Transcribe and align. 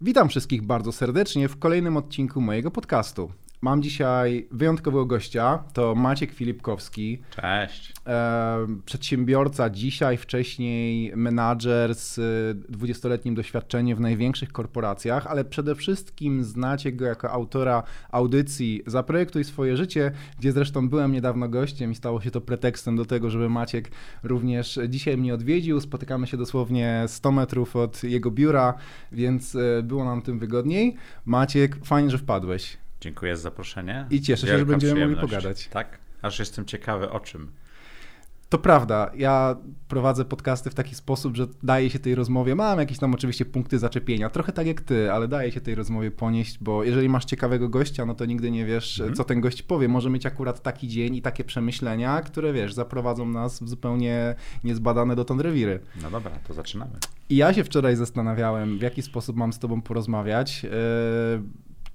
Witam 0.00 0.28
wszystkich 0.28 0.62
bardzo 0.62 0.92
serdecznie 0.92 1.48
w 1.48 1.58
kolejnym 1.58 1.96
odcinku 1.96 2.40
mojego 2.40 2.70
podcastu. 2.70 3.30
Mam 3.60 3.82
dzisiaj 3.82 4.48
wyjątkowego 4.50 5.06
gościa, 5.06 5.64
to 5.72 5.94
Maciek 5.94 6.32
Filipkowski. 6.32 7.22
Cześć. 7.36 7.92
E, 8.06 8.66
przedsiębiorca, 8.84 9.70
dzisiaj 9.70 10.16
wcześniej 10.16 11.12
menadżer 11.16 11.94
z 11.94 12.18
20-letnim 12.70 13.34
doświadczeniem 13.34 13.96
w 13.96 14.00
największych 14.00 14.52
korporacjach, 14.52 15.26
ale 15.26 15.44
przede 15.44 15.74
wszystkim 15.74 16.44
znacie 16.44 16.92
go 16.92 17.04
jako 17.04 17.30
autora 17.30 17.82
audycji 18.10 18.82
Zaprojektuj 18.86 19.44
swoje 19.44 19.76
życie, 19.76 20.10
gdzie 20.38 20.52
zresztą 20.52 20.88
byłem 20.88 21.12
niedawno 21.12 21.48
gościem 21.48 21.92
i 21.92 21.94
stało 21.94 22.20
się 22.20 22.30
to 22.30 22.40
pretekstem 22.40 22.96
do 22.96 23.04
tego, 23.04 23.30
żeby 23.30 23.48
Maciek 23.48 23.90
również 24.22 24.78
dzisiaj 24.88 25.16
mnie 25.16 25.34
odwiedził. 25.34 25.80
Spotykamy 25.80 26.26
się 26.26 26.36
dosłownie 26.36 27.04
100 27.06 27.32
metrów 27.32 27.76
od 27.76 28.04
jego 28.04 28.30
biura, 28.30 28.74
więc 29.12 29.54
e, 29.54 29.82
było 29.82 30.04
nam 30.04 30.22
tym 30.22 30.38
wygodniej. 30.38 30.96
Maciek, 31.24 31.76
fajnie, 31.84 32.10
że 32.10 32.18
wpadłeś. 32.18 32.78
Dziękuję 33.00 33.36
za 33.36 33.42
zaproszenie. 33.42 34.06
I 34.10 34.20
cieszę 34.20 34.46
się, 34.46 34.58
że 34.58 34.66
będziemy 34.66 35.00
mogli 35.00 35.16
pogadać. 35.16 35.68
Tak, 35.68 35.98
aż 36.22 36.38
jestem 36.38 36.64
ciekawy 36.64 37.10
o 37.10 37.20
czym. 37.20 37.50
To 38.48 38.58
prawda, 38.58 39.10
ja 39.16 39.56
prowadzę 39.88 40.24
podcasty 40.24 40.70
w 40.70 40.74
taki 40.74 40.94
sposób, 40.94 41.36
że 41.36 41.46
daję 41.62 41.90
się 41.90 41.98
tej 41.98 42.14
rozmowie, 42.14 42.54
mam 42.54 42.78
jakieś 42.78 42.98
tam 42.98 43.14
oczywiście 43.14 43.44
punkty 43.44 43.78
zaczepienia, 43.78 44.30
trochę 44.30 44.52
tak 44.52 44.66
jak 44.66 44.80
ty, 44.80 45.12
ale 45.12 45.28
daję 45.28 45.52
się 45.52 45.60
tej 45.60 45.74
rozmowie 45.74 46.10
ponieść, 46.10 46.58
bo 46.60 46.84
jeżeli 46.84 47.08
masz 47.08 47.24
ciekawego 47.24 47.68
gościa, 47.68 48.06
no 48.06 48.14
to 48.14 48.24
nigdy 48.24 48.50
nie 48.50 48.64
wiesz, 48.64 49.00
mm. 49.00 49.14
co 49.14 49.24
ten 49.24 49.40
gość 49.40 49.62
powie. 49.62 49.88
Może 49.88 50.10
mieć 50.10 50.26
akurat 50.26 50.62
taki 50.62 50.88
dzień 50.88 51.16
i 51.16 51.22
takie 51.22 51.44
przemyślenia, 51.44 52.20
które 52.20 52.52
wiesz, 52.52 52.74
zaprowadzą 52.74 53.26
nas 53.26 53.62
w 53.62 53.68
zupełnie 53.68 54.34
niezbadane 54.64 55.16
dotąd 55.16 55.40
rewiry. 55.40 55.80
No 56.02 56.10
dobra, 56.10 56.30
to 56.48 56.54
zaczynamy. 56.54 56.92
I 57.28 57.36
ja 57.36 57.54
się 57.54 57.64
wczoraj 57.64 57.96
zastanawiałem, 57.96 58.78
w 58.78 58.82
jaki 58.82 59.02
sposób 59.02 59.36
mam 59.36 59.52
z 59.52 59.58
tobą 59.58 59.82
porozmawiać. 59.82 60.62
Yy 60.62 60.70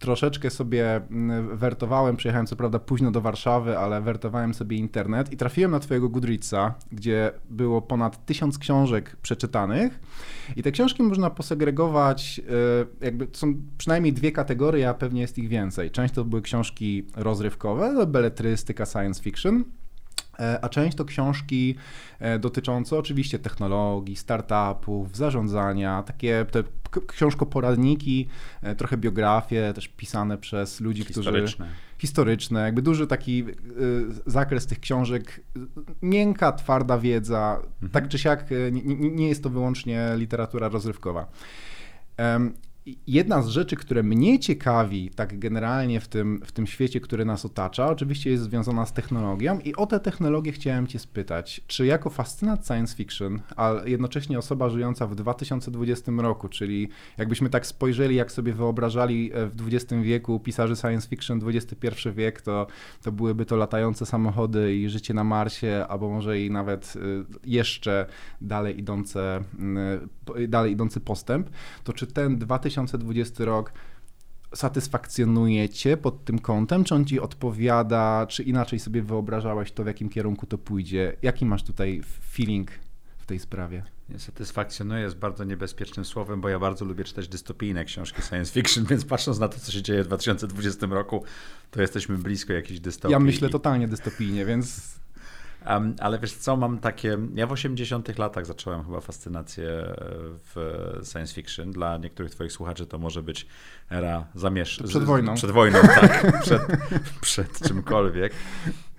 troszeczkę 0.04 0.50
sobie 0.50 0.96
mm, 0.96 1.58
wertowałem, 1.58 2.16
przyjechałem 2.16 2.48
co 2.48 2.56
prawda 2.56 2.80
późno 2.80 3.12
do 3.12 3.22
Warszawy, 3.22 3.78
ale 3.78 4.02
wertowałem 4.02 4.54
sobie 4.54 4.78
internet 4.78 5.34
i 5.34 5.38
trafiłem 5.38 5.72
na 5.72 5.80
twojego 5.80 6.10
Goodreadsa, 6.10 6.74
gdzie 6.92 7.32
było 7.50 7.82
ponad 7.82 8.26
tysiąc 8.26 8.58
książek 8.58 9.16
przeczytanych 9.22 10.00
i 10.56 10.64
te 10.64 10.72
książki 10.72 11.04
można 11.04 11.30
posegregować, 11.30 12.42
y, 13.02 13.06
jakby 13.06 13.28
są 13.34 13.54
przynajmniej 13.78 14.14
dwie 14.14 14.32
kategorie, 14.32 14.90
a 14.90 14.94
pewnie 14.94 15.22
jest 15.22 15.38
ich 15.38 15.50
więcej. 15.50 15.92
Część 15.92 16.14
to 16.14 16.26
były 16.26 16.42
książki 16.42 17.08
rozrywkowe, 17.16 18.06
beletrystyka, 18.08 18.86
science 18.86 19.24
fiction, 19.24 19.64
a 20.62 20.70
część 20.70 20.98
to 20.98 21.06
książki 21.06 21.76
e, 22.20 22.40
dotyczące 22.40 22.98
oczywiście 22.98 23.40
technologii, 23.40 24.16
startupów, 24.16 25.18
zarządzania, 25.18 26.04
takie 26.04 26.46
te 26.52 26.64
książkoporadniki, 27.08 28.28
e, 28.62 28.76
trochę 28.76 28.98
biografie, 28.98 29.72
też 29.76 29.88
pisane 29.88 30.38
przez 30.38 30.82
ludzi, 30.82 31.04
historyczne. 31.04 31.66
którzy... 31.66 31.94
Historyczne. 31.98 32.62
Jakby 32.62 32.82
duży 32.82 33.08
taki 33.08 33.44
zakres 34.26 34.66
tych 34.66 34.80
książek, 34.80 35.42
miękka, 36.02 36.52
twarda 36.52 36.98
wiedza, 36.98 37.60
mhm. 37.64 37.92
tak 37.92 38.08
czy 38.08 38.20
siak 38.20 38.50
nie, 38.72 38.82
nie 38.96 39.28
jest 39.30 39.44
to 39.44 39.50
wyłącznie 39.50 40.10
literatura 40.16 40.70
rozrywkowa. 40.70 41.28
Jedna 43.08 43.42
z 43.42 43.48
rzeczy, 43.48 43.76
które 43.76 44.04
mnie 44.04 44.40
ciekawi 44.40 45.10
tak 45.10 45.40
generalnie 45.40 46.00
w 46.00 46.08
tym, 46.08 46.42
w 46.46 46.52
tym 46.52 46.68
świecie, 46.68 47.00
który 47.00 47.26
nas 47.26 47.46
otacza, 47.46 47.88
oczywiście 47.88 48.30
jest 48.30 48.44
związana 48.44 48.86
z 48.86 48.94
technologią 48.94 49.60
i 49.60 49.76
o 49.76 49.86
tę 49.86 50.00
technologię 50.00 50.52
chciałem 50.52 50.88
Cię 50.88 51.00
spytać. 51.00 51.62
Czy 51.68 51.86
jako 51.86 52.10
fascynat 52.10 52.68
science 52.68 52.96
fiction, 52.96 53.40
a 53.56 53.74
jednocześnie 53.86 54.38
osoba 54.40 54.70
żyjąca 54.70 55.08
w 55.08 55.16
2020 55.16 56.12
roku, 56.18 56.50
czyli 56.50 56.90
jakbyśmy 57.18 57.50
tak 57.50 57.66
spojrzeli, 57.66 58.16
jak 58.16 58.32
sobie 58.32 58.54
wyobrażali 58.54 59.32
e, 59.34 59.48
w 59.48 59.68
XX 59.68 60.02
wieku 60.02 60.40
pisarze 60.40 60.76
science 60.76 61.08
fiction 61.08 61.42
XXI 61.48 62.10
wiek, 62.16 62.42
to, 62.42 62.68
to 63.02 63.12
byłyby 63.12 63.46
to 63.46 63.56
latające 63.56 64.06
samochody 64.06 64.76
i 64.76 64.90
życie 64.90 65.14
na 65.14 65.24
Marsie, 65.24 65.86
albo 65.90 66.10
może 66.10 66.42
i 66.42 66.52
nawet 66.52 66.94
e, 66.96 67.00
jeszcze 67.44 68.06
dalej 68.42 68.80
idące, 68.80 69.44
dalej 70.48 70.72
idący 70.72 71.00
postęp, 71.00 71.50
to 71.84 71.94
czy 71.94 72.08
ten 72.08 72.38
2000 72.38 72.73
2020 72.74 73.46
rok 73.46 73.74
satysfakcjonuje 74.56 75.70
cię 75.70 75.98
pod 75.98 76.26
tym 76.26 76.40
kątem? 76.40 76.84
Czy 76.84 76.96
on 76.96 77.06
ci 77.06 77.20
odpowiada, 77.20 78.26
czy 78.30 78.44
inaczej 78.44 78.80
sobie 78.80 79.02
wyobrażałeś 79.02 79.72
to, 79.72 79.84
w 79.84 79.88
jakim 79.88 80.10
kierunku 80.10 80.46
to 80.46 80.58
pójdzie? 80.58 81.16
Jaki 81.22 81.46
masz 81.46 81.64
tutaj 81.64 82.02
feeling 82.32 82.72
w 83.18 83.26
tej 83.26 83.40
sprawie? 83.40 83.84
Nie, 84.10 84.20
satysfakcjonuje 84.20 85.02
jest 85.02 85.18
bardzo 85.18 85.44
niebezpiecznym 85.44 86.06
słowem, 86.06 86.42
bo 86.42 86.50
ja 86.50 86.60
bardzo 86.60 86.86
lubię 86.86 87.04
czytać 87.04 87.28
dystopijne 87.28 87.86
książki 87.86 88.22
science 88.22 88.54
fiction, 88.54 88.86
więc 88.90 89.06
patrząc 89.06 89.40
na 89.40 89.48
to, 89.48 89.60
co 89.60 89.72
się 89.72 89.82
dzieje 89.82 90.04
w 90.04 90.08
2020 90.08 90.88
roku, 90.88 91.24
to 91.72 91.82
jesteśmy 91.82 92.18
blisko 92.18 92.54
jakiejś 92.54 92.80
dystopii. 92.80 93.12
Ja 93.12 93.20
myślę 93.20 93.50
totalnie 93.50 93.88
dystopijnie, 93.88 94.46
więc 94.46 94.96
Um, 95.68 95.96
ale 96.00 96.20
wiesz 96.20 96.34
co, 96.34 96.58
mam 96.58 96.80
takie. 96.80 97.18
Ja 97.36 97.48
w 97.48 97.52
80 97.52 98.18
latach 98.18 98.46
zacząłem 98.46 98.84
chyba 98.84 99.00
fascynację 99.00 99.96
w 100.56 100.56
science 101.12 101.34
fiction. 101.34 101.72
Dla 101.72 101.98
niektórych 101.98 102.32
Twoich 102.32 102.52
słuchaczy 102.52 102.86
to 102.86 102.98
może 102.98 103.24
być 103.24 103.48
era 103.90 104.28
zamiesz... 104.36 104.84
Przed 104.88 105.04
wojną. 105.04 105.36
Przed 105.36 105.52
wojną, 105.52 105.80
tak. 105.82 106.42
przed, 106.42 106.62
przed 107.22 107.60
czymkolwiek. 107.68 108.34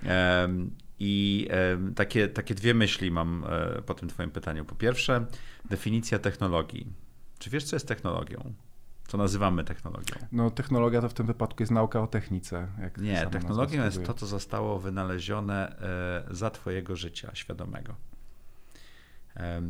Um, 0.07 0.71
I 0.99 1.49
takie, 1.97 2.29
takie 2.29 2.55
dwie 2.55 2.75
myśli 2.75 3.11
mam 3.11 3.45
e, 3.49 3.83
po 3.83 3.95
tym 3.95 4.09
Twoim 4.09 4.31
pytaniu. 4.31 4.65
Po 4.65 4.75
pierwsze, 4.75 5.27
definicja 5.71 6.19
technologii. 6.19 6.87
Czy 7.39 7.51
wiesz, 7.51 7.65
co 7.65 7.77
jest 7.77 7.89
technologią? 7.89 8.55
Co 9.07 9.19
nazywamy 9.19 9.65
technologią. 9.65 10.17
No, 10.33 10.51
technologia 10.51 11.01
to 11.01 11.09
w 11.09 11.15
tym 11.15 11.27
wypadku 11.27 11.63
jest 11.63 11.73
nauka 11.73 12.01
o 12.01 12.07
technice. 12.07 12.69
Nie, 12.97 13.27
technologią 13.27 13.85
jest 13.85 14.05
to, 14.05 14.15
co 14.15 14.27
zostało 14.27 14.79
wynalezione 14.79 15.77
e, 16.31 16.35
za 16.35 16.51
Twojego 16.51 16.97
życia 16.97 17.31
świadomego. 17.35 17.95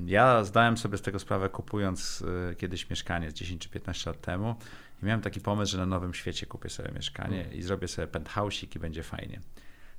Ja 0.07 0.45
zdałem 0.45 0.77
sobie 0.77 0.99
z 0.99 1.03
tego 1.03 1.19
sprawę, 1.19 1.49
kupując 1.49 2.25
e, 2.51 2.55
kiedyś 2.55 2.91
mieszkanie 2.91 3.31
z 3.31 3.35
10 3.35 3.63
czy 3.63 3.69
15 3.69 4.11
lat 4.11 4.21
temu 4.21 4.55
i 5.03 5.07
miałem 5.07 5.21
taki 5.21 5.41
pomysł, 5.41 5.73
że 5.73 5.79
na 5.79 5.87
Nowym 5.87 6.15
Świecie 6.15 6.47
kupię 6.47 6.69
sobie 6.69 6.93
mieszkanie 6.93 7.45
mm. 7.45 7.55
i 7.55 7.63
zrobię 7.63 7.89
sobie 7.89 8.09
penthouse'ik 8.09 8.77
i 8.77 8.79
będzie 8.79 9.03
fajnie. 9.03 9.41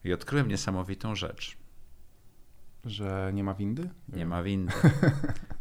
I 0.04 0.14
odkryłem 0.14 0.48
niesamowitą 0.48 1.16
rzecz. 1.16 1.58
Że 2.86 3.32
nie 3.34 3.44
ma 3.44 3.54
windy? 3.54 3.90
Nie 4.14 4.26
ma 4.26 4.44
windy. 4.44 4.74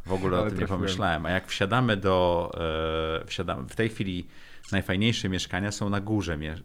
W 0.06 0.12
ogóle 0.12 0.40
o 0.40 0.50
tym 0.50 0.58
nie 0.58 0.66
pomyślałem. 0.66 1.26
A 1.26 1.30
jak 1.30 1.46
wsiadamy 1.46 1.96
do. 1.96 2.50
E, 3.22 3.26
wsiadamy, 3.26 3.68
w 3.68 3.76
tej 3.76 3.88
chwili 3.88 4.26
najfajniejsze 4.72 5.28
mieszkania 5.28 5.72
są 5.72 5.90
na 5.90 6.00
górze 6.00 6.36
mie, 6.36 6.52
e, 6.52 6.58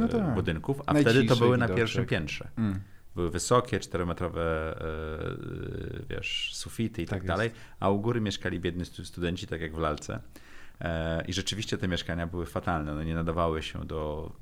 no 0.00 0.08
tak. 0.08 0.34
budynków, 0.34 0.82
a 0.86 0.94
wtedy 0.94 1.24
to 1.24 1.36
były 1.36 1.58
na 1.58 1.68
pierwszym 1.68 2.06
piętrze. 2.06 2.48
Mm. 2.56 2.80
Były 3.14 3.30
wysokie, 3.30 3.80
czterometrowe 3.80 4.76
e, 4.80 6.14
wiesz, 6.14 6.50
sufity 6.54 7.02
i 7.02 7.06
tak, 7.06 7.18
tak 7.18 7.26
dalej, 7.26 7.50
a 7.80 7.90
u 7.90 8.00
góry 8.00 8.20
mieszkali 8.20 8.60
biedni 8.60 8.84
studenci, 8.84 9.46
tak 9.46 9.60
jak 9.60 9.74
w 9.74 9.78
lalce. 9.78 10.20
E, 10.80 11.24
I 11.28 11.32
rzeczywiście 11.32 11.78
te 11.78 11.88
mieszkania 11.88 12.26
były 12.26 12.46
fatalne. 12.46 12.94
No 12.94 13.04
nie 13.04 13.14
nadawały 13.14 13.62
się 13.62 13.84
do. 13.84 14.32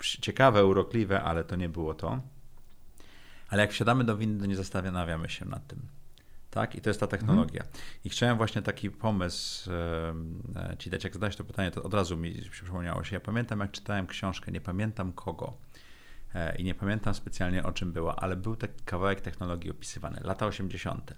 Ciekawe, 0.00 0.66
urokliwe, 0.66 1.22
ale 1.22 1.44
to 1.44 1.56
nie 1.56 1.68
było 1.68 1.94
to. 1.94 2.20
Ale 3.54 3.62
jak 3.62 3.72
wsiadamy 3.72 4.04
do 4.04 4.16
windy, 4.16 4.48
nie 4.48 4.56
zastanawiamy 4.56 5.28
się 5.28 5.44
nad 5.44 5.66
tym. 5.66 5.82
Tak? 6.50 6.74
I 6.74 6.80
to 6.80 6.90
jest 6.90 7.00
ta 7.00 7.06
technologia. 7.06 7.62
Mhm. 7.62 7.80
I 8.04 8.08
chciałem 8.08 8.36
właśnie 8.36 8.62
taki 8.62 8.90
pomysł 8.90 9.70
e, 9.72 10.76
ci 10.78 10.90
dać. 10.90 11.04
Jak 11.04 11.12
zadałeś 11.12 11.36
to 11.36 11.44
pytanie, 11.44 11.70
to 11.70 11.82
od 11.82 11.94
razu 11.94 12.16
mi 12.16 12.34
przypomniało 12.50 13.04
się. 13.04 13.16
Ja 13.16 13.20
pamiętam, 13.20 13.60
jak 13.60 13.70
czytałem 13.70 14.06
książkę, 14.06 14.52
nie 14.52 14.60
pamiętam 14.60 15.12
kogo 15.12 15.56
e, 16.34 16.56
i 16.56 16.64
nie 16.64 16.74
pamiętam 16.74 17.14
specjalnie 17.14 17.62
o 17.62 17.72
czym 17.72 17.92
była, 17.92 18.16
ale 18.16 18.36
był 18.36 18.56
taki 18.56 18.84
kawałek 18.84 19.20
technologii 19.20 19.70
opisywany, 19.70 20.20
lata 20.24 20.46
80., 20.46 21.14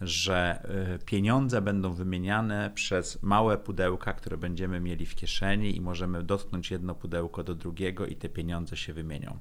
że 0.00 0.62
e, 0.94 0.98
pieniądze 0.98 1.62
będą 1.62 1.92
wymieniane 1.92 2.70
przez 2.74 3.22
małe 3.22 3.58
pudełka, 3.58 4.12
które 4.12 4.36
będziemy 4.36 4.80
mieli 4.80 5.06
w 5.06 5.14
kieszeni 5.14 5.76
i 5.76 5.80
możemy 5.80 6.22
dotknąć 6.22 6.70
jedno 6.70 6.94
pudełko 6.94 7.44
do 7.44 7.54
drugiego 7.54 8.06
i 8.06 8.16
te 8.16 8.28
pieniądze 8.28 8.76
się 8.76 8.92
wymienią 8.92 9.38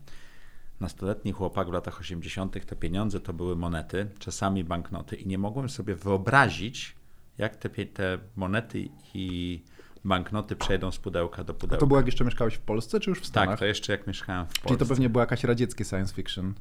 nastoletni 0.80 1.32
chłopak 1.32 1.70
w 1.70 1.74
latach 1.74 2.00
80. 2.00 2.66
te 2.66 2.76
pieniądze 2.76 3.20
to 3.20 3.34
były 3.34 3.56
monety, 3.56 4.08
czasami 4.20 4.64
banknoty 4.64 5.16
i 5.16 5.28
nie 5.28 5.38
mogłem 5.38 5.70
sobie 5.70 5.96
wyobrazić, 5.96 6.96
jak 7.38 7.56
te, 7.56 7.70
te 7.70 8.20
monety 8.36 8.90
i 9.14 9.62
banknoty 10.06 10.56
przejdą 10.56 10.92
z 10.92 10.98
pudełka 10.98 11.44
do 11.44 11.54
pudełka. 11.54 11.78
A 11.78 11.80
to 11.80 11.88
było 11.88 12.00
jak 12.00 12.06
jeszcze 12.06 12.26
mieszkałeś 12.26 12.54
w 12.54 12.60
Polsce, 12.60 13.00
czy 13.00 13.10
już 13.10 13.20
w 13.20 13.26
Stanach? 13.26 13.50
Tak, 13.50 13.60
to 13.60 13.66
jeszcze 13.66 13.92
jak 13.92 14.08
mieszkałem 14.08 14.46
w 14.46 14.48
Polsce. 14.48 14.68
Czyli 14.68 14.80
to 14.80 14.86
pewnie 14.86 15.10
było 15.10 15.22
jakieś 15.22 15.44
radzieckie 15.44 15.86
science 15.86 16.14
fiction. 16.14 16.54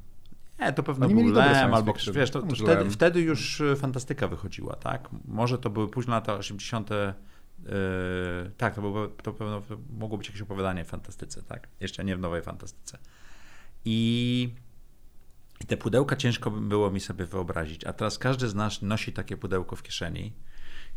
Nie, 0.59 0.73
to 0.73 0.83
pewno 0.83 1.09
był 1.09 1.27
Lem, 1.27 1.73
albo 1.73 1.93
wiesz, 2.13 2.31
to, 2.31 2.41
to 2.41 2.55
wtedy, 2.55 2.89
wtedy, 2.89 3.21
już 3.21 3.61
y, 3.61 3.75
fantastyka 3.75 4.27
wychodziła, 4.27 4.75
tak? 4.75 5.09
Może 5.25 5.57
to 5.57 5.69
były 5.69 5.87
późne 5.87 6.13
lata 6.13 6.33
80. 6.33 6.89
Yy, 6.89 7.71
tak, 8.57 8.75
to, 8.75 8.81
było, 8.81 9.07
to 9.07 9.33
pewno 9.33 9.61
to 9.61 9.77
mogło 9.99 10.17
być 10.17 10.27
jakieś 10.27 10.41
opowiadanie 10.41 10.83
w 10.83 10.87
fantastyce, 10.87 11.41
tak? 11.43 11.67
Jeszcze 11.79 12.05
nie 12.05 12.15
w 12.15 12.19
nowej 12.19 12.41
fantastyce. 12.41 12.97
I, 13.85 14.49
te 15.67 15.77
pudełka 15.77 16.15
ciężko 16.15 16.51
było 16.51 16.91
mi 16.91 16.99
sobie 16.99 17.25
wyobrazić. 17.25 17.85
A 17.85 17.93
teraz 17.93 18.17
każdy 18.17 18.47
z 18.47 18.55
nas 18.55 18.81
nosi 18.81 19.13
takie 19.13 19.37
pudełko 19.37 19.75
w 19.75 19.83
kieszeni 19.83 20.33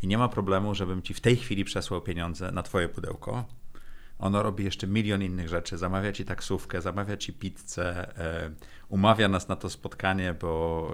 i 0.01 0.07
nie 0.07 0.17
ma 0.17 0.29
problemu, 0.29 0.75
żebym 0.75 1.01
ci 1.01 1.13
w 1.13 1.21
tej 1.21 1.35
chwili 1.35 1.63
przesłał 1.63 2.01
pieniądze 2.01 2.51
na 2.51 2.63
twoje 2.63 2.89
pudełko. 2.89 3.45
Ono 4.19 4.43
robi 4.43 4.63
jeszcze 4.63 4.87
milion 4.87 5.23
innych 5.23 5.49
rzeczy. 5.49 5.77
Zamawia 5.77 6.11
ci 6.11 6.25
taksówkę, 6.25 6.81
zamawia 6.81 7.17
ci 7.17 7.33
pizzę, 7.33 8.17
e, 8.17 8.51
umawia 8.89 9.27
nas 9.27 9.47
na 9.47 9.55
to 9.55 9.69
spotkanie, 9.69 10.33
bo 10.33 10.93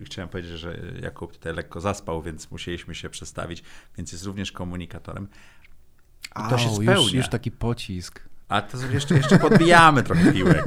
e, 0.00 0.04
chciałem 0.04 0.28
powiedzieć, 0.28 0.52
że 0.52 0.78
Jakub 1.02 1.32
tutaj 1.32 1.54
lekko 1.54 1.80
zaspał, 1.80 2.22
więc 2.22 2.50
musieliśmy 2.50 2.94
się 2.94 3.10
przestawić, 3.10 3.62
więc 3.96 4.12
jest 4.12 4.24
również 4.24 4.52
komunikatorem. 4.52 5.28
I 6.46 6.50
to 6.50 6.58
się 6.58 6.70
spełnia. 6.70 6.94
Już, 6.94 7.12
już 7.12 7.28
taki 7.28 7.50
pocisk. 7.50 8.28
A 8.48 8.60
to 8.60 8.78
jeszcze, 8.92 9.14
jeszcze 9.14 9.38
podbijamy 9.38 10.02
trochę 10.02 10.32
piłek. 10.32 10.66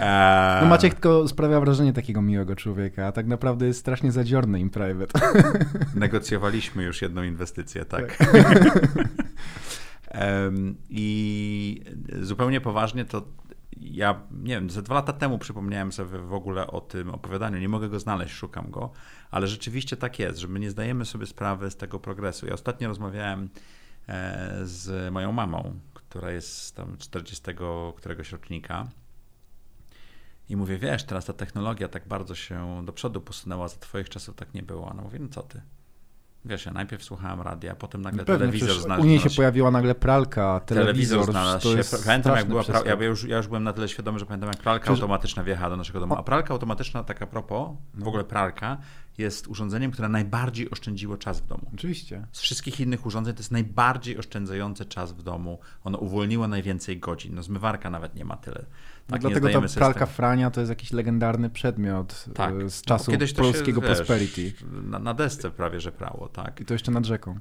Eee... 0.00 0.60
No 0.62 0.66
Maciek 0.66 0.94
tylko 0.94 1.28
sprawia 1.28 1.60
wrażenie 1.60 1.92
takiego 1.92 2.22
miłego 2.22 2.56
człowieka, 2.56 3.06
a 3.06 3.12
tak 3.12 3.26
naprawdę 3.26 3.66
jest 3.66 3.80
strasznie 3.80 4.12
zadziorny 4.12 4.60
im 4.60 4.70
private. 4.70 5.20
Negocjowaliśmy 5.94 6.82
już 6.82 7.02
jedną 7.02 7.22
inwestycję, 7.22 7.84
tak. 7.84 8.16
tak. 8.16 8.78
I 10.90 11.84
zupełnie 12.22 12.60
poważnie 12.60 13.04
to 13.04 13.22
ja, 13.80 14.20
nie 14.30 14.54
wiem, 14.54 14.70
ze 14.70 14.82
dwa 14.82 14.94
lata 14.94 15.12
temu 15.12 15.38
przypomniałem 15.38 15.92
sobie 15.92 16.18
w 16.18 16.32
ogóle 16.32 16.66
o 16.66 16.80
tym 16.80 17.10
opowiadaniu. 17.10 17.58
Nie 17.58 17.68
mogę 17.68 17.88
go 17.88 18.00
znaleźć, 18.00 18.34
szukam 18.34 18.70
go, 18.70 18.90
ale 19.30 19.46
rzeczywiście 19.46 19.96
tak 19.96 20.18
jest, 20.18 20.38
że 20.38 20.48
my 20.48 20.60
nie 20.60 20.70
zdajemy 20.70 21.04
sobie 21.04 21.26
sprawy 21.26 21.70
z 21.70 21.76
tego 21.76 22.00
progresu. 22.00 22.46
Ja 22.46 22.52
ostatnio 22.52 22.88
rozmawiałem 22.88 23.48
e, 24.08 24.58
z 24.62 25.12
moją 25.12 25.32
mamą, 25.32 25.74
która 26.08 26.30
jest 26.30 26.76
tam 26.76 26.96
40 26.98 27.44
któregoś 27.96 28.32
rocznika. 28.32 28.88
I 30.48 30.56
mówię, 30.56 30.78
wiesz, 30.78 31.04
teraz 31.04 31.24
ta 31.24 31.32
technologia 31.32 31.88
tak 31.88 32.08
bardzo 32.08 32.34
się 32.34 32.82
do 32.84 32.92
przodu 32.92 33.20
posunęła, 33.20 33.68
za 33.68 33.76
twoich 33.76 34.08
czasów 34.08 34.36
tak 34.36 34.54
nie 34.54 34.62
było. 34.62 34.88
Ona 34.88 35.02
mówi, 35.02 35.20
no 35.20 35.28
co 35.28 35.42
ty? 35.42 35.60
Wiesz, 36.46 36.66
ja 36.66 36.72
najpierw 36.72 37.04
słuchałem 37.04 37.40
radia, 37.40 37.74
potem 37.74 38.02
nagle 38.02 38.24
Pewnie, 38.24 38.38
telewizor 38.38 38.80
znalazł 38.80 39.02
U 39.02 39.06
niej 39.06 39.20
się 39.20 39.30
pojawiła 39.30 39.70
nagle 39.70 39.94
pralka, 39.94 40.60
telewizor. 40.60 40.94
telewizor 40.94 41.32
znalazł 41.32 41.76
się. 41.76 41.98
Pamiętam, 42.06 42.36
jak 42.36 42.48
była 42.48 42.64
pralka, 42.64 42.88
ja, 42.88 43.04
już, 43.04 43.24
ja 43.24 43.36
już 43.36 43.46
byłem 43.46 43.64
na 43.64 43.72
tyle 43.72 43.88
świadomy, 43.88 44.18
że 44.18 44.26
pamiętam, 44.26 44.48
jak 44.48 44.62
pralka 44.62 44.82
Przecież... 44.84 45.00
automatyczna 45.02 45.44
wjechała 45.44 45.70
do 45.70 45.76
naszego 45.76 46.00
domu. 46.00 46.14
A 46.14 46.22
pralka 46.22 46.54
automatyczna, 46.54 47.04
tak 47.04 47.22
a 47.22 47.26
propos, 47.26 47.70
w 47.94 48.08
ogóle 48.08 48.24
pralka, 48.24 48.78
jest 49.18 49.48
urządzeniem, 49.48 49.90
które 49.90 50.08
najbardziej 50.08 50.70
oszczędziło 50.70 51.16
czas 51.16 51.40
w 51.40 51.46
domu. 51.46 51.70
Oczywiście. 51.74 52.26
Z 52.32 52.40
wszystkich 52.40 52.80
innych 52.80 53.06
urządzeń 53.06 53.34
to 53.34 53.40
jest 53.40 53.50
najbardziej 53.50 54.18
oszczędzające 54.18 54.84
czas 54.84 55.12
w 55.12 55.22
domu. 55.22 55.58
Ono 55.84 55.98
uwolniło 55.98 56.48
najwięcej 56.48 56.98
godzin. 56.98 57.34
No 57.34 57.42
zmywarka 57.42 57.90
nawet 57.90 58.14
nie 58.14 58.24
ma 58.24 58.36
tyle. 58.36 58.64
No 59.08 59.12
tak, 59.12 59.22
no 59.22 59.30
dlatego 59.30 59.60
ta 59.60 59.68
pralka 59.74 60.06
Frania 60.06 60.50
to 60.50 60.60
jest 60.60 60.70
jakiś 60.70 60.92
legendarny 60.92 61.50
przedmiot 61.50 62.24
tak. 62.34 62.54
E, 62.54 62.70
z 62.70 62.82
czasu 62.82 63.12
no, 63.12 63.18
polskiego 63.36 63.80
się, 63.80 63.86
prosperity. 63.86 64.42
Wiesz, 64.42 64.64
na, 64.82 64.98
na, 64.98 65.14
desce 65.14 65.50
prawie, 65.50 65.80
że 65.80 65.92
prało, 65.92 66.28
tak. 66.28 66.60
I 66.60 66.64
to 66.64 66.74
jeszcze 66.74 66.92
nad 66.92 67.04
rzeką. 67.04 67.38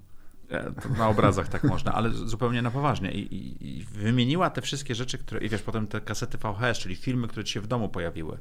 E, 0.51 0.71
na 0.97 1.09
obrazach 1.09 1.50
tak 1.50 1.63
można, 1.63 1.94
ale 1.94 2.09
zupełnie 2.09 2.62
na 2.62 2.71
poważnie. 2.71 3.12
I, 3.12 3.35
i, 3.35 3.77
I, 3.79 3.83
wymieniła 3.83 4.50
te 4.50 4.62
wszystkie 4.62 4.95
rzeczy, 4.95 5.17
które. 5.17 5.39
I 5.39 5.50
wiesz, 5.50 5.62
potem 5.62 5.88
te 5.88 6.01
kasety 6.01 6.38
VHS, 6.38 6.77
czyli 6.77 6.95
filmy, 6.95 7.27
które 7.27 7.44
ci 7.44 7.53
się 7.53 7.62
w 7.62 7.67
domu 7.67 7.89
pojawiły. 7.89 8.38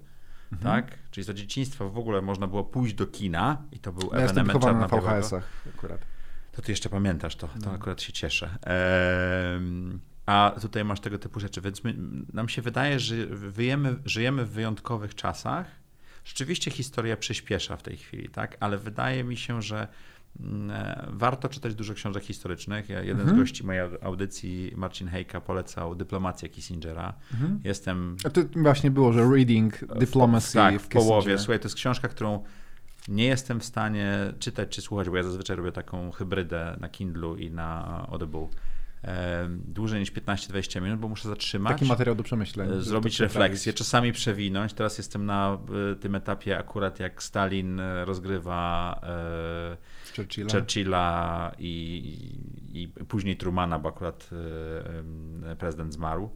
Mhm. 0.52 0.82
Tak? 0.82 0.98
Czyli 1.10 1.24
za 1.24 1.34
dzieciństwa 1.34 1.88
w 1.88 1.98
ogóle 1.98 2.22
można 2.22 2.46
było 2.46 2.64
pójść 2.64 2.94
do 2.94 3.06
kina 3.06 3.62
i 3.72 3.78
to 3.78 3.92
był 3.92 4.10
ja 4.12 4.18
ewenement 4.18 4.64
na 4.64 4.88
VHS-ach 4.88 5.44
akurat. 5.74 6.00
To 6.52 6.62
ty 6.62 6.72
jeszcze 6.72 6.88
pamiętasz 6.88 7.36
to, 7.36 7.48
to 7.48 7.54
no. 7.66 7.72
akurat 7.72 8.02
się 8.02 8.12
cieszę. 8.12 8.58
Ehm, 8.62 10.00
a 10.26 10.54
tutaj 10.60 10.84
masz 10.84 11.00
tego 11.00 11.18
typu 11.18 11.40
rzeczy, 11.40 11.60
więc 11.60 11.84
my, 11.84 11.94
nam 12.32 12.48
się 12.48 12.62
wydaje, 12.62 13.00
że 13.00 13.26
wyjemy, 13.26 13.96
żyjemy 14.04 14.44
w 14.44 14.50
wyjątkowych 14.50 15.14
czasach. 15.14 15.66
Rzeczywiście 16.24 16.70
historia 16.70 17.16
przyspiesza 17.16 17.76
w 17.76 17.82
tej 17.82 17.96
chwili, 17.96 18.28
tak? 18.28 18.56
Ale 18.60 18.78
wydaje 18.78 19.24
mi 19.24 19.36
się, 19.36 19.62
że 19.62 19.88
mm, 20.40 20.70
e, 20.70 21.06
warto 21.08 21.48
czytać 21.48 21.74
dużo 21.74 21.94
książek 21.94 22.24
historycznych. 22.24 22.88
Ja, 22.88 23.00
jeden 23.00 23.20
mhm. 23.20 23.36
z 23.36 23.40
gości 23.40 23.66
mojej 23.66 23.82
audycji, 24.02 24.72
Marcin 24.76 25.08
Hejka, 25.08 25.40
polecał 25.40 25.94
Dyplomację 25.94 26.48
Kissingera. 26.48 27.14
Mhm. 27.32 27.60
Jestem... 27.64 28.16
A 28.24 28.30
to 28.30 28.40
właśnie 28.56 28.90
było, 28.90 29.12
że 29.12 29.30
reading 29.30 29.80
Diplomacy 29.98 30.50
w, 30.50 30.52
tak, 30.52 30.78
w, 30.78 30.82
w 30.82 30.88
połowie. 30.88 31.38
Słuchaj, 31.38 31.60
to 31.60 31.64
jest 31.64 31.76
książka, 31.76 32.08
którą 32.08 32.44
nie 33.08 33.24
jestem 33.24 33.60
w 33.60 33.64
stanie 33.64 34.32
czytać 34.38 34.68
czy 34.68 34.82
słuchać, 34.82 35.10
bo 35.10 35.16
ja 35.16 35.22
zazwyczaj 35.22 35.56
robię 35.56 35.72
taką 35.72 36.10
hybrydę 36.10 36.76
na 36.80 36.88
Kindlu 36.88 37.36
i 37.36 37.50
na 37.50 37.86
Audible 38.10 38.48
dłużej 39.48 40.00
niż 40.00 40.12
15-20 40.12 40.82
minut, 40.82 41.00
bo 41.00 41.08
muszę 41.08 41.28
zatrzymać. 41.28 41.72
Taki 41.72 41.84
materiał 41.84 42.14
do 42.14 42.22
przemyślenia. 42.22 42.80
Zrobić 42.80 43.20
refleksję, 43.20 43.72
czasami 43.72 44.12
przewinąć. 44.12 44.72
Teraz 44.72 44.98
jestem 44.98 45.26
na 45.26 45.58
e, 45.92 45.96
tym 45.96 46.14
etapie 46.14 46.58
akurat 46.58 47.00
jak 47.00 47.22
Stalin 47.22 47.80
e, 47.80 48.04
rozgrywa 48.04 49.00
e, 49.02 49.76
Churchilla, 50.16 50.52
Churchilla 50.52 51.52
i, 51.58 52.38
i, 52.72 52.88
później 52.88 53.36
Trumana, 53.36 53.78
bo 53.78 53.88
akurat 53.88 54.30
prezydent 55.58 55.92
zmarł 55.92 56.30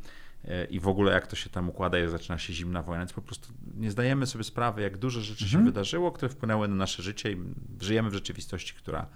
i 0.70 0.80
w 0.80 0.88
ogóle 0.88 1.12
jak 1.12 1.26
to 1.26 1.36
się 1.36 1.50
tam 1.50 1.68
układa, 1.68 1.98
jak 1.98 2.10
zaczyna 2.10 2.38
się 2.38 2.52
zimna 2.52 2.82
wojna, 2.82 3.00
więc 3.00 3.12
po 3.12 3.22
prostu 3.22 3.52
nie 3.76 3.90
zdajemy 3.90 4.26
sobie 4.26 4.44
sprawy, 4.44 4.82
jak 4.82 4.98
dużo 4.98 5.20
rzeczy 5.20 5.44
mhm. 5.44 5.50
się 5.62 5.66
wydarzyło, 5.66 6.12
które 6.12 6.28
wpłynęły 6.28 6.68
na 6.68 6.74
nasze 6.74 7.02
życie 7.02 7.32
i 7.32 7.36
żyjemy 7.80 8.10
w 8.10 8.14
rzeczywistości, 8.14 8.74
która, 8.74 9.06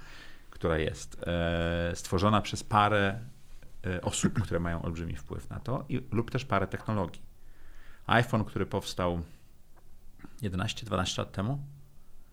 która 0.51 0.79
jest 0.79 1.25
stworzona 1.95 2.41
przez 2.41 2.65
parę 2.65 3.19
E, 3.19 3.32
osób, 4.03 4.43
które 4.43 4.61
mają 4.61 4.83
olbrzymi 4.83 5.17
wpływ 5.17 5.51
na 5.51 5.61
to, 5.61 5.85
i, 5.89 6.03
lub 6.13 6.31
też 6.31 6.45
parę 6.45 6.67
technologii. 6.67 7.23
iPhone, 8.07 8.45
który 8.45 8.67
powstał 8.67 9.23
11-12 10.43 11.19
lat 11.19 11.33
temu, 11.33 11.59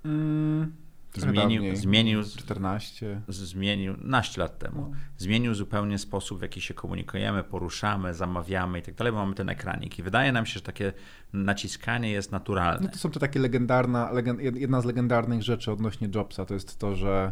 mm, 0.06 0.76
zmienił, 1.16 1.76
zmienił 1.76 2.24
14. 2.24 3.22
Zmienił, 3.28 3.96
naście 4.02 4.42
lat 4.42 4.60
temu. 4.60 4.82
No. 4.92 4.98
Zmienił 5.18 5.54
zupełnie 5.54 5.98
sposób, 5.98 6.40
w 6.40 6.42
jaki 6.42 6.62
się 6.62 6.74
komunikujemy, 6.74 7.44
poruszamy, 7.44 8.14
zamawiamy 8.14 8.80
i 8.80 8.82
tak 8.82 8.96
dalej, 8.96 9.14
bo 9.14 9.20
mamy 9.20 9.36
ten 9.36 9.50
ekranik. 9.50 10.00
I 10.00 10.04
wydaje 10.04 10.32
nam 10.32 10.46
się, 10.46 10.54
że 10.54 10.62
takie 10.62 10.94
naciskanie 11.34 12.12
jest 12.12 12.32
naturalne. 12.32 12.82
No 12.86 12.92
to 12.92 12.98
są 12.98 13.12
to 13.12 13.20
takie 13.20 13.40
legendarna, 13.40 14.12
legend, 14.12 14.42
jedna 14.42 14.82
z 14.82 14.86
legendarnych 14.86 15.44
rzeczy 15.44 15.72
odnośnie 15.72 16.10
Jobsa, 16.16 16.46
to 16.46 16.54
jest 16.54 16.80
to, 16.80 16.96
że 16.96 17.32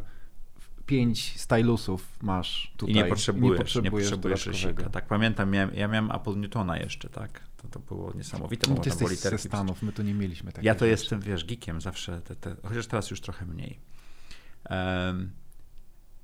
pięć 0.88 1.39
stylusów 1.39 2.18
masz 2.22 2.74
tutaj. 2.78 2.94
I 2.94 2.95
nie 2.95 3.06
potrzebujesz, 3.06 3.51
nie 3.51 3.92
potrzebujesz, 3.92 4.12
nie 4.12 4.18
potrzebujesz 4.18 4.92
Tak, 4.92 5.07
pamiętam, 5.07 5.50
miałem, 5.50 5.75
ja 5.75 5.88
miałem 5.88 6.12
Apple 6.12 6.39
Newtona 6.39 6.78
jeszcze, 6.78 7.10
tak. 7.10 7.48
To, 7.57 7.68
to 7.68 7.80
było 7.80 8.13
niesamowite. 8.13 8.74
No, 8.74 8.81
ty 8.81 8.89
jesteś 8.89 9.19
ze 9.19 9.38
Stanów, 9.38 9.81
my 9.81 9.92
tu 9.92 10.04
nie 10.04 10.13
mieliśmy 10.13 10.51
Ja 10.62 10.75
to 10.75 10.80
rzeczy. 10.80 10.89
jestem, 10.89 11.22
wiesz, 11.22 11.45
geekiem 11.45 11.81
zawsze, 11.81 12.22
te, 12.22 12.36
te, 12.36 12.56
chociaż 12.63 12.88
teraz 12.88 13.12
już 13.12 13.22
trochę 13.22 13.45
mniej. 13.45 13.80
Um, 14.69 15.31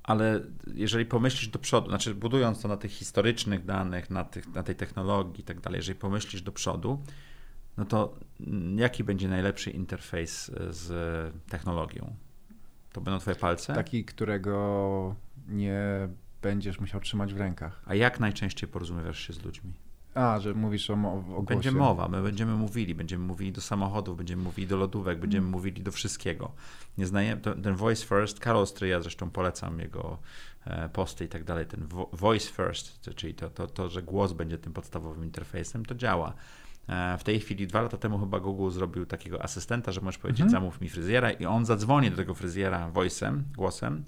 ale 0.02 0.40
jeżeli 0.74 1.06
pomyślisz 1.06 1.48
do 1.48 1.58
przodu, 1.58 1.88
znaczy 1.88 2.14
budując 2.14 2.62
to 2.62 2.68
na 2.68 2.76
tych 2.76 2.92
historycznych 2.92 3.64
danych, 3.64 4.10
na, 4.10 4.24
tych, 4.24 4.54
na 4.54 4.62
tej 4.62 4.76
technologii 4.76 5.40
i 5.40 5.44
tak 5.44 5.60
dalej, 5.60 5.78
jeżeli 5.78 5.98
pomyślisz 5.98 6.42
do 6.42 6.52
przodu, 6.52 7.02
no 7.76 7.84
to 7.84 8.14
jaki 8.76 9.04
będzie 9.04 9.28
najlepszy 9.28 9.70
interfejs 9.70 10.50
z 10.70 10.88
technologią? 11.48 12.16
To 12.94 13.00
będą 13.00 13.20
twoje 13.20 13.36
palce? 13.36 13.74
Taki, 13.74 14.04
którego 14.04 15.14
nie 15.48 16.08
będziesz 16.42 16.80
musiał 16.80 17.00
trzymać 17.00 17.34
w 17.34 17.36
rękach. 17.36 17.82
A 17.86 17.94
jak 17.94 18.20
najczęściej 18.20 18.68
porozumiewasz 18.68 19.18
się 19.26 19.32
z 19.32 19.44
ludźmi? 19.44 19.72
A, 20.14 20.40
że 20.40 20.54
mówisz 20.54 20.90
o, 20.90 20.92
o 20.94 21.20
głosie. 21.20 21.44
Będzie 21.46 21.72
mowa, 21.72 22.08
my 22.08 22.22
będziemy 22.22 22.54
mówili, 22.54 22.94
będziemy 22.94 23.24
mówili 23.24 23.52
do 23.52 23.60
samochodów, 23.60 24.16
będziemy 24.16 24.42
mówili 24.42 24.68
do 24.68 24.76
lodówek, 24.76 25.18
będziemy 25.18 25.42
hmm. 25.42 25.52
mówili 25.52 25.82
do 25.82 25.92
wszystkiego. 25.92 26.52
Nie 26.98 27.06
znajemy, 27.06 27.40
ten 27.40 27.74
voice 27.74 28.06
first, 28.06 28.40
Karol 28.40 28.66
Stryja, 28.66 29.00
zresztą 29.00 29.30
polecam 29.30 29.78
jego 29.80 30.18
e, 30.64 30.88
posty 30.88 31.24
i 31.24 31.28
tak 31.28 31.44
dalej, 31.44 31.66
ten 31.66 31.88
voice 32.12 32.52
first, 32.52 33.00
czyli 33.16 33.34
to, 33.34 33.50
to, 33.50 33.66
to, 33.66 33.88
że 33.88 34.02
głos 34.02 34.32
będzie 34.32 34.58
tym 34.58 34.72
podstawowym 34.72 35.24
interfejsem, 35.24 35.84
to 35.84 35.94
działa. 35.94 36.34
E, 36.88 37.18
w 37.18 37.24
tej 37.24 37.40
chwili, 37.40 37.66
dwa 37.66 37.82
lata 37.82 37.96
temu 37.96 38.18
chyba 38.18 38.40
Google 38.40 38.70
zrobił 38.70 39.06
takiego 39.06 39.42
asystenta, 39.42 39.92
że 39.92 40.00
możesz 40.00 40.18
powiedzieć, 40.18 40.40
mhm. 40.40 40.50
zamów 40.50 40.80
mi 40.80 40.88
fryzjera 40.88 41.30
i 41.30 41.46
on 41.46 41.64
zadzwoni 41.64 42.10
do 42.10 42.16
tego 42.16 42.34
fryzjera 42.34 42.90
voice'em, 42.90 43.42
głosem 43.56 44.04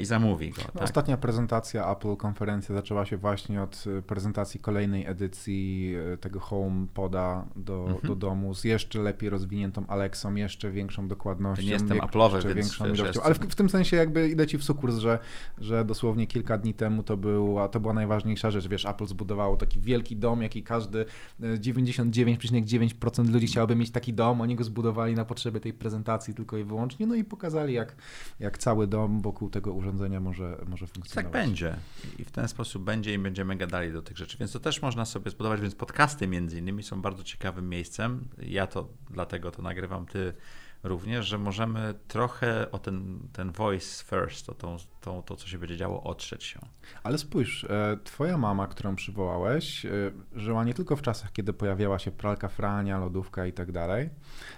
i 0.00 0.04
zamówi 0.04 0.50
go. 0.50 0.62
Tak? 0.62 0.82
Ostatnia 0.82 1.16
prezentacja 1.16 1.92
Apple, 1.92 2.16
konferencja 2.16 2.74
zaczęła 2.74 3.06
się 3.06 3.16
właśnie 3.16 3.62
od 3.62 3.84
e, 3.98 4.02
prezentacji 4.02 4.60
kolejnej 4.60 5.06
edycji 5.06 5.94
e, 6.12 6.16
tego 6.16 6.40
Home 6.40 6.86
Poda 6.94 7.46
do, 7.56 7.80
mhm. 7.80 8.00
do 8.02 8.16
domu 8.16 8.54
z 8.54 8.64
jeszcze 8.64 8.98
lepiej 8.98 9.30
rozwiniętą 9.30 9.86
Alexą, 9.86 10.34
jeszcze 10.34 10.70
większą 10.70 11.08
dokładnością. 11.08 11.62
To 11.62 11.66
nie 11.66 11.72
jestem 11.72 11.98
Apple'owy, 11.98 12.44
więc 12.44 12.54
większą 12.56 12.86
ilością. 12.86 13.22
Ale 13.22 13.34
w, 13.34 13.38
w, 13.38 13.54
tym 13.54 13.68
sensie 13.68 13.96
jakby 13.96 14.28
idę 14.28 14.46
ci 14.46 14.58
w 14.58 14.64
sukurs, 14.64 14.96
że, 14.96 15.18
że 15.58 15.84
dosłownie 15.84 16.26
kilka 16.26 16.58
dni 16.58 16.74
temu 16.74 17.02
to, 17.02 17.16
był, 17.16 17.56
to 17.70 17.80
była 17.80 17.94
najważniejsza 17.94 18.50
rzecz. 18.50 18.68
Wiesz, 18.68 18.86
Apple 18.86 19.06
zbudowało 19.06 19.56
taki 19.56 19.80
wielki 19.80 20.16
dom, 20.16 20.42
jaki 20.42 20.62
każdy 20.62 21.04
99,9% 21.40 23.28
ludzi 23.28 23.46
chciałoby 23.46 23.76
mieć 23.76 23.90
taki 23.90 24.14
dom. 24.14 24.40
Oni 24.40 24.56
go 24.56 24.64
zbudowali 24.64 25.14
na 25.14 25.24
potrzeby 25.24 25.60
tej 25.60 25.72
prezentacji 25.72 26.34
tylko 26.34 26.56
i 26.56 26.64
wyłącznie, 26.64 27.06
no 27.06 27.14
i 27.14 27.24
pokazali 27.24 27.74
jak, 27.74 27.96
jak 28.40 28.58
cały 28.58 28.86
dom 28.86 29.20
wokół 29.20 29.50
tego 29.50 29.61
tego 29.62 29.74
urządzenia 29.74 30.20
może, 30.20 30.58
może 30.66 30.86
funkcjonować. 30.86 31.32
Tak 31.32 31.42
będzie. 31.42 31.76
I 32.18 32.24
w 32.24 32.30
ten 32.30 32.48
sposób 32.48 32.84
będzie 32.84 33.14
i 33.14 33.18
będziemy 33.18 33.56
gadali 33.56 33.92
do 33.92 34.02
tych 34.02 34.16
rzeczy. 34.16 34.38
Więc 34.38 34.52
to 34.52 34.60
też 34.60 34.82
można 34.82 35.04
sobie 35.04 35.30
zbudować. 35.30 35.60
Więc 35.60 35.74
podcasty 35.74 36.28
między 36.28 36.58
innymi 36.58 36.82
są 36.82 37.02
bardzo 37.02 37.22
ciekawym 37.22 37.68
miejscem. 37.68 38.28
Ja 38.38 38.66
to 38.66 38.88
dlatego 39.10 39.50
to 39.50 39.62
nagrywam. 39.62 40.06
Ty 40.06 40.34
również, 40.82 41.26
że 41.26 41.38
możemy 41.38 41.94
trochę 42.08 42.70
o 42.70 42.78
ten, 42.78 43.28
ten 43.32 43.52
voice 43.52 44.04
first, 44.04 44.48
o 44.48 44.54
tą, 44.54 44.76
tą, 45.02 45.22
to, 45.22 45.36
co 45.36 45.48
się 45.48 45.58
będzie 45.58 45.76
działo, 45.76 46.02
otrzeć 46.02 46.44
się. 46.44 46.60
Ale 47.02 47.18
spójrz, 47.18 47.64
e, 47.64 47.96
twoja 48.04 48.38
mama, 48.38 48.66
którą 48.66 48.96
przywołałeś, 48.96 49.86
e, 49.86 49.90
żyła 50.32 50.64
nie 50.64 50.74
tylko 50.74 50.96
w 50.96 51.02
czasach, 51.02 51.32
kiedy 51.32 51.52
pojawiała 51.52 51.98
się 51.98 52.10
pralka 52.10 52.48
frania, 52.48 52.98
lodówka 52.98 53.46
i 53.46 53.52
tak 53.52 53.72
dalej, 53.72 54.10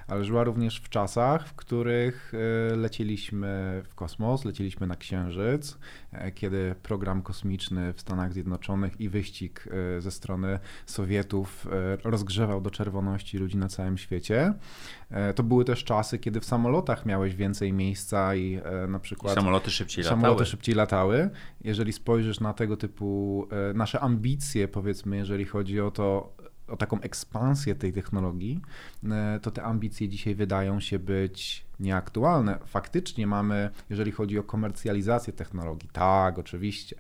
ale 0.08 0.24
żyła 0.24 0.44
również 0.44 0.80
w 0.80 0.88
czasach, 0.88 1.48
w 1.48 1.54
których 1.54 2.32
e, 2.72 2.76
lecieliśmy 2.76 3.82
w 3.88 3.94
kosmos, 3.94 4.44
lecieliśmy 4.44 4.86
na 4.86 4.96
Księżyc, 4.96 5.78
kiedy 6.34 6.74
program 6.82 7.22
kosmiczny 7.22 7.92
w 7.92 8.00
Stanach 8.00 8.32
Zjednoczonych 8.32 9.00
i 9.00 9.08
wyścig 9.08 9.68
ze 9.98 10.10
strony 10.10 10.58
Sowietów 10.86 11.66
rozgrzewał 12.04 12.60
do 12.60 12.70
czerwoności 12.70 13.38
ludzi 13.38 13.56
na 13.56 13.68
całym 13.68 13.98
świecie. 13.98 14.54
To 15.34 15.42
były 15.42 15.64
też 15.64 15.84
czasy, 15.84 16.18
kiedy 16.18 16.40
w 16.40 16.44
samolotach 16.44 17.06
miałeś 17.06 17.34
więcej 17.34 17.72
miejsca 17.72 18.34
i 18.34 18.60
na 18.88 19.00
przykład... 19.00 19.32
I 19.32 19.34
samoloty 19.34 19.70
szybciej 19.70 20.04
samoloty 20.04 20.33
latały. 20.34 20.50
szybciej 20.50 20.74
latały. 20.74 21.30
Jeżeli 21.60 21.92
spojrzysz 21.92 22.40
na 22.40 22.52
tego 22.52 22.76
typu 22.76 23.46
e, 23.70 23.74
nasze 23.74 24.00
ambicje, 24.00 24.68
powiedzmy, 24.68 25.16
jeżeli 25.16 25.44
chodzi 25.44 25.80
o 25.80 25.90
to, 25.90 26.36
o 26.68 26.76
taką 26.76 27.00
ekspansję 27.00 27.74
tej 27.74 27.92
technologii, 27.92 28.60
e, 29.10 29.40
to 29.42 29.50
te 29.50 29.62
ambicje 29.62 30.08
dzisiaj 30.08 30.34
wydają 30.34 30.80
się 30.80 30.98
być 30.98 31.66
nieaktualne. 31.80 32.58
Faktycznie 32.66 33.26
mamy, 33.26 33.70
jeżeli 33.90 34.12
chodzi 34.12 34.38
o 34.38 34.42
komercjalizację 34.42 35.32
technologii, 35.32 35.88
tak, 35.92 36.38
oczywiście. 36.38 36.96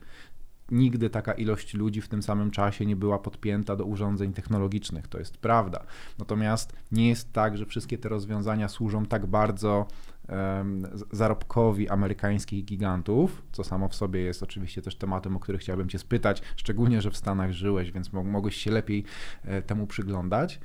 Nigdy 0.70 1.10
taka 1.10 1.32
ilość 1.32 1.74
ludzi 1.74 2.00
w 2.00 2.08
tym 2.08 2.22
samym 2.22 2.50
czasie 2.50 2.86
nie 2.86 2.96
była 2.96 3.18
podpięta 3.18 3.76
do 3.76 3.84
urządzeń 3.84 4.32
technologicznych, 4.32 5.08
to 5.08 5.18
jest 5.18 5.38
prawda. 5.38 5.84
Natomiast 6.18 6.72
nie 6.92 7.08
jest 7.08 7.32
tak, 7.32 7.58
że 7.58 7.66
wszystkie 7.66 7.98
te 7.98 8.08
rozwiązania 8.08 8.68
służą 8.68 9.06
tak 9.06 9.26
bardzo 9.26 9.86
zarobkowi 11.12 11.88
amerykańskich 11.88 12.64
gigantów, 12.64 13.42
co 13.52 13.64
samo 13.64 13.88
w 13.88 13.94
sobie 13.94 14.20
jest 14.20 14.42
oczywiście 14.42 14.82
też 14.82 14.96
tematem, 14.96 15.36
o 15.36 15.40
który 15.40 15.58
chciałbym 15.58 15.88
Cię 15.88 15.98
spytać, 15.98 16.42
szczególnie, 16.56 17.00
że 17.00 17.10
w 17.10 17.16
Stanach 17.16 17.52
żyłeś, 17.52 17.92
więc 17.92 18.12
mogłeś 18.12 18.56
się 18.56 18.70
lepiej 18.70 19.04
e, 19.44 19.62
temu 19.62 19.86
przyglądać. 19.86 20.60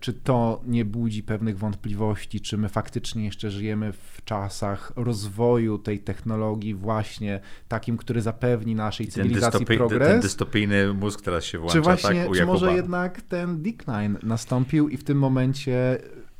Czy 0.00 0.12
to 0.12 0.60
nie 0.66 0.84
budzi 0.84 1.22
pewnych 1.22 1.58
wątpliwości, 1.58 2.40
czy 2.40 2.58
my 2.58 2.68
faktycznie 2.68 3.24
jeszcze 3.24 3.50
żyjemy 3.50 3.92
w 3.92 4.24
czasach 4.24 4.92
rozwoju 4.96 5.78
tej 5.78 5.98
technologii 5.98 6.74
właśnie 6.74 7.40
takim, 7.68 7.96
który 7.96 8.22
zapewni 8.22 8.74
naszej 8.74 9.06
cywilizacji 9.06 9.60
dystopy, 9.60 9.76
progres? 9.76 10.08
Ten 10.08 10.20
dystopijny 10.20 10.94
mózg 10.94 11.22
teraz 11.22 11.44
się 11.44 11.58
włącza, 11.58 11.74
czy 11.74 11.80
właśnie, 11.80 12.24
tak? 12.24 12.34
Czy 12.36 12.46
może 12.46 12.72
jednak 12.72 13.22
ten 13.22 13.62
decline 13.62 14.18
nastąpił 14.22 14.88
i 14.88 14.96
w 14.96 15.04
tym 15.04 15.18
momencie 15.18 15.98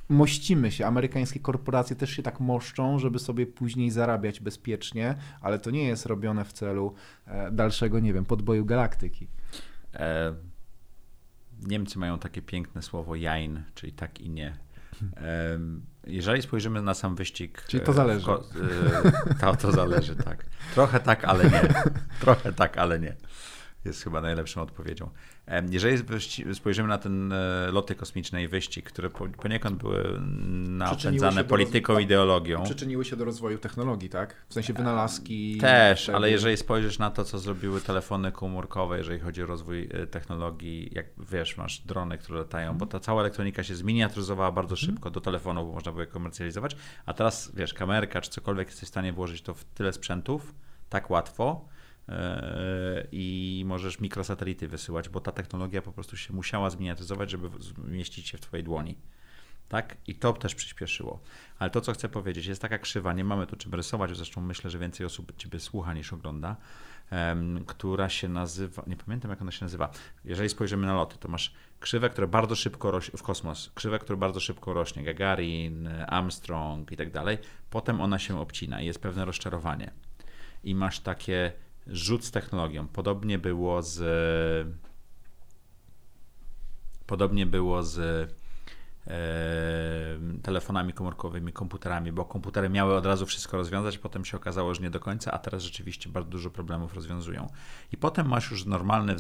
mościmy 0.09 0.73
się. 0.73 0.87
Amerykańskie 0.87 1.41
korporacje 1.41 1.97
też 1.97 2.11
się 2.11 2.23
tak 2.23 2.41
moszczą, 2.41 2.99
żeby 2.99 3.19
sobie 3.19 3.47
później 3.47 3.91
zarabiać 3.91 4.41
bezpiecznie, 4.41 5.15
ale 5.41 5.59
to 5.59 5.71
nie 5.71 5.85
jest 5.85 6.07
robione 6.07 6.45
w 6.45 6.53
celu 6.53 6.95
e, 7.27 7.51
dalszego, 7.51 8.01
nie 8.01 8.13
wiem, 8.13 8.25
podboju 8.25 8.65
galaktyki. 8.65 9.29
E, 9.95 10.35
Niemcy 11.63 11.99
mają 11.99 12.19
takie 12.19 12.43
piękne 12.43 12.83
słowo 12.83 13.17
jain, 13.17 13.63
czyli 13.75 13.93
tak 13.93 14.21
i 14.21 14.31
nie. 14.31 14.59
E, 15.17 15.59
jeżeli 16.07 16.43
spojrzymy 16.43 16.83
na 16.83 16.95
sam 16.95 17.17
wyścig. 17.17 17.65
Czyli 17.69 17.85
to 17.85 17.93
zależy. 17.93 18.27
To, 19.41 19.57
to 19.57 19.73
zależy, 19.73 20.17
tak. 20.17 20.47
Trochę 20.75 21.01
tak, 21.01 21.25
ale 21.25 21.45
nie. 21.45 21.69
Trochę 22.21 22.53
tak, 22.53 22.79
ale 22.79 22.99
nie. 23.01 23.17
Jest 23.89 24.05
chyba 24.05 24.21
najlepszą 24.21 24.63
odpowiedzią. 24.63 25.11
Jeżeli 25.71 25.99
spojrzymy 26.55 26.89
na 26.89 26.99
ten 26.99 27.33
e, 27.33 27.71
loty 27.73 27.95
kosmiczne 27.95 28.43
i 28.43 28.49
wyścig, 28.49 28.87
które 28.87 29.11
poniekąd 29.43 29.79
były 29.79 30.21
napędzane 30.69 31.45
polityką, 31.45 31.93
roz... 31.93 32.03
ideologią. 32.03 32.65
Przyczyniły 32.65 33.05
się 33.05 33.17
do 33.17 33.25
rozwoju 33.25 33.59
technologii, 33.59 34.09
tak? 34.09 34.47
W 34.49 34.55
sensie 34.55 34.73
wynalazki. 34.73 35.59
Też, 35.61 36.07
tego... 36.07 36.19
ale 36.19 36.31
jeżeli 36.31 36.57
spojrzysz 36.57 36.99
na 36.99 37.11
to, 37.11 37.25
co 37.25 37.39
zrobiły 37.39 37.81
telefony 37.81 38.33
komórkowe, 38.33 38.99
jeżeli 38.99 39.21
chodzi 39.21 39.43
o 39.43 39.47
rozwój 39.47 39.89
e, 39.93 40.07
technologii, 40.07 40.91
jak 40.93 41.07
wiesz, 41.31 41.57
masz 41.57 41.81
drony, 41.81 42.19
które 42.19 42.39
latają, 42.39 42.79
bo 42.79 42.87
ta 42.87 43.01
cała 43.01 43.21
elektronika 43.21 43.63
się 43.63 43.75
zminiaturyzowała 43.75 44.53
bardzo 44.53 44.75
mhm. 44.75 44.87
szybko, 44.87 45.11
do 45.11 45.21
telefonu 45.21 45.67
bo 45.67 45.73
można 45.73 45.93
było 45.93 46.03
je 46.03 46.07
komercjalizować, 46.07 46.77
a 47.07 47.15
teraz, 47.15 47.53
wiesz, 47.55 47.75
kamerka 47.75 48.21
czy 48.21 48.31
cokolwiek 48.31 48.69
jesteś 48.69 48.85
w 48.85 48.89
stanie 48.89 49.13
włożyć 49.13 49.43
to 49.43 49.55
w 49.55 49.65
tyle 49.65 49.93
sprzętów, 49.93 50.55
tak 50.89 51.11
łatwo, 51.11 51.69
i 53.13 53.63
możesz 53.67 54.01
mikrosatelity 54.01 54.69
wysyłać, 54.69 55.09
bo 55.09 55.21
ta 55.21 55.33
technologia 55.33 55.83
po 55.83 55.93
prostu 55.93 56.17
się 56.17 56.35
musiała 56.35 56.71
zminiatyzować, 56.71 57.31
żeby 57.31 57.51
zmieścić 57.61 58.29
się 58.29 58.39
w 58.39 58.41
Twojej 58.41 58.65
dłoni. 58.65 58.97
Tak? 59.69 59.97
I 60.07 60.15
to 60.15 60.33
też 60.33 60.55
przyspieszyło. 60.55 61.21
Ale 61.59 61.71
to, 61.71 61.81
co 61.81 61.93
chcę 61.93 62.09
powiedzieć, 62.09 62.47
jest 62.47 62.63
taka 62.63 62.79
krzywa, 62.79 63.13
nie 63.13 63.25
mamy 63.25 63.47
tu 63.47 63.57
czym 63.57 63.75
rysować, 63.75 64.17
zresztą 64.17 64.41
myślę, 64.41 64.71
że 64.71 64.79
więcej 64.79 65.07
osób 65.07 65.37
Ciebie 65.37 65.61
słucha 65.61 65.95
niż 65.95 66.13
ogląda, 66.13 66.57
um, 67.13 67.65
która 67.65 68.09
się 68.09 68.29
nazywa, 68.29 68.83
nie 68.87 68.97
pamiętam 68.97 69.31
jak 69.31 69.43
ona 69.43 69.51
się 69.51 69.65
nazywa. 69.65 69.91
Jeżeli 70.25 70.49
spojrzymy 70.49 70.87
na 70.87 70.95
loty, 70.95 71.17
to 71.21 71.29
masz 71.29 71.55
krzywę, 71.81 72.11
która 72.11 72.27
bardzo 72.27 72.57
szybko 72.57 72.91
rośnie 72.91 73.19
w 73.19 73.23
kosmos, 73.23 73.71
krzywę, 73.75 73.99
która 73.99 74.17
bardzo 74.17 74.41
szybko 74.41 74.75
rośnie, 74.75 75.03
Gagarin, 75.03 75.89
Armstrong 76.07 76.93
i 76.93 76.97
tak 76.97 77.11
dalej. 77.11 77.39
Potem 77.71 78.01
ona 78.01 78.19
się 78.19 78.41
obcina 78.41 78.81
i 78.81 78.87
jest 78.87 79.03
pewne 79.03 79.25
rozczarowanie. 79.25 79.91
I 80.65 80.75
masz 80.75 81.01
takie 81.01 81.53
rzut 81.89 82.25
z 82.25 82.31
technologią. 82.31 82.89
Podobnie 82.89 83.39
było 83.39 83.83
z. 83.83 83.99
Podobnie 87.07 87.47
było 87.47 87.83
z 87.83 87.99
e, 89.07 90.39
telefonami 90.43 90.93
komórkowymi, 90.93 91.53
komputerami, 91.53 92.13
bo 92.13 92.25
komputery 92.25 92.69
miały 92.69 92.97
od 92.97 93.07
razu 93.07 93.27
wszystko 93.27 93.57
rozwiązać, 93.57 93.99
potem 93.99 94.25
się 94.25 94.37
okazało, 94.37 94.75
że 94.75 94.83
nie 94.83 94.91
do 94.91 95.01
końca, 95.01 95.33
a 95.33 95.39
teraz 95.39 95.63
rzeczywiście 95.63 96.11
bardzo 96.11 96.31
dużo 96.31 96.51
problemów 96.51 96.95
rozwiązują. 96.95 97.47
I 97.93 97.97
potem 97.97 98.29
masz 98.29 98.51
już 98.51 98.65
normalny 98.65 99.17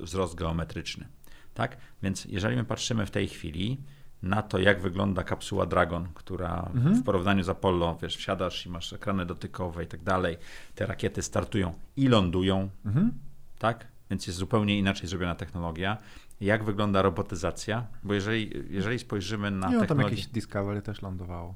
wzrost 0.00 0.34
geometryczny. 0.34 1.08
Tak? 1.54 1.76
Więc 2.02 2.24
jeżeli 2.24 2.56
my 2.56 2.64
patrzymy 2.64 3.06
w 3.06 3.10
tej 3.10 3.28
chwili, 3.28 3.80
na 4.22 4.42
to, 4.42 4.58
jak 4.58 4.80
wygląda 4.80 5.22
kapsuła 5.22 5.66
Dragon, 5.66 6.08
która 6.14 6.70
mhm. 6.74 6.94
w 6.94 7.04
porównaniu 7.04 7.44
z 7.44 7.48
Apollo, 7.48 7.98
wiesz, 8.02 8.16
wsiadasz 8.16 8.66
i 8.66 8.70
masz 8.70 8.92
ekrany 8.92 9.26
dotykowe 9.26 9.84
i 9.84 9.86
tak 9.86 10.02
dalej, 10.02 10.36
te 10.74 10.86
rakiety 10.86 11.22
startują 11.22 11.74
i 11.96 12.08
lądują, 12.08 12.70
mhm. 12.86 13.12
tak? 13.58 13.86
Więc 14.10 14.26
jest 14.26 14.38
zupełnie 14.38 14.78
inaczej 14.78 15.08
zrobiona 15.08 15.34
technologia. 15.34 15.98
Jak 16.40 16.64
wygląda 16.64 17.02
robotyzacja? 17.02 17.86
Bo 18.02 18.14
jeżeli, 18.14 18.50
jeżeli 18.70 18.98
spojrzymy 18.98 19.50
na 19.50 19.56
Nie, 19.56 19.78
technologię... 19.78 19.88
tam 19.88 20.10
jakieś 20.10 20.26
Discovery 20.26 20.82
też 20.82 21.02
lądowało. 21.02 21.54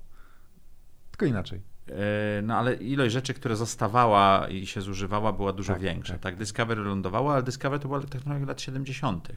Tylko 1.10 1.26
inaczej. 1.26 1.60
E, 1.88 2.42
no 2.42 2.56
ale 2.56 2.74
ilość 2.74 3.12
rzeczy, 3.12 3.34
które 3.34 3.56
zostawała 3.56 4.48
i 4.48 4.66
się 4.66 4.80
zużywała, 4.80 5.32
była 5.32 5.52
dużo 5.52 5.72
tak, 5.72 5.82
większa. 5.82 6.12
Tak. 6.12 6.22
tak, 6.22 6.36
Discovery 6.36 6.82
lądowało, 6.82 7.32
ale 7.32 7.42
Discovery 7.42 7.82
to 7.82 7.88
była 7.88 8.00
technologia 8.00 8.46
lat 8.46 8.60
70. 8.60 9.28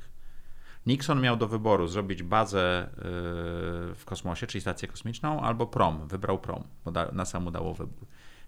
Nixon 0.86 1.22
miał 1.22 1.38
do 1.38 1.48
wyboru 1.48 1.88
zrobić 1.88 2.24
bazę 2.24 2.89
y, 2.89 2.92
w 3.96 4.01
kosmosie, 4.06 4.48
czyli 4.48 4.62
stację 4.62 4.88
kosmiczną, 4.88 5.42
albo 5.42 5.68
prom. 5.68 6.08
Wybrał 6.08 6.39
prom, 6.39 6.63
bo 6.86 6.92
NASA 7.13 7.39
mu 7.39 7.51
dało 7.51 7.74
wybór. 7.74 8.08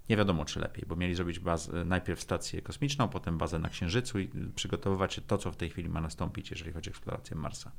Nie 0.10 0.18
wiadomo, 0.18 0.46
czy 0.46 0.60
lepiej, 0.60 0.86
bo 0.88 0.96
mieli 0.96 1.16
zrobić 1.16 1.40
bazę, 1.40 1.86
najpierw 1.86 2.22
stację 2.22 2.62
kosmiczną, 2.62 3.08
potem 3.08 3.38
bazę 3.38 3.60
na 3.60 3.70
Księżycu 3.70 4.20
i 4.20 4.30
przygotowywać 4.56 5.14
się 5.14 5.22
to, 5.22 5.38
co 5.38 5.52
w 5.52 5.56
tej 5.56 5.70
chwili 5.70 5.90
ma 5.90 6.02
nastąpić, 6.02 6.52
jeżeli 6.52 6.74
chodzi 6.74 6.90
o 6.90 6.92
eksplorację 6.92 7.38
Marsa. 7.38 7.72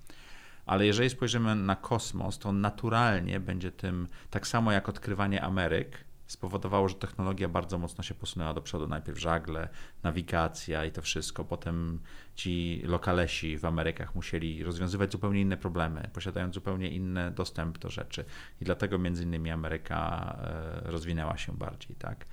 Ale 0.66 0.86
jeżeli 0.86 1.10
spojrzymy 1.10 1.54
na 1.54 1.76
kosmos, 1.76 2.38
to 2.38 2.52
naturalnie 2.52 3.40
będzie 3.40 3.72
tym, 3.72 4.08
tak 4.30 4.46
samo 4.46 4.72
jak 4.72 4.88
odkrywanie 4.88 5.42
Ameryk, 5.42 6.04
spowodowało, 6.28 6.88
że 6.88 6.94
technologia 6.94 7.48
bardzo 7.48 7.78
mocno 7.78 8.04
się 8.04 8.14
posunęła 8.14 8.54
do 8.54 8.62
przodu. 8.62 8.88
Najpierw 8.88 9.18
żagle, 9.18 9.68
nawigacja 10.02 10.84
i 10.84 10.92
to 10.92 11.02
wszystko. 11.02 11.44
Potem 11.44 12.00
ci 12.34 12.82
lokalesi 12.84 13.58
w 13.58 13.64
Amerykach 13.64 14.14
musieli 14.14 14.64
rozwiązywać 14.64 15.12
zupełnie 15.12 15.40
inne 15.40 15.56
problemy, 15.56 16.10
posiadając 16.12 16.54
zupełnie 16.54 16.90
inny 16.90 17.30
dostęp 17.30 17.78
do 17.78 17.90
rzeczy. 17.90 18.24
I 18.60 18.64
dlatego 18.64 18.98
między 18.98 19.22
innymi 19.22 19.50
Ameryka 19.50 20.36
e, 20.42 20.90
rozwinęła 20.90 21.36
się 21.36 21.52
bardziej, 21.52 21.96
tak? 21.96 22.26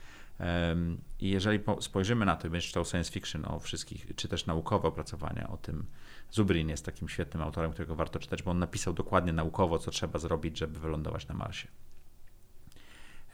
I 1.19 1.29
jeżeli 1.29 1.59
spojrzymy 1.79 2.25
na 2.25 2.35
to, 2.35 2.49
będziesz 2.49 2.67
czytał 2.67 2.85
science 2.85 3.11
fiction 3.11 3.45
o 3.45 3.59
wszystkich, 3.59 4.05
czy 4.15 4.27
też 4.27 4.45
naukowe 4.45 4.87
opracowania 4.87 5.49
o 5.49 5.57
tym, 5.57 5.85
Zubrin 6.31 6.69
jest 6.69 6.85
takim 6.85 7.09
świetnym 7.09 7.43
autorem, 7.43 7.71
którego 7.71 7.95
warto 7.95 8.19
czytać, 8.19 8.43
bo 8.43 8.51
on 8.51 8.59
napisał 8.59 8.93
dokładnie 8.93 9.33
naukowo, 9.33 9.79
co 9.79 9.91
trzeba 9.91 10.19
zrobić, 10.19 10.57
żeby 10.57 10.79
wylądować 10.79 11.27
na 11.27 11.35
Marsie. 11.35 11.67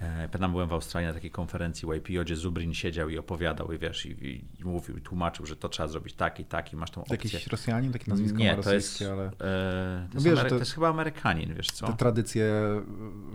E, 0.02 0.30
pamiętam, 0.32 0.52
byłem 0.52 0.70
w 0.70 0.74
Australii 0.74 1.08
na 1.08 1.14
takiej 1.14 1.32
konferencji 1.32 1.88
YPO, 1.90 2.24
gdzie 2.24 2.36
Zubrin 2.36 2.74
siedział 2.74 3.10
i 3.10 3.18
opowiadał 3.18 3.74
i 3.74 3.78
wiesz, 3.78 4.06
i, 4.06 4.46
i 4.60 4.66
mówił 4.66 4.98
i 4.98 5.02
tłumaczył, 5.02 5.46
że 5.46 5.56
to 5.56 5.70
trzeba 5.70 5.88
zrobić 5.88 6.14
tak 6.14 6.40
i 6.40 6.46
tak 6.46 6.74
i 6.74 6.76
masz 6.76 6.92
tą 6.92 7.02
opcję. 7.02 7.16
Jakiś 7.16 7.48
Rosjanin, 7.48 7.92
takie 7.92 8.12
nazwisko 8.12 8.38
Nie, 8.38 8.56
to 8.56 8.74
jest, 8.74 9.04
ale... 9.12 9.26
E, 9.26 10.08
to, 10.10 10.14
jest 10.14 10.26
wiesz, 10.26 10.40
Amery- 10.40 10.44
to, 10.44 10.50
to, 10.50 10.60
jest 10.60 10.74
chyba 10.74 10.90
Amerykanin, 10.90 11.54
wiesz 11.54 11.68
co? 11.68 11.88
Te 11.88 11.94
tradycje 11.94 12.52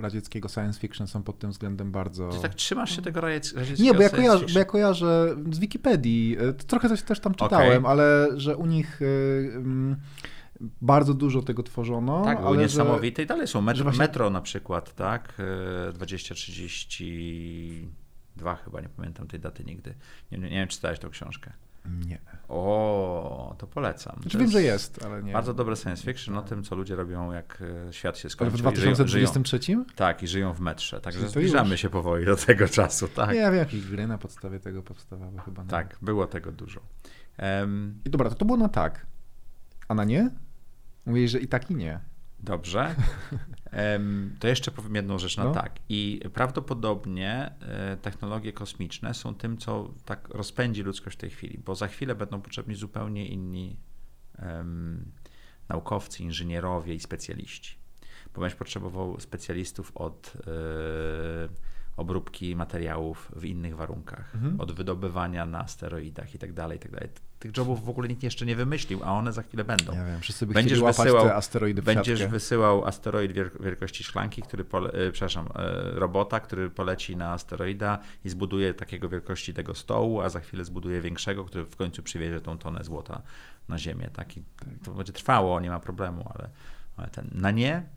radzieckiego 0.01 0.49
science 0.49 0.81
fiction 0.81 1.07
są 1.07 1.23
pod 1.23 1.39
tym 1.39 1.51
względem 1.51 1.93
bardzo... 1.93 2.29
Ty 2.29 2.43
tak 2.43 2.55
trzymasz 2.55 2.97
się 2.97 3.03
tego 3.03 3.21
radzieckiego 3.21 3.63
Nie, 3.79 3.95
bo 3.95 4.03
ja, 4.03 4.11
kojarzę, 4.11 4.47
bo 4.53 4.59
ja 4.59 4.65
kojarzę 4.65 5.37
z 5.53 5.59
Wikipedii, 5.59 6.37
e, 6.41 6.53
trochę 6.53 6.89
coś 6.89 7.03
też 7.03 7.21
tam 7.21 7.35
czytałem, 7.35 7.79
okay. 7.79 7.91
ale 7.91 8.29
że 8.37 8.57
u 8.57 8.67
nich... 8.67 9.01
Yy, 9.01 9.07
yy, 9.89 9.97
bardzo 10.81 11.15
dużo 11.15 11.43
tego 11.43 11.63
tworzono. 11.63 12.25
Tak, 12.25 12.41
było 12.41 12.57
niesamowite 12.57 13.17
że, 13.17 13.25
i 13.25 13.27
dalej 13.27 13.47
są. 13.47 13.61
Metro, 13.61 13.85
właśnie... 13.85 13.99
metro 13.99 14.31
na 14.31 14.41
przykład, 14.41 14.95
tak? 14.95 15.35
2032 15.95 18.57
chyba, 18.57 18.81
nie 18.81 18.89
pamiętam 18.89 19.29
tej 19.29 19.41
daty 19.41 19.65
nigdy. 19.65 19.95
Nie, 20.33 20.39
nie, 20.39 20.45
nie 20.45 20.57
wiem, 20.57 20.69
czy 20.69 20.77
czytałeś 20.77 20.99
tą 20.99 21.11
książkę. 21.11 21.53
Nie. 22.07 22.19
O, 22.49 23.55
to 23.59 23.67
polecam. 23.67 24.17
Znaczy 24.21 24.31
to 24.31 24.39
wiem, 24.39 24.51
że 24.51 24.63
jest, 24.63 25.05
ale 25.05 25.23
nie. 25.23 25.33
Bardzo 25.33 25.55
dobre 25.55 25.77
science 25.77 26.03
fiction 26.03 26.37
o 26.37 26.43
tym, 26.43 26.63
co 26.63 26.77
ludzie 26.77 26.97
robią, 26.97 27.33
jak 27.33 27.63
e, 27.89 27.93
świat 27.93 28.19
się 28.19 28.31
skończy. 28.31 28.51
Ale 28.51 28.59
w 28.59 28.61
2023? 28.61 29.59
Żyją, 29.63 29.85
tak, 29.97 30.23
i 30.23 30.29
żyją 30.29 30.53
w 30.53 30.61
metrze. 30.61 31.01
Także 31.01 31.29
zbliżamy 31.29 31.71
już. 31.71 31.81
się 31.81 31.91
powoli 31.91 32.27
do 32.27 32.37
tego 32.37 32.69
czasu. 32.69 33.09
Tak. 33.09 33.35
Ja 33.35 33.51
wiem, 33.51 33.59
jakieś 33.59 33.91
gry 33.91 34.07
na 34.07 34.19
podstawie 34.19 34.61
tego 34.61 34.83
powstawały 34.83 35.39
chyba. 35.45 35.63
Nie. 35.63 35.69
Tak, 35.69 35.99
było 36.03 36.27
tego 36.27 36.53
dużo. 36.53 36.81
Um, 37.39 38.01
I 38.05 38.11
dobra, 38.11 38.31
to, 38.31 38.37
to 38.37 38.45
było 38.45 38.59
na 38.59 38.69
tak. 38.69 39.07
A 39.89 39.95
na 39.95 40.05
nie? 40.05 40.31
Mówię, 41.07 41.29
że 41.29 41.39
i 41.39 41.49
tak 41.49 41.71
i 41.71 41.75
nie. 41.75 42.01
Dobrze. 42.39 42.95
To 44.41 44.49
jeszcze 44.49 44.71
powiem 44.71 44.95
jedną 44.95 45.19
rzecz 45.19 45.37
na 45.37 45.45
no. 45.45 45.53
tak. 45.53 45.79
I 45.89 46.21
prawdopodobnie 46.35 47.51
e, 47.61 47.97
technologie 47.97 48.53
kosmiczne 48.53 49.15
są 49.15 49.35
tym, 49.35 49.59
co 49.59 49.95
tak 50.05 50.29
rozpędzi 50.29 50.83
ludzkość 50.83 51.17
w 51.17 51.21
tej 51.21 51.31
chwili, 51.31 51.59
bo 51.59 51.75
za 51.75 51.89
chwilę 51.89 52.15
będą 52.15 52.41
potrzebni 52.41 52.75
zupełnie 52.75 53.29
inni 53.29 53.77
um, 54.43 55.13
naukowcy, 55.69 56.23
inżynierowie 56.23 56.95
i 56.95 57.01
specjaliści. 57.01 57.79
Bo 58.35 58.41
będziesz 58.41 58.59
potrzebował 58.59 59.21
specjalistów 59.21 59.93
od 59.95 60.33
yy, 60.35 61.49
obróbki 61.97 62.57
materiałów 62.57 63.33
w 63.37 63.45
innych 63.45 63.77
warunkach, 63.77 64.35
mhm. 64.35 64.61
od 64.61 64.73
wydobywania 64.73 65.47
na 65.47 65.69
steroidach 65.69 66.35
i 66.35 66.39
tak 66.39 66.53
dalej, 66.53 66.77
i 66.77 66.81
tak 66.81 66.93
dalej. 66.93 67.09
Tych 67.39 67.57
jobów 67.57 67.85
w 67.85 67.89
ogóle 67.89 68.09
nikt 68.09 68.23
jeszcze 68.23 68.47
nie 68.47 68.57
wymyślił, 68.57 69.01
a 69.05 69.13
one 69.13 69.33
za 69.33 69.43
chwilę 69.43 69.65
będą. 69.65 69.95
Ja 69.95 70.05
wiem, 70.05 70.21
wszyscy 70.21 70.47
by 70.47 70.55
będziesz 70.55 70.81
wysyłał, 70.81 71.25
te 71.25 71.35
asteroidy 71.35 71.83
Będziesz 71.83 72.27
wysyłał 72.27 72.85
asteroid 72.85 73.33
wielkości 73.61 74.05
szklanki, 74.05 74.43
który, 74.43 74.65
pole, 74.65 74.91
e, 74.91 75.13
przepraszam, 75.13 75.49
e, 75.55 75.91
robota, 75.91 76.41
który 76.41 76.71
poleci 76.71 77.17
na 77.17 77.33
asteroida 77.33 77.99
i 78.25 78.29
zbuduje 78.29 78.75
takiego 78.75 79.09
wielkości 79.09 79.55
tego 79.55 79.75
stołu, 79.75 80.21
a 80.21 80.29
za 80.29 80.41
chwilę 80.41 80.65
zbuduje 80.65 81.01
większego, 81.01 81.45
który 81.45 81.65
w 81.65 81.77
końcu 81.77 82.03
przywiezie 82.03 82.41
tą 82.41 82.59
tonę 82.59 82.85
złota 82.85 83.23
na 83.69 83.79
Ziemię. 83.79 84.11
Taki, 84.13 84.43
to 84.85 84.91
będzie 84.91 85.13
trwało, 85.13 85.61
nie 85.61 85.71
ma 85.71 85.81
problemu, 85.81 86.33
ale, 86.35 86.49
ale 86.97 87.09
ten, 87.09 87.31
na 87.33 87.51
nie 87.51 87.96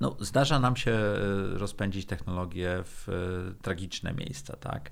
no, 0.00 0.16
zdarza 0.20 0.58
nam 0.58 0.76
się 0.76 0.90
e, 0.90 1.14
rozpędzić 1.58 2.06
technologię 2.06 2.82
w 2.84 3.08
e, 3.08 3.62
tragiczne 3.62 4.12
miejsca, 4.12 4.56
tak? 4.56 4.90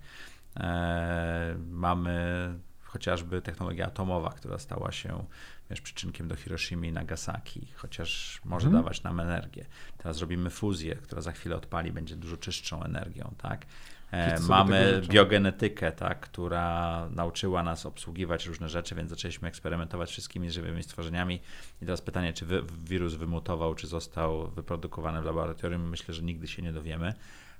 E, 0.57 1.57
mamy 1.71 2.55
chociażby 2.81 3.43
technologia 3.43 3.87
atomowa, 3.87 4.31
która 4.31 4.59
stała 4.59 4.93
się 4.93 5.25
wiesz, 5.71 5.81
przyczynkiem 5.81 6.29
do 6.29 6.37
Hiroshimy 6.37 6.87
i 6.87 6.93
Nagasaki, 6.93 7.67
chociaż 7.75 8.41
może 8.45 8.67
hmm. 8.67 8.83
dawać 8.83 9.03
nam 9.03 9.21
energię. 9.21 9.67
Teraz 9.99 10.21
robimy 10.21 10.51
fuzję, 10.51 10.95
która 10.95 11.23
za 11.23 11.33
chwilę 11.33 11.57
odpali, 11.57 11.93
będzie 11.93 12.17
dużo 12.17 12.37
czystszą 12.37 12.83
energią, 12.83 13.35
tak? 13.39 13.67
E, 14.15 14.41
mamy 14.49 15.03
biogenetykę, 15.09 15.93
tak, 15.93 16.21
która 16.21 17.09
nauczyła 17.11 17.63
nas 17.63 17.87
obsługiwać 17.87 18.47
różne 18.47 18.69
rzeczy, 18.69 18.95
więc 18.95 19.11
zaczęliśmy 19.11 19.49
eksperymentować 19.49 20.11
wszystkimi 20.11 20.51
żywymi 20.51 20.83
stworzeniami. 20.83 21.41
I 21.83 21.85
teraz 21.85 22.01
pytanie, 22.01 22.33
czy 22.33 22.47
wy, 22.47 22.63
wirus 22.85 23.15
wymutował, 23.15 23.75
czy 23.75 23.87
został 23.87 24.51
wyprodukowany 24.51 25.23
w 25.23 25.25
laboratorium? 25.25 25.89
Myślę, 25.89 26.15
że 26.15 26.23
nigdy 26.23 26.49
się 26.49 26.63
nie 26.63 26.73
dowiemy, 26.73 27.15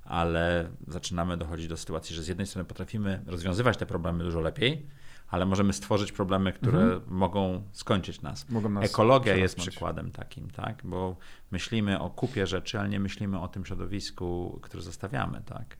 ale 0.05 0.69
zaczynamy 0.87 1.37
dochodzić 1.37 1.67
do 1.67 1.77
sytuacji, 1.77 2.15
że 2.15 2.23
z 2.23 2.27
jednej 2.27 2.47
strony 2.47 2.65
potrafimy 2.65 3.21
rozwiązywać 3.27 3.77
te 3.77 3.85
problemy 3.85 4.23
dużo 4.23 4.41
lepiej, 4.41 4.85
ale 5.27 5.45
możemy 5.45 5.73
stworzyć 5.73 6.11
problemy, 6.11 6.53
które 6.53 6.79
mhm. 6.79 7.01
mogą 7.07 7.63
skończyć 7.71 8.21
nas. 8.21 8.49
nas 8.69 8.85
Ekologia 8.85 9.35
jest 9.35 9.55
przykładem 9.55 10.11
takim, 10.11 10.49
tak? 10.49 10.81
bo 10.83 11.15
myślimy 11.51 11.99
o 11.99 12.09
kupie 12.09 12.47
rzeczy, 12.47 12.79
ale 12.79 12.89
nie 12.89 12.99
myślimy 12.99 13.39
o 13.39 13.47
tym 13.47 13.65
środowisku, 13.65 14.59
które 14.63 14.83
zostawiamy. 14.83 15.41
Tak? 15.45 15.77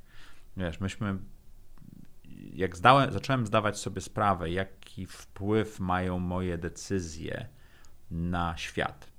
Wiesz, 0.58 0.80
myśmy, 0.80 1.18
jak 2.54 2.78
zdałem, 2.78 3.12
zacząłem 3.12 3.48
zdawać 3.48 3.80
sobie 3.80 4.02
sprawę, 4.02 4.50
jaki 4.50 5.06
wpływ 5.06 5.80
mają 5.80 6.20
moje 6.20 6.58
decyzje 6.58 7.48
na 8.12 8.58
świat, 8.58 9.12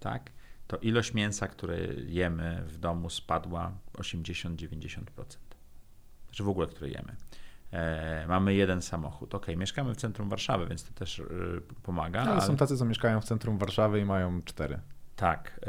tak? 0.00 0.30
to 0.72 0.78
ilość 0.78 1.14
mięsa, 1.14 1.48
które 1.48 1.78
jemy 2.06 2.62
w 2.66 2.78
domu 2.78 3.10
spadła 3.10 3.72
80-90%. 3.92 5.02
Znaczy 6.26 6.44
w 6.44 6.48
ogóle, 6.48 6.66
które 6.66 6.88
jemy. 6.88 7.16
E, 7.70 8.26
mamy 8.28 8.54
jeden 8.54 8.82
samochód. 8.82 9.34
Ok, 9.34 9.46
mieszkamy 9.56 9.94
w 9.94 9.96
centrum 9.96 10.28
Warszawy, 10.28 10.66
więc 10.66 10.84
to 10.84 10.92
też 10.94 11.18
y, 11.18 11.62
pomaga. 11.82 12.20
Ale, 12.20 12.30
ale, 12.30 12.40
są 12.40 12.56
tacy, 12.56 12.76
co 12.76 12.84
mieszkają 12.84 13.20
w 13.20 13.24
centrum 13.24 13.58
Warszawy 13.58 14.00
i 14.00 14.04
mają 14.04 14.42
cztery. 14.42 14.80
Tak. 15.16 15.60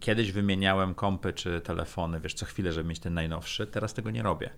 Kiedyś 0.00 0.32
wymieniałem 0.32 0.94
kompy 0.94 1.32
czy 1.32 1.60
telefony, 1.60 2.20
wiesz, 2.20 2.34
co 2.34 2.46
chwilę, 2.46 2.72
żeby 2.72 2.88
mieć 2.88 2.98
ten 2.98 3.14
najnowszy. 3.14 3.66
Teraz 3.66 3.94
tego 3.94 4.10
nie 4.10 4.22
robię. 4.22 4.50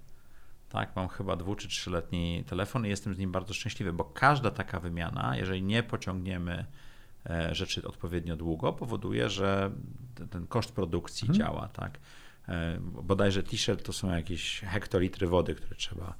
Tak, 0.68 0.96
mam 0.96 1.08
chyba 1.08 1.36
dwu 1.36 1.56
czy 1.56 1.68
trzyletni 1.68 2.44
telefon 2.46 2.86
i 2.86 2.88
jestem 2.88 3.14
z 3.14 3.18
nim 3.18 3.32
bardzo 3.32 3.54
szczęśliwy, 3.54 3.92
bo 3.92 4.04
każda 4.04 4.50
taka 4.50 4.80
wymiana, 4.80 5.36
jeżeli 5.36 5.62
nie 5.62 5.82
pociągniemy 5.82 6.66
e, 7.30 7.54
rzeczy 7.54 7.88
odpowiednio 7.88 8.36
długo, 8.36 8.72
powoduje, 8.72 9.30
że 9.30 9.70
ten 10.30 10.46
koszt 10.46 10.72
produkcji 10.72 11.28
mhm. 11.28 11.38
działa, 11.38 11.68
tak. 11.68 11.98
E, 12.48 12.78
bodajże 12.80 13.42
t-shirt 13.42 13.84
to 13.84 13.92
są 13.92 14.10
jakieś 14.10 14.60
hektolitry 14.60 15.26
wody, 15.26 15.54
które 15.54 15.76
trzeba 15.76 16.14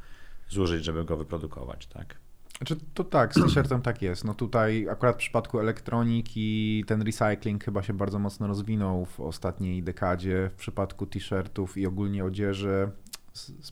zużyć, 0.49 0.85
żeby 0.85 1.05
go 1.05 1.16
wyprodukować, 1.16 1.87
tak. 1.87 2.16
Znaczy, 2.59 2.77
to 2.95 3.05
tak, 3.05 3.35
z 3.35 3.42
t-shirtem 3.42 3.83
tak 3.83 4.03
jest. 4.03 4.25
No 4.25 4.35
tutaj 4.35 4.88
akurat 4.88 5.14
w 5.14 5.19
przypadku 5.19 5.61
elektroniki 5.61 6.85
ten 6.87 7.03
recycling 7.03 7.64
chyba 7.64 7.83
się 7.83 7.92
bardzo 7.92 8.19
mocno 8.19 8.47
rozwinął 8.47 9.05
w 9.05 9.21
ostatniej 9.21 9.83
dekadzie. 9.83 10.51
W 10.53 10.57
przypadku 10.57 11.07
t-shirtów 11.07 11.77
i 11.77 11.87
ogólnie 11.87 12.25
odzieży 12.25 12.90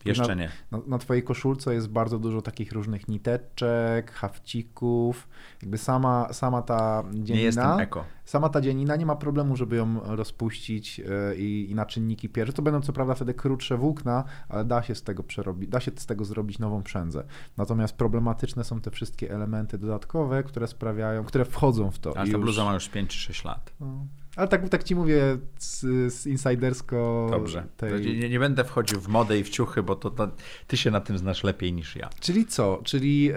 jeszcze 0.04 0.36
nie. 0.36 0.50
Na, 0.70 0.78
na, 0.86 0.98
twojej 0.98 1.22
koszulce 1.22 1.74
jest 1.74 1.88
bardzo 1.88 2.18
dużo 2.18 2.42
takich 2.42 2.72
różnych 2.72 3.08
niteczek, 3.08 4.12
hafcików. 4.12 5.28
Jakby 5.62 5.78
sama, 5.78 6.32
sama 6.32 6.62
ta 6.62 7.04
dzienina. 7.12 7.34
Nie 7.34 7.42
jestem 7.42 7.80
eko. 7.80 8.04
Sama 8.24 8.48
ta 8.48 8.60
dzienina 8.60 8.96
nie 8.96 9.06
ma 9.06 9.16
problemu, 9.16 9.56
żeby 9.56 9.76
ją 9.76 10.00
rozpuścić 10.16 11.00
e, 11.00 11.36
i, 11.36 11.70
i 11.70 11.74
na 11.74 11.86
czynniki 11.86 12.28
pierwsze. 12.28 12.52
To 12.52 12.62
będą 12.62 12.80
co 12.80 12.92
prawda 12.92 13.14
wtedy 13.14 13.34
krótsze 13.34 13.76
włókna, 13.76 14.24
ale 14.48 14.64
da 14.64 14.82
się 14.82 14.94
z 14.94 15.02
tego 15.02 15.22
przerobić, 15.22 15.70
da 15.70 15.80
się 15.80 15.90
z 15.96 16.06
tego 16.06 16.24
zrobić 16.24 16.58
nową 16.58 16.82
przędzę. 16.82 17.24
Natomiast 17.56 17.96
problematyczne 17.96 18.64
są 18.64 18.80
te 18.80 18.90
wszystkie 18.90 19.30
elementy 19.30 19.78
dodatkowe, 19.78 20.42
które 20.42 20.66
sprawiają, 20.66 21.24
które 21.24 21.44
wchodzą 21.44 21.90
w 21.90 21.98
to. 21.98 22.16
Ale 22.16 22.32
ta 22.32 22.38
bluza 22.38 22.64
ma 22.64 22.74
już 22.74 22.88
5 22.88 23.10
czy 23.10 23.18
6 23.18 23.44
lat. 23.44 23.72
No. 23.80 24.06
Ale 24.36 24.48
tak, 24.48 24.68
tak 24.68 24.84
ci 24.84 24.94
mówię 24.94 25.38
z, 25.58 25.80
z 26.14 26.26
insidersko. 26.26 27.28
Dobrze. 27.30 27.66
Tej... 27.76 28.16
Nie, 28.18 28.28
nie, 28.28 28.38
będę 28.38 28.64
wchodził 28.64 29.00
w 29.00 29.08
modę 29.08 29.38
i 29.38 29.44
w 29.44 29.48
ciuchy, 29.48 29.82
bo 29.82 29.96
to, 29.96 30.10
to, 30.10 30.28
ty 30.66 30.76
się 30.76 30.90
na 30.90 31.00
tym 31.00 31.18
znasz 31.18 31.44
lepiej 31.44 31.72
niż 31.72 31.96
ja. 31.96 32.10
Czyli 32.20 32.46
co? 32.46 32.80
Czyli, 32.84 33.30
e, 33.30 33.36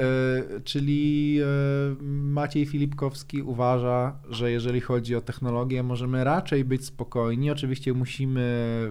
czyli 0.64 1.40
e, 1.42 2.04
Maciej 2.04 2.66
Filipkowski 2.66 3.42
uważa, 3.42 4.16
że 4.30 4.52
jeżeli 4.52 4.82
chodzi 4.82 5.16
o 5.16 5.22
technologię, 5.22 5.84
możemy 5.84 6.24
raczej 6.24 6.66
być 6.66 6.86
spokojni. 6.86 7.52
Oczywiście 7.52 7.94
musimy, 7.94 8.90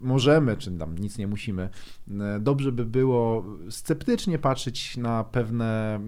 możemy, 0.00 0.56
czy 0.56 0.70
tam 0.70 0.98
nic 0.98 1.18
nie 1.18 1.26
musimy. 1.26 1.68
E, 2.10 2.40
dobrze 2.40 2.72
by 2.72 2.84
było 2.84 3.44
sceptycznie 3.70 4.38
patrzeć 4.38 4.96
na 4.96 5.24
pewne, 5.24 6.00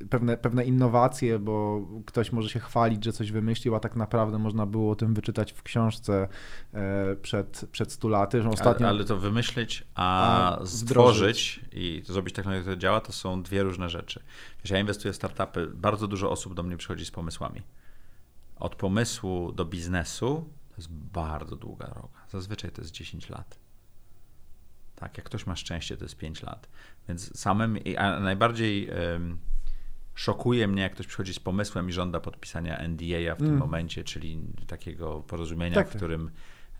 e, 0.00 0.06
pewne, 0.06 0.36
pewne 0.36 0.64
innowacje, 0.64 1.38
bo 1.38 1.86
ktoś 2.06 2.32
może 2.32 2.48
się 2.48 2.60
chwalić, 2.60 3.04
że 3.04 3.12
coś 3.12 3.32
wymyślił, 3.32 3.74
a 3.74 3.80
tak 3.80 3.96
naprawdę 4.00 4.38
można 4.38 4.66
było 4.66 4.92
o 4.92 4.96
tym 4.96 5.14
wyczytać 5.14 5.52
w 5.52 5.62
książce 5.62 6.28
e, 6.74 7.16
przed, 7.16 7.64
przed 7.72 7.92
100 7.92 8.08
laty. 8.08 8.42
Że 8.42 8.48
ostatnio... 8.48 8.86
ale, 8.86 8.96
ale 8.96 9.04
to 9.04 9.16
wymyślić, 9.16 9.84
a, 9.94 10.60
a 10.60 10.66
stworzyć 10.66 11.60
i 11.72 12.02
zrobić 12.06 12.34
technologię, 12.34 12.60
która 12.60 12.76
działa, 12.76 13.00
to 13.00 13.12
są 13.12 13.42
dwie 13.42 13.62
różne 13.62 13.88
rzeczy. 13.88 14.22
Wiesz, 14.64 14.70
ja 14.70 14.78
inwestuję 14.80 15.12
w 15.12 15.16
startupy, 15.16 15.66
bardzo 15.74 16.08
dużo 16.08 16.30
osób 16.30 16.54
do 16.54 16.62
mnie 16.62 16.76
przychodzi 16.76 17.04
z 17.04 17.10
pomysłami. 17.10 17.62
Od 18.56 18.74
pomysłu 18.74 19.52
do 19.52 19.64
biznesu 19.64 20.48
to 20.68 20.76
jest 20.76 20.92
bardzo 20.92 21.56
długa 21.56 21.86
droga. 21.86 22.20
Zazwyczaj 22.28 22.70
to 22.70 22.82
jest 22.82 22.92
10 22.92 23.28
lat. 23.28 23.58
Tak, 24.96 25.16
jak 25.18 25.26
ktoś 25.26 25.46
ma 25.46 25.56
szczęście, 25.56 25.96
to 25.96 26.04
jest 26.04 26.16
5 26.16 26.42
lat. 26.42 26.68
Więc 27.08 27.38
samym, 27.38 27.78
a 27.98 28.20
najbardziej 28.20 28.90
szokuje 30.14 30.68
mnie, 30.68 30.82
jak 30.82 30.92
ktoś 30.92 31.06
przychodzi 31.06 31.34
z 31.34 31.40
pomysłem 31.40 31.88
i 31.88 31.92
żąda 31.92 32.20
podpisania 32.20 32.88
NDA 32.88 33.34
w 33.34 33.38
tym 33.38 33.46
mm. 33.46 33.58
momencie, 33.58 34.04
czyli 34.04 34.40
takiego 34.66 35.22
porozumienia, 35.22 35.74
tak, 35.74 35.86
w 35.86 35.90
tak. 35.90 35.96
którym 35.96 36.30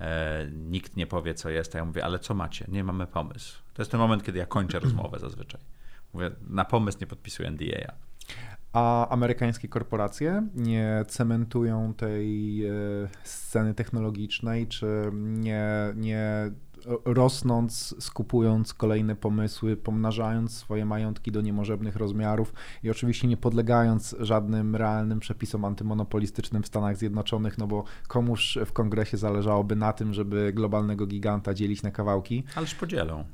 e, 0.00 0.46
nikt 0.52 0.96
nie 0.96 1.06
powie, 1.06 1.34
co 1.34 1.50
jest, 1.50 1.74
a 1.74 1.78
ja 1.78 1.84
mówię, 1.84 2.04
ale 2.04 2.18
co 2.18 2.34
macie? 2.34 2.64
Nie 2.68 2.84
mamy 2.84 3.06
pomysł. 3.06 3.58
To 3.74 3.82
jest 3.82 3.90
ten 3.90 4.00
moment, 4.00 4.22
kiedy 4.24 4.38
ja 4.38 4.46
kończę 4.46 4.78
rozmowę 4.88 5.18
zazwyczaj. 5.18 5.60
Mówię, 6.12 6.30
na 6.48 6.64
pomysł 6.64 6.98
nie 7.00 7.06
podpisuję 7.06 7.50
NDA. 7.50 7.92
A 8.72 9.08
amerykańskie 9.08 9.68
korporacje 9.68 10.48
nie 10.54 11.04
cementują 11.08 11.94
tej 11.94 12.66
e, 12.66 12.72
sceny 13.22 13.74
technologicznej, 13.74 14.66
czy 14.66 14.86
nie, 15.12 15.70
nie 15.96 16.50
rosnąc, 17.04 17.94
skupując 17.98 18.74
kolejne 18.74 19.16
pomysły, 19.16 19.76
pomnażając 19.76 20.56
swoje 20.56 20.84
majątki 20.84 21.32
do 21.32 21.40
niemożebnych 21.40 21.96
rozmiarów 21.96 22.52
i 22.82 22.90
oczywiście 22.90 23.28
nie 23.28 23.36
podlegając 23.36 24.16
żadnym 24.20 24.76
realnym 24.76 25.20
przepisom 25.20 25.64
antymonopolistycznym 25.64 26.62
w 26.62 26.66
Stanach 26.66 26.96
Zjednoczonych, 26.96 27.58
no 27.58 27.66
bo 27.66 27.84
komuż 28.08 28.58
w 28.66 28.72
kongresie 28.72 29.16
zależałoby 29.16 29.76
na 29.76 29.92
tym, 29.92 30.14
żeby 30.14 30.52
globalnego 30.52 31.06
giganta 31.06 31.54
dzielić 31.54 31.82
na 31.82 31.90
kawałki. 31.90 32.44
Ależ 32.54 32.74
podzielą. 32.74 33.24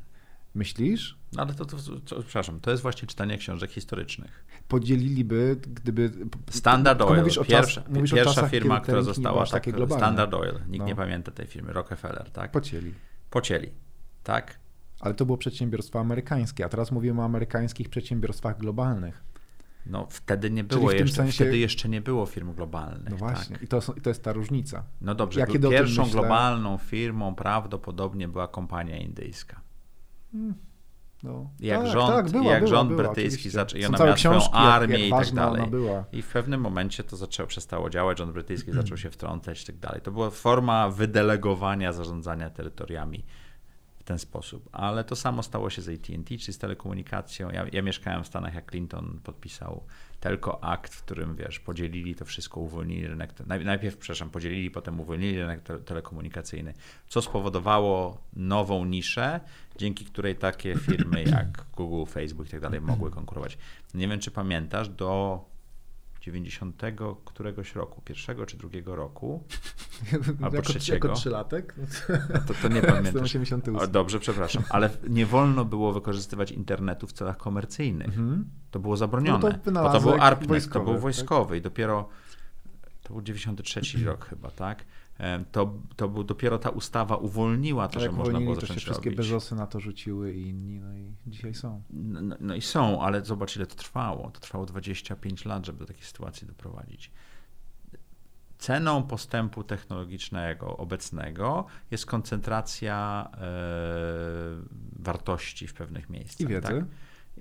Myślisz? 0.56 1.18
No 1.32 1.42
ale 1.42 1.54
to, 1.54 1.64
to, 1.64 1.76
to, 2.04 2.22
przepraszam, 2.22 2.60
to 2.60 2.70
jest 2.70 2.82
właśnie 2.82 3.08
czytanie 3.08 3.38
książek 3.38 3.70
historycznych. 3.70 4.46
Podzieliliby, 4.68 5.56
gdyby... 5.74 6.10
Standard 6.50 7.02
Oil, 7.02 7.18
mówisz 7.18 7.38
o 7.38 7.44
pierwsza, 7.44 7.82
mówisz 7.88 8.12
pierwsza 8.12 8.30
o 8.30 8.34
czasach, 8.34 8.50
firma, 8.50 8.80
która 8.80 9.02
została 9.02 9.46
tak, 9.46 9.66
Standard 9.88 10.34
Oil, 10.34 10.54
nikt 10.68 10.78
no. 10.78 10.86
nie 10.86 10.94
pamięta 10.94 11.32
tej 11.32 11.46
firmy, 11.46 11.72
Rockefeller, 11.72 12.30
tak? 12.30 12.50
Pocieli. 12.50 12.94
Pocieli, 13.30 13.70
tak? 14.22 14.58
Ale 15.00 15.14
to 15.14 15.26
było 15.26 15.38
przedsiębiorstwo 15.38 16.00
amerykańskie, 16.00 16.64
a 16.64 16.68
teraz 16.68 16.92
mówimy 16.92 17.20
o 17.20 17.24
amerykańskich 17.24 17.88
przedsiębiorstwach 17.88 18.58
globalnych. 18.58 19.24
No 19.86 20.06
wtedy 20.10 20.50
nie 20.50 20.64
było 20.64 20.92
jeszcze, 20.92 21.16
sensie... 21.16 21.44
wtedy 21.44 21.58
jeszcze 21.58 21.88
nie 21.88 22.00
było 22.00 22.26
firm 22.26 22.54
globalnych. 22.54 23.10
No 23.10 23.16
właśnie, 23.16 23.56
tak. 23.56 23.62
I, 23.62 23.68
to, 23.68 23.80
I 23.96 24.00
to 24.00 24.10
jest 24.10 24.22
ta 24.22 24.32
różnica. 24.32 24.84
No 25.00 25.14
dobrze, 25.14 25.40
ja 25.40 25.46
pierwszą 25.46 26.02
myślę... 26.02 26.20
globalną 26.20 26.78
firmą 26.78 27.34
prawdopodobnie 27.34 28.28
była 28.28 28.48
kompania 28.48 28.96
indyjska. 28.96 29.60
Hmm. 30.32 30.54
No. 31.22 31.50
Jak 31.60 31.82
tak, 31.82 31.92
rząd, 31.92 32.14
tak, 32.14 32.30
była, 32.30 32.52
jak 32.52 32.64
była, 32.64 32.76
rząd 32.76 32.90
była, 32.90 33.02
brytyjski 33.02 33.50
zaczął, 33.50 33.80
i 33.80 33.84
ona 33.84 33.98
miała 33.98 34.16
swoją 34.16 34.50
armię 34.50 34.98
jak, 34.98 35.10
jak 35.10 35.22
i 35.22 35.26
tak 35.26 35.34
dalej. 35.34 35.70
I 36.12 36.22
w 36.22 36.28
pewnym 36.28 36.60
momencie 36.60 37.04
to 37.04 37.16
zaczęło, 37.16 37.46
przestało 37.46 37.90
działać, 37.90 38.18
rząd 38.18 38.32
brytyjski 38.32 38.72
zaczął 38.82 38.96
się 38.96 39.10
wtrącać 39.10 39.62
i 39.62 39.66
tak 39.66 39.76
dalej. 39.76 40.00
To 40.00 40.10
była 40.10 40.30
forma 40.30 40.90
wydelegowania 40.90 41.92
zarządzania 41.92 42.50
terytoriami 42.50 43.24
ten 44.06 44.18
sposób. 44.18 44.68
Ale 44.72 45.04
to 45.04 45.16
samo 45.16 45.42
stało 45.42 45.70
się 45.70 45.82
z 45.82 45.88
AT&T, 45.88 46.38
czy 46.38 46.52
z 46.52 46.58
telekomunikacją. 46.58 47.50
Ja, 47.50 47.66
ja 47.72 47.82
mieszkałem 47.82 48.24
w 48.24 48.26
Stanach, 48.26 48.54
jak 48.54 48.70
Clinton 48.70 49.20
podpisał 49.24 49.84
tylko 50.20 50.64
akt, 50.64 50.94
w 50.94 51.02
którym, 51.02 51.36
wiesz, 51.36 51.60
podzielili 51.60 52.14
to 52.14 52.24
wszystko, 52.24 52.60
uwolnili 52.60 53.06
rynek, 53.06 53.32
najpierw, 53.46 53.96
przepraszam, 53.96 54.30
podzielili, 54.30 54.70
potem 54.70 55.00
uwolnili 55.00 55.38
rynek 55.38 55.60
telekomunikacyjny, 55.84 56.74
co 57.08 57.22
spowodowało 57.22 58.18
nową 58.36 58.84
niszę, 58.84 59.40
dzięki 59.78 60.04
której 60.04 60.36
takie 60.36 60.76
firmy 60.76 61.22
jak 61.22 61.64
Google, 61.76 62.10
Facebook 62.12 62.46
i 62.48 62.50
tak 62.50 62.60
dalej 62.60 62.80
mogły 62.80 63.10
konkurować. 63.10 63.58
Nie 63.94 64.08
wiem, 64.08 64.20
czy 64.20 64.30
pamiętasz, 64.30 64.88
do 64.88 65.40
90 66.26 66.82
któregoś 67.24 67.74
roku, 67.74 68.02
pierwszego 68.04 68.46
czy 68.46 68.56
drugiego 68.56 68.96
roku, 68.96 69.44
albo 70.42 70.56
jako, 70.56 70.68
trzeciego. 70.68 71.08
Jako 71.08 71.20
trzylatek? 71.20 71.74
No 72.08 72.40
to, 72.46 72.54
to 72.62 72.68
nie 72.68 72.82
pamiętam. 72.92 73.76
O, 73.76 73.86
dobrze, 73.86 74.20
przepraszam, 74.20 74.62
ale 74.70 74.90
nie 75.08 75.26
wolno 75.26 75.64
było 75.64 75.92
wykorzystywać 75.92 76.52
internetu 76.52 77.06
w 77.06 77.12
celach 77.12 77.36
komercyjnych. 77.36 78.08
Mhm. 78.08 78.44
To 78.70 78.78
było 78.80 78.96
zabronione, 78.96 79.60
no 79.66 79.82
to 79.82 79.92
to 79.92 80.00
był 80.00 80.22
ARPANET, 80.22 80.68
to 80.70 80.80
był 80.80 80.98
wojskowy 80.98 81.54
tak? 81.54 81.58
i 81.58 81.62
dopiero 81.62 82.08
to 83.02 83.12
był 83.12 83.22
93 83.22 84.04
rok 84.04 84.28
chyba, 84.28 84.50
tak? 84.50 84.84
To, 85.52 85.74
to 85.96 86.08
był 86.08 86.24
dopiero 86.24 86.58
ta 86.58 86.70
ustawa 86.70 87.16
uwolniła 87.16 87.88
to, 87.88 88.00
że 88.00 88.12
można 88.12 88.40
było 88.40 88.54
zacząć 88.54 88.70
to 88.70 88.74
się 88.74 88.80
wszystkie 88.80 89.10
bezosy 89.10 89.54
na 89.54 89.66
to 89.66 89.80
rzuciły 89.80 90.34
i 90.34 90.48
inni, 90.48 90.80
no 90.80 90.96
i 90.96 91.12
dzisiaj 91.26 91.54
są. 91.54 91.82
No, 91.90 92.20
no, 92.20 92.36
no, 92.40 92.54
i 92.54 92.62
są, 92.62 93.02
ale 93.02 93.24
zobacz 93.24 93.56
ile 93.56 93.66
to 93.66 93.74
trwało. 93.74 94.30
To 94.30 94.40
trwało 94.40 94.66
25 94.66 95.44
lat, 95.44 95.66
żeby 95.66 95.78
do 95.78 95.86
takiej 95.86 96.04
sytuacji 96.04 96.46
doprowadzić. 96.46 97.10
Ceną 98.58 99.02
postępu 99.02 99.64
technologicznego 99.64 100.76
obecnego 100.76 101.66
jest 101.90 102.06
koncentracja 102.06 103.28
e, 103.34 103.38
wartości 104.98 105.66
w 105.66 105.74
pewnych 105.74 106.10
miejscach. 106.10 106.40
I 106.40 106.46
wiedzy. 106.46 106.68
Tak? 106.68 106.84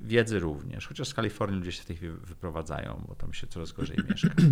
Wiedzy 0.01 0.39
również, 0.39 0.87
chociaż 0.87 1.07
z 1.07 1.13
Kalifornii 1.13 1.59
ludzie 1.59 1.71
się 1.71 1.83
w 1.83 1.85
tej 1.85 1.95
chwili 1.95 2.11
wyprowadzają, 2.11 3.03
bo 3.07 3.15
tam 3.15 3.33
się 3.33 3.47
coraz 3.47 3.71
gorzej 3.71 3.97
mieszka. 4.09 4.29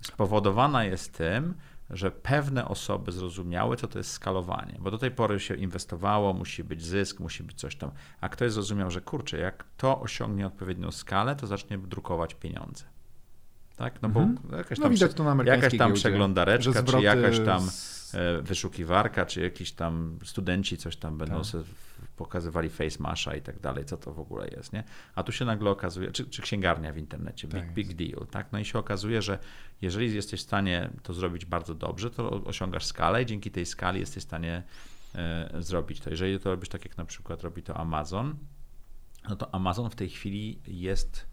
Spowodowana 0.00 0.84
jest 0.84 1.12
tym, 1.18 1.54
że 1.90 2.10
pewne 2.10 2.68
osoby 2.68 3.12
zrozumiały, 3.12 3.76
co 3.76 3.88
to 3.88 3.98
jest 3.98 4.10
skalowanie, 4.10 4.76
bo 4.80 4.90
do 4.90 4.98
tej 4.98 5.10
pory 5.10 5.40
się 5.40 5.54
inwestowało, 5.54 6.32
musi 6.32 6.64
być 6.64 6.82
zysk, 6.82 7.20
musi 7.20 7.42
być 7.42 7.60
coś 7.60 7.76
tam, 7.76 7.90
a 8.20 8.28
ktoś 8.28 8.52
zrozumiał, 8.52 8.90
że 8.90 9.00
kurczę, 9.00 9.38
jak 9.38 9.64
to 9.76 10.00
osiągnie 10.00 10.46
odpowiednią 10.46 10.90
skalę, 10.90 11.36
to 11.36 11.46
zacznie 11.46 11.78
drukować 11.78 12.34
pieniądze. 12.34 12.84
Tak? 13.76 14.02
No 14.02 14.08
bo 14.08 14.20
mhm. 14.20 14.58
jakaś 14.58 14.78
no 14.78 14.82
tam, 14.82 14.92
no 14.92 14.94
widać 14.94 15.14
to 15.14 15.34
na 15.34 15.44
jakaś 15.44 15.78
tam 15.78 15.88
giełdzie, 15.88 16.00
przeglądareczka, 16.00 16.82
czy 16.82 17.00
jakaś 17.00 17.40
tam. 17.40 17.68
E, 18.14 18.42
wyszukiwarka, 18.42 19.26
czy 19.26 19.40
jakiś 19.40 19.72
tam 19.72 20.18
studenci 20.24 20.76
coś 20.76 20.96
tam 20.96 21.18
będą 21.18 21.42
tak. 21.42 21.60
Pokazywali 22.18 22.68
face 22.68 23.02
masha 23.02 23.36
i 23.36 23.42
tak 23.42 23.60
dalej, 23.60 23.84
co 23.84 23.96
to 23.96 24.14
w 24.14 24.20
ogóle 24.20 24.48
jest, 24.48 24.72
nie? 24.72 24.84
A 25.14 25.22
tu 25.22 25.32
się 25.32 25.44
nagle 25.44 25.70
okazuje, 25.70 26.12
czy, 26.12 26.26
czy 26.26 26.42
księgarnia 26.42 26.92
w 26.92 26.98
internecie, 26.98 27.48
big, 27.48 27.60
tak 27.60 27.72
big 27.72 27.94
deal, 27.94 28.26
tak? 28.26 28.52
No 28.52 28.58
i 28.58 28.64
się 28.64 28.78
okazuje, 28.78 29.22
że 29.22 29.38
jeżeli 29.82 30.14
jesteś 30.14 30.40
w 30.40 30.42
stanie 30.42 30.90
to 31.02 31.14
zrobić 31.14 31.44
bardzo 31.44 31.74
dobrze, 31.74 32.10
to 32.10 32.30
osiągasz 32.30 32.84
skalę 32.84 33.22
i 33.22 33.26
dzięki 33.26 33.50
tej 33.50 33.66
skali 33.66 34.00
jesteś 34.00 34.22
w 34.22 34.26
stanie 34.26 34.62
e, 35.14 35.50
zrobić 35.58 36.00
to. 36.00 36.10
Jeżeli 36.10 36.40
to 36.40 36.50
robisz 36.50 36.68
tak, 36.68 36.84
jak 36.84 36.96
na 36.96 37.04
przykład 37.04 37.42
robi 37.42 37.62
to 37.62 37.76
Amazon, 37.76 38.36
no 39.28 39.36
to 39.36 39.54
Amazon 39.54 39.90
w 39.90 39.94
tej 39.94 40.08
chwili 40.08 40.60
jest, 40.66 41.26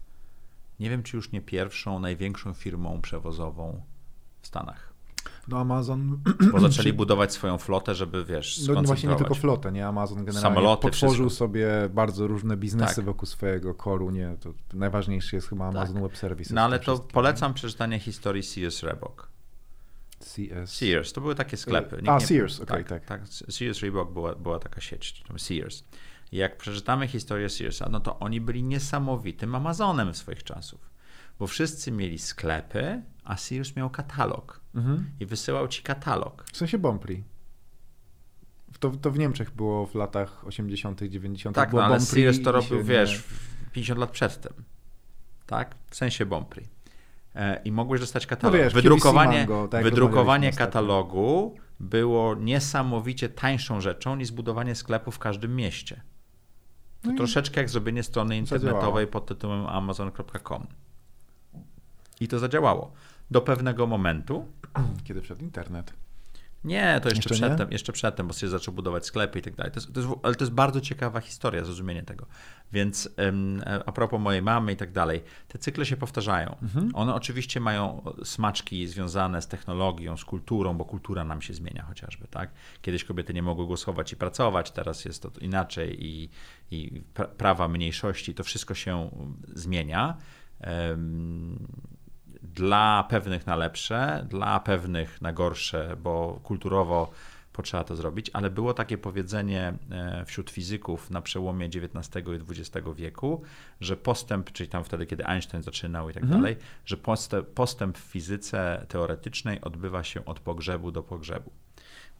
nie 0.80 0.90
wiem 0.90 1.02
czy 1.02 1.16
już 1.16 1.32
nie 1.32 1.40
pierwszą, 1.40 1.98
największą 1.98 2.54
firmą 2.54 3.00
przewozową 3.00 3.82
w 4.42 4.46
Stanach. 4.46 4.95
No 5.48 5.58
Amazon... 5.58 6.20
Bo 6.52 6.60
zaczęli 6.68 6.92
budować 6.92 7.32
swoją 7.32 7.58
flotę, 7.58 7.94
żeby, 7.94 8.24
wiesz, 8.24 8.68
No 8.68 8.82
właśnie 8.82 9.08
nie 9.08 9.16
tylko 9.16 9.34
flotę, 9.34 9.72
nie? 9.72 9.86
Amazon 9.86 10.24
generalnie 10.24 10.56
Samoloty, 10.56 10.82
potworzył 10.82 11.26
wszystko. 11.26 11.38
sobie 11.38 11.68
bardzo 11.90 12.26
różne 12.26 12.56
biznesy 12.56 12.96
tak. 12.96 13.04
wokół 13.04 13.26
swojego 13.26 13.74
koru, 13.74 14.10
nie? 14.10 14.36
To 14.40 14.54
najważniejszy 14.74 15.36
jest 15.36 15.48
chyba 15.48 15.68
Amazon 15.68 15.94
tak. 15.94 16.02
Web 16.02 16.16
Services. 16.16 16.52
No 16.52 16.60
ale 16.60 16.78
to 16.78 16.98
polecam 16.98 17.50
nie? 17.50 17.54
przeczytanie 17.54 17.98
historii 17.98 18.42
Sears 18.42 18.82
Reebok. 18.82 19.28
CS. 20.18 20.70
Sears, 20.70 21.12
to 21.12 21.20
były 21.20 21.34
takie 21.34 21.56
sklepy. 21.56 21.96
Nikt 21.96 22.08
A, 22.08 22.18
nie... 22.18 22.26
Sears, 22.26 22.60
okej, 22.60 22.82
okay, 22.82 22.84
tak, 22.84 23.04
tak. 23.04 23.28
Sears 23.28 23.80
Reebok 23.80 24.12
była, 24.12 24.34
była 24.34 24.58
taka 24.58 24.80
sieć, 24.80 25.24
Sears. 25.36 25.84
jak 26.32 26.56
przeczytamy 26.56 27.08
historię 27.08 27.48
Searsa, 27.48 27.88
no 27.90 28.00
to 28.00 28.18
oni 28.18 28.40
byli 28.40 28.62
niesamowitym 28.62 29.54
Amazonem 29.54 30.14
swoich 30.14 30.44
czasów 30.44 30.95
bo 31.38 31.46
wszyscy 31.46 31.92
mieli 31.92 32.18
sklepy, 32.18 33.02
a 33.24 33.36
Sears 33.36 33.76
miał 33.76 33.90
katalog 33.90 34.60
mhm. 34.74 35.10
i 35.20 35.26
wysyłał 35.26 35.68
ci 35.68 35.82
katalog. 35.82 36.44
W 36.52 36.56
sensie 36.56 36.78
Bompri. 36.78 37.24
To, 38.80 38.90
to 38.90 39.10
w 39.10 39.18
Niemczech 39.18 39.50
było 39.50 39.86
w 39.86 39.94
latach 39.94 40.46
80., 40.46 41.02
90. 41.02 41.56
Tak, 41.56 41.72
no, 41.72 41.84
ale 41.84 42.00
Sears 42.00 42.42
to 42.42 42.52
robił, 42.52 42.84
wiesz, 42.84 43.24
50 43.72 44.00
lat 44.00 44.10
przedtem. 44.10 44.52
Tak? 45.46 45.74
W 45.90 45.96
sensie 45.96 46.26
Bompri. 46.26 46.68
E, 47.34 47.62
I 47.64 47.72
mogłeś 47.72 48.00
dostać 48.00 48.26
katalog. 48.26 48.54
No 48.54 48.64
wiesz, 48.64 48.74
wydrukowanie 48.74 49.38
Mango, 49.38 49.68
tak 49.68 49.84
wydrukowanie 49.84 50.52
katalogu 50.52 51.56
było 51.80 52.34
niesamowicie 52.34 53.28
tańszą 53.28 53.80
rzeczą 53.80 54.16
niż 54.16 54.28
zbudowanie 54.28 54.74
sklepu 54.74 55.10
w 55.10 55.18
każdym 55.18 55.56
mieście. 55.56 56.00
To 57.02 57.10
no 57.10 57.16
troszeczkę 57.16 57.60
jak 57.60 57.70
zrobienie 57.70 58.02
strony 58.02 58.36
internetowej 58.36 59.06
pod 59.06 59.26
tytułem 59.26 59.66
amazon.com. 59.66 60.66
I 62.20 62.28
to 62.28 62.38
zadziałało. 62.38 62.92
Do 63.30 63.40
pewnego 63.40 63.86
momentu. 63.86 64.46
Kiedy 65.06 65.22
wszedł 65.22 65.42
internet. 65.42 65.92
Nie, 66.66 67.00
to 67.02 67.08
jeszcze, 67.08 67.16
jeszcze 67.16 67.34
przedtem, 67.34 67.68
nie? 67.68 67.74
jeszcze 67.74 67.92
przedtem, 67.92 68.26
bo 68.26 68.34
się 68.34 68.48
zaczął 68.48 68.74
budować 68.74 69.06
sklepy 69.06 69.38
i 69.38 69.42
tak 69.42 69.54
dalej. 69.54 69.72
To 69.72 69.80
jest, 69.80 69.92
to 69.92 70.00
jest, 70.00 70.12
ale 70.22 70.34
to 70.34 70.44
jest 70.44 70.54
bardzo 70.54 70.80
ciekawa 70.80 71.20
historia, 71.20 71.64
zrozumienie 71.64 72.02
tego. 72.02 72.26
Więc 72.72 73.08
um, 73.18 73.62
a 73.86 73.92
propos 73.92 74.20
mojej 74.20 74.42
mamy 74.42 74.72
i 74.72 74.76
tak 74.76 74.92
dalej, 74.92 75.22
te 75.48 75.58
cykle 75.58 75.86
się 75.86 75.96
powtarzają. 75.96 76.56
Mhm. 76.62 76.90
One 76.94 77.14
oczywiście 77.14 77.60
mają 77.60 78.02
smaczki 78.24 78.86
związane 78.86 79.42
z 79.42 79.46
technologią, 79.46 80.16
z 80.16 80.24
kulturą, 80.24 80.74
bo 80.74 80.84
kultura 80.84 81.24
nam 81.24 81.42
się 81.42 81.54
zmienia 81.54 81.82
chociażby, 81.82 82.28
tak? 82.28 82.50
Kiedyś 82.82 83.04
kobiety 83.04 83.34
nie 83.34 83.42
mogły 83.42 83.66
głosować 83.66 84.12
i 84.12 84.16
pracować, 84.16 84.70
teraz 84.70 85.04
jest 85.04 85.22
to 85.22 85.30
inaczej 85.40 86.06
i, 86.06 86.30
i 86.70 87.02
prawa 87.38 87.68
mniejszości, 87.68 88.34
to 88.34 88.44
wszystko 88.44 88.74
się 88.74 89.10
zmienia. 89.54 90.16
Um, 90.66 91.66
dla 92.56 93.06
pewnych 93.08 93.46
na 93.46 93.56
lepsze, 93.56 94.26
dla 94.28 94.60
pewnych 94.60 95.22
na 95.22 95.32
gorsze, 95.32 95.96
bo 96.02 96.40
kulturowo 96.42 97.10
potrzeba 97.52 97.84
to 97.84 97.96
zrobić, 97.96 98.30
ale 98.32 98.50
było 98.50 98.74
takie 98.74 98.98
powiedzenie 98.98 99.74
e, 99.90 100.24
wśród 100.24 100.50
fizyków 100.50 101.10
na 101.10 101.22
przełomie 101.22 101.66
XIX 101.66 102.26
i 102.26 102.60
XX 102.60 102.86
wieku, 102.96 103.42
że 103.80 103.96
postęp, 103.96 104.52
czyli 104.52 104.68
tam 104.68 104.84
wtedy, 104.84 105.06
kiedy 105.06 105.26
Einstein 105.26 105.62
zaczynał 105.62 106.10
i 106.10 106.12
tak 106.12 106.22
mhm. 106.22 106.42
dalej, 106.42 106.56
że 106.84 106.96
postęp, 106.96 107.48
postęp 107.48 107.98
w 107.98 108.00
fizyce 108.00 108.86
teoretycznej 108.88 109.60
odbywa 109.60 110.04
się 110.04 110.24
od 110.24 110.40
pogrzebu 110.40 110.92
do 110.92 111.02
pogrzebu. 111.02 111.50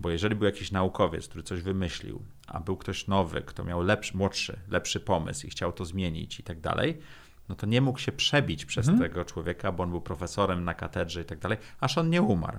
Bo 0.01 0.11
jeżeli 0.11 0.35
był 0.35 0.46
jakiś 0.46 0.70
naukowiec, 0.70 1.29
który 1.29 1.42
coś 1.42 1.62
wymyślił, 1.62 2.22
a 2.46 2.61
był 2.61 2.77
ktoś 2.77 3.07
nowy, 3.07 3.42
kto 3.42 3.64
miał 3.64 3.83
lepszy, 3.83 4.16
młodszy, 4.16 4.59
lepszy 4.68 5.01
pomysł 5.01 5.46
i 5.46 5.51
chciał 5.51 5.72
to 5.72 5.85
zmienić 5.85 6.40
i 6.40 6.42
tak 6.42 6.61
dalej, 6.61 6.99
no 7.48 7.54
to 7.54 7.66
nie 7.66 7.80
mógł 7.80 7.98
się 7.98 8.12
przebić 8.12 8.64
przez 8.64 8.88
mhm. 8.88 9.09
tego 9.09 9.24
człowieka, 9.24 9.72
bo 9.72 9.82
on 9.82 9.90
był 9.90 10.00
profesorem 10.00 10.64
na 10.64 10.74
katedrze 10.74 11.22
i 11.22 11.24
tak 11.24 11.38
dalej, 11.38 11.59
aż 11.80 11.98
on 11.98 12.11
nie 12.11 12.22
umarł. 12.22 12.59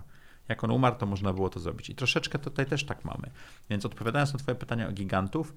Jak 0.50 0.64
on 0.64 0.72
umarł, 0.72 0.96
to 0.96 1.06
można 1.06 1.34
było 1.34 1.50
to 1.50 1.60
zrobić. 1.60 1.90
I 1.90 1.96
troszeczkę 1.96 2.40
tutaj 2.40 2.66
też 2.66 2.86
tak 2.86 3.06
mamy. 3.06 3.30
Więc 3.70 3.86
odpowiadając 3.86 4.34
na 4.34 4.40
Twoje 4.40 4.56
pytanie 4.56 4.88
o 4.88 4.92
gigantów, 4.92 5.54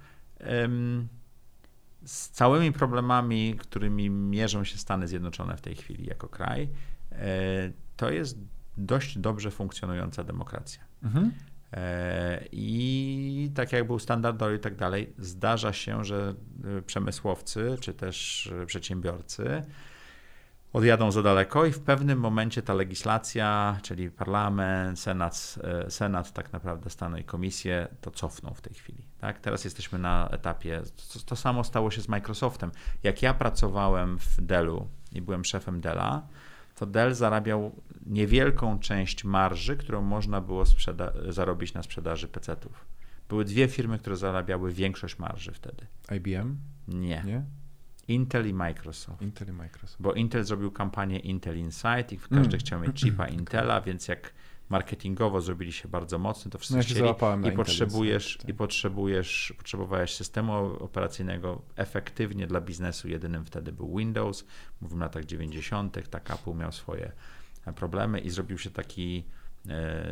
z 2.05 2.29
całymi 2.29 2.73
problemami, 2.73 3.55
którymi 3.59 4.11
mierzą 4.11 4.65
się 4.65 4.79
Stany 4.79 5.09
Zjednoczone 5.09 5.57
w 5.57 5.61
tej 5.61 5.77
chwili 5.77 6.07
jako 6.07 6.29
kraj, 6.29 6.69
e, 7.13 7.73
to 7.97 8.11
jest 8.11 8.39
dość 8.77 9.19
dobrze 9.19 9.51
funkcjonująca 9.51 10.25
demokracja. 10.25 10.83
Mhm. 11.03 11.33
E, 11.73 12.45
I 12.53 13.51
tak 13.55 13.73
jak 13.73 13.87
był 13.87 13.99
standardowy 13.99 14.57
i 14.57 14.61
tak 14.61 14.77
dalej, 14.77 15.13
zdarza 15.19 15.73
się, 15.73 16.05
że 16.05 16.35
e, 16.79 16.83
przemysłowcy 16.83 17.77
czy 17.81 17.95
też 17.95 18.51
przedsiębiorcy 18.67 19.63
odjadą 20.73 21.13
za 21.13 21.23
daleko 21.23 21.67
i 21.67 21.73
w 21.73 21.81
pewnym 21.81 22.19
momencie 22.19 22.63
ta 22.63 22.75
legislacja, 22.75 23.79
czyli 23.83 24.11
parlament, 24.11 25.01
senat, 25.01 25.59
e, 25.65 25.91
senat 25.91 26.33
tak 26.33 26.53
naprawdę 26.53 26.91
Stanu 26.91 27.17
i 27.17 27.25
komisję 27.25 27.89
to 28.01 28.11
cofną 28.11 28.55
w 28.55 28.61
tej 28.61 28.75
chwili. 28.75 29.05
Tak? 29.21 29.39
Teraz 29.39 29.65
jesteśmy 29.65 29.99
na 29.99 30.29
etapie, 30.29 30.83
to, 31.13 31.21
to 31.27 31.37
samo 31.37 31.65
stało 31.65 31.91
się 31.91 32.01
z 32.01 32.09
Microsoftem. 32.09 32.71
Jak 33.03 33.23
ja 33.23 33.35
pracowałem 33.35 34.19
w 34.19 34.41
Dellu 34.41 34.89
i 35.13 35.23
byłem 35.23 35.45
szefem 35.45 35.81
Della, 35.81 36.23
to 36.75 36.87
Dell 36.87 37.15
zarabiał 37.15 37.73
niewielką 38.11 38.79
część 38.79 39.25
marży, 39.25 39.77
którą 39.77 40.03
można 40.03 40.41
było 40.41 40.65
zarobić 41.29 41.75
na 41.75 41.83
sprzedaży 41.83 42.29
PC-ów. 42.29 42.87
Były 43.29 43.45
dwie 43.45 43.69
firmy, 43.69 43.99
które 43.99 44.17
zarabiały 44.17 44.73
większość 44.73 45.19
marży 45.19 45.53
wtedy. 45.53 45.87
IBM? 46.17 46.57
Nie. 46.89 47.23
Nie? 47.27 47.45
Intel 48.09 48.49
i 48.49 48.55
Microsoft. 48.55 49.23
Intel 49.23 49.49
i 49.49 49.53
Microsoft. 49.53 50.03
Bo 50.03 50.13
Intel 50.13 50.45
zrobił 50.45 50.71
kampanię 50.71 51.19
Intel 51.19 51.59
Insight 51.59 52.13
i 52.13 52.19
każdy 52.19 52.37
mm. 52.37 52.59
chciał 52.59 52.81
mieć 52.81 53.01
chipa 53.01 53.29
Intela, 53.29 53.81
więc 53.81 54.09
jak 54.09 54.33
marketingowo 54.69 55.41
zrobili 55.41 55.73
się 55.73 55.89
bardzo 55.89 56.19
mocny, 56.19 56.51
to 56.51 56.59
wszyscy 56.59 56.75
no 56.75 56.79
ja 56.79 56.83
chcieli 56.83 57.49
i 57.49 57.57
potrzebujesz, 57.57 58.37
tak. 58.37 58.49
i 58.49 58.55
potrzebujesz, 58.55 59.55
potrzebowałeś 59.57 60.15
systemu 60.15 60.53
operacyjnego 60.85 61.63
efektywnie 61.77 62.47
dla 62.47 62.61
biznesu. 62.61 63.09
Jedynym 63.09 63.45
wtedy 63.45 63.73
był 63.73 63.97
Windows. 63.97 64.45
Mówimy 64.81 65.01
o 65.01 65.05
latach 65.05 65.25
90., 65.25 66.09
tak 66.11 66.31
Apple 66.31 66.55
miał 66.55 66.73
swoje 66.73 67.13
problemy 67.73 68.21
i 68.21 68.31
zrobił 68.31 68.59
się 68.59 68.71
taki 68.71 69.25
e, 69.69 70.05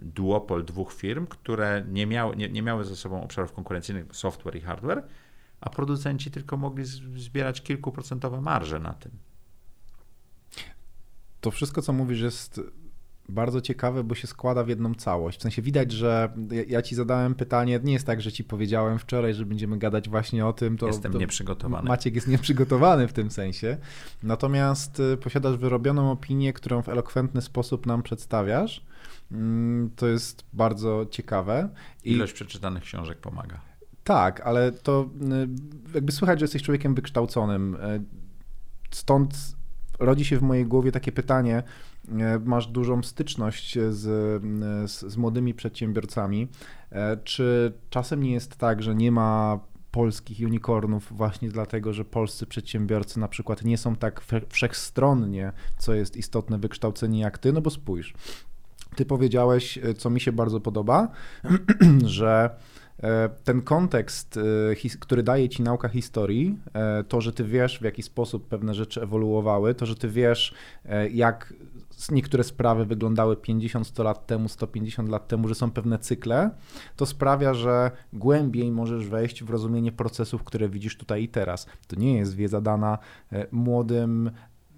duopol 0.00 0.64
dwóch 0.64 0.92
firm, 0.92 1.26
które 1.26 1.84
nie 1.88 2.06
miały, 2.06 2.36
nie, 2.36 2.48
nie 2.48 2.62
miały 2.62 2.84
ze 2.84 2.96
sobą 2.96 3.22
obszarów 3.22 3.52
konkurencyjnych, 3.52 4.16
software 4.16 4.56
i 4.56 4.60
hardware, 4.60 5.02
a 5.60 5.70
producenci 5.70 6.30
tylko 6.30 6.56
mogli 6.56 6.84
zbierać 7.16 7.62
kilkuprocentowe 7.62 8.40
marże 8.40 8.78
na 8.78 8.94
tym. 8.94 9.12
To 11.40 11.50
wszystko, 11.50 11.82
co 11.82 11.92
mówisz, 11.92 12.20
jest 12.20 12.60
bardzo 13.28 13.60
ciekawe, 13.60 14.04
bo 14.04 14.14
się 14.14 14.26
składa 14.26 14.64
w 14.64 14.68
jedną 14.68 14.94
całość. 14.94 15.38
W 15.38 15.42
sensie 15.42 15.62
widać, 15.62 15.92
że 15.92 16.32
ja 16.68 16.82
ci 16.82 16.94
zadałem 16.94 17.34
pytanie, 17.34 17.80
nie 17.84 17.92
jest 17.92 18.06
tak, 18.06 18.20
że 18.20 18.32
ci 18.32 18.44
powiedziałem 18.44 18.98
wczoraj, 18.98 19.34
że 19.34 19.46
będziemy 19.46 19.78
gadać 19.78 20.08
właśnie 20.08 20.46
o 20.46 20.52
tym. 20.52 20.78
To, 20.78 20.86
Jestem 20.86 21.12
to 21.12 21.18
nieprzygotowany. 21.18 21.88
Maciek 21.88 22.14
jest 22.14 22.28
nieprzygotowany 22.28 23.08
w 23.08 23.12
tym 23.12 23.30
sensie. 23.30 23.76
Natomiast 24.22 25.00
y, 25.00 25.16
posiadasz 25.16 25.56
wyrobioną 25.56 26.10
opinię, 26.10 26.52
którą 26.52 26.82
w 26.82 26.88
elokwentny 26.88 27.42
sposób 27.42 27.86
nam 27.86 28.02
przedstawiasz. 28.02 28.84
Mm, 29.32 29.90
to 29.96 30.06
jest 30.06 30.44
bardzo 30.52 31.06
ciekawe. 31.10 31.68
I... 32.04 32.12
Ilość 32.12 32.32
przeczytanych 32.32 32.82
książek 32.82 33.18
pomaga. 33.18 33.60
Tak, 34.04 34.40
ale 34.40 34.72
to 34.72 35.10
y, 35.90 35.94
jakby 35.94 36.12
słychać, 36.12 36.40
że 36.40 36.44
jesteś 36.44 36.62
człowiekiem 36.62 36.94
wykształconym. 36.94 37.74
Y, 37.74 38.02
stąd 38.90 39.56
rodzi 39.98 40.24
się 40.24 40.38
w 40.38 40.42
mojej 40.42 40.66
głowie 40.66 40.92
takie 40.92 41.12
pytanie. 41.12 41.62
Y, 42.08 42.40
masz 42.44 42.66
dużą 42.66 43.02
styczność 43.02 43.78
z, 43.90 44.00
z, 44.90 45.12
z 45.12 45.16
młodymi 45.16 45.54
przedsiębiorcami. 45.54 46.48
Czy 47.24 47.72
czasem 47.90 48.22
nie 48.22 48.32
jest 48.32 48.56
tak, 48.56 48.82
że 48.82 48.94
nie 48.94 49.12
ma 49.12 49.60
polskich 49.90 50.46
unicornów 50.46 51.12
właśnie 51.16 51.48
dlatego, 51.48 51.92
że 51.92 52.04
polscy 52.04 52.46
przedsiębiorcy 52.46 53.20
na 53.20 53.28
przykład 53.28 53.64
nie 53.64 53.78
są 53.78 53.96
tak 53.96 54.22
wszechstronnie, 54.48 55.52
co 55.78 55.94
jest 55.94 56.16
istotne, 56.16 56.58
wykształceni 56.58 57.18
jak 57.18 57.38
ty? 57.38 57.52
No 57.52 57.60
bo 57.60 57.70
spójrz, 57.70 58.14
ty 58.96 59.04
powiedziałeś, 59.04 59.78
co 59.98 60.10
mi 60.10 60.20
się 60.20 60.32
bardzo 60.32 60.60
podoba, 60.60 61.08
że 62.04 62.50
E, 62.50 62.71
ten 63.44 63.62
kontekst, 63.62 64.36
e, 64.36 64.98
który 65.00 65.22
daje 65.22 65.48
ci 65.48 65.62
nauka 65.62 65.88
historii, 65.88 66.58
e, 66.74 67.04
to, 67.04 67.20
że 67.20 67.32
ty 67.32 67.44
wiesz, 67.44 67.78
w 67.78 67.82
jaki 67.82 68.02
sposób 68.02 68.48
pewne 68.48 68.74
rzeczy 68.74 69.02
ewoluowały, 69.02 69.74
to, 69.74 69.86
że 69.86 69.96
ty 69.96 70.08
wiesz, 70.08 70.54
jak 71.12 71.54
niektóre 72.10 72.44
sprawy 72.44 72.84
wyglądały 72.84 73.36
50-100 73.36 74.04
lat 74.04 74.26
temu, 74.26 74.48
150 74.48 75.08
lat 75.08 75.28
temu, 75.28 75.48
że 75.48 75.54
są 75.54 75.70
pewne 75.70 75.98
cykle, 75.98 76.50
to 76.96 77.06
sprawia, 77.06 77.54
że 77.54 77.90
głębiej 78.12 78.72
możesz 78.72 79.06
wejść 79.06 79.44
w 79.44 79.50
rozumienie 79.50 79.92
procesów, 79.92 80.44
które 80.44 80.68
widzisz 80.68 80.96
tutaj 80.96 81.22
i 81.22 81.28
teraz. 81.28 81.66
To 81.86 81.96
nie 81.96 82.16
jest 82.16 82.36
wiedza 82.36 82.60
dana 82.60 82.98
młodym 83.52 84.30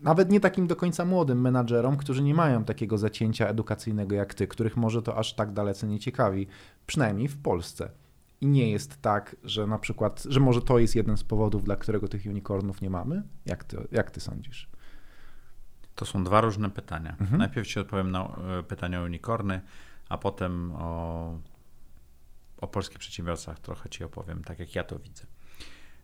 nawet 0.02 0.30
nie 0.30 0.40
takim 0.40 0.66
do 0.66 0.76
końca 0.76 1.04
młodym 1.04 1.40
menadżerom, 1.40 1.96
którzy 1.96 2.22
nie 2.22 2.34
mają 2.34 2.64
takiego 2.64 2.98
zacięcia 2.98 3.48
edukacyjnego 3.48 4.14
jak 4.14 4.34
ty, 4.34 4.46
których 4.46 4.76
może 4.76 5.02
to 5.02 5.16
aż 5.16 5.34
tak 5.34 5.52
dalece 5.52 5.86
nie 5.86 5.98
ciekawi, 5.98 6.46
przynajmniej 6.86 7.28
w 7.28 7.38
Polsce. 7.42 7.90
I 8.40 8.46
nie 8.46 8.70
jest 8.70 9.02
tak, 9.02 9.36
że 9.44 9.66
na 9.66 9.78
przykład, 9.78 10.22
że 10.28 10.40
może 10.40 10.62
to 10.62 10.78
jest 10.78 10.96
jeden 10.96 11.16
z 11.16 11.24
powodów, 11.24 11.64
dla 11.64 11.76
którego 11.76 12.08
tych 12.08 12.26
unicornów 12.26 12.82
nie 12.82 12.90
mamy? 12.90 13.22
Jak 13.46 13.64
ty, 13.64 13.88
jak 13.92 14.10
ty 14.10 14.20
sądzisz? 14.20 14.68
To 15.94 16.04
są 16.04 16.24
dwa 16.24 16.40
różne 16.40 16.70
pytania. 16.70 17.16
Mhm. 17.20 17.38
Najpierw 17.38 17.68
ci 17.68 17.80
odpowiem 17.80 18.10
na 18.10 18.36
e, 18.58 18.62
pytanie 18.62 19.00
o 19.00 19.04
unicorny, 19.04 19.60
a 20.08 20.18
potem 20.18 20.72
o, 20.72 21.38
o 22.60 22.66
polskich 22.66 22.98
przedsiębiorcach 22.98 23.60
trochę 23.60 23.88
ci 23.88 24.04
opowiem, 24.04 24.44
tak 24.44 24.58
jak 24.58 24.74
ja 24.74 24.84
to 24.84 24.98
widzę. 24.98 25.26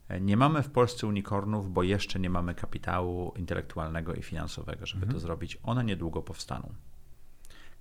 E, 0.08 0.20
nie 0.20 0.36
mamy 0.36 0.62
w 0.62 0.70
Polsce 0.70 1.06
unicornów, 1.06 1.72
bo 1.72 1.82
jeszcze 1.82 2.20
nie 2.20 2.30
mamy 2.30 2.54
kapitału 2.54 3.32
intelektualnego 3.36 4.14
i 4.14 4.22
finansowego, 4.22 4.86
żeby 4.86 5.02
mhm. 5.02 5.12
to 5.12 5.20
zrobić. 5.20 5.58
One 5.62 5.84
niedługo 5.84 6.22
powstaną. 6.22 6.74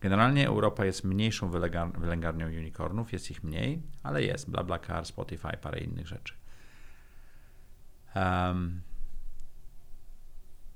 Generalnie 0.02 0.48
Europa 0.48 0.86
jest 0.86 1.04
mniejszą 1.04 1.52
wylęgarnią 1.98 2.48
unicornów, 2.48 3.14
jest 3.14 3.32
ich 3.32 3.44
mniej, 3.44 3.82
ale 4.04 4.24
jest. 4.24 4.50
BlaBlaCar, 4.50 5.06
Spotify, 5.06 5.58
parę 5.62 5.80
innych 5.80 6.08
rzeczy. 6.08 6.34
Um, 8.16 8.82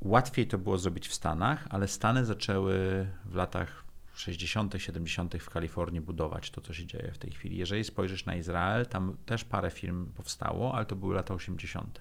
łatwiej 0.01 0.47
to 0.47 0.57
było 0.57 0.77
zrobić 0.77 1.07
w 1.07 1.13
Stanach, 1.13 1.67
ale 1.69 1.87
Stany 1.87 2.25
zaczęły 2.25 3.07
w 3.25 3.35
latach 3.35 3.83
60., 4.13 4.73
70. 4.77 5.35
w 5.35 5.49
Kalifornii 5.49 6.01
budować 6.01 6.51
to, 6.51 6.61
co 6.61 6.73
się 6.73 6.85
dzieje 6.85 7.11
w 7.11 7.17
tej 7.17 7.31
chwili. 7.31 7.57
Jeżeli 7.57 7.83
spojrzysz 7.83 8.25
na 8.25 8.35
Izrael, 8.35 8.85
tam 8.85 9.17
też 9.25 9.43
parę 9.43 9.71
firm 9.71 10.05
powstało, 10.05 10.75
ale 10.75 10.85
to 10.85 10.95
były 10.95 11.15
lata 11.15 11.33
80. 11.33 11.99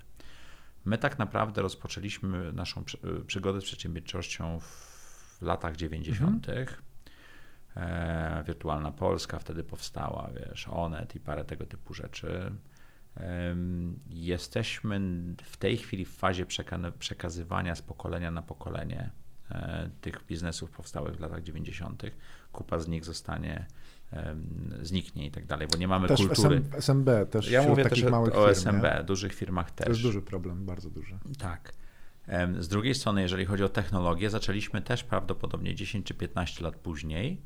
My 0.85 0.99
tak 0.99 1.19
naprawdę 1.19 1.63
rozpoczęliśmy 1.63 2.53
naszą 2.53 2.85
przygodę 3.27 3.61
z 3.61 3.65
przedsiębiorczością 3.65 4.61
w 4.61 5.43
latach 5.43 5.77
90. 5.77 6.49
Mhm 6.49 6.92
e, 7.77 8.45
Wirtualna 8.47 8.93
Polska 8.93 9.39
wtedy 9.39 9.65
powstała, 9.65 10.31
wiesz, 10.35 10.69
Onet 10.69 11.15
i 11.15 11.21
parę 11.21 11.45
tego 11.45 11.67
typu 11.67 11.95
rzeczy. 11.95 12.53
E, 13.17 13.57
jesteśmy 14.11 15.01
w 15.43 15.57
tej 15.57 15.77
chwili 15.77 16.05
w 16.05 16.17
fazie 16.17 16.47
przekazywania 16.99 17.75
z 17.75 17.83
pokolenia 17.83 18.31
na 18.31 18.43
pokolenie 18.43 19.11
e, 19.51 19.91
tych 20.01 20.27
biznesów 20.27 20.71
powstałych 20.71 21.17
w 21.17 21.21
latach 21.21 21.43
90. 21.43 22.03
Kupa 22.53 22.79
z 22.79 22.89
nich 22.89 23.05
zostanie 23.05 23.67
zniknie 24.83 25.27
i 25.27 25.31
tak 25.31 25.47
dalej, 25.47 25.69
bo 25.73 25.79
nie 25.79 25.89
mamy 25.89 26.09
też 26.09 26.27
kultury. 26.27 26.57
SM, 26.57 26.77
SMB 26.77 27.09
też. 27.31 27.51
Ja 27.51 27.63
mówię 27.63 27.85
też 27.85 28.05
małych 28.05 28.37
o 28.37 28.51
SMB, 28.51 28.83
nie? 28.99 29.05
dużych 29.05 29.35
firmach 29.35 29.71
też. 29.71 29.85
To 29.85 29.91
jest 29.91 30.03
duży 30.03 30.23
problem, 30.23 30.67
bardzo 30.67 30.91
duży. 30.91 31.19
Tak. 31.39 31.73
Z 32.59 32.69
drugiej 32.69 32.95
strony, 32.95 33.23
jeżeli 33.23 33.45
chodzi 33.45 33.65
o 33.65 33.69
technologię, 33.69 34.31
zaczęliśmy 34.31 34.83
też 34.83 35.05
prawdopodobnie 35.05 35.75
10 35.75 36.07
czy 36.07 36.15
15 36.15 36.65
lat 36.65 36.77
później 36.77 37.43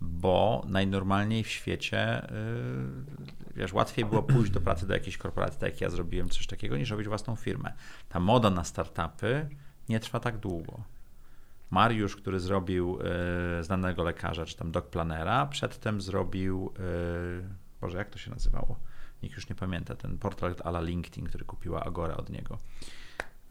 bo 0.00 0.64
najnormalniej 0.68 1.44
w 1.44 1.48
świecie, 1.48 2.28
yy, 2.30 3.54
wiesz, 3.56 3.72
łatwiej 3.72 4.04
było 4.04 4.22
pójść 4.22 4.50
do 4.50 4.60
pracy 4.60 4.86
do 4.86 4.94
jakiejś 4.94 5.18
korporacji, 5.18 5.60
tak 5.60 5.72
jak 5.72 5.80
ja 5.80 5.90
zrobiłem 5.90 6.28
coś 6.28 6.46
takiego, 6.46 6.76
niż 6.76 6.90
robić 6.90 7.08
własną 7.08 7.36
firmę. 7.36 7.72
Ta 8.08 8.20
moda 8.20 8.50
na 8.50 8.64
startupy 8.64 9.48
nie 9.88 10.00
trwa 10.00 10.20
tak 10.20 10.38
długo. 10.38 10.82
Mariusz, 11.70 12.16
który 12.16 12.40
zrobił 12.40 12.98
yy, 13.56 13.64
znanego 13.64 14.04
lekarza, 14.04 14.46
czy 14.46 14.56
tam 14.56 14.72
planera, 14.72 15.46
przedtem 15.46 16.00
zrobił, 16.00 16.72
yy, 16.78 17.48
Boże, 17.80 17.98
jak 17.98 18.10
to 18.10 18.18
się 18.18 18.30
nazywało? 18.30 18.78
Nikt 19.22 19.36
już 19.36 19.48
nie 19.48 19.54
pamięta, 19.54 19.94
ten 19.94 20.18
portal 20.18 20.54
ala 20.64 20.80
LinkedIn, 20.80 21.26
który 21.26 21.44
kupiła 21.44 21.84
Agora 21.84 22.16
od 22.16 22.30
niego. 22.30 22.58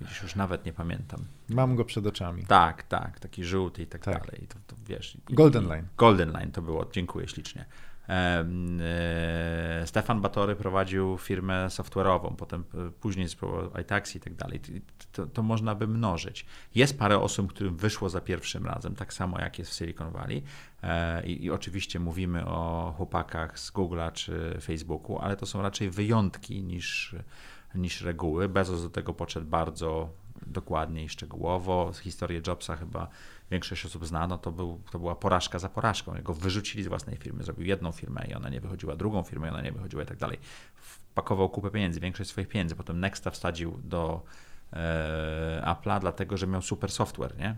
Widzisz, 0.02 0.24
już 0.24 0.36
nawet 0.36 0.66
nie 0.66 0.74
pamiętam. 0.74 1.26
Mam 1.50 1.76
go 1.76 1.86
przed 1.86 2.08
oczami. 2.08 2.44
Tak, 2.46 2.84
tak, 2.84 3.20
taki 3.20 3.44
żółty 3.44 3.84
i 3.84 3.88
tak, 3.88 4.06
tak. 4.06 4.26
dalej. 4.26 4.48
To, 4.48 4.56
to 4.68 4.76
wiesz. 4.88 5.18
I, 5.30 5.34
Golden 5.34 5.68
Line. 5.68 5.88
Golden 5.98 6.32
Line 6.32 6.52
to 6.52 6.62
było, 6.62 6.90
dziękuję 6.92 7.28
ślicznie. 7.28 7.66
E, 8.10 9.84
Stefan 9.86 10.22
Batory 10.22 10.56
prowadził 10.56 11.18
firmę 11.18 11.68
software'ową, 11.68 12.36
potem 12.36 12.64
e, 12.74 12.92
później 12.92 13.30
spróbował 13.30 13.82
iTaxi 13.82 14.18
i 14.18 14.22
tak 14.22 14.34
dalej. 14.34 14.62
To, 15.12 15.28
to, 15.28 15.44
można 15.44 15.76
by 15.76 15.88
mnożyć. 15.88 16.46
Jest 16.76 17.00
parę 17.00 17.20
osób, 17.20 17.54
którym 17.54 17.78
wyszło 17.78 18.10
za 18.10 18.22
pierwszym 18.22 18.66
razem, 18.66 18.96
tak 18.96 19.14
samo 19.14 19.40
jak 19.40 19.60
jest 19.60 19.72
w 19.72 19.74
Silicon 19.74 20.12
Valley. 20.12 20.44
E, 20.84 21.26
I, 21.26 21.46
i 21.46 21.52
oczywiście 21.52 22.00
mówimy 22.00 22.46
o 22.46 22.94
chłopakach 22.98 23.60
z 23.60 23.72
Google'a 23.72 24.12
czy 24.12 24.58
Facebooku, 24.62 25.20
ale 25.20 25.38
to 25.38 25.46
są 25.46 25.62
raczej 25.62 25.90
wyjątki 25.90 26.64
niż, 26.64 27.16
niż 27.76 28.02
reguły. 28.02 28.50
Bezos 28.50 28.82
do 28.82 28.90
tego 28.90 29.14
podszedł 29.14 29.48
bardzo 29.48 30.10
dokładnie 30.48 31.04
i 31.04 31.10
szczegółowo. 31.10 31.94
Z 31.94 32.00
historii 32.00 32.42
Jobsa 32.48 32.76
chyba 32.76 33.08
większość 33.52 33.86
osób 33.86 34.06
zna, 34.06 34.28
no 34.28 34.38
to, 34.38 34.52
był, 34.52 34.82
to 34.92 35.00
była 35.00 35.16
porażka 35.16 35.60
za 35.60 35.70
porażką. 35.70 36.16
Jego 36.16 36.34
wyrzucili 36.34 36.84
z 36.84 36.88
własnej 36.88 37.18
firmy, 37.18 37.44
zrobił 37.44 37.66
jedną 37.66 37.92
firmę 37.92 38.26
i 38.30 38.34
ona 38.34 38.50
nie 38.50 38.62
wychodziła, 38.62 38.96
drugą 38.96 39.24
firmę 39.24 39.48
i 39.48 39.50
ona 39.50 39.62
nie 39.62 39.72
wychodziła 39.72 40.04
i 40.04 40.06
tak 40.06 40.18
dalej. 40.18 40.40
Wpakował 40.76 41.50
kupę 41.50 41.72
pieniędzy, 41.72 42.00
większość 42.00 42.30
swoich 42.30 42.48
pieniędzy. 42.48 42.76
Potem 42.76 43.00
Nexta 43.00 43.32
wsadził 43.32 43.80
do 43.84 44.24
e, 44.74 45.64
Apple'a, 45.66 46.00
dlatego 46.00 46.38
że 46.38 46.48
miał 46.48 46.62
super 46.62 46.92
software, 46.92 47.38
nie? 47.38 47.56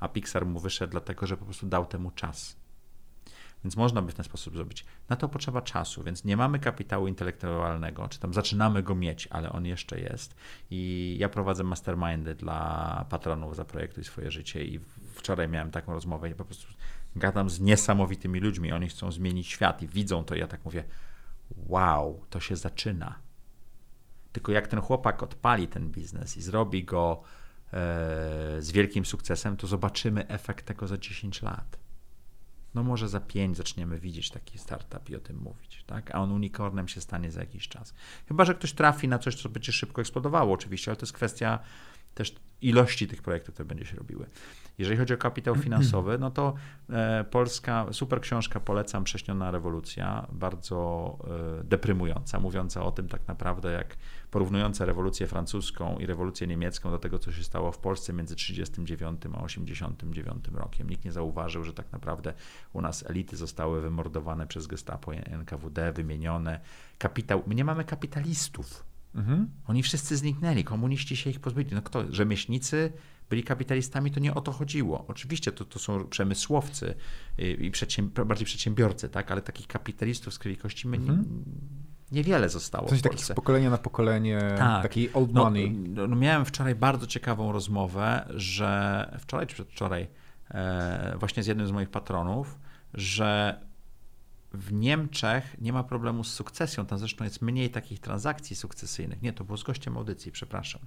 A 0.00 0.08
Pixar 0.08 0.46
mu 0.46 0.60
wyszedł 0.60 0.90
dlatego, 0.90 1.26
że 1.26 1.36
po 1.36 1.44
prostu 1.44 1.66
dał 1.66 1.86
temu 1.86 2.10
czas. 2.10 2.56
Więc 3.64 3.76
można 3.76 4.02
by 4.02 4.12
w 4.12 4.14
ten 4.14 4.24
sposób 4.24 4.54
zrobić. 4.54 4.84
Na 5.08 5.16
to 5.16 5.28
potrzeba 5.28 5.62
czasu, 5.62 6.02
więc 6.02 6.24
nie 6.24 6.36
mamy 6.36 6.58
kapitału 6.58 7.06
intelektualnego, 7.06 8.08
czy 8.08 8.18
tam 8.18 8.34
zaczynamy 8.34 8.82
go 8.82 8.94
mieć, 8.94 9.26
ale 9.26 9.52
on 9.52 9.66
jeszcze 9.66 10.00
jest. 10.00 10.34
I 10.70 11.16
ja 11.18 11.28
prowadzę 11.28 11.64
mastermindy 11.64 12.34
dla 12.34 13.06
patronów 13.10 13.56
za 13.56 13.64
projektu 13.64 14.00
i 14.00 14.04
swoje 14.04 14.30
życie 14.30 14.64
i 14.64 14.80
wczoraj 15.14 15.48
miałem 15.48 15.70
taką 15.70 15.92
rozmowę 15.92 16.30
i 16.30 16.34
po 16.34 16.44
prostu 16.44 16.72
gadam 17.16 17.50
z 17.50 17.60
niesamowitymi 17.60 18.40
ludźmi. 18.40 18.72
Oni 18.72 18.88
chcą 18.88 19.12
zmienić 19.12 19.46
świat 19.46 19.82
i 19.82 19.88
widzą 19.88 20.24
to. 20.24 20.34
I 20.34 20.38
ja 20.38 20.46
tak 20.46 20.64
mówię, 20.64 20.84
wow, 21.56 22.24
to 22.30 22.40
się 22.40 22.56
zaczyna. 22.56 23.14
Tylko 24.32 24.52
jak 24.52 24.68
ten 24.68 24.80
chłopak 24.80 25.22
odpali 25.22 25.68
ten 25.68 25.90
biznes 25.90 26.36
i 26.36 26.42
zrobi 26.42 26.84
go 26.84 27.22
e, 27.72 27.76
z 28.58 28.72
wielkim 28.72 29.06
sukcesem, 29.06 29.56
to 29.56 29.66
zobaczymy 29.66 30.28
efekt 30.28 30.66
tego 30.66 30.86
za 30.86 30.98
10 30.98 31.42
lat 31.42 31.87
no 32.74 32.82
może 32.82 33.08
za 33.08 33.20
pięć 33.20 33.56
zaczniemy 33.56 33.98
widzieć 33.98 34.30
taki 34.30 34.58
startup 34.58 35.10
i 35.10 35.16
o 35.16 35.20
tym 35.20 35.36
mówić, 35.36 35.84
tak? 35.86 36.14
A 36.14 36.20
on 36.20 36.32
unicornem 36.32 36.88
się 36.88 37.00
stanie 37.00 37.30
za 37.30 37.40
jakiś 37.40 37.68
czas. 37.68 37.94
Chyba, 38.28 38.44
że 38.44 38.54
ktoś 38.54 38.72
trafi 38.72 39.08
na 39.08 39.18
coś, 39.18 39.42
co 39.42 39.48
będzie 39.48 39.72
szybko 39.72 40.00
eksplodowało 40.00 40.54
oczywiście, 40.54 40.90
ale 40.90 40.96
to 40.96 41.02
jest 41.02 41.12
kwestia 41.12 41.58
też 42.14 42.34
ilości 42.62 43.08
tych 43.08 43.22
projektów, 43.22 43.54
które 43.54 43.66
będzie 43.66 43.84
się 43.84 43.96
robiły. 43.96 44.26
Jeżeli 44.78 44.98
chodzi 44.98 45.14
o 45.14 45.16
kapitał 45.16 45.54
finansowy, 45.54 46.18
no 46.18 46.30
to 46.30 46.54
e, 46.90 47.24
polska, 47.30 47.86
super 47.92 48.20
książka 48.20 48.60
polecam, 48.60 49.04
Prześniona 49.04 49.50
rewolucja, 49.50 50.26
bardzo 50.32 51.18
e, 51.60 51.64
deprymująca, 51.64 52.40
mówiąca 52.40 52.82
o 52.82 52.92
tym 52.92 53.08
tak 53.08 53.28
naprawdę, 53.28 53.72
jak 53.72 53.96
porównująca 54.30 54.84
rewolucję 54.84 55.26
francuską 55.26 55.98
i 55.98 56.06
rewolucję 56.06 56.46
niemiecką 56.46 56.90
do 56.90 56.98
tego, 56.98 57.18
co 57.18 57.32
się 57.32 57.44
stało 57.44 57.72
w 57.72 57.78
Polsce 57.78 58.12
między 58.12 58.36
1939 58.36 59.36
a 59.44 59.46
1989 59.46 60.48
rokiem. 60.54 60.90
Nikt 60.90 61.04
nie 61.04 61.12
zauważył, 61.12 61.64
że 61.64 61.72
tak 61.72 61.92
naprawdę 61.92 62.34
u 62.72 62.80
nas 62.80 63.10
elity 63.10 63.36
zostały 63.36 63.80
wymordowane 63.80 64.46
przez 64.46 64.66
gestapo 64.66 65.14
NKWD, 65.14 65.92
wymienione. 65.92 66.60
Kapitał, 66.98 67.42
my 67.46 67.54
nie 67.54 67.64
mamy 67.64 67.84
kapitalistów. 67.84 68.87
Mhm. 69.18 69.50
Oni 69.66 69.82
wszyscy 69.82 70.16
zniknęli, 70.16 70.64
komuniści 70.64 71.16
się 71.16 71.30
ich 71.30 71.40
pozbyli. 71.40 71.70
No 71.72 71.82
kto? 71.82 72.12
Rzemieślnicy 72.12 72.92
byli 73.30 73.42
kapitalistami, 73.44 74.10
to 74.10 74.20
nie 74.20 74.34
o 74.34 74.40
to 74.40 74.52
chodziło. 74.52 75.04
Oczywiście 75.08 75.52
to, 75.52 75.64
to 75.64 75.78
są 75.78 76.04
przemysłowcy 76.04 76.94
i 77.38 77.70
przedsięb 77.70 78.20
bardziej 78.20 78.46
przedsiębiorcy, 78.46 79.08
tak? 79.08 79.30
ale 79.30 79.42
takich 79.42 79.66
kapitalistów 79.66 80.34
z 80.34 80.38
krwi 80.38 80.56
kości 80.56 80.88
my 80.88 80.96
mhm. 80.96 81.18
nie, 81.18 82.18
niewiele 82.18 82.48
zostało. 82.48 82.86
W 82.86 82.90
sensie 82.90 83.02
takich 83.02 83.24
z 83.24 83.32
pokolenia 83.32 83.70
na 83.70 83.78
pokolenie, 83.78 84.38
tak. 84.58 84.82
taki 84.82 85.12
old 85.12 85.32
no, 85.32 85.44
money. 85.44 85.70
No, 85.70 86.06
no, 86.06 86.16
miałem 86.16 86.44
wczoraj 86.44 86.74
bardzo 86.74 87.06
ciekawą 87.06 87.52
rozmowę, 87.52 88.28
że 88.34 89.18
wczoraj 89.20 89.46
czy 89.46 89.54
przedwczoraj, 89.54 90.08
e, 90.50 91.14
właśnie 91.18 91.42
z 91.42 91.46
jednym 91.46 91.66
z 91.66 91.72
moich 91.72 91.90
patronów, 91.90 92.58
że 92.94 93.60
w 94.52 94.72
Niemczech 94.72 95.60
nie 95.60 95.72
ma 95.72 95.84
problemu 95.84 96.24
z 96.24 96.32
sukcesją. 96.32 96.86
Tam 96.86 96.98
zresztą 96.98 97.24
jest 97.24 97.42
mniej 97.42 97.70
takich 97.70 98.00
transakcji 98.00 98.56
sukcesyjnych. 98.56 99.22
Nie, 99.22 99.32
to 99.32 99.44
było 99.44 99.56
z 99.56 99.62
gościem 99.62 99.96
audycji, 99.96 100.32
przepraszam. 100.32 100.80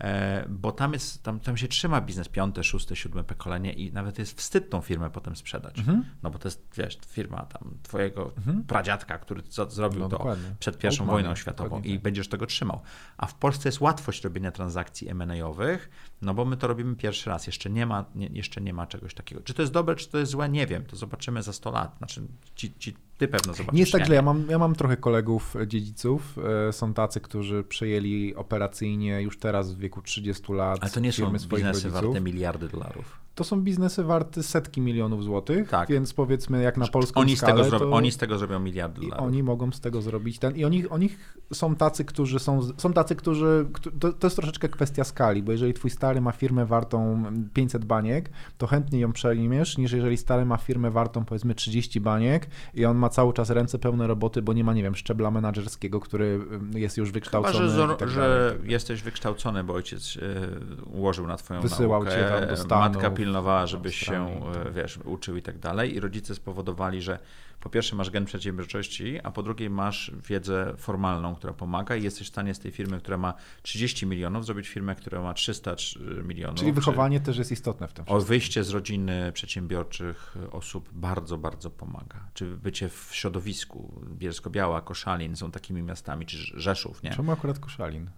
E, 0.00 0.44
bo 0.48 0.72
tam, 0.72 0.92
jest, 0.92 1.22
tam, 1.22 1.40
tam 1.40 1.56
się 1.56 1.68
trzyma 1.68 2.00
biznes 2.00 2.28
piąte, 2.28 2.64
szóste, 2.64 2.96
siódme 2.96 3.24
pokolenie 3.24 3.72
i 3.72 3.92
nawet 3.92 4.18
jest 4.18 4.38
wstyd 4.38 4.70
tą 4.70 4.80
firmę 4.80 5.10
potem 5.10 5.36
sprzedać. 5.36 5.78
Mhm. 5.78 6.04
No 6.22 6.30
bo 6.30 6.38
to 6.38 6.48
jest, 6.48 6.68
wiesz, 6.76 6.98
firma 7.06 7.42
tam 7.42 7.78
twojego 7.82 8.32
mhm. 8.36 8.64
pradziadka, 8.64 9.18
który 9.18 9.42
zrobił 9.68 10.00
no, 10.00 10.08
to 10.08 10.16
dokładnie. 10.16 10.54
przed 10.58 10.78
pierwszą 10.78 11.06
wojną 11.06 11.34
światową 11.34 11.80
i 11.82 11.92
tak. 11.92 12.02
będziesz 12.02 12.28
tego 12.28 12.46
trzymał. 12.46 12.80
A 13.16 13.26
w 13.26 13.34
Polsce 13.34 13.68
jest 13.68 13.80
łatwość 13.80 14.24
robienia 14.24 14.52
transakcji 14.52 15.08
M&A-owych, 15.08 15.90
no 16.22 16.34
bo 16.34 16.44
my 16.44 16.56
to 16.56 16.66
robimy 16.66 16.96
pierwszy 16.96 17.30
raz. 17.30 17.46
Jeszcze 17.46 17.70
nie 17.70 17.86
ma, 17.86 18.04
nie, 18.14 18.26
jeszcze 18.26 18.60
nie 18.60 18.72
ma 18.72 18.86
czegoś 18.86 19.14
takiego. 19.14 19.40
Czy 19.40 19.54
to 19.54 19.62
jest 19.62 19.72
dobre, 19.72 19.96
czy 19.96 20.08
to 20.08 20.18
jest 20.18 20.32
złe, 20.32 20.48
nie 20.48 20.66
wiem. 20.66 20.84
To 20.84 20.96
zobaczymy 20.96 21.42
za 21.42 21.52
100 21.52 21.70
lat. 21.70 21.98
Znaczy 21.98 22.22
ci, 22.54 22.74
ci 22.78 22.96
ty 23.18 23.28
pewno 23.28 23.54
zobaczysz. 23.54 23.74
Nie 23.74 23.80
jest 23.80 23.92
tak 23.92 24.06
źle. 24.06 24.14
Ja 24.14 24.22
mam, 24.22 24.44
ja 24.50 24.58
mam 24.58 24.74
trochę 24.74 24.96
kolegów, 24.96 25.56
e, 25.56 25.66
dziedziców. 25.66 26.38
E, 26.68 26.72
są 26.72 26.94
tacy, 26.94 27.20
którzy 27.20 27.64
przejęli 27.64 28.34
operacyjnie 28.34 29.22
już 29.22 29.38
teraz 29.38 29.74
w 29.74 29.78
wieku 29.78 30.02
30 30.02 30.52
lat. 30.52 30.78
Ale 30.80 30.90
to 30.90 31.00
nie 31.00 31.12
są 31.12 31.32
biznesy 31.32 31.62
rodziców. 31.64 31.92
warte 31.92 32.20
miliardy 32.20 32.68
dolarów. 32.68 33.26
To 33.34 33.44
są 33.44 33.60
biznesy 33.60 34.04
warte 34.04 34.42
setki 34.42 34.80
milionów 34.80 35.24
złotych, 35.24 35.68
tak. 35.68 35.88
więc 35.88 36.14
powiedzmy 36.14 36.62
jak 36.62 36.76
na 36.76 36.86
polską 36.86 37.20
oni 37.20 37.36
skalę, 37.36 37.64
z 37.64 37.70
tego. 37.70 37.92
Oni 37.92 38.12
z 38.12 38.16
tego 38.16 38.38
zrobią 38.38 38.60
miliardy 38.60 39.00
dolarów. 39.00 39.26
Oni 39.26 39.42
mogą 39.42 39.72
z 39.72 39.80
tego 39.80 40.02
zrobić 40.02 40.38
ten... 40.38 40.56
I 40.56 40.64
oni, 40.64 40.88
oni 40.88 41.10
są 41.52 41.74
tacy, 41.74 42.04
którzy 42.04 42.38
są... 42.38 42.60
Są 42.76 42.92
tacy, 42.92 43.16
którzy... 43.16 43.66
To, 44.00 44.12
to 44.12 44.26
jest 44.26 44.36
troszeczkę 44.36 44.68
kwestia 44.68 45.04
skali, 45.04 45.42
bo 45.42 45.52
jeżeli 45.52 45.74
twój 45.74 45.90
stary 45.90 46.05
ma 46.20 46.32
firmę 46.32 46.66
wartą 46.66 47.22
500 47.54 47.84
baniek, 47.84 48.30
to 48.58 48.66
chętnie 48.66 49.00
ją 49.00 49.12
przejmiesz, 49.12 49.78
niż 49.78 49.92
jeżeli 49.92 50.16
stary 50.16 50.44
ma 50.44 50.56
firmę 50.56 50.90
wartą 50.90 51.24
powiedzmy 51.24 51.54
30 51.54 52.00
baniek 52.00 52.46
i 52.74 52.84
on 52.84 52.96
ma 52.96 53.08
cały 53.08 53.32
czas 53.32 53.50
ręce 53.50 53.78
pełne 53.78 54.06
roboty, 54.06 54.42
bo 54.42 54.52
nie 54.52 54.64
ma, 54.64 54.74
nie 54.74 54.82
wiem, 54.82 54.96
szczebla 54.96 55.30
menedżerskiego, 55.30 56.00
który 56.00 56.40
jest 56.74 56.96
już 56.96 57.12
wykształcony. 57.12 57.54
Chyba, 57.54 57.68
że, 57.68 57.96
tak 57.96 58.08
że 58.08 58.56
jesteś 58.64 59.02
wykształcony, 59.02 59.64
bo 59.64 59.74
ojciec 59.74 60.16
e, 60.16 60.86
ułożył 60.86 61.26
na 61.26 61.36
twoją 61.36 61.60
Wysyłał 61.60 62.04
naukę, 62.04 62.18
cię 62.18 62.28
tam 62.28 62.48
do 62.48 62.56
Stanów, 62.56 62.94
matka 62.94 63.10
pilnowała, 63.10 63.66
żebyś 63.66 63.96
się, 63.96 64.40
e, 64.66 64.70
wiesz, 64.70 64.98
uczył 65.04 65.36
i 65.36 65.42
tak 65.42 65.58
dalej 65.58 65.94
i 65.94 66.00
rodzice 66.00 66.34
spowodowali, 66.34 67.02
że 67.02 67.18
po 67.60 67.70
pierwsze 67.70 67.96
masz 67.96 68.10
gen 68.10 68.24
przedsiębiorczości, 68.24 69.20
a 69.20 69.30
po 69.30 69.42
drugie 69.42 69.70
masz 69.70 70.12
wiedzę 70.28 70.74
formalną, 70.76 71.34
która 71.34 71.52
pomaga 71.52 71.96
i 71.96 72.02
jesteś 72.02 72.26
w 72.26 72.30
stanie 72.30 72.54
z 72.54 72.58
tej 72.58 72.72
firmy, 72.72 72.98
która 72.98 73.16
ma 73.16 73.34
30 73.62 74.06
milionów, 74.06 74.46
zrobić 74.46 74.68
firmę, 74.68 74.94
która 74.94 75.22
ma 75.22 75.34
300 75.34 75.76
milionów. 76.24 76.58
Czyli 76.58 76.72
wychowanie 76.72 77.20
czy... 77.20 77.26
też 77.26 77.38
jest 77.38 77.52
istotne 77.52 77.88
w 77.88 77.92
tym. 77.92 78.04
O 78.08 78.20
wyjście 78.20 78.64
z 78.64 78.70
rodziny 78.70 79.32
przedsiębiorczych 79.32 80.36
osób 80.52 80.88
bardzo, 80.92 81.38
bardzo 81.38 81.70
pomaga. 81.70 82.28
Czy 82.34 82.56
bycie 82.56 82.88
w 82.88 83.08
środowisku, 83.12 84.00
Bielsko-Biała, 84.10 84.80
Koszalin 84.80 85.36
są 85.36 85.50
takimi 85.50 85.82
miastami, 85.82 86.26
czy 86.26 86.60
Rzeszów, 86.60 87.02
nie? 87.02 87.10
Czemu 87.10 87.32
akurat 87.32 87.58
Koszalin? 87.58 88.10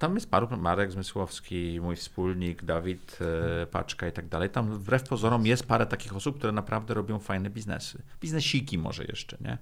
Tam 0.00 0.14
jest 0.14 0.30
paru, 0.30 0.48
Marek 0.56 0.92
Zmysłowski, 0.92 1.78
mój 1.82 1.96
wspólnik, 1.96 2.64
Dawid 2.64 3.18
e, 3.62 3.66
Paczka 3.66 4.08
i 4.08 4.12
tak 4.12 4.28
dalej. 4.28 4.50
Tam 4.50 4.78
wbrew 4.78 5.08
pozorom 5.08 5.46
jest 5.46 5.66
parę 5.66 5.86
takich 5.86 6.16
osób, 6.16 6.38
które 6.38 6.52
naprawdę 6.52 6.94
robią 6.94 7.18
fajne 7.18 7.50
biznesy. 7.50 8.02
Biznesiki 8.20 8.78
może 8.78 9.04
jeszcze, 9.04 9.36
nie? 9.40 9.58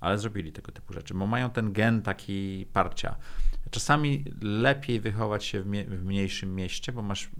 Ale 0.00 0.18
zrobili 0.18 0.52
tego 0.52 0.72
typu 0.72 0.92
rzeczy, 0.92 1.14
bo 1.14 1.26
mają 1.26 1.50
ten 1.50 1.72
gen 1.72 2.02
taki 2.02 2.66
parcia. 2.72 3.16
Czasami 3.70 4.24
lepiej 4.40 5.00
wychować 5.00 5.44
się 5.44 5.62
w 5.62 6.04
mniejszym 6.04 6.54
mieście, 6.54 6.92
bo 6.92 7.02
masz, 7.02 7.30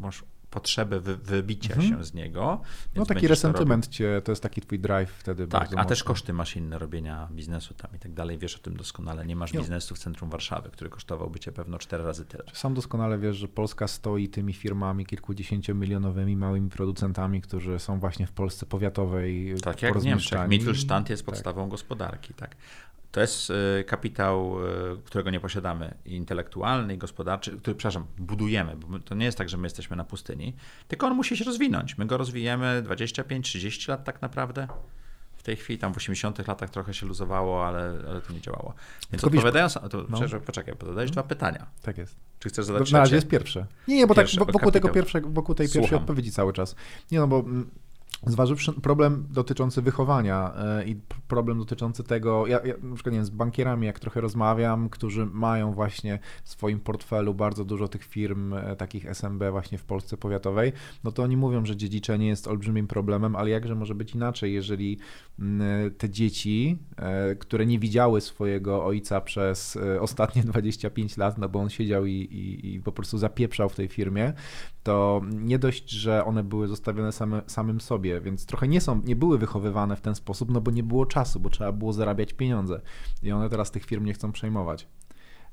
masz 0.00 0.24
potrzebę 0.56 1.00
wy, 1.00 1.16
wybicia 1.16 1.74
mhm. 1.74 1.88
się 1.88 2.04
z 2.04 2.14
niego. 2.14 2.60
No 2.94 3.06
taki 3.06 3.28
resentyment 3.28 3.88
cię, 3.88 4.22
to 4.24 4.32
jest 4.32 4.42
taki 4.42 4.60
twój 4.60 4.78
drive 4.78 5.10
wtedy 5.10 5.48
Tak, 5.48 5.62
a 5.62 5.64
mocno. 5.64 5.84
też 5.84 6.04
koszty 6.04 6.32
masz 6.32 6.56
inne 6.56 6.78
robienia 6.78 7.28
biznesu 7.32 7.74
tam 7.74 7.90
i 7.96 7.98
tak 7.98 8.12
dalej, 8.12 8.38
wiesz 8.38 8.56
o 8.56 8.58
tym 8.58 8.76
doskonale. 8.76 9.26
Nie 9.26 9.36
masz 9.36 9.52
no. 9.52 9.60
biznesu 9.60 9.94
w 9.94 9.98
centrum 9.98 10.30
Warszawy, 10.30 10.70
który 10.70 10.90
kosztowałby 10.90 11.40
cię 11.40 11.52
pewno 11.52 11.78
cztery 11.78 12.04
razy 12.04 12.24
tyle. 12.24 12.44
Sam 12.52 12.74
doskonale 12.74 13.18
wiesz, 13.18 13.36
że 13.36 13.48
Polska 13.48 13.88
stoi 13.88 14.28
tymi 14.28 14.52
firmami 14.52 15.06
kilkudziesięciomilionowymi 15.06 16.36
małymi 16.36 16.70
producentami, 16.70 17.40
którzy 17.40 17.78
są 17.78 18.00
właśnie 18.00 18.26
w 18.26 18.32
Polsce 18.32 18.66
powiatowej 18.66 19.54
Tak 19.62 19.82
jak 19.82 19.98
w 19.98 20.04
Niemczech. 20.04 20.48
Mittelstand 20.48 21.10
jest 21.10 21.22
tak. 21.22 21.34
podstawą 21.34 21.60
tak. 21.62 21.70
gospodarki, 21.70 22.34
tak. 22.34 22.56
To 23.16 23.20
jest 23.20 23.52
kapitał, 23.86 24.56
y, 24.94 25.02
którego 25.04 25.30
nie 25.30 25.40
posiadamy, 25.40 25.94
intelektualny 26.04 26.94
i 26.94 26.98
gospodarczy, 26.98 27.50
który, 27.58 27.76
przepraszam, 27.76 28.06
budujemy, 28.18 28.76
bo 28.76 28.98
to 28.98 29.14
nie 29.14 29.24
jest 29.24 29.38
tak, 29.38 29.48
że 29.48 29.56
my 29.56 29.66
jesteśmy 29.66 29.96
na 29.96 30.04
pustyni, 30.04 30.56
tylko 30.88 31.06
on 31.06 31.14
musi 31.14 31.36
się 31.36 31.44
rozwinąć. 31.44 31.98
My 31.98 32.06
go 32.06 32.16
rozwijemy 32.16 32.82
25-30 32.86 33.88
lat 33.88 34.04
tak 34.04 34.22
naprawdę. 34.22 34.68
W 35.36 35.42
tej 35.42 35.56
chwili 35.56 35.78
tam 35.78 35.94
w 35.94 35.96
80 35.96 36.48
latach 36.48 36.70
trochę 36.70 36.94
się 36.94 37.06
luzowało, 37.06 37.66
ale, 37.66 37.98
ale 38.08 38.20
to 38.20 38.32
nie 38.32 38.40
działało. 38.40 38.74
Więc 39.12 39.22
tylko 39.22 39.26
odpowiadając, 39.26 39.74
to, 39.90 40.06
no. 40.08 40.18
poczekaj, 40.46 40.74
zadajesz 40.86 41.10
dwa 41.10 41.22
pytania. 41.22 41.66
Tak 41.82 41.98
jest. 41.98 42.16
Czy 42.38 42.48
chcesz 42.48 42.64
zadać 42.64 42.92
Na 42.92 42.98
razie 42.98 43.14
jest 43.14 43.28
pierwsze. 43.28 43.66
Nie, 43.88 43.96
nie, 43.96 44.06
bo 44.06 44.14
pierwsze, 44.14 44.38
tak 44.38 44.52
wokół, 44.52 44.72
tego 44.72 44.88
pierwsze, 44.88 45.20
wokół 45.20 45.54
tej 45.54 45.66
pierwszej 45.66 45.82
Słucham. 45.82 45.98
odpowiedzi 45.98 46.32
cały 46.32 46.52
czas. 46.52 46.76
Nie 47.10 47.18
no, 47.18 47.28
bo 47.28 47.40
mm, 47.40 47.70
Zważywszy 48.22 48.72
problem 48.72 49.26
dotyczący 49.30 49.82
wychowania 49.82 50.52
e, 50.56 50.84
i 50.84 50.96
problem 51.28 51.58
dotyczący 51.58 52.04
tego, 52.04 52.46
ja, 52.46 52.60
ja 52.64 52.74
na 52.82 52.94
przykład 52.94 53.12
nie 53.12 53.18
wiem, 53.18 53.24
z 53.24 53.30
bankierami, 53.30 53.86
jak 53.86 53.98
trochę 54.00 54.20
rozmawiam, 54.20 54.88
którzy 54.88 55.26
mają 55.26 55.72
właśnie 55.72 56.18
w 56.44 56.48
swoim 56.48 56.80
portfelu 56.80 57.34
bardzo 57.34 57.64
dużo 57.64 57.88
tych 57.88 58.04
firm, 58.04 58.54
e, 58.54 58.76
takich 58.76 59.06
SMB 59.06 59.42
właśnie 59.50 59.78
w 59.78 59.84
Polsce 59.84 60.16
powiatowej, 60.16 60.72
no 61.04 61.12
to 61.12 61.22
oni 61.22 61.36
mówią, 61.36 61.66
że 61.66 61.76
dziedziczenie 61.76 62.26
jest 62.26 62.48
olbrzymim 62.48 62.86
problemem, 62.86 63.36
ale 63.36 63.50
jakże 63.50 63.74
może 63.74 63.94
być 63.94 64.14
inaczej, 64.14 64.54
jeżeli 64.54 64.98
te 65.98 66.10
dzieci, 66.10 66.78
e, 66.96 67.34
które 67.34 67.66
nie 67.66 67.78
widziały 67.78 68.20
swojego 68.20 68.84
ojca 68.84 69.20
przez 69.20 69.78
ostatnie 70.00 70.42
25 70.52 71.16
lat, 71.16 71.38
no 71.38 71.48
bo 71.48 71.60
on 71.60 71.70
siedział 71.70 72.06
i, 72.06 72.12
i, 72.12 72.74
i 72.74 72.80
po 72.80 72.92
prostu 72.92 73.18
zapieprzał 73.18 73.68
w 73.68 73.74
tej 73.74 73.88
firmie, 73.88 74.32
to 74.82 75.22
nie 75.32 75.58
dość, 75.58 75.90
że 75.90 76.24
one 76.24 76.44
były 76.44 76.68
zostawione 76.68 77.12
same, 77.12 77.42
samym 77.46 77.80
sobie, 77.80 78.05
więc 78.20 78.46
trochę 78.46 78.68
nie 78.68 78.80
są, 78.80 79.02
nie 79.04 79.16
były 79.16 79.38
wychowywane 79.38 79.96
w 79.96 80.00
ten 80.00 80.14
sposób, 80.14 80.50
no 80.50 80.60
bo 80.60 80.70
nie 80.70 80.82
było 80.82 81.06
czasu, 81.06 81.40
bo 81.40 81.50
trzeba 81.50 81.72
było 81.72 81.92
zarabiać 81.92 82.32
pieniądze 82.32 82.80
i 83.22 83.32
one 83.32 83.50
teraz 83.50 83.70
tych 83.70 83.84
firm 83.84 84.04
nie 84.04 84.12
chcą 84.12 84.32
przejmować. 84.32 84.88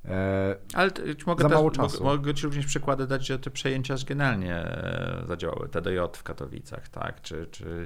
E, 0.06 0.56
Ale 0.74 0.92
mogę, 1.26 1.50
też, 1.50 1.78
mogę, 1.78 2.04
mogę, 2.04 2.34
Ci 2.34 2.46
również 2.46 2.66
przykłady 2.66 3.08
dać, 3.08 3.28
że 3.28 3.40
te 3.40 3.52
przejęcia 3.52 3.96
generalnie 4.08 4.56
e, 4.56 5.24
zadziałały. 5.28 5.70
TDJ 5.70 5.98
w 6.14 6.24
Katowicach, 6.24 6.90
tak? 6.90 7.22
Czy, 7.22 7.48
czy 7.52 7.86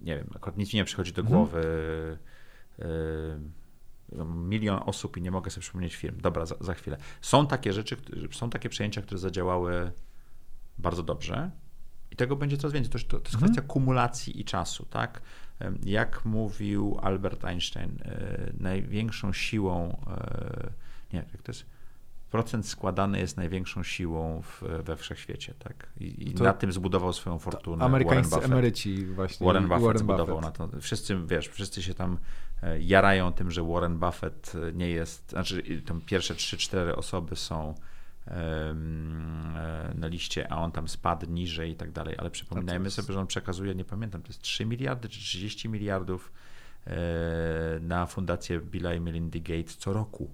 nie 0.00 0.16
wiem, 0.16 0.26
akurat 0.34 0.56
nic 0.56 0.72
mi 0.72 0.76
nie 0.76 0.84
przychodzi 0.84 1.12
do 1.12 1.22
mhm. 1.22 1.38
głowy. 1.38 1.62
Yy, 2.78 2.86
milion 4.24 4.80
osób 4.86 5.16
i 5.16 5.22
nie 5.22 5.30
mogę 5.30 5.50
sobie 5.50 5.62
przypomnieć 5.62 5.96
firm. 5.96 6.20
Dobra, 6.20 6.46
za, 6.46 6.54
za 6.60 6.74
chwilę. 6.74 6.96
Są 7.20 7.46
takie 7.46 7.72
rzeczy, 7.72 7.96
są 8.32 8.50
takie 8.50 8.68
przejęcia, 8.68 9.02
które 9.02 9.18
zadziałały 9.18 9.92
bardzo 10.78 11.02
dobrze 11.02 11.50
i 12.16 12.18
tego 12.18 12.36
będzie 12.36 12.56
coraz 12.56 12.72
więcej. 12.72 12.90
To, 12.92 12.98
to, 12.98 13.08
to 13.08 13.16
jest 13.16 13.34
mhm. 13.34 13.52
kwestia 13.52 13.68
kumulacji 13.68 14.40
i 14.40 14.44
czasu, 14.44 14.86
tak? 14.90 15.20
Jak 15.84 16.24
mówił 16.24 16.98
Albert 17.02 17.44
Einstein, 17.44 17.98
e, 18.04 18.52
największą 18.60 19.32
siłą, 19.32 19.96
e, 20.06 20.70
nie, 21.12 21.18
jak 21.32 21.42
to 21.42 21.52
jest? 21.52 21.66
procent 22.30 22.68
składany 22.68 23.18
jest 23.18 23.36
największą 23.36 23.82
siłą 23.82 24.42
w, 24.42 24.62
we 24.84 24.96
wszechświecie, 24.96 25.54
tak? 25.58 25.86
I, 26.00 26.30
i 26.30 26.34
na 26.34 26.52
tym 26.52 26.72
zbudował 26.72 27.12
swoją 27.12 27.38
fortunę. 27.38 27.84
Amerykańscy 27.84 28.40
emeryci 28.42 29.06
właśnie. 29.06 29.46
Warren 29.46 29.64
Buffett 29.64 29.82
Warren 29.82 29.98
zbudował 29.98 30.36
Buffett. 30.36 30.58
na 30.58 30.68
to. 30.68 30.80
Wszyscy, 30.80 31.18
wiesz, 31.26 31.48
wszyscy 31.48 31.82
się 31.82 31.94
tam 31.94 32.18
e, 32.62 32.80
jarają 32.80 33.32
tym, 33.32 33.50
że 33.50 33.62
Warren 33.62 33.98
Buffett 33.98 34.52
nie 34.74 34.90
jest, 34.90 35.30
znaczy 35.30 35.82
tam 35.86 36.00
pierwsze 36.00 36.34
3-4 36.34 36.92
osoby 36.96 37.36
są 37.36 37.74
na 39.94 40.06
liście, 40.06 40.52
a 40.52 40.56
on 40.56 40.72
tam 40.72 40.88
spadł 40.88 41.30
niżej 41.30 41.70
i 41.70 41.76
tak 41.76 41.92
dalej, 41.92 42.14
ale 42.18 42.30
przypominajmy 42.30 42.84
jest... 42.84 42.96
sobie, 42.96 43.14
że 43.14 43.20
on 43.20 43.26
przekazuje, 43.26 43.74
nie 43.74 43.84
pamiętam, 43.84 44.22
to 44.22 44.28
jest 44.28 44.42
3 44.42 44.66
miliardy 44.66 45.08
czy 45.08 45.20
30 45.20 45.68
miliardów 45.68 46.32
e, 46.86 46.96
na 47.80 48.06
fundację 48.06 48.60
Billa 48.60 48.94
i 48.94 49.00
Melinda 49.00 49.38
Gates 49.38 49.76
co 49.76 49.92
roku. 49.92 50.30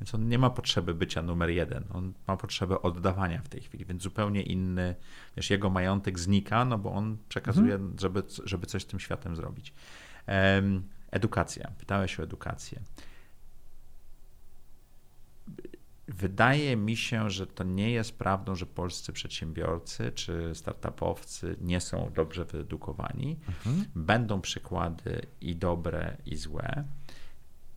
Więc 0.00 0.14
on 0.14 0.28
nie 0.28 0.38
ma 0.38 0.50
potrzeby 0.50 0.94
bycia 0.94 1.22
numer 1.22 1.50
jeden. 1.50 1.84
On 1.90 2.12
ma 2.28 2.36
potrzebę 2.36 2.82
oddawania 2.82 3.42
w 3.42 3.48
tej 3.48 3.60
chwili, 3.60 3.84
więc 3.84 4.02
zupełnie 4.02 4.42
inny, 4.42 4.94
wiesz, 5.36 5.50
jego 5.50 5.70
majątek 5.70 6.18
znika, 6.18 6.64
no 6.64 6.78
bo 6.78 6.92
on 6.92 7.16
przekazuje, 7.28 7.74
mhm. 7.74 7.98
żeby, 7.98 8.22
żeby 8.44 8.66
coś 8.66 8.82
z 8.82 8.86
tym 8.86 9.00
światem 9.00 9.36
zrobić. 9.36 9.74
Edukacja. 11.10 11.70
Pytałeś 11.78 12.20
o 12.20 12.22
edukację. 12.22 12.80
Wydaje 16.08 16.76
mi 16.76 16.96
się, 16.96 17.30
że 17.30 17.46
to 17.46 17.64
nie 17.64 17.90
jest 17.90 18.18
prawdą, 18.18 18.54
że 18.54 18.66
polscy 18.66 19.12
przedsiębiorcy 19.12 20.12
czy 20.12 20.54
startupowcy 20.54 21.56
nie 21.60 21.80
są 21.80 22.10
dobrze 22.14 22.44
wyedukowani. 22.44 23.38
Mhm. 23.48 23.84
Będą 23.94 24.40
przykłady 24.40 25.26
i 25.40 25.56
dobre, 25.56 26.16
i 26.26 26.36
złe 26.36 26.84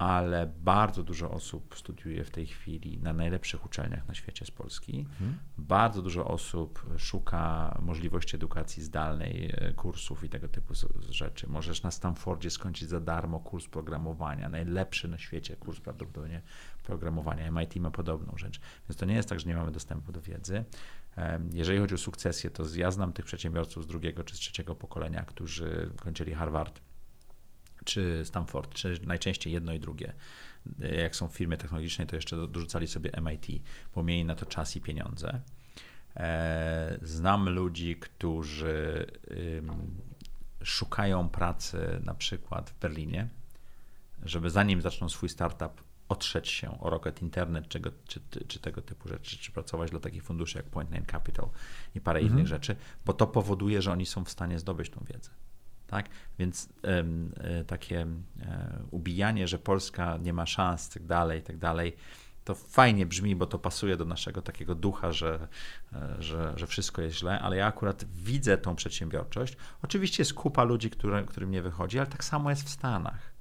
ale 0.01 0.47
bardzo 0.47 1.03
dużo 1.03 1.31
osób 1.31 1.75
studiuje 1.77 2.23
w 2.23 2.31
tej 2.31 2.47
chwili 2.47 2.99
na 2.99 3.13
najlepszych 3.13 3.65
uczelniach 3.65 4.07
na 4.07 4.13
świecie 4.13 4.45
z 4.45 4.51
Polski. 4.51 4.99
Mhm. 4.99 5.37
Bardzo 5.57 6.01
dużo 6.01 6.27
osób 6.27 6.85
szuka 6.97 7.77
możliwości 7.81 8.35
edukacji 8.35 8.83
zdalnej, 8.83 9.53
e, 9.57 9.73
kursów 9.73 10.23
i 10.23 10.29
tego 10.29 10.47
typu 10.47 10.73
rzeczy. 11.09 11.47
Możesz 11.47 11.83
na 11.83 11.91
Stanfordzie 11.91 12.49
skończyć 12.49 12.89
za 12.89 12.99
darmo 12.99 13.39
kurs 13.39 13.67
programowania, 13.67 14.49
najlepszy 14.49 15.07
na 15.07 15.17
świecie 15.17 15.55
kurs 15.55 15.79
prawdopodobnie 15.79 16.41
programowania. 16.83 17.51
MIT 17.51 17.75
ma 17.75 17.91
podobną 17.91 18.37
rzecz. 18.37 18.61
Więc 18.89 18.99
to 18.99 19.05
nie 19.05 19.15
jest 19.15 19.29
tak, 19.29 19.39
że 19.39 19.47
nie 19.47 19.55
mamy 19.55 19.71
dostępu 19.71 20.11
do 20.11 20.21
wiedzy. 20.21 20.63
Jeżeli 21.53 21.79
chodzi 21.79 21.95
o 21.95 21.97
sukcesję, 21.97 22.49
to 22.49 22.63
ja 22.75 22.91
znam 22.91 23.13
tych 23.13 23.25
przedsiębiorców 23.25 23.83
z 23.83 23.87
drugiego 23.87 24.23
czy 24.23 24.35
z 24.35 24.39
trzeciego 24.39 24.75
pokolenia, 24.75 25.23
którzy 25.25 25.91
kończyli 25.97 26.33
Harvard 26.33 26.81
czy 27.85 28.21
Stanford, 28.25 28.73
czy 28.73 28.99
najczęściej 29.05 29.53
jedno 29.53 29.73
i 29.73 29.79
drugie. 29.79 30.13
Jak 30.79 31.15
są 31.15 31.27
w 31.27 31.33
firmie 31.33 31.57
technologicznej, 31.57 32.07
to 32.07 32.15
jeszcze 32.15 32.47
dorzucali 32.47 32.87
sobie 32.87 33.11
MIT, 33.21 33.63
bo 33.95 34.03
mieli 34.03 34.25
na 34.25 34.35
to 34.35 34.45
czas 34.45 34.75
i 34.75 34.81
pieniądze. 34.81 35.41
E, 36.15 36.97
znam 37.01 37.49
ludzi, 37.49 37.95
którzy 37.95 39.05
szukają 40.63 41.29
pracy 41.29 42.01
na 42.03 42.13
przykład 42.13 42.69
w 42.69 42.79
Berlinie, 42.79 43.27
żeby 44.23 44.49
zanim 44.49 44.81
zaczną 44.81 45.09
swój 45.09 45.29
startup, 45.29 45.83
otrzeć 46.09 46.49
się 46.49 46.79
o 46.81 46.89
Rocket 46.89 47.21
Internet 47.21 47.67
czy, 47.67 47.81
czy, 48.07 48.21
czy, 48.47 48.59
tego 48.59 48.81
typu 48.81 49.09
rzeczy, 49.09 49.37
czy 49.37 49.51
pracować 49.51 49.91
dla 49.91 49.99
takich 49.99 50.23
funduszy 50.23 50.57
jak 50.57 50.65
Point 50.65 50.91
Nine 50.91 51.05
Capital 51.05 51.49
i 51.95 52.01
parę 52.01 52.19
mhm. 52.19 52.37
innych 52.37 52.47
rzeczy, 52.47 52.75
bo 53.05 53.13
to 53.13 53.27
powoduje, 53.27 53.81
że 53.81 53.91
oni 53.91 54.05
są 54.05 54.25
w 54.25 54.29
stanie 54.29 54.59
zdobyć 54.59 54.89
tą 54.89 55.05
wiedzę. 55.09 55.29
Tak? 55.91 56.09
Więc 56.39 56.69
y, 57.61 57.65
takie 57.65 58.01
y, 58.01 58.07
ubijanie, 58.91 59.47
że 59.47 59.59
Polska 59.59 60.17
nie 60.17 60.33
ma 60.33 60.45
szans, 60.45 60.89
tak 60.89 61.05
dalej, 61.05 61.41
tak 61.41 61.57
dalej, 61.57 61.95
to 62.43 62.55
fajnie 62.55 63.05
brzmi, 63.05 63.35
bo 63.35 63.45
to 63.47 63.59
pasuje 63.59 63.97
do 63.97 64.05
naszego 64.05 64.41
takiego 64.41 64.75
ducha, 64.75 65.11
że, 65.11 65.47
e, 65.93 66.15
że, 66.19 66.53
że 66.55 66.67
wszystko 66.67 67.01
jest 67.01 67.17
źle, 67.17 67.39
ale 67.39 67.57
ja 67.57 67.67
akurat 67.67 68.05
widzę 68.13 68.57
tą 68.57 68.75
przedsiębiorczość. 68.75 69.57
Oczywiście 69.83 70.21
jest 70.21 70.33
kupa 70.33 70.63
ludzi, 70.63 70.89
które, 70.89 71.23
którym 71.23 71.51
nie 71.51 71.61
wychodzi, 71.61 71.99
ale 71.99 72.07
tak 72.07 72.23
samo 72.23 72.49
jest 72.49 72.63
w 72.63 72.69
Stanach. 72.69 73.31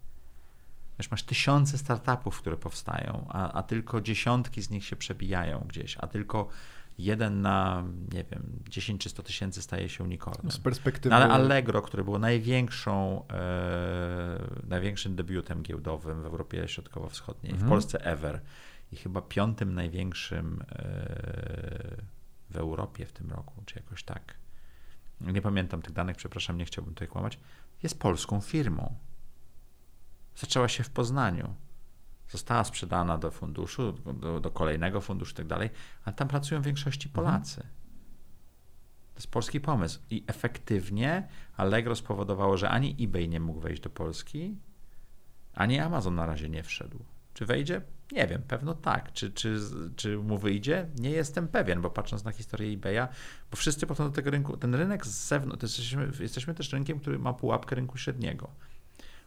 Wiesz, 0.99 1.11
masz 1.11 1.23
tysiące 1.23 1.79
startupów, 1.79 2.41
które 2.41 2.57
powstają, 2.57 3.27
a, 3.29 3.53
a 3.53 3.63
tylko 3.63 4.01
dziesiątki 4.01 4.63
z 4.63 4.71
nich 4.71 4.85
się 4.85 4.97
przebijają 4.97 5.65
gdzieś, 5.69 5.97
a 6.01 6.07
tylko 6.07 6.49
jeden 6.99 7.41
na, 7.43 7.85
nie 8.13 8.25
wiem, 8.25 8.63
10 8.69 9.03
czy 9.03 9.09
100 9.09 9.23
tysięcy 9.23 9.63
staje 9.63 9.89
się 9.89 10.05
unicornem. 10.05 10.53
Z 10.53 10.59
perspektywy... 10.59 11.11
No, 11.11 11.17
ale 11.17 11.29
Allegro, 11.29 11.83
które 11.83 12.05
było 12.05 12.19
największą, 12.19 13.25
e, 13.29 14.43
największym 14.69 15.17
debiutem 15.17 15.63
giełdowym 15.63 16.23
w 16.23 16.27
Europie 16.27 16.69
Środkowo-Wschodniej, 16.69 17.53
mhm. 17.53 17.69
w 17.69 17.71
Polsce 17.71 18.05
ever 18.05 18.41
i 18.93 18.97
chyba 18.97 19.23
piątym 19.23 19.75
największym 19.75 20.65
e, 20.73 20.77
w 22.51 22.57
Europie 22.57 23.07
w 23.07 23.13
tym 23.13 23.31
roku, 23.31 23.63
czy 23.67 23.79
jakoś 23.79 24.03
tak. 24.05 24.35
Nie 25.21 25.43
pamiętam 25.43 25.83
tych 25.83 25.93
danych, 25.93 26.17
przepraszam, 26.17 26.59
nie 26.59 26.65
chciałbym 26.65 26.95
tutaj 26.95 27.09
kłamać. 27.09 27.39
Jest 27.83 27.99
polską 27.99 28.41
firmą. 28.41 28.97
Zaczęła 30.37 30.69
się 30.69 30.85
w 30.85 30.91
Poznaniu 30.91 31.55
została 32.31 32.65
sprzedana 32.65 33.19
do 33.19 33.31
funduszu, 33.31 33.93
do, 33.93 34.41
do 34.41 34.51
kolejnego 34.51 35.01
funduszu 35.01 35.33
i 35.33 35.37
tak 35.37 35.47
dalej, 35.47 35.71
ale 36.05 36.15
tam 36.15 36.29
pracują 36.29 36.61
w 36.61 36.65
większości 36.65 37.09
mhm. 37.09 37.27
Polacy. 37.27 37.61
Mhm. 37.61 37.75
To 39.15 39.17
jest 39.17 39.31
polski 39.31 39.61
pomysł. 39.61 40.01
I 40.11 40.25
efektywnie 40.27 41.29
Allegro 41.57 41.97
spowodowało, 41.97 42.57
że 42.57 42.71
ani 42.71 42.97
eBay 43.01 43.29
nie 43.29 43.41
mógł 43.41 43.61
wejść 43.61 43.83
do 43.83 43.91
Polski, 43.91 44.57
ani 45.55 45.79
Amazon 45.79 46.15
na 46.15 46.27
razie 46.27 46.49
nie 46.49 46.63
wszedł. 46.63 47.05
Czy 47.35 47.47
wejdzie? 47.47 47.83
Nie 48.13 48.27
wiem, 48.27 48.43
pewno 48.43 48.75
tak. 48.75 49.13
Czy, 49.13 49.31
czy, 49.31 49.61
czy 49.97 50.19
mu 50.19 50.39
wyjdzie? 50.39 50.87
Nie 50.99 51.11
jestem 51.11 51.49
pewien, 51.49 51.81
bo 51.81 51.91
patrząc 51.91 52.25
na 52.25 52.33
historię 52.33 52.75
eBaya, 52.75 53.13
bo 53.51 53.57
wszyscy 53.57 53.87
potem 53.87 54.07
do 54.07 54.13
tego 54.13 54.31
rynku, 54.31 54.57
ten 54.57 54.75
rynek 54.75 55.07
z 55.07 55.29
zewnątrz, 55.29 55.63
jesteśmy, 55.63 56.11
jesteśmy 56.21 56.55
też 56.55 56.73
rynkiem, 56.73 57.01
który 57.01 57.19
ma 57.19 57.33
pułapkę 57.33 57.77
rynku 57.77 57.99
średniego. 57.99 58.51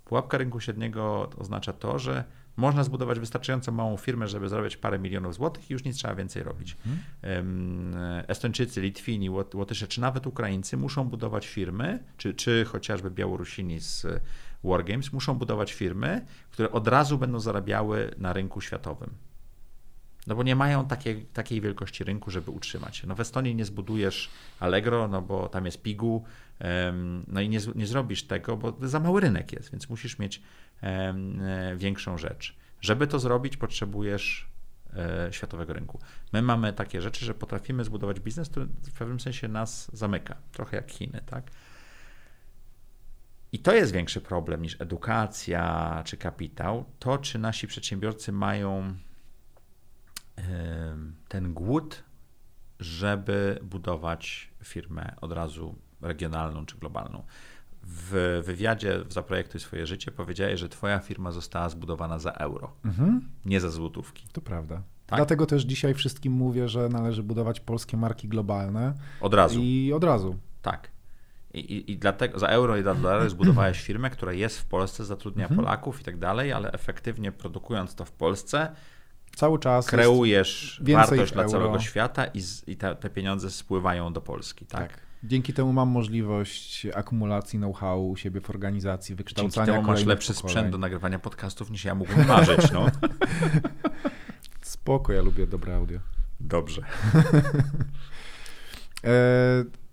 Pułapka 0.05 0.37
rynku 0.37 0.59
średniego 0.59 1.29
oznacza 1.37 1.73
to, 1.73 1.99
że 1.99 2.23
można 2.57 2.83
zbudować 2.83 3.19
wystarczająco 3.19 3.71
małą 3.71 3.97
firmę, 3.97 4.27
żeby 4.27 4.49
zarabiać 4.49 4.77
parę 4.77 4.99
milionów 4.99 5.35
złotych 5.35 5.69
i 5.69 5.73
już 5.73 5.83
nic 5.83 5.97
trzeba 5.97 6.15
więcej 6.15 6.43
robić. 6.43 6.77
Hmm. 6.83 7.93
Estończycy, 8.27 8.81
Litwini, 8.81 9.29
Łotysze, 9.29 9.87
czy 9.87 10.01
nawet 10.01 10.27
Ukraińcy 10.27 10.77
muszą 10.77 11.03
budować 11.09 11.47
firmy, 11.47 12.03
czy, 12.17 12.33
czy 12.33 12.65
chociażby 12.65 13.11
Białorusini 13.11 13.79
z 13.79 14.05
Wargames, 14.63 15.13
muszą 15.13 15.33
budować 15.33 15.73
firmy, 15.73 16.25
które 16.51 16.71
od 16.71 16.87
razu 16.87 17.17
będą 17.17 17.39
zarabiały 17.39 18.15
na 18.17 18.33
rynku 18.33 18.61
światowym. 18.61 19.09
No 20.27 20.35
bo 20.35 20.43
nie 20.43 20.55
mają 20.55 20.85
takiej, 20.85 21.25
takiej 21.25 21.61
wielkości 21.61 22.03
rynku, 22.03 22.31
żeby 22.31 22.51
utrzymać 22.51 22.97
się. 22.97 23.07
No 23.07 23.15
w 23.15 23.19
Estonii 23.19 23.55
nie 23.55 23.65
zbudujesz 23.65 24.29
Allegro, 24.59 25.07
no 25.07 25.21
bo 25.21 25.49
tam 25.49 25.65
jest 25.65 25.81
Pigu, 25.81 26.23
no 27.27 27.41
i 27.41 27.49
nie, 27.49 27.59
nie 27.75 27.87
zrobisz 27.87 28.23
tego, 28.23 28.57
bo 28.57 28.77
za 28.81 28.99
mały 28.99 29.21
rynek 29.21 29.51
jest, 29.53 29.71
więc 29.71 29.89
musisz 29.89 30.19
mieć 30.19 30.41
większą 31.75 32.17
rzecz. 32.17 32.55
Żeby 32.81 33.07
to 33.07 33.19
zrobić, 33.19 33.57
potrzebujesz 33.57 34.49
e, 34.93 35.33
światowego 35.33 35.73
rynku. 35.73 35.99
My 36.33 36.41
mamy 36.41 36.73
takie 36.73 37.01
rzeczy, 37.01 37.25
że 37.25 37.33
potrafimy 37.33 37.83
zbudować 37.83 38.19
biznes, 38.19 38.49
który 38.49 38.65
w 38.65 38.93
pewnym 38.93 39.19
sensie 39.19 39.47
nas 39.47 39.95
zamyka, 39.95 40.37
trochę 40.51 40.77
jak 40.77 40.91
Chiny, 40.91 41.21
tak? 41.25 41.51
I 43.51 43.59
to 43.59 43.73
jest 43.75 43.91
większy 43.91 44.21
problem 44.21 44.61
niż 44.61 44.81
edukacja 44.81 46.01
czy 46.05 46.17
kapitał. 46.17 46.85
To, 46.99 47.17
czy 47.17 47.39
nasi 47.39 47.67
przedsiębiorcy 47.67 48.31
mają 48.31 48.95
ten 51.27 51.53
głód, 51.53 52.03
żeby 52.79 53.59
budować 53.63 54.49
firmę 54.63 55.15
od 55.21 55.31
razu 55.31 55.75
regionalną 56.01 56.65
czy 56.65 56.77
globalną. 56.77 57.23
W 57.83 58.41
wywiadzie 58.45 58.99
w 59.05 59.13
Zaprojektuj 59.13 59.61
swoje 59.61 59.87
życie 59.87 60.11
powiedziałeś, 60.11 60.59
że 60.59 60.69
twoja 60.69 60.99
firma 60.99 61.31
została 61.31 61.69
zbudowana 61.69 62.19
za 62.19 62.31
euro, 62.31 62.71
mhm. 62.85 63.29
nie 63.45 63.59
za 63.59 63.69
złotówki. 63.69 64.27
To 64.31 64.41
prawda. 64.41 64.81
Tak? 65.05 65.17
Dlatego 65.17 65.45
też 65.45 65.63
dzisiaj 65.63 65.93
wszystkim 65.93 66.33
mówię, 66.33 66.69
że 66.69 66.89
należy 66.89 67.23
budować 67.23 67.59
polskie 67.59 67.97
marki 67.97 68.27
globalne. 68.27 68.93
Od 69.21 69.33
razu. 69.33 69.59
I 69.61 69.93
od 69.95 70.03
razu. 70.03 70.35
Tak. 70.61 70.91
I, 71.53 71.59
i, 71.59 71.91
I, 71.91 71.97
dlatego 71.97 72.39
za 72.39 72.47
euro 72.47 72.77
i 72.77 72.83
dla 72.83 72.95
dolara 72.95 73.29
zbudowałeś 73.29 73.81
firmę, 73.81 74.09
która 74.09 74.33
jest 74.33 74.59
w 74.59 74.65
Polsce, 74.65 75.05
zatrudnia 75.05 75.43
mhm. 75.43 75.59
Polaków 75.59 76.01
i 76.01 76.03
tak 76.03 76.17
dalej, 76.17 76.51
ale 76.51 76.71
efektywnie 76.71 77.31
produkując 77.31 77.95
to 77.95 78.05
w 78.05 78.11
Polsce, 78.11 78.75
cały 79.35 79.59
czas 79.59 79.87
kreujesz 79.87 80.81
wartość 80.93 81.33
dla 81.33 81.45
całego 81.45 81.79
świata 81.79 82.25
i, 82.25 82.41
z, 82.41 82.67
i 82.67 82.77
te, 82.77 82.95
te, 82.95 83.09
pieniądze 83.09 83.51
spływają 83.51 84.13
do 84.13 84.21
Polski. 84.21 84.65
Tak? 84.65 84.91
tak. 84.91 84.99
Dzięki 85.23 85.53
temu 85.53 85.73
mam 85.73 85.89
możliwość 85.89 86.87
akumulacji 86.95 87.59
know-how 87.59 88.09
u 88.09 88.15
siebie 88.15 88.41
w 88.41 88.49
organizacji, 88.49 89.15
wykształcania 89.15 89.65
Dzięki 89.65 89.81
temu 89.81 89.87
masz 89.87 90.05
lepszy 90.05 90.33
pokoleń. 90.33 90.49
sprzęt 90.49 90.71
do 90.71 90.77
nagrywania 90.77 91.19
podcastów 91.19 91.71
niż 91.71 91.85
ja 91.85 91.95
mógłbym 91.95 92.27
marzyć. 92.27 92.71
No. 92.71 92.85
Spoko, 94.61 95.13
ja 95.13 95.21
lubię 95.21 95.47
dobre 95.47 95.75
audio. 95.75 95.99
Dobrze. 96.39 96.81
e 99.03 99.83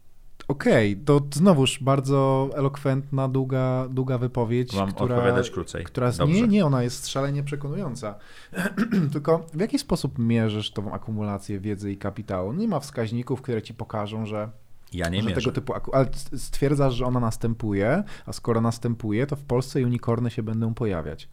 Okej, 0.49 0.93
okay, 0.93 1.05
to 1.05 1.20
znowuż 1.35 1.78
bardzo 1.83 2.51
elokwentna, 2.55 3.28
długa, 3.28 3.89
długa 3.91 4.18
wypowiedź. 4.18 4.76
Mam 4.76 4.93
która, 4.93 5.16
odpowiadać 5.16 5.51
krócej. 5.51 5.85
Która, 5.85 6.11
nie, 6.28 6.43
nie, 6.43 6.66
ona 6.66 6.83
jest 6.83 7.09
szalenie 7.09 7.43
przekonująca. 7.43 8.14
Tylko 9.12 9.47
w 9.55 9.61
jaki 9.61 9.78
sposób 9.78 10.18
mierzysz 10.18 10.70
tą 10.70 10.93
akumulację 10.93 11.61
wiedzy 11.61 11.93
i 11.93 11.97
kapitału? 11.97 12.53
Nie 12.53 12.68
ma 12.68 12.81
wskaźników, 12.81 13.43
które 13.43 13.62
ci 13.62 13.74
pokażą, 13.74 14.26
że 14.26 14.51
ja 14.93 15.09
nie 15.09 15.22
że 15.22 15.30
tego 15.30 15.53
typu, 15.53 15.74
ale 15.93 16.09
stwierdzasz, 16.36 16.95
że 16.95 17.07
ona 17.07 17.20
następuje, 17.20 18.05
a 18.26 18.32
skoro 18.32 18.61
następuje, 18.61 19.26
to 19.26 19.36
w 19.36 19.45
Polsce 19.45 19.84
unikorny 19.84 20.30
się 20.30 20.43
będą 20.43 20.74
pojawiać. 20.74 21.28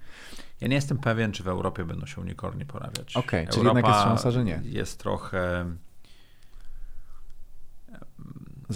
Ja 0.62 0.68
nie 0.68 0.76
jestem 0.76 0.97
pewien, 0.97 1.32
czy 1.32 1.43
w 1.43 1.47
Europie 1.47 1.86
będą 1.86 2.05
się 2.05 2.22
unikorni 2.22 2.66
pojawiać. 2.66 3.16
Okej, 3.16 3.41
okay, 3.41 3.53
czyli 3.53 3.66
jednak 3.66 3.88
jest 3.88 3.99
szansa, 3.99 4.32
że 4.32 4.43
nie. 4.43 4.62
Jest 4.64 4.99
trochę 4.99 5.66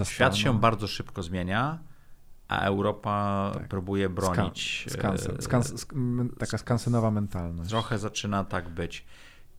Świat 0.04 0.38
się 0.38 0.60
bardzo 0.60 0.88
szybko 0.88 1.24
zmienia, 1.24 1.80
a 2.48 2.60
Europa 2.60 3.52
tak. 3.54 3.68
próbuje 3.68 4.10
bronić. 4.10 4.86
Skan, 4.90 5.18
skans, 5.18 5.82
skans, 5.82 5.88
taka 6.40 6.58
skansenowa 6.58 7.12
mentalność. 7.12 7.70
Trochę 7.70 8.00
zaczyna 8.00 8.44
tak 8.44 8.70
być. 8.70 9.06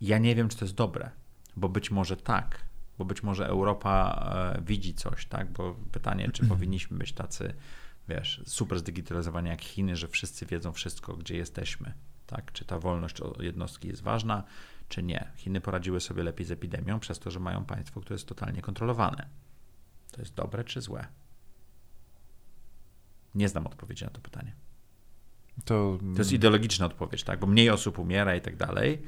Ja 0.00 0.18
nie 0.18 0.34
wiem, 0.34 0.48
czy 0.48 0.56
to 0.56 0.64
jest 0.64 0.74
dobre, 0.74 1.10
bo 1.56 1.68
być 1.68 1.90
może 1.90 2.16
tak, 2.16 2.60
bo 3.03 3.07
być 3.07 3.22
może 3.22 3.46
Europa 3.46 4.24
e, 4.57 4.62
widzi 4.62 4.94
coś, 4.94 5.26
tak? 5.26 5.53
Bo 5.53 5.76
pytanie, 5.92 6.30
czy 6.32 6.46
powinniśmy 6.53 6.98
być 6.98 7.12
tacy, 7.12 7.55
wiesz, 8.09 8.42
super 8.46 8.78
zdigitalizowani 8.78 9.48
jak 9.48 9.62
Chiny, 9.62 9.96
że 9.96 10.09
wszyscy 10.09 10.46
wiedzą 10.46 10.72
wszystko, 10.72 11.16
gdzie 11.16 11.36
jesteśmy, 11.36 11.92
tak? 12.26 12.53
Czy 12.53 12.64
ta 12.64 12.78
wolność 12.78 13.16
jednostki 13.40 13.88
jest 13.88 14.03
ważna, 14.03 14.44
czy 14.88 15.03
nie? 15.03 15.32
Chiny 15.36 15.61
poradziły 15.61 16.00
sobie 16.00 16.22
lepiej 16.22 16.46
z 16.46 16.50
epidemią 16.50 17.00
przez 17.00 17.18
to, 17.18 17.30
że 17.30 17.40
mają 17.40 17.64
państwo, 17.64 18.00
które 18.00 18.14
jest 18.14 18.28
totalnie 18.28 18.62
kontrolowane. 18.62 19.28
To 20.12 20.20
jest 20.20 20.34
dobre 20.34 20.64
czy 20.64 20.80
złe? 20.80 21.07
Nie 23.34 23.48
znam 23.48 23.66
odpowiedzi 23.66 24.05
na 24.05 24.11
to 24.11 24.20
pytanie. 24.20 24.53
To, 25.64 25.98
to 26.14 26.18
jest 26.18 26.32
ideologiczna 26.32 26.86
odpowiedź, 26.86 27.24
tak? 27.24 27.40
Bo 27.40 27.46
mniej 27.46 27.70
osób 27.70 27.98
umiera 27.98 28.36
i 28.36 28.40
tak 28.40 28.57
dalej, 28.57 29.03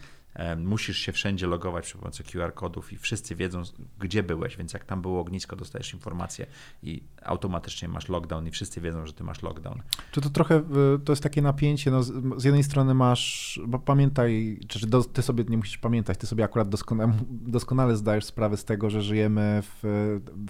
musisz 0.56 0.98
się 0.98 1.12
wszędzie 1.12 1.46
logować 1.46 1.84
przy 1.84 1.98
pomocy 1.98 2.24
QR-kodów 2.24 2.92
i 2.92 2.98
wszyscy 2.98 3.34
wiedzą, 3.34 3.62
gdzie 3.98 4.22
byłeś, 4.22 4.56
więc 4.56 4.72
jak 4.72 4.84
tam 4.84 5.02
było 5.02 5.20
ognisko, 5.20 5.56
dostajesz 5.56 5.94
informację 5.94 6.46
i 6.82 7.02
automatycznie 7.22 7.88
masz 7.88 8.08
lockdown 8.08 8.46
i 8.46 8.50
wszyscy 8.50 8.80
wiedzą, 8.80 9.06
że 9.06 9.12
ty 9.12 9.24
masz 9.24 9.42
lockdown. 9.42 9.82
Czy 10.10 10.20
to 10.20 10.30
trochę, 10.30 10.62
to 11.04 11.12
jest 11.12 11.22
takie 11.22 11.42
napięcie, 11.42 11.90
no 11.90 12.02
z, 12.02 12.44
jednej 12.44 12.62
strony 12.62 12.94
masz, 12.94 13.60
pamiętaj, 13.84 14.60
czy 14.68 14.86
do, 14.86 15.04
ty 15.04 15.22
sobie 15.22 15.44
nie 15.48 15.56
musisz 15.56 15.78
pamiętać, 15.78 16.18
ty 16.18 16.26
sobie 16.26 16.44
akurat 16.44 16.68
doskonale, 16.68 17.12
doskonale 17.30 17.96
zdajesz 17.96 18.24
sprawę 18.24 18.56
z 18.56 18.64
tego, 18.64 18.90
że 18.90 19.02
żyjemy 19.02 19.62
w, 19.62 19.80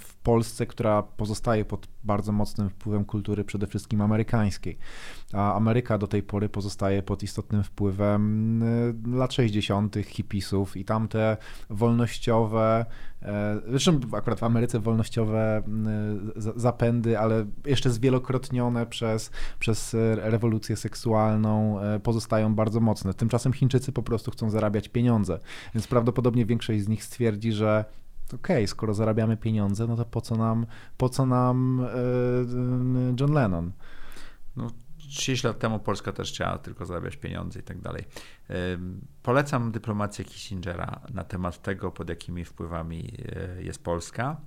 w 0.00 0.14
Polsce, 0.16 0.66
która 0.66 1.02
pozostaje 1.02 1.64
pod 1.64 1.93
bardzo 2.04 2.32
mocnym 2.32 2.70
wpływem 2.70 3.04
kultury 3.04 3.44
przede 3.44 3.66
wszystkim 3.66 4.00
amerykańskiej, 4.00 4.78
a 5.32 5.54
Ameryka 5.54 5.98
do 5.98 6.06
tej 6.06 6.22
pory 6.22 6.48
pozostaje 6.48 7.02
pod 7.02 7.22
istotnym 7.22 7.62
wpływem 7.62 8.62
y, 8.62 8.94
lat 9.06 9.32
60 9.32 9.64
80. 9.64 9.96
hipisów 10.06 10.76
i 10.76 10.84
tamte 10.84 11.36
wolnościowe, 11.70 12.86
e, 13.22 13.60
zresztą 13.68 14.00
akurat 14.12 14.40
w 14.40 14.42
Ameryce 14.42 14.80
wolnościowe 14.80 15.62
zapędy, 16.56 17.18
ale 17.18 17.46
jeszcze 17.66 17.90
zwielokrotnione 17.90 18.86
przez, 18.86 19.30
przez 19.58 19.96
rewolucję 20.16 20.76
seksualną 20.76 21.80
e, 21.80 22.00
pozostają 22.00 22.54
bardzo 22.54 22.80
mocne. 22.80 23.14
Tymczasem 23.14 23.52
Chińczycy 23.52 23.92
po 23.92 24.02
prostu 24.02 24.30
chcą 24.30 24.50
zarabiać 24.50 24.88
pieniądze, 24.88 25.38
więc 25.74 25.86
prawdopodobnie 25.86 26.46
większość 26.46 26.82
z 26.82 26.88
nich 26.88 27.04
stwierdzi, 27.04 27.52
że 27.52 27.84
okej, 28.26 28.56
okay, 28.56 28.66
skoro 28.66 28.94
zarabiamy 28.94 29.36
pieniądze, 29.36 29.86
no 29.86 29.96
to 29.96 30.04
po 30.04 30.20
co 30.20 30.36
nam, 30.36 30.66
po 30.96 31.08
co 31.08 31.26
nam 31.26 31.80
e, 31.80 33.20
John 33.20 33.32
Lennon? 33.32 33.72
No, 34.56 34.70
30 35.08 35.46
lat 35.46 35.58
temu 35.58 35.78
Polska 35.78 36.12
też 36.12 36.32
chciała 36.32 36.58
tylko 36.58 36.86
zarabiać 36.86 37.16
pieniądze 37.16 37.60
i 37.60 37.62
tak 37.62 37.80
dalej. 37.80 38.04
Polecam 39.22 39.72
dyplomację 39.72 40.24
Kissingera 40.24 41.00
na 41.14 41.24
temat 41.24 41.62
tego, 41.62 41.90
pod 41.90 42.08
jakimi 42.08 42.44
wpływami 42.44 43.12
e, 43.18 43.62
jest 43.62 43.84
Polska. 43.84 44.40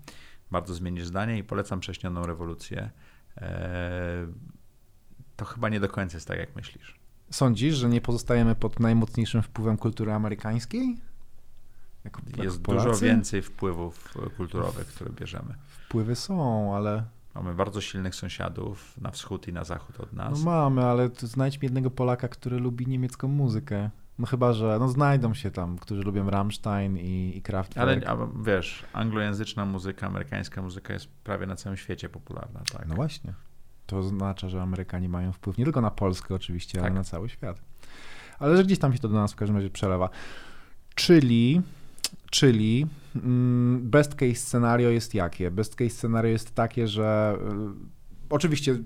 Bardzo 0.52 0.74
zmienisz 0.74 1.06
zdanie 1.06 1.38
i 1.38 1.44
polecam 1.44 1.80
prześnioną 1.80 2.26
rewolucję. 2.26 2.90
E, 3.38 4.28
to 5.36 5.46
chyba 5.46 5.70
nie 5.70 5.80
do 5.80 5.90
końca 5.90 6.18
jest 6.18 6.28
tak, 6.28 6.40
jak 6.40 6.56
myślisz. 6.56 7.00
Sądzisz, 7.32 7.76
że 7.76 7.90
nie 7.90 8.02
pozostajemy 8.02 8.56
pod 8.56 8.80
najmocniejszym 8.80 9.42
wpływem 9.42 9.78
kultury 9.78 10.12
amerykańskiej? 10.14 10.98
Jako, 12.08 12.44
jest 12.44 12.62
dużo 12.62 12.94
więcej 12.94 13.42
wpływów 13.42 14.14
kulturowych, 14.38 14.88
które 14.88 15.10
bierzemy. 15.10 15.56
Wpływy 15.68 16.16
są, 16.16 16.76
ale 16.76 17.04
Mamy 17.38 17.54
bardzo 17.54 17.82
silnych 17.82 18.16
sąsiadów 18.16 18.98
na 19.02 19.12
wschód 19.12 19.48
i 19.48 19.54
na 19.54 19.64
zachód 19.64 20.00
od 20.00 20.14
nas. 20.14 20.40
No 20.40 20.52
mamy, 20.52 20.86
ale 20.86 21.10
znajdź 21.18 21.62
mi 21.62 21.66
jednego 21.66 21.92
Polaka, 21.92 22.28
który 22.28 22.60
lubi 22.60 22.88
niemiecką 22.88 23.28
muzykę. 23.28 23.90
No 24.20 24.26
chyba, 24.26 24.54
że 24.54 24.78
no 24.80 24.90
znajdą 24.90 25.34
się 25.34 25.52
tam, 25.52 25.78
którzy 25.78 26.02
lubią 26.02 26.30
Rammstein 26.30 26.98
i, 26.98 27.38
i 27.38 27.42
Kraftwerk. 27.42 28.08
Ale 28.08 28.28
wiesz, 28.44 28.86
anglojęzyczna 28.94 29.66
muzyka, 29.66 30.08
amerykańska 30.08 30.62
muzyka 30.62 30.94
jest 30.94 31.08
prawie 31.08 31.46
na 31.46 31.56
całym 31.56 31.78
świecie 31.78 32.10
popularna. 32.10 32.62
Tak? 32.74 32.88
No 32.88 32.96
właśnie. 32.96 33.34
To 33.86 33.98
oznacza, 33.98 34.50
że 34.50 34.62
Amerykanie 34.62 35.10
mają 35.10 35.32
wpływ 35.32 35.58
nie 35.58 35.64
tylko 35.64 35.82
na 35.82 35.92
Polskę 35.92 36.36
oczywiście, 36.36 36.78
tak. 36.78 36.86
ale 36.86 36.96
na 36.96 37.04
cały 37.04 37.30
świat. 37.30 37.62
Ale 38.40 38.58
że 38.58 38.64
gdzieś 38.64 38.80
tam 38.80 38.94
się 38.94 39.00
to 39.00 39.08
do 39.08 39.16
nas 39.16 39.34
w 39.34 39.36
każdym 39.36 39.56
razie 39.56 39.70
przelewa. 39.70 40.10
Czyli 40.96 41.62
Czyli 42.32 42.86
mm, 43.16 43.90
best 43.90 44.16
case 44.16 44.36
scenario 44.36 44.90
jest 44.90 45.14
jakie? 45.14 45.52
Best 45.52 45.76
case 45.76 45.90
scenario 45.90 46.32
jest 46.32 46.56
takie, 46.56 46.88
że 46.88 47.38
y, 47.42 48.30
oczywiście 48.30 48.78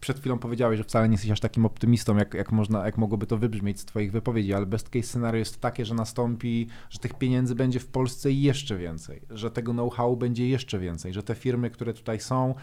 przed 0.00 0.20
chwilą 0.20 0.38
powiedziałeś, 0.38 0.78
że 0.78 0.84
wcale 0.84 1.08
nie 1.08 1.14
jesteś 1.14 1.30
aż 1.30 1.40
takim 1.40 1.66
optymistą, 1.66 2.16
jak, 2.16 2.34
jak, 2.34 2.52
można, 2.52 2.86
jak 2.86 2.98
mogłoby 2.98 3.26
to 3.26 3.38
wybrzmieć 3.38 3.80
z 3.80 3.84
twoich 3.84 4.12
wypowiedzi, 4.12 4.54
ale 4.54 4.66
best 4.66 4.88
case 4.88 5.06
scenario 5.06 5.38
jest 5.38 5.60
takie, 5.60 5.84
że 5.84 5.94
nastąpi, 5.94 6.66
że 6.90 6.98
tych 6.98 7.14
pieniędzy 7.14 7.54
będzie 7.54 7.80
w 7.80 7.86
Polsce 7.86 8.32
jeszcze 8.32 8.76
więcej, 8.76 9.22
że 9.30 9.50
tego 9.50 9.72
know-how 9.72 10.16
będzie 10.16 10.48
jeszcze 10.48 10.78
więcej, 10.78 11.12
że 11.12 11.22
te 11.22 11.34
firmy, 11.34 11.70
które 11.70 11.94
tutaj 11.94 12.20
są, 12.20 12.54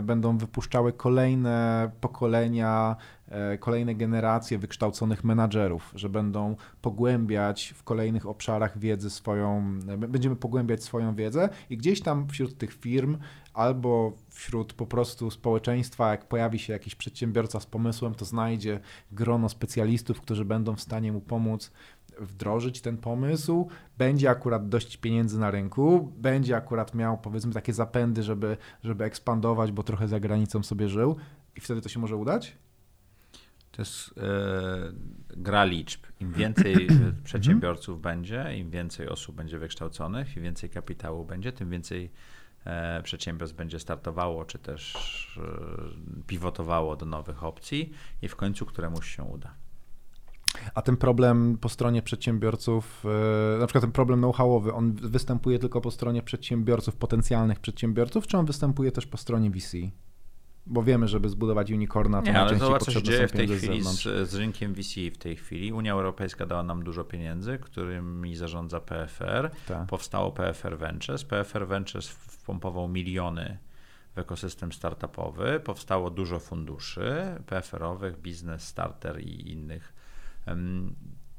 y, 0.00 0.02
będą 0.02 0.38
wypuszczały 0.38 0.92
kolejne 0.92 1.90
pokolenia 2.00 2.96
E, 3.30 3.58
kolejne 3.58 3.94
generacje 3.94 4.58
wykształconych 4.58 5.24
menadżerów, 5.24 5.92
że 5.94 6.08
będą 6.08 6.56
pogłębiać 6.82 7.74
w 7.76 7.82
kolejnych 7.82 8.26
obszarach 8.26 8.78
wiedzy 8.78 9.10
swoją, 9.10 9.78
będziemy 9.98 10.36
pogłębiać 10.36 10.84
swoją 10.84 11.14
wiedzę 11.14 11.48
i 11.70 11.76
gdzieś 11.76 12.00
tam 12.00 12.28
wśród 12.28 12.58
tych 12.58 12.72
firm 12.72 13.18
albo 13.54 14.12
wśród 14.28 14.72
po 14.72 14.86
prostu 14.86 15.30
społeczeństwa, 15.30 16.10
jak 16.10 16.28
pojawi 16.28 16.58
się 16.58 16.72
jakiś 16.80 16.94
przedsiębiorca 16.94 17.60
z 17.60 17.66
pomysłem, 17.66 18.14
to 18.14 18.24
znajdzie 18.24 18.80
grono 19.12 19.48
specjalistów, 19.48 20.20
którzy 20.20 20.44
będą 20.44 20.76
w 20.76 20.80
stanie 20.80 21.12
mu 21.12 21.20
pomóc 21.20 21.70
wdrożyć 22.20 22.80
ten 22.80 22.96
pomysł, 22.96 23.68
będzie 23.98 24.30
akurat 24.30 24.68
dość 24.68 24.96
pieniędzy 24.96 25.38
na 25.38 25.50
rynku, 25.50 26.12
będzie 26.16 26.56
akurat 26.56 26.94
miał 26.94 27.18
powiedzmy 27.18 27.52
takie 27.52 27.72
zapędy, 27.72 28.22
żeby, 28.22 28.56
żeby 28.84 29.04
ekspandować, 29.04 29.72
bo 29.72 29.82
trochę 29.82 30.08
za 30.08 30.20
granicą 30.20 30.62
sobie 30.62 30.88
żył 30.88 31.16
i 31.56 31.60
wtedy 31.60 31.80
to 31.80 31.88
się 31.88 32.00
może 32.00 32.16
udać? 32.16 32.56
To 33.70 33.82
jest 33.82 34.18
e, 34.18 34.22
gra 35.36 35.64
liczb. 35.64 36.00
Im 36.20 36.32
więcej 36.32 36.72
mhm. 36.82 37.22
przedsiębiorców 37.24 38.00
będzie, 38.00 38.56
im 38.58 38.70
więcej 38.70 39.08
osób 39.08 39.36
będzie 39.36 39.58
wykształconych, 39.58 40.36
im 40.36 40.42
więcej 40.42 40.70
kapitału 40.70 41.24
będzie, 41.24 41.52
tym 41.52 41.70
więcej 41.70 42.04
e, 42.04 42.10
przedsiębiorstw 43.02 43.56
będzie 43.56 43.78
startowało, 43.78 44.44
czy 44.44 44.58
też 44.58 44.94
e, 45.38 46.24
pivotowało 46.26 46.96
do 46.96 47.06
nowych 47.06 47.44
opcji 47.44 47.92
i 48.22 48.28
w 48.28 48.36
końcu 48.36 48.66
któremuś 48.66 49.16
się 49.16 49.22
uda. 49.22 49.54
A 50.74 50.82
ten 50.82 50.96
problem 50.96 51.58
po 51.58 51.68
stronie 51.68 52.02
przedsiębiorców, 52.02 53.04
e, 53.56 53.58
na 53.58 53.66
przykład 53.66 53.82
ten 53.82 53.92
problem 53.92 54.20
know-howowy, 54.20 54.74
on 54.74 54.92
występuje 54.92 55.58
tylko 55.58 55.80
po 55.80 55.90
stronie 55.90 56.22
przedsiębiorców, 56.22 56.96
potencjalnych 56.96 57.60
przedsiębiorców, 57.60 58.26
czy 58.26 58.38
on 58.38 58.46
występuje 58.46 58.92
też 58.92 59.06
po 59.06 59.16
stronie 59.16 59.50
VC? 59.50 59.76
Bo 60.70 60.82
wiemy, 60.82 61.08
żeby 61.08 61.28
zbudować 61.28 61.70
unicorna, 61.70 62.22
to 62.22 62.30
Nie, 62.30 62.40
ale 62.40 62.58
zobacz, 62.58 62.84
co 62.84 62.90
się 62.90 63.02
dzieje 63.02 63.28
w 63.28 63.32
tej 63.32 63.48
chwili 63.48 63.82
z, 63.82 64.28
z, 64.28 64.34
rynkiem 64.34 64.74
VC 64.74 64.94
w 65.14 65.18
tej 65.18 65.36
chwili. 65.36 65.72
Unia 65.72 65.92
Europejska 65.92 66.46
dała 66.46 66.62
nam 66.62 66.82
dużo 66.82 67.04
pieniędzy, 67.04 67.58
którymi 67.58 68.36
zarządza 68.36 68.80
PFR. 68.80 69.50
Tak. 69.68 69.86
Powstało 69.88 70.32
PFR 70.32 70.78
Ventures. 70.78 71.24
PFR 71.24 71.66
Ventures 71.66 72.08
wpompował 72.08 72.88
miliony 72.88 73.58
w 74.14 74.18
ekosystem 74.18 74.72
startupowy. 74.72 75.60
Powstało 75.64 76.10
dużo 76.10 76.38
funduszy 76.38 77.34
PFR-owych, 77.46 78.18
Business 78.18 78.62
Starter 78.62 79.20
i 79.20 79.52
innych 79.52 79.92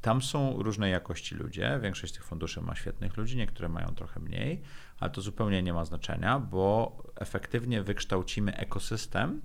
tam 0.02 0.22
są 0.22 0.64
różnej 0.64 0.92
jakości 0.92 1.36
ludzie. 1.36 1.80
Większość 1.82 2.14
z 2.14 2.16
tych 2.16 2.26
funduszy 2.26 2.62
ma 2.62 2.76
świetnych 2.76 3.18
ludzi, 3.18 3.38
niektóre 3.38 3.70
mają 3.70 3.88
trochę 3.96 4.20
mniej, 4.20 4.62
ale 5.02 5.12
to 5.12 5.22
zupełnie 5.22 5.64
nie 5.64 5.74
ma 5.74 5.86
znaczenia, 5.86 6.40
bo 6.40 6.98
efektywnie 7.16 7.84
wykształcimy 7.84 8.58
ekosystem. 8.58 9.42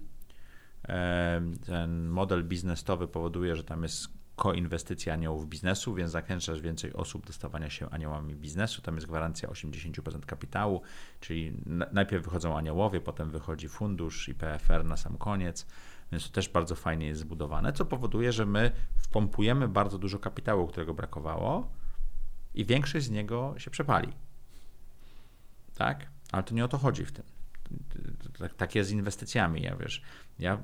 Ten 1.67 2.09
model 2.09 2.45
biznesowy 2.45 3.09
powoduje, 3.09 3.57
że 3.57 3.65
tam 3.65 3.83
jest 3.83 4.09
koinwestycja 4.37 5.15
aniołów 5.15 5.49
biznesu, 5.49 5.95
więc 5.95 6.11
zachęcasz 6.11 6.61
więcej 6.61 6.93
osób 6.93 7.27
do 7.27 7.33
stawania 7.33 7.71
się 7.71 7.91
aniołami 7.91 8.35
biznesu. 8.35 8.83
Tam 8.83 8.95
jest 8.95 9.07
gwarancja 9.07 9.49
80% 9.49 10.21
kapitału, 10.21 10.83
czyli 11.21 11.53
najpierw 11.93 12.25
wychodzą 12.25 12.57
aniołowie, 12.57 13.01
potem 13.01 13.31
wychodzi 13.31 13.69
fundusz 13.69 14.29
i 14.29 14.35
PFR 14.35 14.85
na 14.85 14.97
sam 14.97 15.19
koniec. 15.19 15.67
Więc 16.13 16.27
to 16.27 16.33
też 16.33 16.49
bardzo 16.49 16.75
fajnie 16.75 17.07
jest 17.07 17.21
zbudowane, 17.21 17.73
co 17.73 17.85
powoduje, 17.85 18.33
że 18.33 18.47
my 18.47 18.73
wpompujemy 18.97 19.69
bardzo 19.69 19.99
dużo 19.99 20.19
kapitału, 20.19 20.67
którego 20.67 20.95
brakowało 20.95 21.73
i 22.55 22.65
większość 22.65 23.07
z 23.07 23.11
niego 23.11 23.55
się 23.59 23.71
przepali. 23.71 24.13
Tak? 25.77 26.07
Ale 26.33 26.43
to 26.43 26.55
nie 26.55 26.64
o 26.64 26.68
to 26.68 26.79
chodzi 26.79 27.05
w 27.05 27.12
tym. 27.12 27.24
Tak, 28.39 28.55
tak 28.55 28.74
jest 28.74 28.91
z 28.91 28.93
inwestycjami. 28.93 29.62
Ja 29.62 29.77
wiesz, 29.77 30.03
ja, 30.39 30.59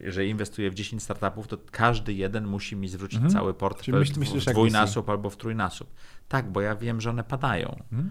jeżeli 0.00 0.30
inwestuję 0.30 0.70
w 0.70 0.74
10 0.74 1.02
startupów, 1.02 1.48
to 1.48 1.58
każdy 1.70 2.12
jeden 2.12 2.46
musi 2.46 2.76
mi 2.76 2.88
zwrócić 2.88 3.16
mhm. 3.16 3.32
cały 3.32 3.54
portfel 3.54 3.98
myśl, 3.98 4.12
myślisz, 4.18 4.44
w 4.44 4.50
dwójnasób 4.50 5.08
albo 5.08 5.30
w 5.30 5.36
trójnasób. 5.36 5.94
Tak, 6.28 6.52
bo 6.52 6.60
ja 6.60 6.76
wiem, 6.76 7.00
że 7.00 7.10
one 7.10 7.24
padają. 7.24 7.82
Mhm. 7.92 8.10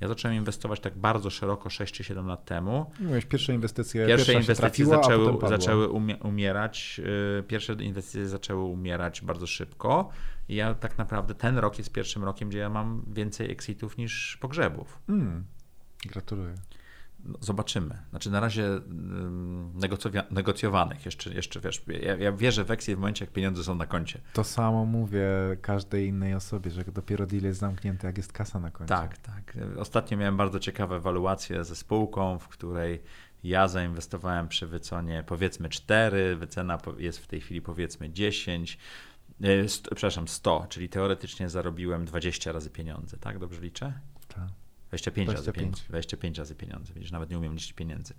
Ja 0.00 0.08
zacząłem 0.08 0.36
inwestować 0.36 0.80
tak 0.80 0.98
bardzo 0.98 1.30
szeroko 1.30 1.70
6 1.70 1.94
czy 1.94 2.04
7 2.04 2.26
lat 2.26 2.44
temu. 2.44 2.90
Mówisz, 3.00 3.24
pierwsze 3.24 3.54
inwestycje, 3.54 4.06
pierwsze 4.06 4.32
inwestycje 4.32 4.60
trafiła, 4.60 5.02
zaczęły, 5.02 5.48
zaczęły 5.48 5.88
umierać. 6.22 7.00
Y, 7.40 7.42
pierwsze 7.42 7.72
inwestycje 7.72 8.28
zaczęły 8.28 8.64
umierać 8.64 9.20
bardzo 9.20 9.46
szybko. 9.46 10.10
I 10.48 10.54
ja 10.54 10.74
tak 10.74 10.98
naprawdę 10.98 11.34
ten 11.34 11.58
rok 11.58 11.78
jest 11.78 11.92
pierwszym 11.92 12.24
rokiem, 12.24 12.48
gdzie 12.48 12.58
ja 12.58 12.70
mam 12.70 13.04
więcej 13.12 13.50
exitów 13.50 13.96
niż 13.96 14.38
pogrzebów. 14.40 14.98
Mm, 15.08 15.44
gratuluję. 16.06 16.54
No, 17.24 17.38
zobaczymy. 17.40 17.98
Znaczy 18.10 18.30
na 18.30 18.40
razie 18.40 18.80
negocjowanych 20.30 21.04
jeszcze, 21.04 21.34
jeszcze 21.34 21.60
wiesz, 21.60 21.82
ja, 22.02 22.16
ja 22.16 22.32
wierzę 22.32 22.64
w 22.64 22.70
Exit 22.70 22.96
w 22.96 22.98
momencie, 22.98 23.24
jak 23.24 23.32
pieniądze 23.32 23.64
są 23.64 23.74
na 23.74 23.86
koncie. 23.86 24.20
To 24.32 24.44
samo 24.44 24.84
mówię 24.84 25.28
każdej 25.62 26.06
innej 26.08 26.34
osobie, 26.34 26.70
że 26.70 26.84
dopiero 26.84 27.26
deal 27.26 27.42
jest 27.42 27.60
zamknięty, 27.60 28.06
jak 28.06 28.16
jest 28.16 28.32
kasa 28.32 28.60
na 28.60 28.70
koncie. 28.70 28.94
Tak, 28.94 29.18
tak. 29.18 29.56
Ostatnio 29.76 30.16
miałem 30.16 30.36
bardzo 30.36 30.58
ciekawe 30.58 30.96
ewaluacje 30.96 31.64
ze 31.64 31.76
spółką, 31.76 32.38
w 32.38 32.48
której 32.48 33.02
ja 33.44 33.68
zainwestowałem 33.68 34.48
przy 34.48 34.66
wycenie 34.66 35.24
powiedzmy 35.26 35.68
4, 35.68 36.36
wycena 36.36 36.78
jest 36.98 37.18
w 37.18 37.26
tej 37.26 37.40
chwili 37.40 37.62
powiedzmy 37.62 38.10
10, 38.10 38.78
100, 39.68 39.90
e, 39.90 39.94
przepraszam 39.94 40.28
100, 40.28 40.66
czyli 40.68 40.88
teoretycznie 40.88 41.48
zarobiłem 41.48 42.04
20 42.04 42.52
razy 42.52 42.70
pieniądze, 42.70 43.16
tak? 43.16 43.38
Dobrze 43.38 43.60
liczę? 43.60 43.92
Tak. 44.90 45.00
25, 45.00 45.26
25. 45.28 45.72
Razy, 45.72 45.88
25 45.88 46.38
razy 46.38 46.54
pieniądze, 46.54 46.94
widzisz, 46.94 47.10
nawet 47.10 47.30
nie 47.30 47.38
umiem 47.38 47.54
liczyć 47.54 47.72
pieniędzy. 47.72 48.14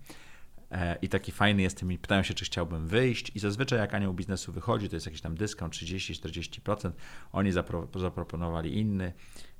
E, 0.70 0.96
I 1.02 1.08
taki 1.08 1.32
fajny 1.32 1.62
jestem 1.62 1.92
i 1.92 1.98
pytają 1.98 2.22
się, 2.22 2.34
czy 2.34 2.44
chciałbym 2.44 2.86
wyjść. 2.86 3.32
I 3.34 3.38
zazwyczaj 3.38 3.78
jak 3.78 3.94
anioł 3.94 4.14
biznesu 4.14 4.52
wychodzi, 4.52 4.88
to 4.88 4.96
jest 4.96 5.06
jakiś 5.06 5.20
tam 5.20 5.34
dyskont 5.34 5.74
30-40%. 5.74 6.92
Oni 7.32 7.52
zapro, 7.52 7.88
zaproponowali 7.96 8.78
inny, 8.78 9.12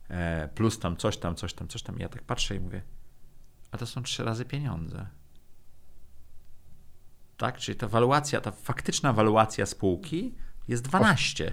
e, 0.08 0.48
plus 0.54 0.78
tam 0.78 0.96
coś 0.96 1.16
tam, 1.16 1.34
coś 1.34 1.54
tam, 1.54 1.68
coś 1.68 1.82
tam. 1.82 1.98
I 1.98 2.02
ja 2.02 2.08
tak 2.08 2.22
patrzę 2.22 2.56
i 2.56 2.60
mówię, 2.60 2.82
a 3.70 3.78
to 3.78 3.86
są 3.86 4.02
trzy 4.02 4.24
razy 4.24 4.44
pieniądze. 4.44 5.06
Tak? 7.36 7.58
Czyli 7.58 7.78
ta 7.78 7.88
waluacja, 7.88 8.40
ta 8.40 8.50
faktyczna 8.50 9.12
waluacja 9.12 9.66
spółki 9.66 10.34
jest 10.68 10.82
12 10.82 11.52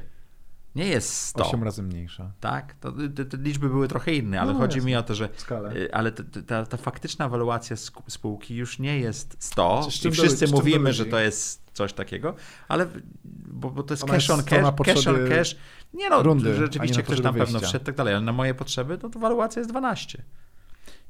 nie 0.78 0.88
jest 0.88 1.14
100. 1.14 1.48
8 1.48 1.64
razy 1.64 1.84
mniejsza. 1.84 2.32
Tak, 2.40 2.74
to, 2.74 2.92
te, 3.16 3.26
te 3.26 3.38
liczby 3.38 3.70
były 3.70 3.88
trochę 3.88 4.14
inne, 4.14 4.42
ale 4.42 4.54
no, 4.54 4.60
chodzi 4.60 4.78
jasne. 4.78 4.92
mi 4.92 4.96
o 4.96 5.04
to, 5.04 5.16
że 5.16 5.30
Skalę. 5.38 5.76
Y, 5.76 5.94
ale 5.94 6.12
ta, 6.12 6.66
ta, 6.66 6.78
faktyczna 6.78 7.30
waluacja 7.30 7.76
spółki 8.08 8.56
już 8.56 8.80
nie 8.80 9.00
jest 9.00 9.36
100 9.40 9.88
i 10.06 10.12
wszyscy 10.12 10.48
mówimy, 10.48 10.94
że 10.94 11.06
to 11.06 11.20
jest 11.20 11.72
coś 11.74 11.94
takiego, 11.94 12.36
ale 12.68 12.88
bo, 13.24 13.70
bo 13.70 13.84
to 13.84 13.94
jest 13.94 14.04
Ona 14.04 14.14
cash 14.14 14.30
on 14.30 14.44
cash, 14.44 14.76
cash 14.86 15.08
on 15.08 15.30
cash. 15.30 15.58
Nie 15.94 16.10
no, 16.10 16.24
rundy, 16.24 16.56
rzeczywiście 16.56 17.04
ktoś 17.04 17.22
tam 17.22 17.36
pewno 17.36 17.60
wszedł 17.60 17.86
tak 17.86 17.96
dalej, 17.96 18.14
ale 18.14 18.26
na 18.26 18.34
moje 18.34 18.54
potrzeby 18.54 18.98
no 19.04 19.10
to 19.10 19.20
waluacja 19.20 19.60
jest 19.60 19.70
12. 19.70 20.24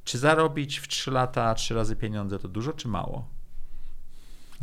Czy 0.04 0.18
zarobić 0.18 0.78
w 0.78 0.88
3 0.88 1.10
lata 1.10 1.54
3 1.54 1.74
razy 1.74 1.96
pieniądze 1.96 2.38
to 2.38 2.48
dużo 2.48 2.72
czy 2.72 2.88
mało? 2.88 3.28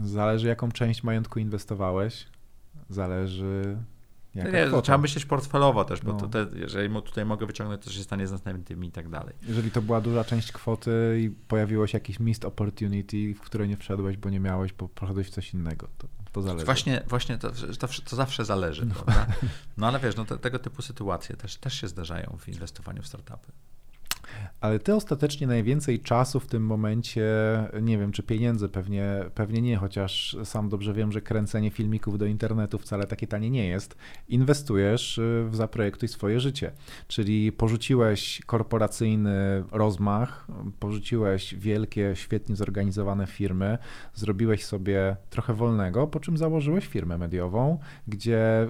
Zależy 0.03 0.47
jaką 0.47 0.71
część 0.71 1.03
majątku 1.03 1.39
inwestowałeś. 1.39 2.27
Zależy 2.89 3.77
nie, 4.35 4.81
trzeba 4.81 4.97
myśleć 4.97 5.25
portfelowo 5.25 5.85
też, 5.85 6.01
bo 6.01 6.13
no. 6.13 6.19
to 6.19 6.27
te, 6.27 6.47
jeżeli 6.55 7.01
tutaj 7.01 7.25
mogę 7.25 7.45
wyciągnąć, 7.45 7.83
to 7.83 7.91
się 7.91 8.03
stanie 8.03 8.27
z 8.27 8.31
następnymi 8.31 8.87
i 8.87 8.91
tak 8.91 9.09
dalej. 9.09 9.35
Jeżeli 9.47 9.71
to 9.71 9.81
była 9.81 10.01
duża 10.01 10.23
część 10.23 10.51
kwoty 10.51 11.19
i 11.21 11.29
pojawiło 11.29 11.87
się 11.87 11.95
jakiś 11.95 12.19
missed 12.19 12.45
opportunity, 12.45 13.33
w 13.33 13.39
które 13.39 13.67
nie 13.67 13.77
wszedłeś, 13.77 14.17
bo 14.17 14.29
nie 14.29 14.39
miałeś, 14.39 14.73
bo 14.73 14.89
poszedłeś 14.89 15.27
w 15.27 15.29
coś 15.29 15.53
innego, 15.53 15.87
to, 15.97 16.07
to 16.31 16.41
zależy. 16.41 16.65
Właśnie, 16.65 17.03
właśnie 17.07 17.37
to, 17.37 17.51
to, 17.79 17.87
to 18.09 18.15
zawsze 18.15 18.45
zależy, 18.45 18.85
no. 18.85 18.95
prawda? 18.95 19.27
No 19.77 19.87
ale 19.87 19.99
wiesz, 19.99 20.15
no 20.15 20.25
te, 20.25 20.37
tego 20.37 20.59
typu 20.59 20.81
sytuacje 20.81 21.35
też, 21.35 21.55
też 21.55 21.81
się 21.81 21.87
zdarzają 21.87 22.37
w 22.39 22.47
inwestowaniu 22.47 23.01
w 23.01 23.07
startupy. 23.07 23.51
Ale 24.61 24.79
ty 24.79 24.95
ostatecznie 24.95 25.47
najwięcej 25.47 25.99
czasu 25.99 26.39
w 26.39 26.47
tym 26.47 26.65
momencie, 26.65 27.25
nie 27.81 27.97
wiem, 27.97 28.11
czy 28.11 28.23
pieniędzy, 28.23 28.69
pewnie, 28.69 29.25
pewnie 29.35 29.61
nie, 29.61 29.77
chociaż 29.77 30.37
sam 30.43 30.69
dobrze 30.69 30.93
wiem, 30.93 31.11
że 31.11 31.21
kręcenie 31.21 31.71
filmików 31.71 32.17
do 32.17 32.25
internetu 32.25 32.77
wcale 32.77 33.07
takie 33.07 33.27
tanie 33.27 33.49
nie 33.49 33.67
jest, 33.67 33.95
inwestujesz 34.27 35.17
y, 35.17 35.47
w 35.49 35.55
Zaprojektuj 35.55 36.09
swoje 36.09 36.39
życie. 36.39 36.71
Czyli 37.07 37.51
porzuciłeś 37.51 38.41
korporacyjny 38.45 39.63
rozmach, 39.71 40.47
porzuciłeś 40.79 41.55
wielkie, 41.55 42.11
świetnie 42.15 42.55
zorganizowane 42.55 43.27
firmy, 43.27 43.77
zrobiłeś 44.13 44.65
sobie 44.65 45.15
trochę 45.29 45.53
wolnego, 45.53 46.07
po 46.07 46.19
czym 46.19 46.37
założyłeś 46.37 46.87
firmę 46.87 47.17
mediową, 47.17 47.79
gdzie 48.07 48.67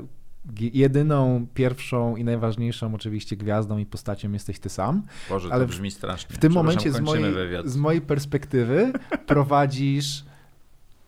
jedyną, 0.59 1.47
pierwszą 1.53 2.15
i 2.15 2.23
najważniejszą 2.23 2.95
oczywiście 2.95 3.37
gwiazdą 3.37 3.77
i 3.77 3.85
postacią 3.85 4.31
jesteś 4.31 4.59
ty 4.59 4.69
sam. 4.69 5.01
Boże, 5.29 5.49
ale 5.51 5.65
to 5.65 5.69
brzmi 5.69 5.91
strasznie. 5.91 6.35
W 6.35 6.39
tym 6.39 6.53
momencie 6.53 6.91
z 6.91 6.99
mojej, 6.99 7.33
z 7.65 7.77
mojej 7.77 8.01
perspektywy 8.01 8.91
prowadzisz 9.27 10.23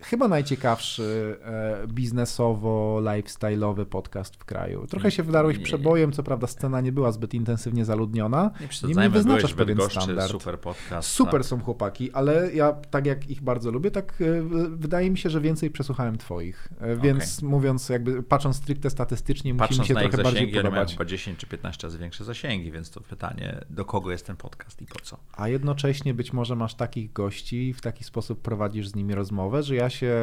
chyba 0.09 0.27
najciekawszy 0.27 1.37
e, 1.43 1.87
biznesowo, 1.87 3.01
lifestyle'owy 3.01 3.85
podcast 3.85 4.35
w 4.35 4.45
kraju. 4.45 4.87
Trochę 4.87 5.11
się 5.11 5.23
wdarłeś 5.23 5.59
przebojem, 5.59 6.11
co 6.11 6.23
prawda 6.23 6.47
scena 6.47 6.81
nie 6.81 6.91
była 6.91 7.11
zbyt 7.11 7.33
intensywnie 7.33 7.85
zaludniona. 7.85 8.51
Nie 8.83 8.93
nie 8.93 9.09
wyznaczasz 9.09 9.53
pewien 9.53 9.77
standard. 9.89 10.31
Super 10.31 10.59
podcast. 10.59 11.09
Super 11.09 11.41
tak. 11.41 11.45
są 11.45 11.59
chłopaki, 11.59 12.11
ale 12.11 12.53
ja 12.53 12.73
tak 12.73 13.05
jak 13.05 13.29
ich 13.29 13.41
bardzo 13.41 13.71
lubię, 13.71 13.91
tak 13.91 14.21
e, 14.21 14.25
wydaje 14.69 15.11
mi 15.11 15.17
się, 15.17 15.29
że 15.29 15.41
więcej 15.41 15.71
przesłuchałem 15.71 16.17
twoich. 16.17 16.67
E, 16.79 16.95
więc 16.95 17.37
okay. 17.37 17.49
mówiąc 17.49 17.89
jakby, 17.89 18.23
patrząc 18.23 18.55
stricte 18.55 18.89
statystycznie, 18.89 19.55
patrząc 19.55 19.79
musi 19.79 19.93
mi 19.93 19.99
się 19.99 20.09
trochę 20.09 20.17
zasięgi, 20.17 20.53
bardziej 20.53 20.63
podobać. 20.63 20.91
Chyba 20.91 21.05
10 21.05 21.39
czy 21.39 21.47
15 21.47 21.87
razy 21.87 21.97
większe 21.97 22.23
zasięgi, 22.23 22.71
więc 22.71 22.91
to 22.91 23.01
pytanie, 23.01 23.65
do 23.69 23.85
kogo 23.85 24.11
jest 24.11 24.25
ten 24.25 24.35
podcast 24.35 24.81
i 24.81 24.85
po 24.85 24.99
co? 24.99 25.17
A 25.33 25.47
jednocześnie 25.47 26.13
być 26.13 26.33
może 26.33 26.55
masz 26.55 26.75
takich 26.75 27.13
gości 27.13 27.67
i 27.67 27.73
w 27.73 27.81
taki 27.81 28.03
sposób 28.03 28.41
prowadzisz 28.41 28.87
z 28.87 28.95
nimi 28.95 29.15
rozmowę, 29.15 29.63
że 29.63 29.75
ja 29.75 29.87
ja 29.87 29.91
się 29.97 30.15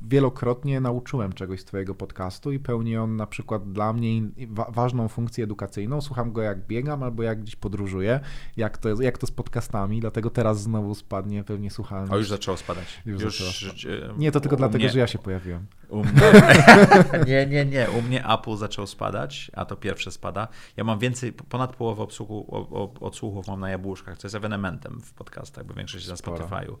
wielokrotnie 0.00 0.80
nauczyłem 0.80 1.32
czegoś 1.32 1.60
z 1.60 1.64
Twojego 1.64 1.94
podcastu 1.94 2.52
i 2.52 2.58
pełni 2.58 2.96
on 2.96 3.16
na 3.16 3.26
przykład 3.26 3.72
dla 3.72 3.92
mnie 3.92 4.22
wa 4.48 4.70
ważną 4.70 5.08
funkcję 5.08 5.44
edukacyjną. 5.44 6.00
Słucham 6.00 6.32
go 6.32 6.42
jak 6.42 6.66
biegam 6.66 7.02
albo 7.02 7.22
jak 7.22 7.40
gdzieś 7.42 7.56
podróżuję, 7.56 8.20
jak 8.56 8.78
to, 8.78 9.02
jak 9.02 9.18
to 9.18 9.26
z 9.26 9.30
podcastami, 9.30 10.00
dlatego 10.00 10.30
teraz 10.30 10.62
znowu 10.62 10.94
spadnie 10.94 11.44
pewnie 11.44 11.70
słuchalność. 11.70 12.12
O, 12.12 12.16
już 12.16 12.28
zaczęło 12.28 12.56
spadać. 12.56 13.02
Już, 13.06 13.22
już 13.22 13.64
zaczęło. 13.66 14.14
Nie, 14.18 14.32
to 14.32 14.40
tylko 14.40 14.56
dlatego, 14.56 14.78
mnie... 14.78 14.90
że 14.90 14.98
ja 14.98 15.06
się 15.06 15.18
pojawiłem. 15.18 15.66
U 15.88 16.04
mnie... 16.04 16.12
nie, 17.26 17.46
nie, 17.46 17.64
nie. 17.64 17.90
U 17.98 18.02
mnie 18.02 18.26
Apple 18.26 18.56
zaczął 18.56 18.86
spadać, 18.86 19.50
a 19.54 19.64
to 19.64 19.76
pierwsze 19.76 20.10
spada. 20.10 20.48
Ja 20.76 20.84
mam 20.84 20.98
więcej, 20.98 21.32
ponad 21.32 21.76
połowę 21.76 22.02
obsługu, 22.02 22.46
odsłuchów 23.00 23.46
mam 23.46 23.60
na 23.60 23.70
jabłuszkach, 23.70 24.18
co 24.18 24.26
jest 24.26 24.34
ewenementem 24.34 25.00
w 25.00 25.12
podcastach, 25.12 25.66
bo 25.66 25.74
większość 25.74 26.08
jest 26.08 26.24
na 26.24 26.32
Spotify'u. 26.32 26.76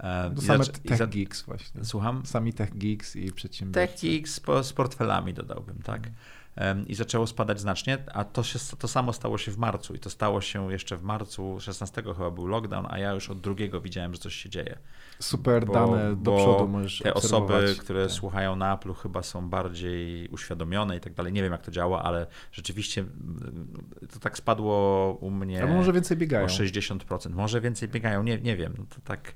E, 0.00 0.30
to 0.34 0.42
same 0.42 0.64
Tech. 0.64 1.08
Geeks 1.08 1.42
właśnie. 1.42 1.84
Słucham? 1.84 2.26
Sami 2.26 2.52
Tech 2.52 2.78
Geeks 2.78 3.16
i 3.16 3.32
przedsiębiorcy. 3.32 3.92
Tech 3.92 4.00
Geeks 4.00 4.40
po, 4.40 4.64
z 4.64 4.72
portfelami 4.72 5.34
dodałbym, 5.34 5.82
tak. 5.82 6.10
Mm. 6.56 6.88
I 6.88 6.94
zaczęło 6.94 7.26
spadać 7.26 7.60
znacznie, 7.60 7.98
a 8.14 8.24
to, 8.24 8.42
się, 8.42 8.58
to 8.78 8.88
samo 8.88 9.12
stało 9.12 9.38
się 9.38 9.50
w 9.50 9.58
marcu 9.58 9.94
i 9.94 9.98
to 9.98 10.10
stało 10.10 10.40
się 10.40 10.72
jeszcze 10.72 10.96
w 10.96 11.02
marcu 11.02 11.60
16 11.60 12.02
chyba 12.02 12.30
był 12.30 12.46
lockdown, 12.46 12.86
a 12.90 12.98
ja 12.98 13.12
już 13.12 13.30
od 13.30 13.40
drugiego 13.40 13.80
widziałem, 13.80 14.14
że 14.14 14.20
coś 14.20 14.34
się 14.34 14.48
dzieje. 14.48 14.78
Super 15.18 15.66
bo, 15.66 15.72
dane 15.72 16.16
do 16.16 16.36
przodu 16.36 16.68
możesz 16.68 16.98
Te 16.98 17.14
osoby, 17.14 17.74
które 17.78 18.02
tak. 18.02 18.12
słuchają 18.12 18.56
na 18.56 18.74
Apple 18.74 18.92
chyba 18.92 19.22
są 19.22 19.48
bardziej 19.48 20.28
uświadomione 20.28 20.96
i 20.96 21.00
tak 21.00 21.14
dalej. 21.14 21.32
Nie 21.32 21.42
wiem 21.42 21.52
jak 21.52 21.62
to 21.62 21.70
działa, 21.70 22.02
ale 22.02 22.26
rzeczywiście 22.52 23.00
mm, 23.00 23.68
to 24.12 24.18
tak 24.18 24.36
spadło 24.36 25.12
u 25.20 25.30
mnie. 25.30 25.62
A 25.62 25.66
może 25.66 25.92
więcej 25.92 26.16
biegają. 26.16 26.44
O 26.44 26.48
60%. 26.48 27.30
Może 27.30 27.60
więcej 27.60 27.88
biegają, 27.88 28.22
nie, 28.22 28.38
nie 28.38 28.56
wiem. 28.56 28.74
No 28.78 28.84
to 28.88 28.96
tak 29.04 29.34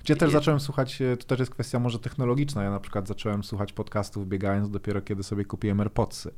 gdzie 0.00 0.16
też 0.16 0.32
zacząłem 0.32 0.60
słuchać, 0.60 1.02
e, 1.02 1.16
to 1.16 1.26
też 1.26 1.38
jest 1.38 1.52
kwestia 1.52 1.78
może 1.78 1.98
technologiczna. 1.98 2.62
Ja 2.62 2.70
na 2.70 2.80
przykład 2.80 3.08
zacząłem 3.08 3.44
słuchać 3.44 3.72
podcastów 3.72 4.28
biegając 4.28 4.70
dopiero 4.70 5.02
kiedy 5.02 5.22
sobie 5.22 5.44
kupiłem 5.44 5.80
AirPodsy. 5.80 6.34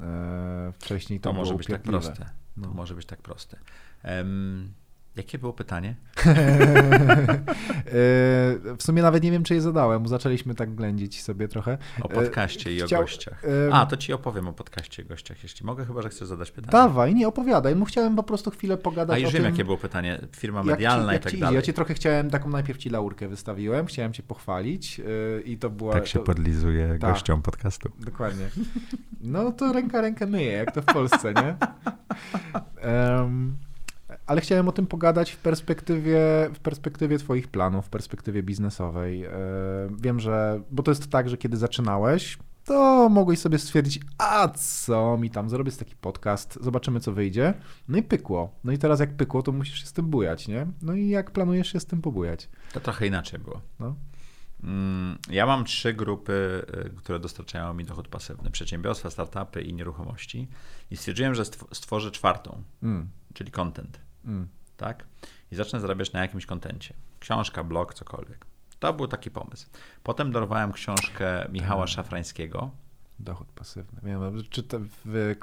E, 0.00 0.72
wcześniej 0.78 1.20
to, 1.20 1.30
to 1.30 1.36
może 1.36 1.54
być 1.54 1.66
tak 1.66 1.82
proste. 1.82 2.26
No. 2.56 2.68
To 2.68 2.74
może 2.74 2.94
być 2.94 3.06
tak 3.06 3.22
proste. 3.22 3.56
Um, 4.04 4.72
Jakie 5.16 5.38
było 5.38 5.52
pytanie? 5.52 5.94
E, 7.86 7.92
w 8.76 8.82
sumie 8.82 9.02
nawet 9.02 9.22
nie 9.22 9.30
wiem, 9.30 9.42
czy 9.42 9.54
je 9.54 9.60
zadałem. 9.60 10.08
Zaczęliśmy 10.08 10.54
tak 10.54 10.74
ględzić 10.74 11.22
sobie 11.22 11.48
trochę. 11.48 11.78
O 12.02 12.08
podcaście 12.08 12.74
i 12.74 12.82
o 12.82 12.88
gościach. 12.88 13.42
A, 13.72 13.86
to 13.86 13.96
ci 13.96 14.12
opowiem 14.12 14.48
o 14.48 14.52
podcaście 14.52 15.02
i 15.02 15.06
gościach, 15.06 15.42
jeśli 15.42 15.66
mogę, 15.66 15.84
chyba, 15.84 16.02
że 16.02 16.08
chcesz 16.08 16.28
zadać 16.28 16.50
pytanie. 16.50 16.72
Dawaj, 16.72 17.14
nie 17.14 17.28
opowiadaj. 17.28 17.76
Mu 17.76 17.84
chciałem 17.84 18.16
po 18.16 18.22
prostu 18.22 18.50
chwilę 18.50 18.76
pogadać 18.76 19.16
A 19.16 19.18
już 19.18 19.32
wiem, 19.32 19.42
tym, 19.42 19.52
jakie 19.52 19.64
było 19.64 19.76
pytanie. 19.76 20.20
Firma 20.36 20.62
medialna 20.62 21.12
jak 21.12 21.22
ci, 21.22 21.26
jak 21.26 21.34
i 21.34 21.36
tak 21.36 21.40
dalej. 21.40 21.56
Ja 21.56 21.62
ci 21.62 21.72
trochę 21.72 21.94
chciałem, 21.94 22.30
taką 22.30 22.48
najpierw 22.48 22.78
ci 22.78 22.90
laurkę 22.90 23.28
wystawiłem, 23.28 23.86
chciałem 23.86 24.12
cię 24.12 24.22
pochwalić 24.22 25.00
e, 25.00 25.40
i 25.40 25.58
to 25.58 25.70
była... 25.70 25.92
Tak 25.92 26.06
się 26.06 26.18
to... 26.18 26.24
podlizuje 26.24 26.88
tak, 26.88 27.12
gościom 27.12 27.42
podcastu. 27.42 27.90
Dokładnie. 28.00 28.48
No 29.20 29.52
to 29.52 29.72
ręka 29.72 30.00
rękę 30.00 30.26
myje, 30.26 30.52
jak 30.52 30.74
to 30.74 30.82
w 30.82 30.86
Polsce, 30.86 31.34
nie? 31.34 31.56
Um, 33.20 33.56
ale 34.30 34.40
chciałem 34.40 34.68
o 34.68 34.72
tym 34.72 34.86
pogadać 34.86 35.30
w 35.30 35.36
perspektywie, 35.36 36.20
w 36.54 36.58
perspektywie 36.58 37.18
Twoich 37.18 37.48
planów, 37.48 37.86
w 37.86 37.88
perspektywie 37.88 38.42
biznesowej. 38.42 39.24
E, 39.24 39.30
wiem, 40.00 40.20
że, 40.20 40.62
bo 40.70 40.82
to 40.82 40.90
jest 40.90 41.10
tak, 41.10 41.28
że 41.28 41.36
kiedy 41.36 41.56
zaczynałeś, 41.56 42.38
to 42.64 43.08
mogłeś 43.08 43.38
sobie 43.38 43.58
stwierdzić, 43.58 44.00
a 44.18 44.48
co 44.48 45.18
mi 45.18 45.30
tam, 45.30 45.50
zrobię 45.50 45.72
taki 45.72 45.96
podcast, 45.96 46.58
zobaczymy 46.60 47.00
co 47.00 47.12
wyjdzie. 47.12 47.54
No 47.88 47.98
i 47.98 48.02
pykło. 48.02 48.54
No 48.64 48.72
i 48.72 48.78
teraz 48.78 49.00
jak 49.00 49.16
pykło, 49.16 49.42
to 49.42 49.52
musisz 49.52 49.80
się 49.80 49.86
z 49.86 49.92
tym 49.92 50.06
bujać, 50.06 50.48
nie? 50.48 50.66
No 50.82 50.94
i 50.94 51.08
jak 51.08 51.30
planujesz 51.30 51.72
się 51.72 51.80
z 51.80 51.86
tym 51.86 52.02
pobujać? 52.02 52.48
To 52.72 52.80
trochę 52.80 53.06
inaczej 53.06 53.40
było. 53.40 53.60
No. 53.80 53.94
Mm, 54.62 55.18
ja 55.30 55.46
mam 55.46 55.64
trzy 55.64 55.94
grupy, 55.94 56.66
y, 56.86 56.90
które 56.96 57.18
dostarczają 57.18 57.74
mi 57.74 57.84
dochód 57.84 58.08
pasywny: 58.08 58.50
przedsiębiorstwa, 58.50 59.10
startupy 59.10 59.62
i 59.62 59.74
nieruchomości. 59.74 60.48
I 60.90 60.96
stwierdziłem, 60.96 61.34
że 61.34 61.44
stworzę 61.72 62.10
czwartą, 62.10 62.62
mm. 62.82 63.10
czyli 63.34 63.50
content. 63.50 64.09
Mm. 64.24 64.48
Tak? 64.76 65.04
I 65.52 65.56
zacznę 65.56 65.80
zarabiać 65.80 66.12
na 66.12 66.20
jakimś 66.20 66.46
kontencie. 66.46 66.94
Książka, 67.20 67.64
blog, 67.64 67.94
cokolwiek. 67.94 68.46
To 68.78 68.92
był 68.92 69.08
taki 69.08 69.30
pomysł. 69.30 69.66
Potem 70.02 70.32
dorwałem 70.32 70.72
książkę 70.72 71.48
Michała 71.52 71.86
Szafrańskiego. 71.86 72.70
Dochód 73.18 73.48
pasywny. 73.48 74.00
Wiem, 74.02 74.20
czy 74.50 74.62
to 74.62 74.78
w, 75.04 75.34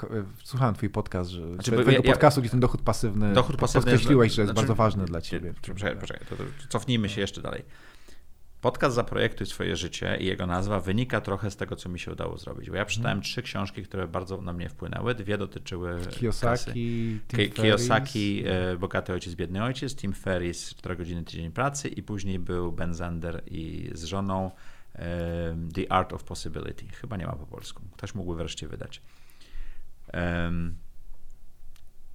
słuchałem 0.44 0.76
twój 0.76 0.90
podcast, 0.90 1.30
że 1.30 1.54
znaczy, 1.54 1.72
twojego 1.72 1.92
ja, 1.92 2.02
podcastu, 2.02 2.42
gdzie 2.42 2.50
ten 2.50 2.60
dochód 2.60 2.82
pasywny 2.82 3.34
dochód 3.34 3.56
pasywny 3.56 3.92
podkreśliłeś, 3.92 4.34
że 4.34 4.42
jest 4.42 4.52
znaczy, 4.54 4.68
bardzo 4.68 4.76
ważny 4.76 5.06
dla 5.06 5.22
ciebie. 5.22 5.54
Poczekaj, 5.54 5.98
poczekaj, 5.98 6.28
to, 6.30 6.36
to 6.36 6.44
cofnijmy 6.70 7.10
się 7.10 7.22
jeszcze 7.22 7.42
dalej. 7.42 7.64
Podcast 8.62 8.96
Zaprojektuj 8.96 9.48
swoje 9.48 9.76
życie 9.76 10.18
i 10.20 10.26
jego 10.26 10.48
nazwa 10.48 10.80
wynika 10.80 11.22
trochę 11.22 11.52
z 11.52 11.56
tego, 11.56 11.76
co 11.76 11.90
mi 11.90 12.00
się 12.00 12.12
udało 12.12 12.38
zrobić. 12.38 12.70
Bo 12.70 12.76
ja 12.76 12.86
przeczytałem 12.86 13.16
hmm. 13.16 13.24
trzy 13.24 13.42
książki, 13.42 13.84
które 13.84 14.08
bardzo 14.08 14.42
na 14.42 14.54
mnie 14.54 14.70
wpłynęły. 14.70 15.16
Dwie 15.16 15.38
dotyczyły 15.38 16.00
Kiyosaki, 16.10 17.20
Tim 17.28 17.52
Kiyosaki, 17.52 18.44
e, 18.46 18.78
Bogaty 18.78 19.14
Ojciec, 19.14 19.36
Biedny 19.36 19.64
Ojciec, 19.64 19.96
Tim 19.96 20.14
Ferris, 20.14 20.76
4 20.76 20.96
godziny 20.96 21.24
tydzień 21.24 21.52
pracy 21.52 21.88
i 21.88 22.04
później 22.04 22.40
był 22.40 22.72
Ben 22.72 22.94
Zander 22.94 23.44
i 23.46 23.92
z 23.94 24.04
żoną 24.04 24.52
um, 24.96 25.72
The 25.72 25.92
Art 25.92 26.14
of 26.14 26.24
Possibility. 26.24 26.88
Chyba 26.88 27.18
nie 27.18 27.26
ma 27.26 27.34
po 27.34 27.46
polsku. 27.46 27.84
Ktoś 27.98 28.16
mógłby 28.16 28.38
wreszcie 28.38 28.68
wydać. 28.68 29.02
Um, 30.14 30.76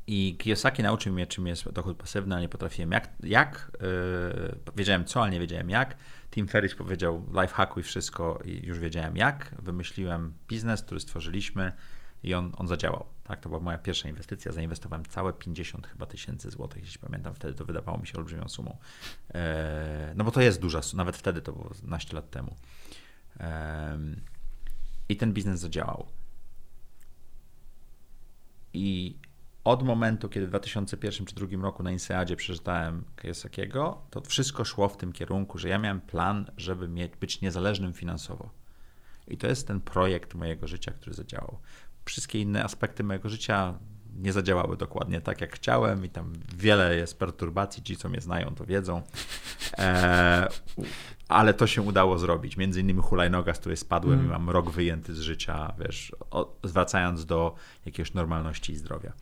i 0.06 0.36
Kiyosaki 0.38 0.82
nauczył 0.82 1.12
mnie, 1.12 1.26
czym 1.26 1.46
jest 1.46 1.70
dochód 1.70 1.96
pasywny, 1.96 2.34
ale 2.34 2.42
nie 2.42 2.48
potrafiłem 2.48 2.92
jak. 2.92 3.08
jak 3.22 3.70
yy, 3.80 4.58
wiedziałem 4.76 5.04
co, 5.04 5.22
ale 5.22 5.30
nie 5.30 5.40
wiedziałem 5.40 5.70
jak. 5.70 5.96
Tim 6.30 6.48
Ferriss 6.48 6.74
powiedział 6.74 7.26
life 7.40 7.54
hackuj 7.54 7.82
wszystko 7.82 8.38
i 8.44 8.66
już 8.66 8.78
wiedziałem 8.78 9.16
jak. 9.16 9.54
Wymyśliłem 9.62 10.32
biznes, 10.48 10.82
który 10.82 11.00
stworzyliśmy 11.00 11.72
i 12.22 12.34
on, 12.34 12.52
on 12.56 12.68
zadziałał. 12.68 13.06
Tak, 13.24 13.40
to 13.40 13.48
była 13.48 13.60
moja 13.60 13.78
pierwsza 13.78 14.08
inwestycja. 14.08 14.52
Zainwestowałem 14.52 15.04
całe 15.04 15.32
50 15.32 15.86
chyba 15.86 16.06
tysięcy 16.06 16.50
złotych, 16.50 16.82
jeśli 16.82 16.98
pamiętam. 16.98 17.34
Wtedy 17.34 17.54
to 17.54 17.64
wydawało 17.64 17.98
mi 17.98 18.06
się 18.06 18.18
olbrzymią 18.18 18.48
sumą. 18.48 18.78
E, 19.34 20.12
no 20.16 20.24
bo 20.24 20.30
to 20.30 20.40
jest 20.40 20.60
duża, 20.60 20.80
nawet 20.94 21.16
wtedy 21.16 21.42
to 21.42 21.52
było 21.52 21.70
naście 21.82 22.14
lat 22.16 22.30
temu. 22.30 22.56
E, 23.40 23.98
I 25.08 25.16
ten 25.16 25.32
biznes 25.32 25.60
zadziałał. 25.60 26.06
I 28.74 29.16
od 29.64 29.82
momentu, 29.82 30.28
kiedy 30.28 30.46
w 30.46 30.48
2001 30.48 31.26
czy 31.26 31.34
2002 31.34 31.62
roku 31.62 31.82
na 31.82 31.90
INSEADzie 31.90 32.36
przeczytałem 32.36 33.04
Kiyosakiego, 33.16 34.02
to 34.10 34.20
wszystko 34.20 34.64
szło 34.64 34.88
w 34.88 34.96
tym 34.96 35.12
kierunku, 35.12 35.58
że 35.58 35.68
ja 35.68 35.78
miałem 35.78 36.00
plan, 36.00 36.50
żeby 36.56 36.88
mieć, 36.88 37.16
być 37.16 37.40
niezależnym 37.40 37.92
finansowo. 37.92 38.50
I 39.28 39.36
to 39.36 39.46
jest 39.46 39.66
ten 39.66 39.80
projekt 39.80 40.34
mojego 40.34 40.68
życia, 40.68 40.92
który 40.92 41.14
zadziałał. 41.14 41.58
Wszystkie 42.04 42.40
inne 42.40 42.64
aspekty 42.64 43.04
mojego 43.04 43.28
życia 43.28 43.74
nie 44.16 44.32
zadziałały 44.32 44.76
dokładnie 44.76 45.20
tak, 45.20 45.40
jak 45.40 45.54
chciałem, 45.54 46.04
i 46.04 46.08
tam 46.08 46.32
wiele 46.56 46.96
jest 46.96 47.18
perturbacji. 47.18 47.82
Ci, 47.82 47.96
co 47.96 48.08
mnie 48.08 48.20
znają, 48.20 48.54
to 48.54 48.64
wiedzą. 48.64 49.02
E, 49.78 50.48
ale 51.28 51.54
to 51.54 51.66
się 51.66 51.82
udało 51.82 52.18
zrobić. 52.18 52.56
Między 52.56 52.80
innymi 52.80 53.02
hulajnoga, 53.02 53.54
z 53.54 53.58
której 53.58 53.76
spadłem 53.76 54.18
mm. 54.18 54.26
i 54.26 54.32
mam 54.32 54.50
rok 54.50 54.70
wyjęty 54.70 55.14
z 55.14 55.20
życia, 55.20 55.72
wiesz, 55.78 56.12
o, 56.30 56.56
zwracając 56.64 57.26
do 57.26 57.54
jakiejś 57.86 58.14
normalności 58.14 58.72
i 58.72 58.76
zdrowia. 58.76 59.12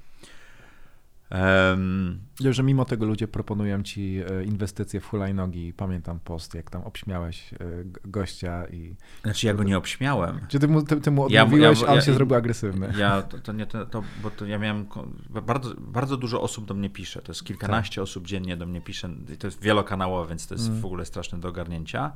Um, 1.31 2.21
że 2.41 2.63
mimo 2.63 2.85
tego 2.85 3.07
ludzie 3.07 3.29
proponują 3.29 3.83
ci 3.83 4.23
e, 4.31 4.45
inwestycje 4.45 5.01
w 5.01 5.07
hulajnogi. 5.07 5.73
Pamiętam 5.73 6.21
post, 6.21 6.55
jak 6.55 6.71
tam 6.71 6.83
obśmiałeś 6.83 7.55
e, 7.55 7.57
gościa 8.05 8.67
i... 8.67 8.95
Znaczy 9.23 9.47
ja 9.47 9.55
go 9.55 9.65
nie 9.65 9.79
obśmiałem. 9.79 10.41
Czy 10.49 10.59
ty 10.59 10.69
mu, 10.69 10.83
ty, 10.83 11.01
ty 11.01 11.11
mu 11.11 11.23
odmówiłeś, 11.25 11.81
ja, 11.81 11.85
ja, 11.85 11.89
a 11.89 11.91
on 11.91 11.97
ja, 11.97 12.03
się 12.03 12.15
zrobił 12.15 12.37
agresywny? 12.37 12.93
Ja, 12.99 13.23
to, 13.23 13.39
to 13.39 13.53
nie, 13.53 13.67
to, 13.67 13.87
to, 13.87 14.03
bo 14.23 14.31
to 14.31 14.47
ja 14.47 14.59
miałem... 14.59 14.87
Bardzo, 15.47 15.75
bardzo 15.79 16.17
dużo 16.17 16.43
osób 16.43 16.65
do 16.65 16.75
mnie 16.75 16.91
pisze. 16.91 17.23
To 17.23 17.33
jest 17.33 17.45
kilkanaście 17.45 17.95
tak. 17.95 18.03
osób 18.03 18.27
dziennie 18.27 18.57
do 18.57 18.67
mnie 18.67 18.81
pisze. 18.81 19.11
I 19.35 19.37
to 19.37 19.47
jest 19.47 19.63
wielokanałowe, 19.63 20.29
więc 20.29 20.47
to 20.47 20.55
jest 20.55 20.69
mm. 20.69 20.81
w 20.81 20.85
ogóle 20.85 21.05
straszne 21.05 21.41
do 21.41 21.49
ogarnięcia 21.49 22.13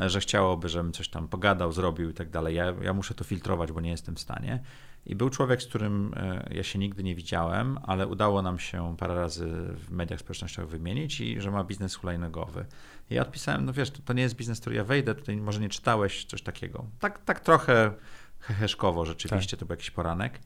e, 0.00 0.10
że 0.10 0.20
chciałoby, 0.20 0.68
żebym 0.68 0.92
coś 0.92 1.08
tam 1.08 1.28
pogadał, 1.28 1.72
zrobił 1.72 2.10
i 2.10 2.14
tak 2.14 2.30
dalej. 2.30 2.54
Ja, 2.54 2.74
ja 2.82 2.92
muszę 2.92 3.14
to 3.14 3.24
filtrować, 3.24 3.72
bo 3.72 3.80
nie 3.80 3.90
jestem 3.90 4.14
w 4.16 4.20
stanie. 4.20 4.62
I 5.06 5.16
był 5.16 5.30
człowiek, 5.30 5.62
z 5.62 5.66
którym 5.66 6.14
e, 6.16 6.48
ja 6.50 6.62
się 6.62 6.78
nigdy 6.78 7.02
nie 7.02 7.14
widziałem, 7.14 7.78
ale 7.82 8.06
udało 8.06 8.42
nam 8.42 8.58
się 8.58 8.96
parę 8.98 9.14
razy 9.14 9.46
w 9.74 9.90
mediach 9.90 10.20
społecznościowych 10.20 10.70
wymienić 10.70 11.20
i 11.20 11.40
że 11.40 11.50
ma 11.50 11.64
biznes 11.64 11.94
hulajnogowy. 11.94 12.64
I 13.10 13.14
ja 13.14 13.22
odpisałem, 13.22 13.64
no 13.64 13.72
wiesz, 13.72 13.90
to, 13.90 13.98
to 14.04 14.12
nie 14.12 14.22
jest 14.22 14.36
biznes, 14.36 14.60
który 14.60 14.76
ja 14.76 14.84
wejdę, 14.84 15.14
tutaj 15.14 15.36
może 15.36 15.60
nie 15.60 15.68
czytałeś 15.68 16.24
coś 16.24 16.42
takiego. 16.42 16.84
Tak, 17.00 17.24
tak 17.24 17.40
trochę 17.40 17.92
heheszkowo 18.40 19.04
rzeczywiście, 19.04 19.50
tak. 19.50 19.60
to 19.60 19.66
był 19.66 19.72
jakiś 19.72 19.90
poranek. 19.90 20.40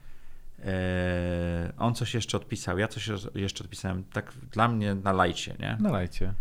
E, 0.65 1.73
on 1.79 1.95
coś 1.95 2.15
jeszcze 2.15 2.37
odpisał, 2.37 2.79
ja 2.79 2.89
coś 2.89 3.11
jeszcze 3.35 3.65
odpisałem, 3.65 4.05
tak 4.05 4.33
dla 4.53 4.69
mnie 4.69 4.95
na 4.95 5.13
lajcie, 5.13 5.57
nie? 5.61 5.77
Na 5.81 5.91
lajcie. 5.91 6.35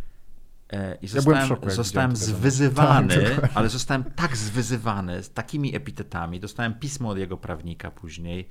E, 0.73 0.97
I 1.01 1.07
zostałem, 1.07 1.39
ja 1.39 1.47
szoku, 1.47 1.69
zostałem 1.69 2.15
zwyzywany, 2.15 3.15
tak, 3.41 3.51
ale 3.53 3.69
zostałem 3.69 4.03
tak 4.03 4.37
zwyzywany 4.37 5.23
z 5.23 5.33
takimi 5.33 5.75
epitetami. 5.75 6.39
Dostałem 6.39 6.73
pismo 6.73 7.09
od 7.09 7.17
jego 7.17 7.37
prawnika 7.37 7.91
później. 7.91 8.49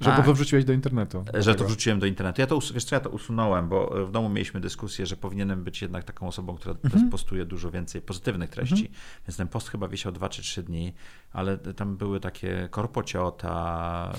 Że 0.00 0.10
tak. 0.10 0.26
to 0.26 0.34
wrzuciłeś 0.34 0.64
do 0.64 0.72
internetu. 0.72 1.24
Że 1.34 1.54
to 1.54 1.64
wrzuciłem 1.64 1.98
do 1.98 2.06
internetu. 2.06 2.40
Ja 2.40 2.46
to, 2.46 2.58
wiesz 2.74 2.84
co, 2.84 2.96
ja 2.96 3.00
to 3.00 3.10
usunąłem, 3.10 3.68
bo 3.68 4.06
w 4.06 4.10
domu 4.10 4.28
mieliśmy 4.28 4.60
dyskusję, 4.60 5.06
że 5.06 5.16
powinienem 5.16 5.64
być 5.64 5.82
jednak 5.82 6.04
taką 6.04 6.28
osobą, 6.28 6.56
która 6.56 6.74
mhm. 6.84 7.10
postuje 7.10 7.44
dużo 7.44 7.70
więcej 7.70 8.02
pozytywnych 8.02 8.50
treści. 8.50 8.74
Mhm. 8.74 8.94
Więc 9.28 9.36
ten 9.36 9.48
post 9.48 9.68
chyba 9.68 9.88
wisiał 9.88 10.12
2 10.12 10.28
czy 10.28 10.42
3 10.42 10.62
dni, 10.62 10.92
ale 11.32 11.58
tam 11.58 11.96
były 11.96 12.20
takie 12.20 12.68
korpociota, 12.70 14.12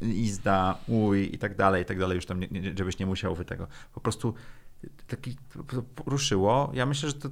yy, 0.00 0.12
izda, 0.14 0.78
uj 0.86 1.34
i 1.34 1.38
tak 1.38 1.56
dalej, 1.56 1.82
i 1.82 1.84
tak 1.84 1.98
dalej. 1.98 2.16
Już 2.16 2.26
tam, 2.26 2.40
nie, 2.40 2.72
żebyś 2.78 2.98
nie 2.98 3.06
musiał 3.06 3.34
wy 3.34 3.44
tego. 3.44 3.66
Po 3.92 4.00
prostu 4.00 4.34
taki 5.06 5.36
ruszyło. 6.06 6.70
Ja 6.74 6.86
myślę, 6.86 7.08
że 7.08 7.14
to 7.14 7.28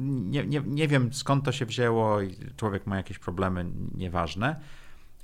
nie, 0.00 0.46
nie, 0.46 0.62
nie 0.66 0.88
wiem 0.88 1.12
skąd 1.12 1.44
to 1.44 1.52
się 1.52 1.66
wzięło 1.66 2.22
i 2.22 2.36
człowiek 2.56 2.86
ma 2.86 2.96
jakieś 2.96 3.18
problemy, 3.18 3.66
nieważne. 3.94 4.60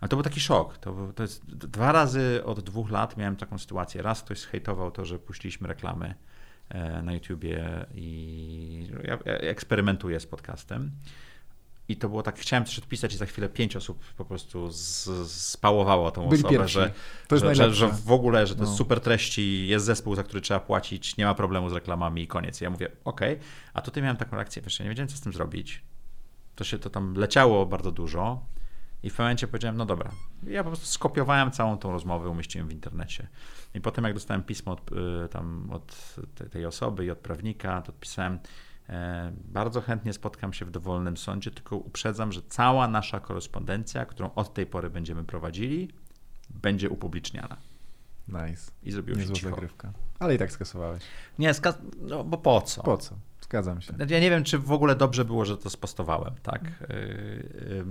Ale 0.01 0.09
to 0.09 0.17
był 0.17 0.23
taki 0.23 0.41
szok. 0.41 0.79
To, 0.79 1.13
to 1.15 1.23
jest 1.23 1.47
dwa 1.47 1.93
razy 1.93 2.43
od 2.45 2.61
dwóch 2.61 2.91
lat 2.91 3.17
miałem 3.17 3.37
taką 3.37 3.59
sytuację. 3.59 4.03
Raz 4.03 4.23
ktoś 4.23 4.41
zhejtował 4.41 4.91
to, 4.91 5.05
że 5.05 5.19
puściliśmy 5.19 5.69
reklamy 5.69 6.15
e, 6.69 7.03
na 7.03 7.13
YouTubie 7.13 7.87
i 7.95 8.89
ja 9.05 9.19
eksperymentuję 9.25 10.21
z 10.21 10.27
podcastem. 10.27 10.91
I 11.89 11.97
to 11.97 12.09
było 12.09 12.23
tak, 12.23 12.39
chciałem 12.39 12.65
coś 12.65 12.79
odpisać 12.79 13.15
i 13.15 13.17
za 13.17 13.27
chwilę 13.27 13.49
pięć 13.49 13.77
osób 13.77 14.05
po 14.17 14.25
prostu 14.25 14.71
z, 14.71 15.09
spałowało 15.31 16.11
tą 16.11 16.29
Byli 16.29 16.45
osobę, 16.45 16.69
że, 16.69 16.93
że, 17.31 17.55
że, 17.55 17.75
że, 17.75 17.89
w 17.89 18.13
ogóle, 18.13 18.47
że 18.47 18.55
to 18.55 18.61
no. 18.63 18.67
jest 18.67 18.79
super 18.79 19.01
treści, 19.01 19.69
jest 19.69 19.87
zespół, 19.87 20.15
za 20.15 20.23
który 20.23 20.41
trzeba 20.41 20.61
płacić, 20.61 21.17
nie 21.17 21.25
ma 21.25 21.35
problemu 21.35 21.71
z 21.71 21.73
reklamami 21.73 22.23
i 22.23 22.27
koniec. 22.27 22.61
I 22.61 22.65
ja 22.65 22.71
mówię, 22.71 22.91
okej, 23.05 23.33
okay. 23.35 23.47
a 23.75 23.83
tutaj 23.83 24.03
miałem 24.03 24.17
taką 24.17 24.37
reakcję, 24.37 24.63
wiesz, 24.63 24.79
ja 24.79 24.85
nie 24.85 24.89
wiedziałem, 24.89 25.09
co 25.09 25.17
z 25.17 25.21
tym 25.21 25.33
zrobić. 25.33 25.83
To 26.55 26.65
się 26.65 26.79
to 26.79 26.91
tam 26.91 27.15
leciało 27.15 27.67
bardzo 27.67 27.93
dużo 27.93 28.47
i 29.05 29.11
w 29.11 29.13
pewnym 29.13 29.27
momencie 29.27 29.49
powiedziałem, 29.49 29.77
no 29.77 29.87
dobra, 29.87 30.11
ja 30.43 30.65
po 30.65 30.71
prostu 30.71 30.87
skopiowałem 30.87 31.51
całą 31.51 31.79
tą 31.79 31.93
rozmowę, 31.93 32.29
umieściłem 32.29 32.69
w 32.69 32.73
internecie. 32.73 33.29
I 33.75 33.81
potem 33.81 34.05
jak 34.05 34.15
dostałem 34.15 34.43
pismo 34.43 34.73
od, 34.73 34.93
y, 34.93 35.29
tam, 35.29 35.71
od 35.73 36.17
tej 36.51 36.67
osoby 36.67 37.05
i 37.05 37.11
od 37.11 37.19
prawnika, 37.19 37.83
to 37.83 37.93
odpisałem, 37.93 38.39
bardzo 39.45 39.81
chętnie 39.81 40.13
spotkam 40.13 40.53
się 40.53 40.65
w 40.65 40.71
dowolnym 40.71 41.17
sądzie, 41.17 41.51
tylko 41.51 41.77
uprzedzam, 41.77 42.33
że 42.33 42.43
cała 42.43 42.89
nasza 42.89 43.21
korespondencja, 43.21 44.07
którą 44.07 44.31
od 44.35 44.55
tej 44.55 44.67
pory 44.67 44.91
będziemy 44.91 45.25
prowadzili, 45.25 45.91
będzie 46.51 46.91
upubliczniana. 46.91 47.57
Nice. 48.29 48.71
I 48.83 48.93
zrobił 48.93 49.21
się 49.21 49.33
cicho. 49.33 49.51
zagrywka. 49.51 49.93
Ale 50.19 50.35
i 50.35 50.39
tak 50.39 50.53
skasowałeś. 50.53 51.03
Nie, 51.39 51.55
skas- 51.55 51.79
no 52.01 52.25
bo 52.25 52.39
po 52.39 52.61
co? 52.61 52.83
Po 52.83 52.97
co? 52.97 53.15
Zgadzam 53.41 53.81
się. 53.81 53.95
Ja 54.09 54.21
nie 54.21 54.31
wiem, 54.31 54.45
czy 54.45 54.59
w 54.59 54.73
ogóle 54.73 54.97
dobrze 54.97 55.25
było, 55.25 55.45
że 55.45 55.59
to 55.59 55.71
spostowałem, 55.71 56.35
tak? 56.43 56.63
Yy, 56.89 57.85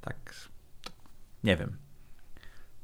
tak. 0.00 0.34
Nie 1.44 1.56
wiem. 1.56 1.76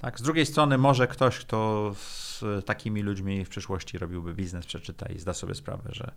Tak? 0.02 0.18
Z 0.18 0.22
drugiej 0.22 0.46
strony 0.46 0.78
może 0.78 1.06
ktoś, 1.06 1.38
kto 1.38 1.90
z 1.94 2.44
takimi 2.66 3.02
ludźmi 3.02 3.44
w 3.44 3.48
przyszłości 3.48 3.98
robiłby 3.98 4.34
biznes, 4.34 4.66
przeczyta 4.66 5.06
i 5.06 5.18
zda 5.18 5.32
sobie 5.34 5.54
sprawę, 5.54 5.90
że 5.92 6.12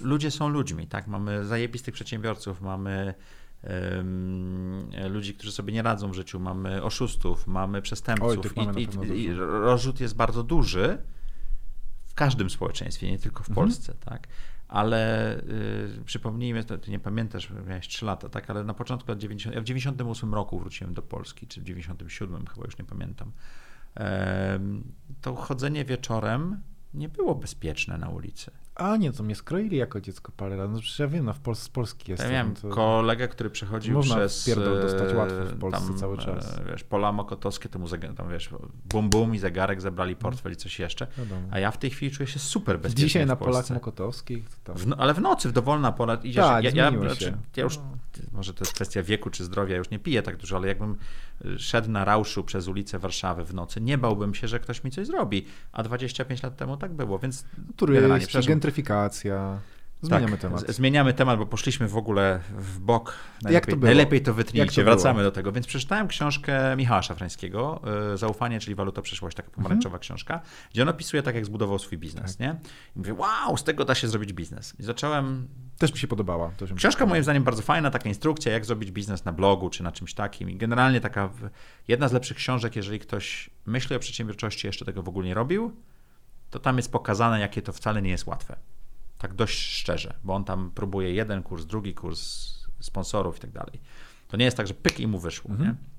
ludzie 0.00 0.30
są 0.30 0.48
ludźmi, 0.48 0.86
tak? 0.86 1.06
Mamy 1.06 1.44
zajebistych 1.44 1.94
przedsiębiorców, 1.94 2.60
mamy 2.60 3.14
um, 3.62 4.90
ludzi, 5.08 5.34
którzy 5.34 5.52
sobie 5.52 5.72
nie 5.72 5.82
radzą 5.82 6.10
w 6.10 6.14
życiu, 6.14 6.40
mamy 6.40 6.82
oszustów, 6.82 7.46
mamy 7.46 7.82
przestępców 7.82 8.52
Oj, 8.56 8.66
i, 8.66 9.18
i, 9.18 9.22
i 9.22 9.34
rozrzut 9.34 10.00
jest 10.00 10.16
bardzo 10.16 10.42
duży 10.42 10.98
w 12.04 12.14
każdym 12.14 12.50
społeczeństwie, 12.50 13.10
nie 13.10 13.18
tylko 13.18 13.44
w 13.44 13.48
mhm. 13.48 13.54
Polsce, 13.54 13.94
tak? 13.94 14.28
Ale 14.68 15.36
y, 15.38 16.04
przypomnijmy, 16.04 16.64
to, 16.64 16.78
ty 16.78 16.90
nie 16.90 16.98
pamiętasz, 16.98 17.50
miałeś 17.68 17.88
3 17.88 18.04
lata, 18.04 18.28
tak, 18.28 18.50
ale 18.50 18.64
na 18.64 18.74
początku 18.74 19.10
lat 19.10 19.18
90, 19.18 19.54
ja 19.54 19.60
w 19.60 19.64
98 19.64 20.34
roku 20.34 20.58
wróciłem 20.58 20.94
do 20.94 21.02
Polski, 21.02 21.46
czy 21.46 21.60
w 21.60 21.64
97 21.64 22.46
chyba 22.46 22.66
już 22.66 22.78
nie 22.78 22.84
pamiętam. 22.84 23.32
E, 23.96 24.60
to 25.20 25.34
chodzenie 25.34 25.84
wieczorem 25.84 26.62
nie 26.94 27.08
było 27.08 27.34
bezpieczne 27.34 27.98
na 27.98 28.08
ulicy. 28.08 28.50
A 28.78 28.96
nie, 28.96 29.12
to 29.12 29.22
mnie 29.22 29.34
skroili 29.34 29.76
jako 29.76 30.00
dziecko 30.00 30.32
parę 30.36 30.56
razy. 30.56 30.72
No 30.72 30.80
przecież 30.80 30.98
ja 30.98 31.08
wiem, 31.08 31.24
no 31.24 31.32
w, 31.32 31.40
Pol 31.40 31.54
z 31.54 31.68
Polski 31.68 32.10
jestem. 32.10 32.32
Ja 32.32 32.38
miałem 32.38 32.54
to... 32.54 32.68
kolegę, 32.68 33.28
który 33.28 33.50
przechodził 33.50 33.94
Można 33.94 34.16
przez... 34.16 34.44
pierdol 34.46 34.80
dostać 34.80 35.14
łatwo 35.14 35.44
w 35.44 35.58
Polsce 35.58 35.88
tam, 35.88 35.98
cały 35.98 36.18
czas. 36.18 36.58
E, 36.58 36.64
wiesz, 36.64 36.84
pola 36.84 37.12
mokotowskie, 37.12 37.68
temu 37.68 37.86
tam 38.16 38.30
wiesz, 38.30 38.50
bum 38.84 39.10
bum 39.10 39.34
i 39.34 39.38
zegarek, 39.38 39.80
zabrali 39.80 40.16
portfel 40.16 40.52
i 40.52 40.56
coś 40.56 40.78
jeszcze. 40.78 41.06
Wiadomo. 41.18 41.40
A 41.50 41.58
ja 41.58 41.70
w 41.70 41.78
tej 41.78 41.90
chwili 41.90 42.12
czuję 42.12 42.26
się 42.26 42.38
super 42.38 42.80
bezpiecznie 42.80 43.04
Dzisiaj 43.04 43.26
na 43.26 43.36
polach 43.36 43.70
mokotowskich 43.70 44.44
w, 44.74 44.86
no, 44.86 44.96
ale 44.98 45.14
w 45.14 45.20
nocy, 45.20 45.48
w 45.48 45.52
dowolna 45.52 45.92
pola 45.92 46.14
idziesz. 46.14 46.44
Tak, 46.44 46.64
ja, 46.64 46.70
ja, 46.70 46.90
znaczy, 46.90 47.36
ja 47.56 47.62
już, 47.62 47.76
no. 47.76 47.82
może 48.32 48.54
to 48.54 48.64
jest 48.64 48.74
kwestia 48.74 49.02
wieku 49.02 49.30
czy 49.30 49.44
zdrowia, 49.44 49.76
już 49.76 49.90
nie 49.90 49.98
piję 49.98 50.22
tak 50.22 50.36
dużo, 50.36 50.56
ale 50.56 50.68
jakbym 50.68 50.96
y, 51.44 51.58
szedł 51.58 51.90
na 51.90 52.04
rauszu 52.04 52.44
przez 52.44 52.68
ulicę 52.68 52.98
Warszawy 52.98 53.44
w 53.44 53.54
nocy, 53.54 53.80
nie 53.80 53.98
bałbym 53.98 54.34
się, 54.34 54.48
że 54.48 54.60
ktoś 54.60 54.84
mi 54.84 54.90
coś 54.90 55.06
zrobi. 55.06 55.46
A 55.72 55.82
25 55.82 56.42
lat 56.42 56.56
temu 56.56 56.76
tak 56.76 56.92
było, 56.92 57.18
więc... 57.18 57.44
Turyści, 57.76 58.38
gentryfikacja... 58.68 59.60
Zmieniamy 60.02 60.32
tak, 60.32 60.40
temat. 60.40 60.64
Zmieniamy 60.68 61.12
temat, 61.14 61.38
bo 61.38 61.46
poszliśmy 61.46 61.88
w 61.88 61.96
ogóle 61.96 62.40
w 62.58 62.78
bok. 62.78 63.14
Najlepiej, 63.42 63.54
Jak 63.54 63.66
to 63.66 63.76
było? 63.76 63.86
Najlepiej 63.86 64.22
to 64.22 64.34
wytnijcie, 64.34 64.84
wracamy 64.84 65.14
było? 65.14 65.30
do 65.30 65.34
tego. 65.34 65.52
Więc 65.52 65.66
przeczytałem 65.66 66.08
książkę 66.08 66.76
Michała 66.76 67.02
Szafrańskiego, 67.02 67.82
y, 68.14 68.16
Zaufanie, 68.16 68.60
czyli 68.60 68.74
Waluta 68.74 69.02
Przyszłość, 69.02 69.36
taka 69.36 69.50
pomarańczowa 69.50 69.94
mhm. 69.96 70.00
książka, 70.00 70.40
gdzie 70.70 70.82
on 70.82 70.88
opisuje 70.88 71.22
tak, 71.22 71.34
jak 71.34 71.46
zbudował 71.46 71.78
swój 71.78 71.98
biznes. 71.98 72.36
Tak. 72.36 72.40
Nie? 72.40 72.56
I 72.96 72.98
mówię, 72.98 73.14
wow, 73.14 73.56
z 73.56 73.64
tego 73.64 73.84
da 73.84 73.94
się 73.94 74.08
zrobić 74.08 74.32
biznes. 74.32 74.74
I 74.80 74.82
zacząłem... 74.82 75.48
Też 75.78 75.92
mi 75.92 75.98
się 75.98 76.06
podobała. 76.06 76.50
Się 76.68 76.74
książka 76.74 77.06
moim 77.06 77.22
zdaniem 77.22 77.44
bardzo 77.44 77.62
fajna, 77.62 77.90
taka 77.90 78.08
instrukcja, 78.08 78.52
jak 78.52 78.64
zrobić 78.64 78.90
biznes 78.90 79.24
na 79.24 79.32
blogu, 79.32 79.70
czy 79.70 79.82
na 79.82 79.92
czymś 79.92 80.14
takim. 80.14 80.50
I 80.50 80.56
generalnie 80.56 81.00
taka 81.00 81.30
jedna 81.88 82.08
z 82.08 82.12
lepszych 82.12 82.36
książek, 82.36 82.76
jeżeli 82.76 82.98
ktoś 82.98 83.50
myśli 83.66 83.96
o 83.96 83.98
przedsiębiorczości, 83.98 84.66
jeszcze 84.66 84.84
tego 84.84 85.02
w 85.02 85.08
ogóle 85.08 85.26
nie 85.26 85.34
robił, 85.34 85.72
to 86.50 86.58
tam 86.58 86.76
jest 86.76 86.92
pokazane, 86.92 87.40
jakie 87.40 87.62
to 87.62 87.72
wcale 87.72 88.02
nie 88.02 88.10
jest 88.10 88.26
łatwe. 88.26 88.56
Tak 89.18 89.34
dość 89.34 89.58
szczerze, 89.58 90.14
bo 90.24 90.34
on 90.34 90.44
tam 90.44 90.70
próbuje 90.70 91.14
jeden 91.14 91.42
kurs, 91.42 91.64
drugi 91.64 91.94
kurs 91.94 92.48
sponsorów 92.80 93.36
i 93.36 93.40
tak 93.40 93.50
dalej. 93.50 93.80
To 94.28 94.36
nie 94.36 94.44
jest 94.44 94.56
tak, 94.56 94.66
że 94.66 94.74
pyk 94.74 95.00
i 95.00 95.06
mu 95.06 95.18
wyszło. 95.18 95.50
Mhm. 95.50 95.68
Nie? 95.68 95.98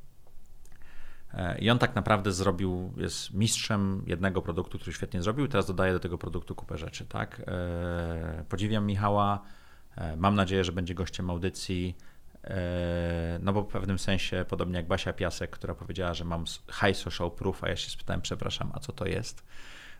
E, 1.33 1.59
I 1.59 1.69
on 1.69 1.79
tak 1.79 1.95
naprawdę 1.95 2.31
zrobił, 2.31 2.93
jest 2.97 3.33
mistrzem 3.33 4.03
jednego 4.07 4.41
produktu, 4.41 4.79
który 4.79 4.93
świetnie 4.93 5.21
zrobił, 5.21 5.45
i 5.45 5.49
teraz 5.49 5.65
dodaje 5.65 5.93
do 5.93 5.99
tego 5.99 6.17
produktu 6.17 6.55
kupę 6.55 6.77
rzeczy. 6.77 7.05
Tak? 7.05 7.41
E, 7.47 8.45
podziwiam 8.49 8.85
Michała, 8.85 9.41
e, 9.95 10.15
mam 10.17 10.35
nadzieję, 10.35 10.63
że 10.63 10.71
będzie 10.71 10.95
gościem 10.95 11.29
audycji. 11.29 11.97
No 13.39 13.53
bo 13.53 13.61
w 13.61 13.67
pewnym 13.67 13.99
sensie, 13.99 14.45
podobnie 14.49 14.77
jak 14.77 14.87
Basia 14.87 15.13
Piasek, 15.13 15.49
która 15.49 15.75
powiedziała, 15.75 16.13
że 16.13 16.25
mam 16.25 16.45
high 16.71 16.97
social 16.97 17.31
proof, 17.31 17.63
a 17.63 17.69
ja 17.69 17.75
się 17.75 17.89
spytałem, 17.89 18.21
przepraszam, 18.21 18.71
a 18.73 18.79
co 18.79 18.93
to 18.93 19.05
jest? 19.05 19.43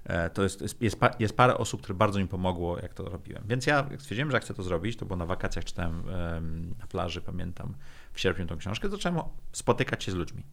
E, 0.04 0.30
to 0.30 0.44
jest, 0.44 0.82
jest, 0.82 0.98
jest, 1.20 1.38
parę 1.38 1.58
osób, 1.58 1.82
które 1.82 1.98
bardzo 1.98 2.20
mi 2.20 2.28
pomogło, 2.28 2.80
jak 2.80 2.94
to 2.94 3.10
robiłem. 3.10 3.44
Więc 3.48 3.66
ja 3.66 3.90
stwierdziłem, 4.00 4.32
że 4.32 4.40
chcę 4.40 4.54
to 4.54 4.64
zrobić. 4.64 4.98
To 4.98 5.06
było 5.06 5.18
na 5.18 5.26
wakacjach, 5.26 5.66
czytałem 5.66 6.04
na 6.80 6.88
plaży, 6.88 7.22
pamiętam, 7.22 7.76
w 8.14 8.20
sierpniu 8.20 8.46
tą 8.46 8.58
książkę. 8.58 8.90
Zacząłem 8.90 9.22
spotykać 9.52 10.04
się 10.04 10.12
z 10.12 10.16
ludźmi. 10.16 10.44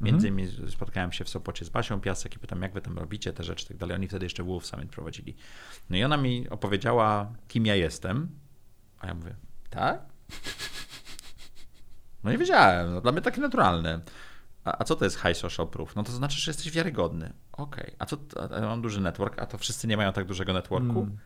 Między 0.00 0.28
mhm. 0.28 0.48
innymi 0.48 0.70
spotkałem 0.70 1.12
się 1.12 1.24
w 1.24 1.28
Sopocie 1.28 1.64
z 1.64 1.68
Basią 1.68 2.00
Piasek 2.00 2.36
i 2.36 2.38
pytam, 2.38 2.62
jak 2.62 2.72
wy 2.72 2.80
tam 2.80 2.98
robicie 2.98 3.32
te 3.32 3.44
rzeczy 3.44 3.64
i 3.64 3.68
tak 3.68 3.76
dalej. 3.76 3.94
Oni 3.94 4.08
wtedy 4.08 4.26
jeszcze 4.26 4.42
Wolf 4.42 4.66
Summit 4.66 4.90
prowadzili. 4.90 5.36
No 5.90 5.96
i 5.96 6.04
ona 6.04 6.16
mi 6.16 6.48
opowiedziała, 6.48 7.32
kim 7.48 7.66
ja 7.66 7.74
jestem. 7.74 8.28
A 8.98 9.06
ja 9.06 9.14
mówię, 9.14 9.34
tak? 9.70 10.00
No 12.24 12.30
nie 12.30 12.38
wiedziałem, 12.38 12.94
no, 12.94 13.00
dla 13.00 13.12
mnie 13.12 13.20
takie 13.20 13.40
naturalne. 13.40 14.00
A, 14.64 14.78
a, 14.78 14.84
co 14.84 14.96
to 14.96 15.04
jest 15.04 15.16
high 15.16 15.36
social 15.36 15.68
proof? 15.68 15.96
No 15.96 16.02
to 16.02 16.12
znaczy, 16.12 16.40
że 16.40 16.50
jesteś 16.50 16.70
wiarygodny. 16.70 17.32
Okej. 17.52 17.84
Okay. 17.84 17.96
A 17.98 18.06
co, 18.06 18.16
a, 18.56 18.60
mam 18.60 18.82
duży 18.82 19.00
network, 19.00 19.38
a 19.38 19.46
to 19.46 19.58
wszyscy 19.58 19.86
nie 19.86 19.96
mają 19.96 20.12
tak 20.12 20.24
dużego 20.24 20.52
networku? 20.52 20.94
Hmm. 20.94 21.16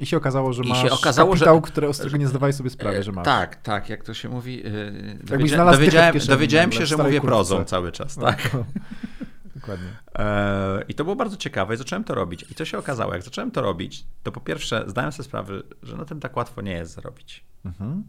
I 0.00 0.06
się 0.06 0.16
okazało, 0.16 0.52
że 0.52 0.62
I 0.62 0.68
masz 0.68 0.82
się 0.82 0.90
okazało, 0.90 1.32
kapitał, 1.32 1.56
że, 1.56 1.62
które, 1.62 1.94
z 1.94 1.98
którego 1.98 2.16
nie 2.16 2.28
zdawałeś 2.28 2.56
sobie 2.56 2.70
sprawy, 2.70 3.02
że 3.02 3.12
masz. 3.12 3.24
Tak, 3.24 3.56
tak, 3.56 3.88
jak 3.88 4.04
to 4.04 4.14
się 4.14 4.28
mówi. 4.28 4.56
Yy, 4.56 5.18
dowiedzia 5.22 5.72
dowiedziałem, 5.72 6.18
dowiedziałem 6.28 6.72
się, 6.72 6.86
że 6.86 6.96
mówię 6.96 7.20
kurce. 7.20 7.26
prozą 7.26 7.64
cały 7.64 7.92
czas, 7.92 8.16
tak? 8.16 8.54
No, 8.54 8.64
dokładnie. 9.56 9.88
E, 10.14 10.84
I 10.88 10.94
to 10.94 11.04
było 11.04 11.16
bardzo 11.16 11.36
ciekawe 11.36 11.74
i 11.74 11.76
zacząłem 11.76 12.04
to 12.04 12.14
robić. 12.14 12.44
I 12.50 12.54
co 12.54 12.64
się 12.64 12.78
okazało? 12.78 13.12
Jak 13.12 13.22
zacząłem 13.22 13.50
to 13.50 13.62
robić, 13.62 14.06
to 14.22 14.32
po 14.32 14.40
pierwsze 14.40 14.84
zdałem 14.86 15.12
sobie 15.12 15.24
sprawę, 15.24 15.62
że 15.82 15.96
na 15.96 16.04
tym 16.04 16.20
tak 16.20 16.36
łatwo 16.36 16.62
nie 16.62 16.72
jest 16.72 16.94
zarobić. 16.94 17.44
Mhm. 17.64 18.04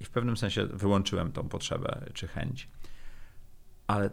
I 0.00 0.04
w 0.04 0.10
pewnym 0.10 0.36
sensie 0.36 0.66
wyłączyłem 0.66 1.32
tą 1.32 1.48
potrzebę 1.48 2.00
czy 2.12 2.28
chęć. 2.28 2.68
Ale 3.86 4.10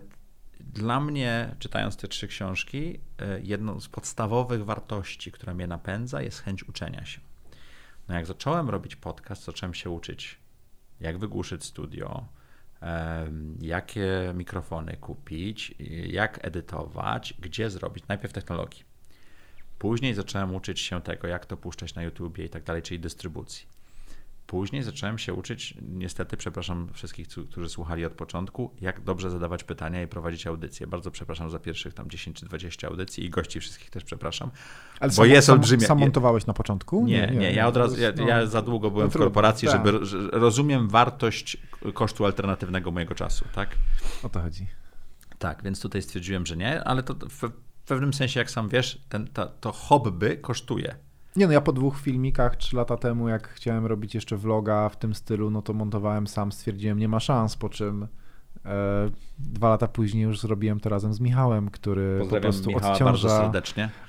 dla 0.59 0.99
mnie, 0.99 1.55
czytając 1.59 1.97
te 1.97 2.07
trzy 2.07 2.27
książki, 2.27 2.99
e, 3.19 3.41
jedną 3.41 3.79
z 3.79 3.87
podstawowych 3.87 4.65
wartości, 4.65 5.31
która 5.31 5.53
mnie 5.53 5.67
napędza, 5.67 6.21
jest 6.21 6.39
chęć 6.39 6.69
uczenia 6.69 7.05
się. 7.05 7.21
No 8.07 8.15
jak 8.15 8.25
zacząłem 8.25 8.69
robić 8.69 8.95
podcast, 8.95 9.43
zacząłem 9.43 9.73
się 9.73 9.89
uczyć, 9.89 10.39
jak 10.99 11.17
wygłuszyć 11.17 11.63
studio, 11.63 12.27
jakie 13.61 14.33
mikrofony 14.35 14.97
kupić, 14.97 15.75
jak 16.07 16.45
edytować, 16.45 17.33
gdzie 17.39 17.69
zrobić. 17.69 18.07
Najpierw 18.07 18.33
technologii. 18.33 18.83
Później 19.79 20.13
zacząłem 20.13 20.55
uczyć 20.55 20.79
się 20.79 21.01
tego, 21.01 21.27
jak 21.27 21.45
to 21.45 21.57
puszczać 21.57 21.95
na 21.95 22.03
YouTubie 22.03 22.45
i 22.45 22.49
tak 22.49 22.63
dalej, 22.63 22.81
czyli 22.81 22.99
dystrybucji. 22.99 23.67
Później 24.51 24.83
zacząłem 24.83 25.17
się 25.17 25.33
uczyć, 25.33 25.73
niestety, 25.81 26.37
przepraszam 26.37 26.89
wszystkich, 26.93 27.27
którzy 27.49 27.69
słuchali 27.69 28.05
od 28.05 28.13
początku, 28.13 28.71
jak 28.81 29.01
dobrze 29.01 29.29
zadawać 29.29 29.63
pytania 29.63 30.03
i 30.03 30.07
prowadzić 30.07 30.47
audycje. 30.47 30.87
Bardzo 30.87 31.11
przepraszam 31.11 31.49
za 31.49 31.59
pierwszych 31.59 31.93
tam 31.93 32.09
10 32.09 32.39
czy 32.39 32.45
20 32.45 32.87
audycji 32.87 33.25
i 33.25 33.29
gości 33.29 33.59
wszystkich 33.59 33.89
też 33.89 34.03
przepraszam. 34.03 34.51
Ale 34.99 35.09
bo 35.09 35.15
sam, 35.15 35.27
jest. 35.27 35.47
Sam 35.87 35.99
montowałeś 35.99 36.45
na 36.45 36.53
początku? 36.53 37.05
Nie, 37.05 37.27
nie, 37.27 37.37
nie 37.37 37.51
ja 37.53 37.67
od 37.67 37.77
razu, 37.77 38.01
ja, 38.01 38.11
no, 38.17 38.27
ja 38.27 38.45
za 38.45 38.61
długo 38.61 38.91
byłem 38.91 39.07
no, 39.07 39.11
w 39.11 39.17
korporacji, 39.17 39.67
tak. 39.67 39.85
żeby 39.85 39.99
rozumiem 40.31 40.89
wartość 40.89 41.57
kosztu 41.93 42.25
alternatywnego 42.25 42.91
mojego 42.91 43.15
czasu, 43.15 43.45
tak? 43.55 43.77
O 44.23 44.29
to 44.29 44.41
chodzi. 44.41 44.67
Tak, 45.39 45.63
więc 45.63 45.81
tutaj 45.81 46.01
stwierdziłem, 46.01 46.45
że 46.45 46.57
nie, 46.57 46.83
ale 46.83 47.03
to 47.03 47.15
w 47.29 47.51
pewnym 47.85 48.13
sensie, 48.13 48.39
jak 48.39 48.51
sam 48.51 48.69
wiesz, 48.69 49.01
ten, 49.09 49.27
to 49.61 49.71
hobby 49.71 50.37
kosztuje. 50.37 50.95
Nie 51.35 51.47
no, 51.47 51.53
ja 51.53 51.61
po 51.61 51.73
dwóch 51.73 51.99
filmikach 51.99 52.55
trzy 52.55 52.75
lata 52.75 52.97
temu, 52.97 53.29
jak 53.29 53.47
chciałem 53.47 53.85
robić 53.85 54.15
jeszcze 54.15 54.37
vloga 54.37 54.89
w 54.89 54.97
tym 54.97 55.15
stylu, 55.15 55.49
no 55.51 55.61
to 55.61 55.73
montowałem 55.73 56.27
sam, 56.27 56.51
stwierdziłem, 56.51 56.99
nie 56.99 57.07
ma 57.07 57.19
szans, 57.19 57.55
po 57.55 57.69
czym 57.69 58.07
e, 58.65 59.09
dwa 59.39 59.69
lata 59.69 59.87
później 59.87 60.23
już 60.23 60.39
zrobiłem 60.39 60.79
to 60.79 60.89
razem 60.89 61.13
z 61.13 61.19
Michałem, 61.19 61.69
który 61.69 62.19
Pozdrawiam 62.19 62.41
po 62.41 62.57
prostu 62.57 62.69
Michała 62.69 62.93
odciąża, 62.93 63.51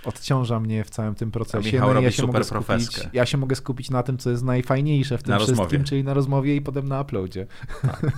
odciąża 0.05 0.61
mnie 0.61 0.85
w 0.85 0.91
całym 0.91 1.15
tym 1.15 1.31
procesie. 1.31 1.69
A 1.69 1.73
Michał 1.73 1.89
no 1.89 1.95
robi 1.95 2.05
ja 2.05 2.11
się 2.11 2.23
super 2.23 2.45
skupić, 2.45 3.01
Ja 3.13 3.27
się 3.27 3.39
mogę 3.39 3.57
skupić 3.57 3.91
na 3.91 4.03
tym, 4.03 4.19
co 4.19 4.31
jest 4.31 4.45
najfajniejsze 4.45 5.19
w 5.19 5.23
tym 5.23 5.31
na 5.31 5.39
wszystkim, 5.39 5.59
rozmowie. 5.59 5.85
czyli 5.85 6.05
na 6.05 6.15
rozmowie 6.15 6.57
i 6.57 6.61
potem 6.61 6.89
na 6.89 7.01
uploadzie. 7.01 7.47
Tak. 7.83 8.13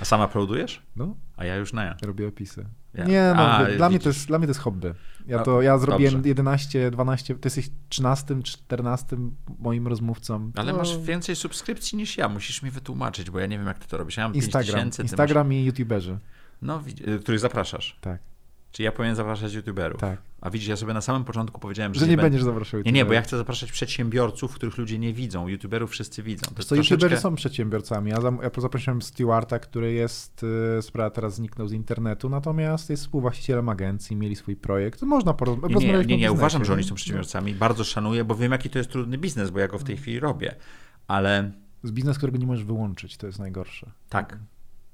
A 0.00 0.04
sam 0.04 0.20
uploadujesz? 0.20 0.82
No. 0.96 1.16
A 1.36 1.44
ja 1.44 1.56
już 1.56 1.72
nie. 1.72 1.94
Robię 2.02 2.28
opisy. 2.28 2.66
Ja. 2.94 3.04
Nie, 3.04 3.32
no, 3.36 3.42
A, 3.42 3.64
dla, 3.64 3.88
mnie 3.88 3.98
to 3.98 4.08
jest, 4.08 4.26
dla 4.26 4.38
mnie 4.38 4.46
to 4.46 4.50
jest 4.50 4.60
hobby. 4.60 4.94
Ja, 5.26 5.38
to, 5.38 5.62
ja 5.62 5.78
zrobiłem 5.78 6.14
Dobrze. 6.14 6.28
11, 6.28 6.90
12, 6.90 7.34
ty 7.34 7.40
jesteś 7.46 7.70
13, 7.88 8.42
14 8.42 9.16
moim 9.58 9.88
rozmówcą. 9.88 10.50
Ale 10.56 10.72
no. 10.72 10.78
masz 10.78 10.98
więcej 10.98 11.36
subskrypcji 11.36 11.98
niż 11.98 12.16
ja, 12.16 12.28
musisz 12.28 12.62
mi 12.62 12.70
wytłumaczyć, 12.70 13.30
bo 13.30 13.38
ja 13.38 13.46
nie 13.46 13.58
wiem, 13.58 13.66
jak 13.66 13.78
ty 13.78 13.88
to 13.88 13.98
robisz. 13.98 14.16
Ja 14.16 14.22
mam 14.22 14.34
Instagram, 14.34 14.74
tysięcy, 14.74 15.02
Instagram 15.02 15.46
masz... 15.46 15.56
i 15.56 15.64
youtuberzy. 15.64 16.18
No, 16.62 16.82
y, 17.08 17.18
których 17.18 17.40
zapraszasz. 17.40 17.98
Tak. 18.00 18.18
Czy 18.72 18.82
ja 18.82 18.92
powinien 18.92 19.16
zapraszać 19.16 19.54
youtuberów? 19.54 20.00
Tak. 20.00 20.22
A 20.40 20.50
widzisz, 20.50 20.68
ja 20.68 20.76
sobie 20.76 20.94
na 20.94 21.00
samym 21.00 21.24
początku 21.24 21.60
powiedziałem, 21.60 21.94
że, 21.94 22.00
że 22.00 22.06
nie, 22.06 22.10
nie 22.10 22.16
będziesz 22.16 22.42
zapraszał 22.42 22.80
Nie, 22.80 22.92
nie, 22.92 23.04
bo 23.04 23.12
ja 23.12 23.22
chcę 23.22 23.38
zapraszać 23.38 23.72
przedsiębiorców, 23.72 24.54
których 24.54 24.78
ludzie 24.78 24.98
nie 24.98 25.12
widzą. 25.12 25.48
YouTuberów 25.48 25.90
wszyscy 25.90 26.22
widzą. 26.22 26.42
To 26.42 26.62
co, 26.62 26.74
troszeczkę... 26.74 26.94
YouTuberzy 26.94 27.16
są 27.16 27.34
przedsiębiorcami. 27.34 28.10
Ja, 28.10 28.16
ja 28.42 28.50
zaprosiłem 28.58 29.02
Stewarta, 29.02 29.58
który 29.58 29.92
jest, 29.92 30.44
y, 30.78 30.82
sprawa 30.82 31.10
teraz 31.10 31.34
zniknął 31.34 31.68
z 31.68 31.72
internetu, 31.72 32.28
natomiast 32.28 32.90
jest 32.90 33.02
współwłaścicielem 33.02 33.68
agencji, 33.68 34.16
mieli 34.16 34.36
swój 34.36 34.56
projekt. 34.56 35.02
Można 35.02 35.34
porozmawiać. 35.34 35.80
Nie, 35.80 35.92
nie, 35.92 36.04
nie, 36.04 36.16
nie 36.16 36.32
uważam, 36.32 36.64
że 36.64 36.72
oni 36.72 36.84
są 36.84 36.94
przedsiębiorcami. 36.94 37.54
Bardzo 37.54 37.84
szanuję, 37.84 38.24
bo 38.24 38.34
wiem, 38.34 38.52
jaki 38.52 38.70
to 38.70 38.78
jest 38.78 38.90
trudny 38.90 39.18
biznes, 39.18 39.50
bo 39.50 39.58
ja 39.58 39.68
go 39.68 39.78
w 39.78 39.84
tej 39.84 39.96
chwili 39.96 40.20
robię. 40.20 40.54
Ale... 41.08 41.52
Z 41.82 41.90
biznes, 41.90 42.18
którego 42.18 42.38
nie 42.38 42.46
możesz 42.46 42.64
wyłączyć, 42.64 43.16
to 43.16 43.26
jest 43.26 43.38
najgorsze. 43.38 43.90
Tak. 44.08 44.38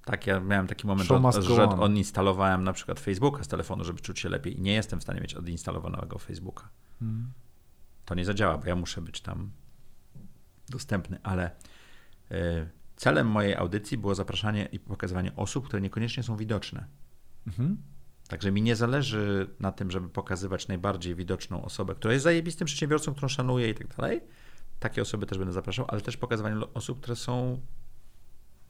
Tak, 0.07 0.27
ja 0.27 0.41
miałem 0.41 0.67
taki 0.67 0.87
moment, 0.87 1.09
że 1.09 1.69
odinstalowałem 1.69 2.65
na 2.65 2.73
przykład 2.73 3.01
Facebooka 3.01 3.45
z 3.45 3.49
telefonu, 3.49 3.85
żeby 3.85 4.01
czuć 4.01 4.21
się 4.21 4.29
lepiej 4.29 4.59
i 4.59 4.61
nie 4.61 4.73
jestem 4.73 5.01
w 5.01 5.03
stanie 5.03 5.21
mieć 5.21 5.35
odinstalowanego 5.35 6.19
Facebooka. 6.19 6.69
Hmm. 7.01 7.33
To 8.05 8.15
nie 8.15 8.25
zadziała, 8.25 8.59
bo 8.59 8.67
ja 8.67 8.77
muszę 8.77 9.01
być 9.01 9.21
tam 9.21 9.51
dostępny, 10.69 11.19
ale 11.23 11.51
y, 12.33 12.35
celem 12.97 13.27
mojej 13.27 13.57
audycji 13.57 13.99
było 13.99 14.15
zapraszanie 14.15 14.69
i 14.73 14.79
pokazywanie 14.79 15.37
osób, 15.37 15.67
które 15.67 15.83
niekoniecznie 15.83 16.23
są 16.23 16.37
widoczne. 16.37 16.87
Mhm. 17.47 17.77
Także 18.29 18.53
mi 18.53 18.63
nie 18.63 18.77
zależy 18.77 19.51
na 19.61 19.73
tym, 19.73 19.91
żeby 19.91 20.09
pokazywać 20.09 20.69
najbardziej 20.69 21.15
widoczną 21.15 21.65
osobę, 21.65 21.95
która 21.95 22.13
jest 22.13 22.25
zajebistym 22.25 22.67
przedsiębiorcą, 22.67 23.13
którą 23.13 23.29
szanuję 23.29 23.71
i 23.71 23.75
tak 23.75 23.97
dalej. 23.97 24.21
Takie 24.81 25.03
osoby 25.03 25.27
też 25.27 25.39
będę 25.39 25.53
zapraszał, 25.53 25.87
ale 25.89 26.01
też 26.01 26.17
pokazywanie 26.17 26.57
osób, 26.75 27.01
które 27.01 27.17
są 27.17 27.61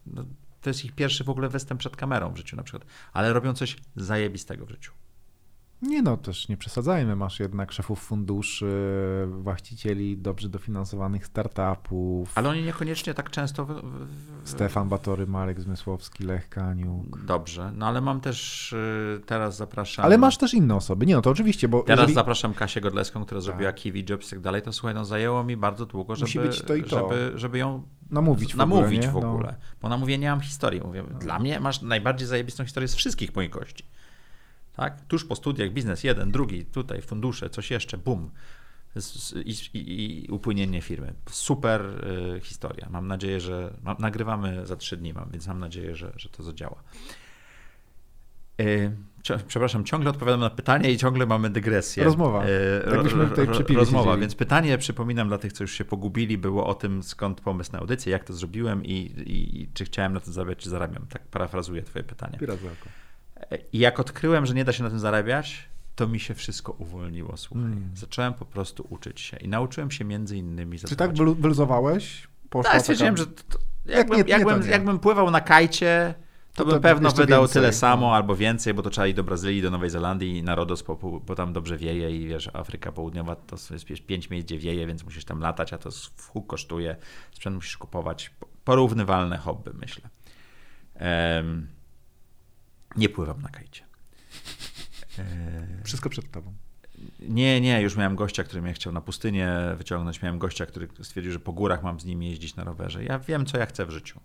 no, 0.05 0.25
to 0.67 0.69
jest 0.69 0.85
ich 0.85 0.91
pierwszy 0.91 1.23
w 1.23 1.29
ogóle 1.29 1.49
występ 1.49 1.79
przed 1.79 1.95
kamerą 1.95 2.33
w 2.33 2.37
życiu 2.37 2.55
na 2.55 2.63
przykład, 2.63 2.85
ale 3.13 3.33
robią 3.33 3.53
coś 3.53 3.77
zajebistego 3.95 4.65
w 4.65 4.69
życiu. 4.69 4.91
Nie 5.81 6.01
no, 6.01 6.17
też 6.17 6.49
nie 6.49 6.57
przesadzajmy. 6.57 7.15
Masz 7.15 7.39
jednak 7.39 7.71
szefów 7.71 7.99
funduszy, 7.99 8.67
właścicieli 9.27 10.17
dobrze 10.17 10.49
dofinansowanych 10.49 11.25
startupów. 11.25 12.31
Ale 12.35 12.49
oni 12.49 12.63
niekoniecznie 12.63 13.13
tak 13.13 13.29
często. 13.29 13.65
W, 13.65 13.81
w... 14.43 14.49
Stefan 14.49 14.89
Batory, 14.89 15.27
Marek 15.27 15.61
Zmysłowski, 15.61 16.23
Lech 16.23 16.49
Kaniuk. 16.49 17.25
Dobrze, 17.25 17.71
no 17.75 17.87
ale 17.87 18.01
mam 18.01 18.21
też 18.21 18.73
y, 18.73 19.21
teraz 19.25 19.57
zapraszam. 19.57 20.05
Ale 20.05 20.17
masz 20.17 20.37
też 20.37 20.53
inne 20.53 20.75
osoby. 20.75 21.05
Nie 21.05 21.15
no, 21.15 21.21
to 21.21 21.29
oczywiście, 21.29 21.67
bo. 21.67 21.83
Teraz 21.83 21.99
jeżeli... 21.99 22.15
zapraszam 22.15 22.53
Kasię 22.53 22.81
Godleską, 22.81 23.25
która 23.25 23.41
tak. 23.41 23.45
zrobiła 23.45 23.73
Kiwi 23.73 24.05
Jobs 24.09 24.27
i 24.27 24.29
tak 24.29 24.39
dalej. 24.39 24.61
To 24.61 24.73
słuchaj, 24.73 24.95
no 24.95 25.05
zajęło 25.05 25.43
mi 25.43 25.57
bardzo 25.57 25.85
długo, 25.85 26.15
żeby, 26.15 26.49
to 26.49 26.75
i 26.75 26.83
to. 26.83 26.89
żeby, 26.89 27.31
żeby 27.35 27.57
ją 27.57 27.83
namówić 28.11 28.53
w 28.53 28.57
namówić 28.57 29.05
ogóle. 29.05 29.21
W 29.21 29.23
no. 29.23 29.33
ogóle. 29.33 29.51
No. 29.51 29.75
Bo 29.81 29.89
na 29.89 29.97
mówię, 29.97 30.17
nie 30.17 30.29
mam 30.29 30.39
historii. 30.39 30.81
Mówię, 30.81 31.03
no. 31.11 31.19
Dla 31.19 31.39
mnie 31.39 31.59
masz 31.59 31.81
najbardziej 31.81 32.27
zajebistą 32.27 32.63
historię 32.63 32.87
z 32.87 32.95
wszystkich 32.95 33.35
moich 33.35 33.49
gości. 33.49 33.85
Tak? 34.75 35.05
Tuż 35.07 35.25
po 35.25 35.35
studiach 35.35 35.71
biznes 35.71 36.03
jeden, 36.03 36.31
drugi, 36.31 36.65
tutaj 36.65 37.01
fundusze, 37.01 37.49
coś 37.49 37.71
jeszcze, 37.71 37.97
bum. 37.97 38.31
I, 39.45 39.55
i, 39.77 40.25
i 40.25 40.31
upłynienie 40.31 40.81
firmy. 40.81 41.13
Super 41.29 41.85
y, 42.37 42.39
historia. 42.43 42.87
Mam 42.89 43.07
nadzieję, 43.07 43.39
że 43.39 43.73
no, 43.83 43.95
nagrywamy 43.99 44.65
za 44.65 44.75
trzy 44.75 44.97
dni, 44.97 45.13
mam, 45.13 45.29
więc 45.29 45.47
mam 45.47 45.59
nadzieję, 45.59 45.95
że, 45.95 46.13
że 46.15 46.29
to 46.29 46.43
zadziała. 46.43 46.83
Y, 48.59 48.91
przepraszam, 49.47 49.83
ciągle 49.83 50.09
odpowiadam 50.09 50.39
na 50.39 50.49
pytanie 50.49 50.91
i 50.91 50.97
ciągle 50.97 51.25
mamy 51.25 51.49
dygresję. 51.49 52.03
Rozmowa. 52.03 52.43
Tak 53.35 53.57
tutaj 53.57 53.75
rozmowa, 53.75 54.03
siedzieli. 54.03 54.21
więc 54.21 54.35
pytanie, 54.35 54.77
przypominam 54.77 55.27
dla 55.27 55.37
tych, 55.37 55.53
co 55.53 55.63
już 55.63 55.73
się 55.73 55.85
pogubili, 55.85 56.37
było 56.37 56.67
o 56.67 56.73
tym, 56.73 57.03
skąd 57.03 57.41
pomysł 57.41 57.71
na 57.73 57.79
audycję, 57.79 58.11
jak 58.11 58.23
to 58.23 58.33
zrobiłem 58.33 58.85
i, 58.85 58.93
i, 59.25 59.61
i 59.61 59.69
czy 59.73 59.85
chciałem 59.85 60.13
na 60.13 60.19
to 60.19 60.31
zarabiać, 60.31 60.57
czy 60.57 60.69
zarabiam. 60.69 61.05
Tak 61.09 61.21
parafrazuję 61.21 61.83
twoje 61.83 62.03
pytanie. 62.03 62.37
I 63.73 63.79
jak 63.79 63.99
odkryłem, 63.99 64.45
że 64.45 64.53
nie 64.53 64.65
da 64.65 64.73
się 64.73 64.83
na 64.83 64.89
tym 64.89 64.99
zarabiać, 64.99 65.69
to 65.95 66.07
mi 66.07 66.19
się 66.19 66.33
wszystko 66.33 66.71
uwolniło, 66.71 67.37
słuchaj. 67.37 67.63
Hmm. 67.63 67.89
Zacząłem 67.95 68.33
po 68.33 68.45
prostu 68.45 68.87
uczyć 68.89 69.21
się 69.21 69.37
i 69.37 69.47
nauczyłem 69.47 69.91
się 69.91 70.05
między 70.05 70.37
innymi... 70.37 70.79
Czy 70.79 70.95
tak 70.95 71.13
wyluzowałeś? 71.13 72.27
tak, 72.63 72.81
stwierdziłem, 72.81 73.15
taka... 73.15 73.29
że 73.29 73.43
to, 73.49 73.59
jakbym, 73.85 74.17
jak 74.17 74.27
nie, 74.27 74.33
jakbym, 74.33 74.61
nie 74.61 74.69
jakbym 74.69 74.99
pływał 74.99 75.31
na 75.31 75.41
kajcie, 75.41 76.13
to, 76.57 76.65
to 76.65 76.71
bym 76.71 76.81
pewno 76.81 77.11
wydał 77.11 77.41
więcej. 77.41 77.53
tyle 77.53 77.73
samo 77.73 78.15
albo 78.15 78.35
więcej, 78.35 78.73
bo 78.73 78.81
to 78.81 78.89
trzeba 78.89 79.07
iść 79.07 79.15
do 79.15 79.23
Brazylii, 79.23 79.61
do 79.61 79.71
Nowej 79.71 79.89
Zelandii 79.89 80.37
i 80.37 80.43
na 80.43 80.55
Rodos, 80.55 80.83
bo 81.25 81.35
tam 81.35 81.53
dobrze 81.53 81.77
wieje 81.77 82.17
i 82.17 82.27
wiesz, 82.27 82.49
Afryka 82.53 82.91
Południowa 82.91 83.35
to 83.35 83.57
jest 83.69 84.05
pięć 84.05 84.29
miejsc, 84.29 84.45
gdzie 84.47 84.57
wieje, 84.57 84.87
więc 84.87 85.03
musisz 85.03 85.25
tam 85.25 85.39
latać, 85.39 85.73
a 85.73 85.77
to 85.77 85.91
w 85.91 86.27
huk 86.27 86.47
kosztuje. 86.47 86.95
Sprzęt 87.31 87.55
musisz 87.55 87.77
kupować. 87.77 88.31
Porównywalne 88.63 89.37
hobby, 89.37 89.71
myślę. 89.73 90.09
Um, 91.35 91.67
nie 92.95 93.09
pływam 93.09 93.41
na 93.41 93.49
kajcie. 93.49 93.83
E, 95.19 95.83
Wszystko 95.83 96.09
przed 96.09 96.31
tobą. 96.31 96.53
Nie, 97.19 97.61
nie, 97.61 97.81
już 97.81 97.95
miałem 97.95 98.15
gościa, 98.15 98.43
który 98.43 98.61
mnie 98.61 98.73
chciał 98.73 98.93
na 98.93 99.01
pustynię 99.01 99.51
wyciągnąć. 99.77 100.21
Miałem 100.21 100.39
gościa, 100.39 100.65
który 100.65 100.87
stwierdził, 101.01 101.31
że 101.33 101.39
po 101.39 101.53
górach 101.53 101.83
mam 101.83 101.99
z 101.99 102.05
nim 102.05 102.23
jeździć 102.23 102.55
na 102.55 102.63
rowerze. 102.63 103.03
Ja 103.03 103.19
wiem, 103.19 103.45
co 103.45 103.57
ja 103.57 103.65
chcę 103.65 103.85
w 103.85 103.91
życiu. 103.91 104.19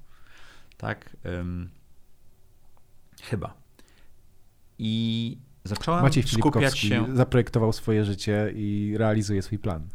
Tak? 0.76 1.16
Um, 1.24 1.70
chyba. 3.22 3.54
I 4.78 5.38
zacząłem 5.64 6.02
Maciej 6.02 6.22
skupiać 6.22 6.78
się. 6.78 7.06
Zaprojektował 7.16 7.72
swoje 7.72 8.04
życie 8.04 8.52
i 8.54 8.94
realizuje 8.98 9.42
swój 9.42 9.58
plan. 9.58 9.88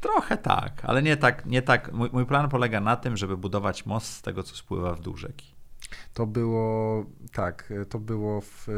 Trochę 0.00 0.36
tak, 0.36 0.84
ale 0.84 1.02
nie 1.02 1.16
tak. 1.16 1.46
Nie 1.46 1.62
tak. 1.62 1.92
Mój, 1.92 2.10
mój 2.12 2.26
plan 2.26 2.48
polega 2.48 2.80
na 2.80 2.96
tym, 2.96 3.16
żeby 3.16 3.36
budować 3.36 3.86
most 3.86 4.06
z 4.06 4.22
tego, 4.22 4.42
co 4.42 4.56
spływa 4.56 4.94
w 4.94 5.00
dół 5.00 5.16
rzeki. 5.16 5.54
To 6.14 6.26
było, 6.26 7.04
tak, 7.32 7.72
to 7.88 7.98
było, 7.98 8.40
w, 8.40 8.68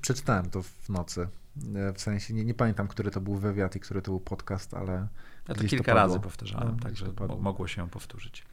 przeczytałem 0.00 0.50
to 0.50 0.62
w 0.62 0.88
nocy. 0.88 1.28
E, 1.74 1.92
w 1.92 2.00
sensie, 2.00 2.34
nie, 2.34 2.44
nie 2.44 2.54
pamiętam, 2.54 2.88
który 2.88 3.10
to 3.10 3.20
był 3.20 3.34
wywiad 3.34 3.76
i 3.76 3.80
który 3.80 4.02
to 4.02 4.10
był 4.10 4.20
podcast, 4.20 4.74
ale. 4.74 5.08
Ja 5.48 5.54
to 5.54 5.64
kilka 5.64 5.92
to 5.92 5.98
razy 5.98 6.20
powtarzałem, 6.20 6.76
no, 6.76 6.82
także 6.82 7.06
mogło 7.40 7.68
się 7.68 7.88
powtórzyć. 7.90 8.44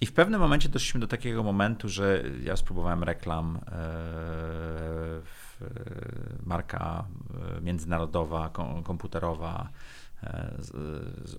I 0.00 0.06
w 0.06 0.12
pewnym 0.12 0.40
momencie 0.40 0.68
doszliśmy 0.68 1.00
do 1.00 1.06
takiego 1.06 1.42
momentu, 1.42 1.88
że 1.88 2.24
ja 2.42 2.56
spróbowałem 2.56 3.02
reklam, 3.04 3.58
e, 3.66 3.80
marka 6.42 7.04
e, 7.58 7.60
międzynarodowa, 7.60 8.50
komputerowa, 8.84 9.68
E, 10.22 10.56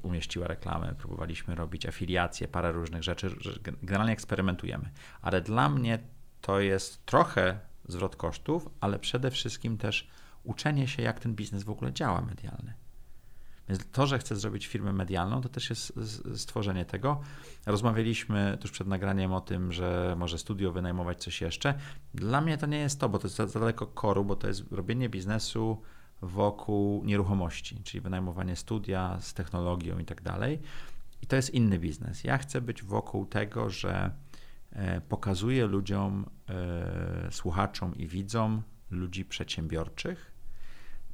umieściła 0.01 0.47
reklamę, 0.47 0.95
próbowaliśmy 0.97 1.55
robić 1.55 1.85
afiliacje, 1.85 2.47
parę 2.47 2.71
różnych 2.71 3.03
rzeczy, 3.03 3.35
generalnie 3.83 4.13
eksperymentujemy. 4.13 4.89
Ale 5.21 5.41
dla 5.41 5.69
mnie 5.69 5.99
to 6.41 6.59
jest 6.59 7.05
trochę 7.05 7.59
zwrot 7.87 8.15
kosztów, 8.15 8.69
ale 8.81 8.99
przede 8.99 9.31
wszystkim 9.31 9.77
też 9.77 10.07
uczenie 10.43 10.87
się, 10.87 11.01
jak 11.01 11.19
ten 11.19 11.35
biznes 11.35 11.63
w 11.63 11.69
ogóle 11.69 11.93
działa 11.93 12.21
medialny. 12.21 12.73
Więc 13.69 13.91
to, 13.91 14.07
że 14.07 14.19
chcę 14.19 14.35
zrobić 14.35 14.67
firmę 14.67 14.93
medialną, 14.93 15.41
to 15.41 15.49
też 15.49 15.69
jest 15.69 15.93
stworzenie 16.35 16.85
tego. 16.85 17.21
Rozmawialiśmy 17.65 18.57
tuż 18.61 18.71
przed 18.71 18.87
nagraniem 18.87 19.33
o 19.33 19.41
tym, 19.41 19.71
że 19.71 20.15
może 20.17 20.37
studio 20.37 20.71
wynajmować 20.71 21.23
coś 21.23 21.41
jeszcze. 21.41 21.73
Dla 22.13 22.41
mnie 22.41 22.57
to 22.57 22.67
nie 22.67 22.79
jest 22.79 22.99
to, 22.99 23.09
bo 23.09 23.19
to 23.19 23.27
jest 23.27 23.35
za 23.35 23.59
daleko 23.59 23.87
koru, 23.87 24.25
bo 24.25 24.35
to 24.35 24.47
jest 24.47 24.71
robienie 24.71 25.09
biznesu 25.09 25.81
wokół 26.21 27.05
nieruchomości, 27.05 27.83
czyli 27.83 28.01
wynajmowanie 28.01 28.55
studia 28.55 29.17
z 29.21 29.33
technologią 29.33 29.99
i 29.99 30.05
tak 30.05 30.21
dalej. 30.21 30.59
I 31.21 31.27
to 31.27 31.35
jest 31.35 31.53
inny 31.53 31.79
biznes. 31.79 32.23
Ja 32.23 32.37
chcę 32.37 32.61
być 32.61 32.83
wokół 32.83 33.25
tego, 33.25 33.69
że 33.69 34.11
e, 34.71 35.01
pokazuję 35.01 35.65
ludziom, 35.65 36.25
e, 36.49 37.31
słuchaczom 37.31 37.95
i 37.95 38.07
widzom 38.07 38.61
ludzi 38.91 39.25
przedsiębiorczych, 39.25 40.31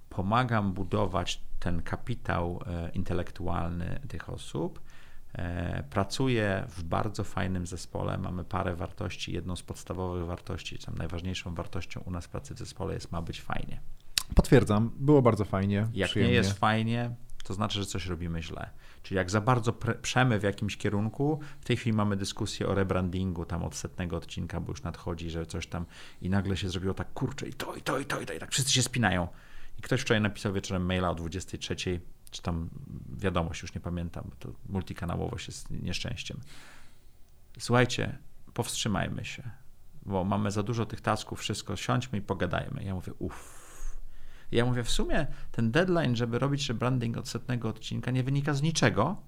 pomagam 0.09 0.73
budować 0.73 1.41
ten 1.65 1.81
kapitał 1.81 2.59
e, 2.67 2.89
intelektualny 2.89 3.99
tych 4.07 4.29
osób. 4.29 4.81
Pracuję 5.89 6.65
w 6.69 6.83
bardzo 6.83 7.23
fajnym 7.23 7.67
zespole. 7.67 8.17
Mamy 8.17 8.43
parę 8.43 8.75
wartości. 8.75 9.33
Jedną 9.33 9.55
z 9.55 9.63
podstawowych 9.63 10.25
wartości, 10.25 10.79
tam 10.79 10.95
najważniejszą 10.95 11.55
wartością 11.55 12.01
u 12.05 12.11
nas 12.11 12.27
pracy 12.27 12.55
w 12.55 12.57
zespole 12.57 12.93
jest 12.93 13.11
ma 13.11 13.21
być 13.21 13.41
fajnie. 13.41 13.81
Potwierdzam, 14.35 14.91
było 14.95 15.21
bardzo 15.21 15.45
fajnie. 15.45 15.87
Jak 15.93 16.09
przyjemnie. 16.09 16.31
nie 16.31 16.37
jest 16.37 16.59
fajnie, 16.59 17.15
to 17.43 17.53
znaczy, 17.53 17.79
że 17.79 17.85
coś 17.85 18.05
robimy 18.05 18.43
źle. 18.43 18.69
Czyli 19.03 19.17
jak 19.17 19.31
za 19.31 19.41
bardzo 19.41 19.73
przemy 20.01 20.39
w 20.39 20.43
jakimś 20.43 20.77
kierunku, 20.77 21.39
w 21.61 21.65
tej 21.65 21.77
chwili 21.77 21.95
mamy 21.95 22.15
dyskusję 22.15 22.67
o 22.67 22.75
rebrandingu 22.75 23.45
tam 23.45 23.63
od 23.63 23.75
setnego 23.75 24.17
odcinka, 24.17 24.59
bo 24.59 24.71
już 24.71 24.83
nadchodzi, 24.83 25.29
że 25.29 25.45
coś 25.45 25.67
tam 25.67 25.85
i 26.21 26.29
nagle 26.29 26.57
się 26.57 26.69
zrobiło 26.69 26.93
tak 26.93 27.13
kurczę 27.13 27.47
i 27.47 27.53
to, 27.53 27.75
i 27.75 27.81
to, 27.81 27.99
i 27.99 28.05
to, 28.05 28.21
i 28.21 28.25
to, 28.25 28.33
i 28.33 28.39
tak 28.39 28.51
wszyscy 28.51 28.71
się 28.73 28.81
spinają. 28.81 29.27
I 29.79 29.81
ktoś 29.81 30.01
wczoraj 30.01 30.21
napisał 30.21 30.53
wieczorem 30.53 30.85
maila 30.85 31.09
o 31.09 31.15
23, 31.15 31.75
czy 32.31 32.41
tam 32.41 32.69
wiadomość, 33.17 33.61
już 33.61 33.75
nie 33.75 33.81
pamiętam, 33.81 34.23
bo 34.29 34.35
to 34.35 34.49
multikanałowość 34.69 35.47
jest 35.47 35.71
nieszczęściem. 35.71 36.39
Słuchajcie, 37.59 38.17
powstrzymajmy 38.53 39.25
się, 39.25 39.43
bo 40.05 40.23
mamy 40.23 40.51
za 40.51 40.63
dużo 40.63 40.85
tych 40.85 41.01
tasków, 41.01 41.39
wszystko, 41.39 41.75
siądźmy 41.75 42.17
i 42.17 42.21
pogadajmy. 42.21 42.83
Ja 42.83 42.95
mówię, 42.95 43.13
uff, 43.19 43.65
ja 44.51 44.65
mówię, 44.65 44.83
w 44.83 44.91
sumie 44.91 45.27
ten 45.51 45.71
deadline, 45.71 46.15
żeby 46.15 46.39
robić 46.39 46.69
rebranding 46.69 47.17
od 47.17 47.29
setnego 47.29 47.69
odcinka 47.69 48.11
nie 48.11 48.23
wynika 48.23 48.53
z 48.53 48.61
niczego, 48.61 49.21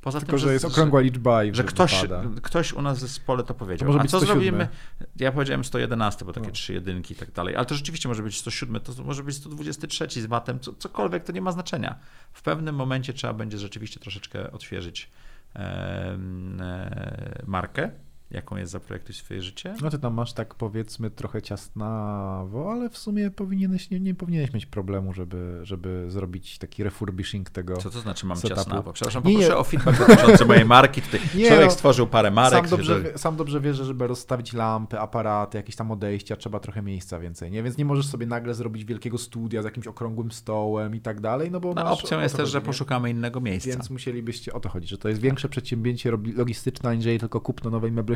Poza 0.00 0.18
Tylko, 0.18 0.30
tym, 0.30 0.38
że, 0.38 0.46
że 0.46 0.52
jest 0.52 0.64
okrągła 0.64 1.00
liczba 1.00 1.44
i 1.44 1.54
że 1.54 1.64
ktoś, 1.64 2.04
ktoś 2.42 2.72
u 2.72 2.82
nas 2.82 2.98
w 2.98 3.00
zespole 3.00 3.44
to 3.44 3.54
powiedział. 3.54 3.92
To 3.92 4.00
A 4.00 4.06
co 4.06 4.20
zrobimy? 4.20 4.68
Ja 5.16 5.32
powiedziałem 5.32 5.64
111, 5.64 6.24
bo 6.24 6.32
takie 6.32 6.46
no. 6.46 6.52
trzy 6.52 6.72
jedynki 6.72 7.14
i 7.14 7.16
tak 7.16 7.32
dalej. 7.32 7.56
Ale 7.56 7.66
to 7.66 7.74
rzeczywiście 7.74 8.08
może 8.08 8.22
być 8.22 8.38
107, 8.38 8.80
to 8.80 9.04
może 9.04 9.22
być 9.22 9.36
123 9.36 10.08
z 10.22 10.26
VAT-em, 10.26 10.60
co, 10.60 10.72
cokolwiek, 10.72 11.24
to 11.24 11.32
nie 11.32 11.40
ma 11.40 11.52
znaczenia. 11.52 11.98
W 12.32 12.42
pewnym 12.42 12.74
momencie 12.74 13.12
trzeba 13.12 13.32
będzie 13.32 13.58
rzeczywiście 13.58 14.00
troszeczkę 14.00 14.52
odświeżyć 14.52 15.10
e, 15.54 15.58
e, 15.58 17.42
markę 17.46 17.90
jaką 18.30 18.56
jest 18.56 18.72
zaprojektuj 18.72 19.14
swoje 19.14 19.42
życie. 19.42 19.74
No 19.82 19.90
ty 19.90 19.98
tam 19.98 20.14
masz 20.14 20.32
tak 20.32 20.54
powiedzmy 20.54 21.10
trochę 21.10 21.42
ciasnawo, 21.42 22.72
ale 22.72 22.90
w 22.90 22.98
sumie 22.98 23.30
powinieneś, 23.30 23.90
nie, 23.90 24.00
nie 24.00 24.14
powinieneś 24.14 24.52
mieć 24.52 24.66
problemu, 24.66 25.12
żeby, 25.12 25.60
żeby 25.62 26.04
zrobić 26.08 26.58
taki 26.58 26.84
refurbishing 26.84 27.50
tego 27.50 27.76
Co 27.76 27.90
to 27.90 28.00
znaczy 28.00 28.26
mam 28.26 28.36
setupu. 28.36 28.54
ciasnawo? 28.54 28.92
Przepraszam, 28.92 29.22
nie, 29.24 29.32
poproszę 29.32 29.52
nie. 29.52 29.56
o 29.56 29.64
feedback 29.64 29.98
dotyczący 29.98 30.44
mojej 30.44 30.64
marki. 30.64 31.02
Tutaj 31.02 31.20
nie, 31.34 31.46
człowiek 31.46 31.66
no, 31.66 31.70
stworzył 31.70 32.06
parę 32.06 32.30
marek. 32.30 32.60
Sam 32.60 32.70
dobrze, 32.70 33.02
że... 33.02 33.18
sam 33.18 33.36
dobrze 33.36 33.60
wiesz, 33.60 33.76
że 33.76 33.84
żeby 33.84 34.06
rozstawić 34.06 34.52
lampy, 34.52 35.00
aparaty, 35.00 35.58
jakieś 35.58 35.76
tam 35.76 35.90
odejścia, 35.90 36.36
trzeba 36.36 36.60
trochę 36.60 36.82
miejsca 36.82 37.18
więcej, 37.18 37.50
nie? 37.50 37.62
Więc 37.62 37.76
nie 37.76 37.84
możesz 37.84 38.06
sobie 38.06 38.26
nagle 38.26 38.54
zrobić 38.54 38.84
wielkiego 38.84 39.18
studia 39.18 39.62
z 39.62 39.64
jakimś 39.64 39.86
okrągłym 39.86 40.32
stołem 40.32 40.94
i 40.94 41.00
tak 41.00 41.20
dalej, 41.20 41.50
no 41.50 41.60
bo 41.60 41.74
no, 41.74 41.84
masz, 41.84 41.92
opcją 41.92 42.20
jest 42.20 42.36
też, 42.36 42.50
że 42.50 42.60
poszukamy 42.60 43.10
innego 43.10 43.40
miejsca. 43.40 43.70
Więc 43.70 43.90
musielibyście, 43.90 44.52
o 44.52 44.60
to 44.60 44.68
chodzi, 44.68 44.88
że 44.88 44.98
to 44.98 45.08
jest 45.08 45.20
większe 45.20 45.48
przedsięwzięcie 45.48 46.10
logistyczne, 46.36 46.90
aniżeli 46.90 47.18
tylko 47.18 47.40
kupno 47.40 47.70
nowej 47.70 47.92
mebli 47.92 48.15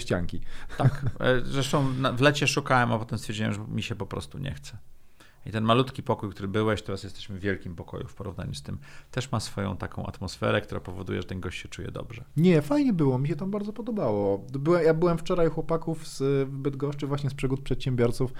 Tak. 0.79 1.03
E, 1.21 1.41
zresztą 1.45 1.93
w 2.17 2.21
lecie 2.21 2.47
szukałem, 2.47 2.93
a 2.93 2.99
potem 2.99 3.19
stwierdziłem, 3.19 3.53
że 3.53 3.61
mi 3.69 3.83
się 3.83 3.95
po 3.95 4.07
prostu 4.07 4.39
nie 4.39 4.55
chce. 4.55 4.79
I 5.47 5.51
ten 5.51 5.65
malutki 5.65 6.03
pokój, 6.03 6.31
który 6.31 6.49
byłeś, 6.49 6.83
teraz 6.83 7.05
jesteśmy 7.05 7.37
w 7.37 7.41
wielkim 7.41 7.75
pokoju 7.75 8.07
w 8.09 8.15
porównaniu 8.15 8.55
z 8.55 8.63
tym, 8.63 8.79
też 9.11 9.33
ma 9.33 9.41
swoją 9.41 9.77
taką 9.77 10.07
atmosferę, 10.07 10.61
która 10.61 10.81
powoduje, 10.81 11.23
że 11.23 11.29
ten 11.29 11.41
gość 11.41 11.63
się 11.63 11.69
czuje 11.69 11.91
dobrze. 11.91 12.25
Nie, 12.37 12.63
fajnie 12.63 12.93
było, 12.93 13.19
mi 13.19 13.29
się 13.29 13.37
tam 13.37 13.51
bardzo 13.51 13.73
podobało. 13.73 14.47
Byłem, 14.53 14.85
ja 14.85 14.95
byłem 14.95 15.19
wczoraj 15.19 15.49
chłopaków 15.49 16.09
z 16.09 16.49
Bydgoszczy, 16.49 17.07
właśnie 17.07 17.31
z 17.31 17.35
przygód 17.35 17.61
przedsiębiorców 17.61 18.33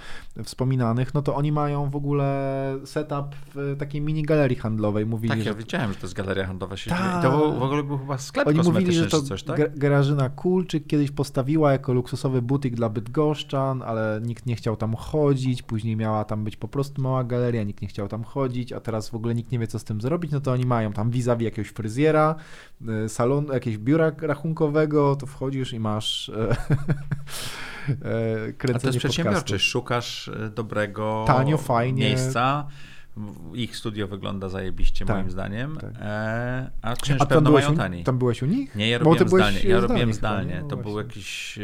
wspominanych, 0.43 1.13
no 1.13 1.21
to 1.21 1.35
oni 1.35 1.51
mają 1.51 1.89
w 1.89 1.95
ogóle 1.95 2.79
setup 2.85 3.35
w 3.55 3.75
takiej 3.79 4.01
mini 4.01 4.23
galerii 4.23 4.57
handlowej. 4.57 5.05
Mówili, 5.05 5.29
tak, 5.29 5.41
że... 5.41 5.49
ja 5.49 5.55
wiedziałem, 5.55 5.93
że 5.93 5.95
to 5.95 6.05
jest 6.05 6.13
galeria 6.13 6.47
handlowa. 6.47 6.77
Się 6.77 6.89
Ta... 6.89 7.21
To 7.21 7.51
w 7.51 7.63
ogóle 7.63 7.83
był 7.83 7.97
chyba 7.97 8.17
sklep 8.17 8.47
Oni 8.47 8.59
mówili, 8.59 8.93
że 8.93 9.07
to 9.07 9.21
coś, 9.21 9.43
tak? 9.43 9.77
Grażyna 9.77 10.29
Kulczyk 10.29 10.87
kiedyś 10.87 11.11
postawiła 11.11 11.71
jako 11.71 11.93
luksusowy 11.93 12.41
butik 12.41 12.75
dla 12.75 12.89
Bydgoszczan, 12.89 13.81
ale 13.81 14.21
nikt 14.23 14.45
nie 14.45 14.55
chciał 14.55 14.75
tam 14.75 14.95
chodzić, 14.95 15.63
później 15.63 15.95
miała 15.95 16.25
tam 16.25 16.43
być 16.43 16.57
po 16.57 16.67
prostu 16.67 16.90
prostu 16.91 17.01
mała 17.01 17.23
galeria, 17.23 17.63
nikt 17.63 17.81
nie 17.81 17.87
chciał 17.87 18.07
tam 18.07 18.23
chodzić, 18.23 18.73
a 18.73 18.79
teraz 18.79 19.09
w 19.09 19.15
ogóle 19.15 19.35
nikt 19.35 19.51
nie 19.51 19.59
wie, 19.59 19.67
co 19.67 19.79
z 19.79 19.83
tym 19.83 20.01
zrobić, 20.01 20.31
no 20.31 20.41
to 20.41 20.51
oni 20.51 20.65
mają 20.65 20.93
tam 20.93 21.11
vis-a-vis 21.11 21.45
jakiegoś 21.45 21.71
fryzjera, 21.71 22.35
y, 23.05 23.09
salon, 23.09 23.45
jakiegoś 23.53 23.77
biura 23.77 24.11
rachunkowego, 24.21 25.15
to 25.15 25.25
wchodzisz 25.25 25.73
i 25.73 25.79
masz 25.79 26.29
e, 26.29 26.49
e, 27.89 28.53
kręcenie 28.53 28.77
A 28.77 28.79
to 28.79 28.87
jest 28.87 28.99
przedsiębiorczość, 28.99 29.65
szukasz 29.65 30.27
e, 30.27 30.49
dobrego 30.49 31.23
Tanio, 31.27 31.57
fajnie. 31.57 32.03
miejsca, 32.03 32.67
ich 33.53 33.77
studio 33.77 34.07
wygląda 34.07 34.49
zajebiście, 34.49 35.05
tak, 35.05 35.17
moim 35.17 35.31
zdaniem. 35.31 35.77
Tak. 35.77 35.91
E, 35.99 36.71
a 36.81 36.95
czynsz 36.95 37.21
a 37.21 37.25
pewno 37.25 37.51
mają 37.51 37.75
taniej. 37.75 38.03
Tam 38.03 38.17
byłeś 38.17 38.41
u 38.41 38.45
nich? 38.45 38.75
Nie, 38.75 38.89
ja 38.89 38.97
robiłem 38.97 39.29
zdalnie. 39.29 39.59
Ja 39.59 39.79
robiłem 39.79 40.13
zdalnie. 40.13 40.59
No, 40.61 40.67
to 40.67 40.77
był 40.77 40.97
jakiś 40.97 41.59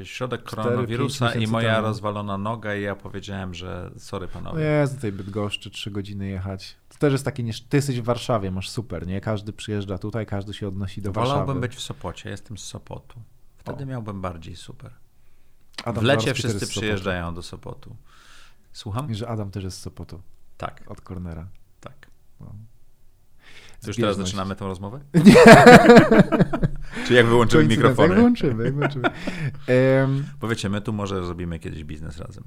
e, 0.00 0.04
środek 0.04 0.42
koronawirusa 0.42 1.34
i 1.34 1.46
moja 1.46 1.74
temu. 1.74 1.86
rozwalona 1.86 2.38
noga 2.38 2.74
i 2.74 2.82
ja 2.82 2.96
powiedziałem, 2.96 3.54
że 3.54 3.90
sorry 3.96 4.28
panowie. 4.28 4.58
No 4.58 4.64
jest 4.64 4.94
do 4.94 5.00
tej 5.00 5.12
Bydgoszczy 5.12 5.70
trzy 5.70 5.90
godziny 5.90 6.28
jechać. 6.28 6.76
To 6.88 6.98
też 6.98 7.12
jest 7.12 7.24
takie, 7.24 7.44
ty 7.68 7.76
jesteś 7.76 8.00
w 8.00 8.04
Warszawie, 8.04 8.50
masz 8.50 8.70
super, 8.70 9.06
nie? 9.06 9.20
Każdy 9.20 9.52
przyjeżdża 9.52 9.98
tutaj, 9.98 10.26
każdy 10.26 10.54
się 10.54 10.68
odnosi 10.68 11.02
do 11.02 11.12
Warszawy. 11.12 11.38
Wolałbym 11.38 11.60
być 11.60 11.74
w 11.74 11.80
Sopocie, 11.80 12.30
jestem 12.30 12.58
z 12.58 12.64
Sopotu. 12.64 13.20
Wtedy 13.56 13.82
o. 13.84 13.86
miałbym 13.86 14.20
bardziej 14.20 14.56
super. 14.56 14.90
Adam 15.84 16.04
w 16.04 16.06
lecie 16.06 16.34
wszyscy 16.34 16.66
przyjeżdżają 16.66 17.34
do 17.34 17.42
Sopotu. 17.42 17.96
Słucham? 18.72 19.10
I 19.10 19.14
że 19.14 19.28
Adam 19.28 19.50
też 19.50 19.64
jest 19.64 19.78
z 19.78 19.80
Sopotu. 19.80 20.22
Tak. 20.62 20.82
Od 20.86 21.00
cornera. 21.00 21.48
Tak. 21.80 22.10
No. 22.40 22.54
To 23.80 23.86
już 23.86 23.96
teraz 23.96 24.16
zaczynamy 24.16 24.56
tę 24.56 24.64
rozmowę? 24.64 25.00
Nie. 25.24 25.34
Czy 27.06 27.14
jak 27.14 27.26
wyłączymy 27.26 27.64
mikrofony? 27.64 28.08
Jak 28.08 28.16
wyłączymy, 28.16 28.64
jak 28.64 28.74
wyłączymy. 28.74 29.08
Um, 30.02 30.24
Powiecie, 30.40 30.68
my 30.68 30.80
tu 30.80 30.92
może 30.92 31.24
zrobimy 31.26 31.58
kiedyś 31.58 31.84
biznes 31.84 32.18
razem. 32.18 32.44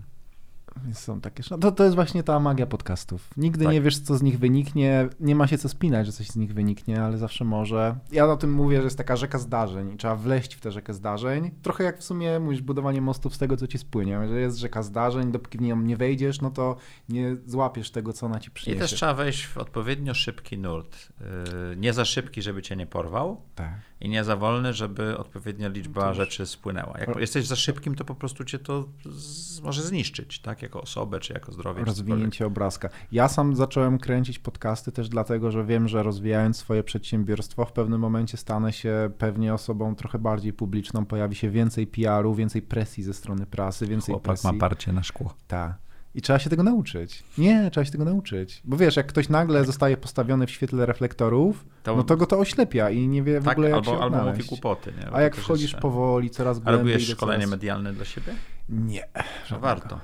Są 0.93 1.21
takie. 1.21 1.43
No 1.51 1.57
to, 1.57 1.71
to 1.71 1.83
jest 1.83 1.95
właśnie 1.95 2.23
ta 2.23 2.39
magia 2.39 2.65
podcastów. 2.65 3.29
Nigdy 3.37 3.65
tak. 3.65 3.73
nie 3.73 3.81
wiesz, 3.81 3.99
co 3.99 4.17
z 4.17 4.21
nich 4.21 4.39
wyniknie. 4.39 5.09
Nie 5.19 5.35
ma 5.35 5.47
się 5.47 5.57
co 5.57 5.69
spinać, 5.69 6.05
że 6.05 6.11
coś 6.11 6.27
z 6.27 6.35
nich 6.35 6.53
wyniknie, 6.53 7.03
ale 7.03 7.17
zawsze 7.17 7.45
może. 7.45 7.95
Ja 8.11 8.25
o 8.25 8.37
tym 8.37 8.53
mówię, 8.53 8.77
że 8.77 8.83
jest 8.83 8.97
taka 8.97 9.15
rzeka 9.15 9.37
zdarzeń 9.37 9.93
i 9.93 9.97
trzeba 9.97 10.15
wleść 10.15 10.55
w 10.55 10.61
tę 10.61 10.71
rzekę 10.71 10.93
zdarzeń. 10.93 11.51
Trochę 11.61 11.83
jak 11.83 11.99
w 11.99 12.03
sumie 12.03 12.39
mówisz, 12.39 12.61
budowanie 12.61 13.01
mostów 13.01 13.35
z 13.35 13.37
tego, 13.37 13.57
co 13.57 13.67
ci 13.67 13.77
spłynie. 13.77 14.27
Że 14.27 14.39
jest 14.39 14.57
rzeka 14.57 14.83
zdarzeń, 14.83 15.31
dopóki 15.31 15.57
w 15.57 15.61
nią 15.61 15.81
nie 15.81 15.97
wejdziesz, 15.97 16.41
no 16.41 16.51
to 16.51 16.75
nie 17.09 17.35
złapiesz 17.45 17.91
tego, 17.91 18.13
co 18.13 18.25
ona 18.25 18.39
ci 18.39 18.51
przyniesie. 18.51 18.77
I 18.77 18.81
też 18.81 18.93
trzeba 18.93 19.13
wejść 19.13 19.45
w 19.45 19.57
odpowiednio 19.57 20.13
szybki 20.13 20.57
nurt. 20.57 21.09
Yy, 21.19 21.75
nie 21.77 21.93
za 21.93 22.05
szybki, 22.05 22.41
żeby 22.41 22.61
cię 22.61 22.75
nie 22.75 22.87
porwał. 22.87 23.41
Tak 23.55 23.69
i 24.01 24.09
nie 24.09 24.23
za 24.23 24.35
wolny, 24.35 24.73
żeby 24.73 25.17
odpowiednia 25.17 25.67
liczba 25.67 26.13
rzeczy 26.13 26.45
spłynęła. 26.45 26.99
Jak 26.99 27.15
jesteś 27.15 27.47
za 27.47 27.55
szybkim, 27.55 27.95
to 27.95 28.05
po 28.05 28.15
prostu 28.15 28.45
cię 28.45 28.59
to 28.59 28.89
z, 29.05 29.61
może 29.61 29.83
zniszczyć, 29.83 30.39
tak? 30.39 30.61
Jako 30.61 30.81
osobę, 30.81 31.19
czy 31.19 31.33
jako 31.33 31.51
zdrowie. 31.51 31.83
Rozwinięcie 31.83 32.45
obrazka. 32.45 32.89
Ja 33.11 33.27
sam 33.27 33.55
zacząłem 33.55 33.97
kręcić 33.97 34.39
podcasty 34.39 34.91
też 34.91 35.09
dlatego, 35.09 35.51
że 35.51 35.65
wiem, 35.65 35.87
że 35.87 36.03
rozwijając 36.03 36.57
swoje 36.57 36.83
przedsiębiorstwo, 36.83 37.65
w 37.65 37.71
pewnym 37.71 38.01
momencie 38.01 38.37
stanę 38.37 38.73
się 38.73 39.11
pewnie 39.17 39.53
osobą 39.53 39.95
trochę 39.95 40.19
bardziej 40.19 40.53
publiczną, 40.53 41.05
pojawi 41.05 41.35
się 41.35 41.49
więcej 41.49 41.87
PR-u, 41.87 42.35
więcej 42.35 42.61
presji 42.61 43.03
ze 43.03 43.13
strony 43.13 43.45
prasy, 43.45 43.87
więcej 43.87 44.13
Chłopak 44.13 44.23
presji. 44.23 44.49
ma 44.53 44.59
parcie 44.59 44.93
na 44.93 45.03
szkło. 45.03 45.33
Tak. 45.47 45.84
I 46.15 46.21
trzeba 46.21 46.39
się 46.39 46.49
tego 46.49 46.63
nauczyć. 46.63 47.23
Nie, 47.37 47.71
trzeba 47.71 47.85
się 47.85 47.91
tego 47.91 48.05
nauczyć. 48.05 48.61
Bo 48.63 48.77
wiesz, 48.77 48.95
jak 48.95 49.07
ktoś 49.07 49.29
nagle 49.29 49.59
tak. 49.59 49.67
zostaje 49.67 49.97
postawiony 49.97 50.47
w 50.47 50.51
świetle 50.51 50.85
reflektorów, 50.85 51.65
to... 51.83 51.95
no 51.95 52.03
to 52.03 52.17
go 52.17 52.25
to 52.25 52.39
oślepia 52.39 52.89
i 52.89 53.07
nie 53.07 53.23
wie 53.23 53.39
w 53.39 53.43
tak, 53.43 53.53
ogóle 53.53 53.69
jak 53.69 53.77
albo, 53.77 53.91
się 53.91 53.99
Albo 53.99 54.23
mówi 54.23 54.43
kłopoty. 54.43 54.93
Nie? 54.99 55.13
A 55.13 55.21
jak 55.21 55.35
wchodzisz 55.35 55.75
powoli, 55.75 56.29
coraz 56.29 56.59
głębiej... 56.59 56.75
A 56.75 56.77
robiłeś 56.77 57.07
szkolenie 57.07 57.47
medialne 57.47 57.93
dla 57.93 58.05
siebie? 58.05 58.33
Nie. 58.69 59.07
No 59.51 59.59
warto. 59.59 59.99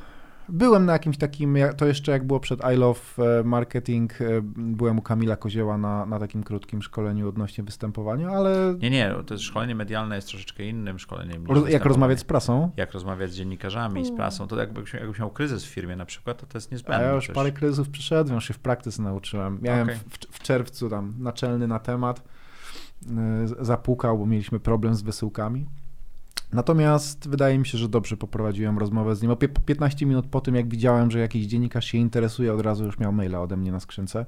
Byłem 0.50 0.86
na 0.86 0.94
jakimś 0.94 1.18
takim, 1.18 1.58
to 1.78 1.86
jeszcze 1.86 2.12
jak 2.12 2.28
było 2.28 2.40
przed 2.40 2.60
I 2.74 2.78
Love 2.78 3.00
e, 3.40 3.44
Marketing, 3.44 4.22
e, 4.22 4.26
byłem 4.58 5.00
u 5.00 5.02
Kamila 5.02 5.36
Kozieła 5.36 5.78
na, 5.78 6.06
na 6.06 6.20
takim 6.20 6.44
krótkim 6.44 6.82
szkoleniu 6.82 7.30
odnośnie 7.30 7.64
występowania, 7.64 8.30
ale... 8.30 8.76
Nie, 8.80 8.90
nie, 8.90 9.16
to 9.26 9.38
szkolenie 9.38 9.76
medialne 9.76 10.16
jest 10.16 10.28
troszeczkę 10.28 10.64
innym 10.64 11.00
szkoleniem. 11.00 11.46
Roz, 11.46 11.70
jak 11.70 11.86
rozmawiać 11.86 12.20
z 12.20 12.24
prasą? 12.24 12.72
Jak 12.78 12.92
rozmawiać 12.92 13.32
z 13.32 13.36
dziennikarzami, 13.36 14.06
z 14.06 14.12
prasą, 14.12 14.48
to 14.48 14.60
jakbyś, 14.60 14.94
jakbyś 14.94 15.20
miał 15.20 15.30
kryzys 15.30 15.66
w 15.66 15.68
firmie 15.68 15.96
na 15.96 16.06
przykład, 16.06 16.38
to 16.38 16.46
to 16.46 16.58
jest 16.58 16.72
niezbędne. 16.72 17.06
A 17.06 17.08
ja 17.08 17.16
już 17.16 17.28
parę 17.28 17.52
kryzysów 17.52 17.90
przeszedłem, 17.90 18.36
już 18.36 18.48
się 18.48 18.54
w 18.54 18.60
praktyce 18.60 19.02
nauczyłem. 19.02 19.60
Miałem 19.62 19.84
okay. 19.84 19.96
w, 20.10 20.18
w 20.18 20.40
czerwcu 20.40 20.90
tam 20.90 21.14
naczelny 21.20 21.68
na 21.68 21.80
temat, 21.80 22.24
e, 23.12 23.66
zapukał, 23.66 24.18
bo 24.18 24.26
mieliśmy 24.26 24.60
problem 24.60 24.96
z 24.96 25.02
wysyłkami 25.02 25.66
Natomiast 26.54 27.30
wydaje 27.30 27.58
mi 27.58 27.66
się, 27.66 27.78
że 27.78 27.90
dobrze 27.90 28.18
poprowadziłem 28.18 28.78
rozmowę 28.78 29.16
z 29.16 29.22
nim. 29.22 29.32
O 29.32 29.36
15 29.36 30.06
minut 30.06 30.26
po 30.28 30.42
tym, 30.42 30.56
jak 30.56 30.70
widziałem, 30.70 31.12
że 31.12 31.20
jakiś 31.20 31.46
dziennikarz 31.46 31.86
się 31.86 31.98
interesuje, 31.98 32.54
od 32.54 32.62
razu 32.62 32.86
już 32.86 33.00
miał 33.00 33.14
maila 33.14 33.42
ode 33.42 33.58
mnie 33.58 33.72
na 33.72 33.80
skrzynce 33.80 34.26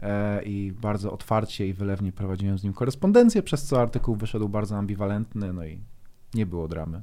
e, 0.00 0.42
i 0.42 0.72
bardzo 0.72 1.12
otwarcie 1.12 1.68
i 1.68 1.72
wylewnie 1.72 2.12
prowadziłem 2.12 2.58
z 2.58 2.62
nim 2.62 2.72
korespondencję, 2.72 3.42
przez 3.42 3.64
co 3.64 3.80
artykuł 3.80 4.16
wyszedł 4.16 4.48
bardzo 4.48 4.76
ambiwalentny, 4.76 5.52
no 5.52 5.64
i 5.64 5.80
nie 6.34 6.46
było 6.46 6.68
dramy. 6.68 7.02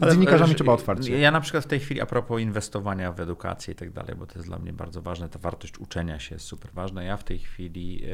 Ale 0.00 0.12
dziennikarzami 0.12 0.52
e, 0.52 0.54
trzeba 0.54 0.72
otwarcie. 0.72 1.18
Ja 1.18 1.30
na 1.30 1.40
przykład 1.40 1.64
w 1.64 1.66
tej 1.66 1.80
chwili 1.80 2.00
a 2.00 2.06
propos 2.06 2.40
inwestowania 2.40 3.12
w 3.12 3.20
edukację 3.20 3.72
i 3.72 3.76
tak 3.76 3.90
dalej, 3.90 4.14
bo 4.16 4.26
to 4.26 4.34
jest 4.34 4.48
dla 4.48 4.58
mnie 4.58 4.72
bardzo 4.72 5.02
ważne, 5.02 5.28
ta 5.28 5.38
wartość 5.38 5.78
uczenia 5.78 6.18
się 6.18 6.34
jest 6.34 6.46
super 6.46 6.70
ważna. 6.72 7.02
Ja 7.02 7.16
w 7.16 7.24
tej 7.24 7.38
chwili 7.38 8.04
e, 8.04 8.08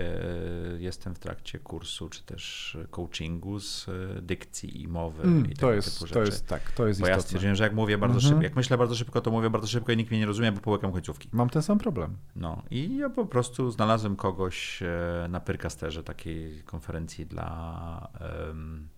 jestem 0.78 1.14
w 1.14 1.18
trakcie 1.18 1.58
kursu 1.58 2.08
czy 2.08 2.22
też 2.22 2.76
coachingu 2.90 3.60
z 3.60 3.88
e, 3.88 4.22
dykcji 4.22 4.82
i 4.82 4.88
mowy 4.88 5.22
mm, 5.22 5.50
i 5.50 5.54
to 5.54 5.72
jest, 5.72 5.94
typu 5.94 6.06
rzeczy. 6.06 6.14
To 6.14 6.20
jest 6.20 6.46
tak, 6.46 6.72
to 6.72 6.86
jest 6.86 7.00
Bo 7.00 7.06
istotne. 7.06 7.16
ja 7.16 7.22
stwierdziłem, 7.22 7.56
że 7.56 7.64
jak 7.64 7.74
mówię 7.74 7.98
bardzo 7.98 8.14
mhm. 8.14 8.30
szybko, 8.30 8.44
jak 8.44 8.56
myślę 8.56 8.78
bardzo 8.78 8.94
szybko, 8.94 9.20
to 9.20 9.30
mówię 9.30 9.50
bardzo 9.50 9.68
szybko 9.68 9.92
i 9.92 9.96
nikt 9.96 10.10
mnie 10.10 10.20
nie 10.20 10.26
rozumie, 10.26 10.52
bo 10.52 10.60
połykam 10.60 10.92
końcówki. 10.92 11.28
Mam 11.32 11.50
ten 11.50 11.62
sam 11.62 11.78
problem. 11.78 12.16
No 12.36 12.62
i 12.70 12.96
ja 12.96 13.10
po 13.10 13.26
prostu 13.26 13.70
znalazłem 13.70 14.16
kogoś 14.16 14.82
na 15.28 15.40
Pyrkasterze, 15.40 16.02
takiej 16.02 16.62
konferencji 16.62 17.26
dla 17.26 18.08
um, 18.48 18.88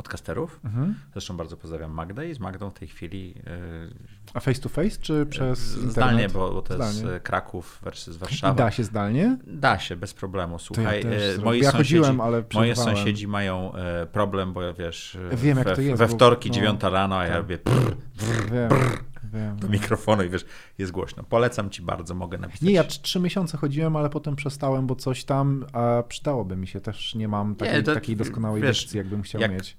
podcasterów. 0.00 0.60
Mhm. 0.64 0.94
Zresztą 1.12 1.36
bardzo 1.36 1.56
pozdrawiam 1.56 1.90
Magdę 1.90 2.28
i 2.28 2.34
z 2.34 2.40
Magdą 2.40 2.70
w 2.70 2.74
tej 2.74 2.88
chwili. 2.88 3.34
E, 3.46 4.34
A 4.34 4.40
face 4.40 4.60
to 4.60 4.68
face 4.68 5.00
czy 5.00 5.26
przez 5.26 5.58
Zdalnie, 5.58 6.28
bo, 6.28 6.50
bo 6.50 6.62
to 6.62 6.74
zdalnie. 6.74 7.12
jest 7.12 7.24
Kraków 7.24 7.80
versus 7.82 8.16
Warszawa. 8.16 8.54
I 8.54 8.56
da 8.56 8.70
się 8.70 8.84
zdalnie? 8.84 9.38
Da 9.46 9.78
się, 9.78 9.96
bez 9.96 10.14
problemu. 10.14 10.58
Słuchaj, 10.58 11.04
ja 11.04 11.10
e, 11.10 11.44
moi, 11.44 11.60
ja 11.60 11.70
sąsiedzi, 11.70 11.96
chodziłem, 11.96 12.20
ale 12.20 12.44
moi 12.54 12.76
sąsiedzi 12.76 13.28
mają 13.28 13.74
e, 13.74 14.06
problem, 14.06 14.52
bo 14.52 14.62
ja 14.62 14.72
wiesz, 14.72 15.18
Wiem, 15.32 15.58
we, 15.58 15.64
jak 15.64 15.76
to 15.76 15.82
jest, 15.82 15.98
we 15.98 16.08
wtorki, 16.08 16.48
bo, 16.48 16.54
no, 16.54 16.60
9 16.60 16.82
rano, 16.82 17.18
a 17.18 17.24
ja 17.24 17.28
tak. 17.28 17.38
robię 17.38 17.58
brr, 17.58 17.96
brr. 18.16 18.68
Brr 18.68 19.09
wiem, 19.30 19.56
do 19.58 19.68
mikrofonu 19.68 20.22
i 20.22 20.28
wiesz, 20.28 20.44
jest 20.78 20.92
głośno. 20.92 21.24
Polecam 21.24 21.70
ci 21.70 21.82
bardzo, 21.82 22.14
mogę 22.14 22.38
napisać. 22.38 22.62
Nie, 22.62 22.72
ja 22.72 22.84
trzy 22.84 23.20
miesiące 23.20 23.56
chodziłem, 23.56 23.96
ale 23.96 24.10
potem 24.10 24.36
przestałem, 24.36 24.86
bo 24.86 24.96
coś 24.96 25.24
tam 25.24 25.66
a 25.72 26.02
przydałoby 26.08 26.56
mi 26.56 26.66
się. 26.66 26.80
Też 26.80 27.14
nie 27.14 27.28
mam 27.28 27.54
takiej, 27.54 27.74
nie, 27.74 27.82
to, 27.82 27.94
takiej 27.94 28.16
doskonałej 28.16 28.62
wiesz, 28.62 28.94
jakbym 28.94 29.22
chciał 29.22 29.40
jak, 29.40 29.52
mieć. 29.52 29.76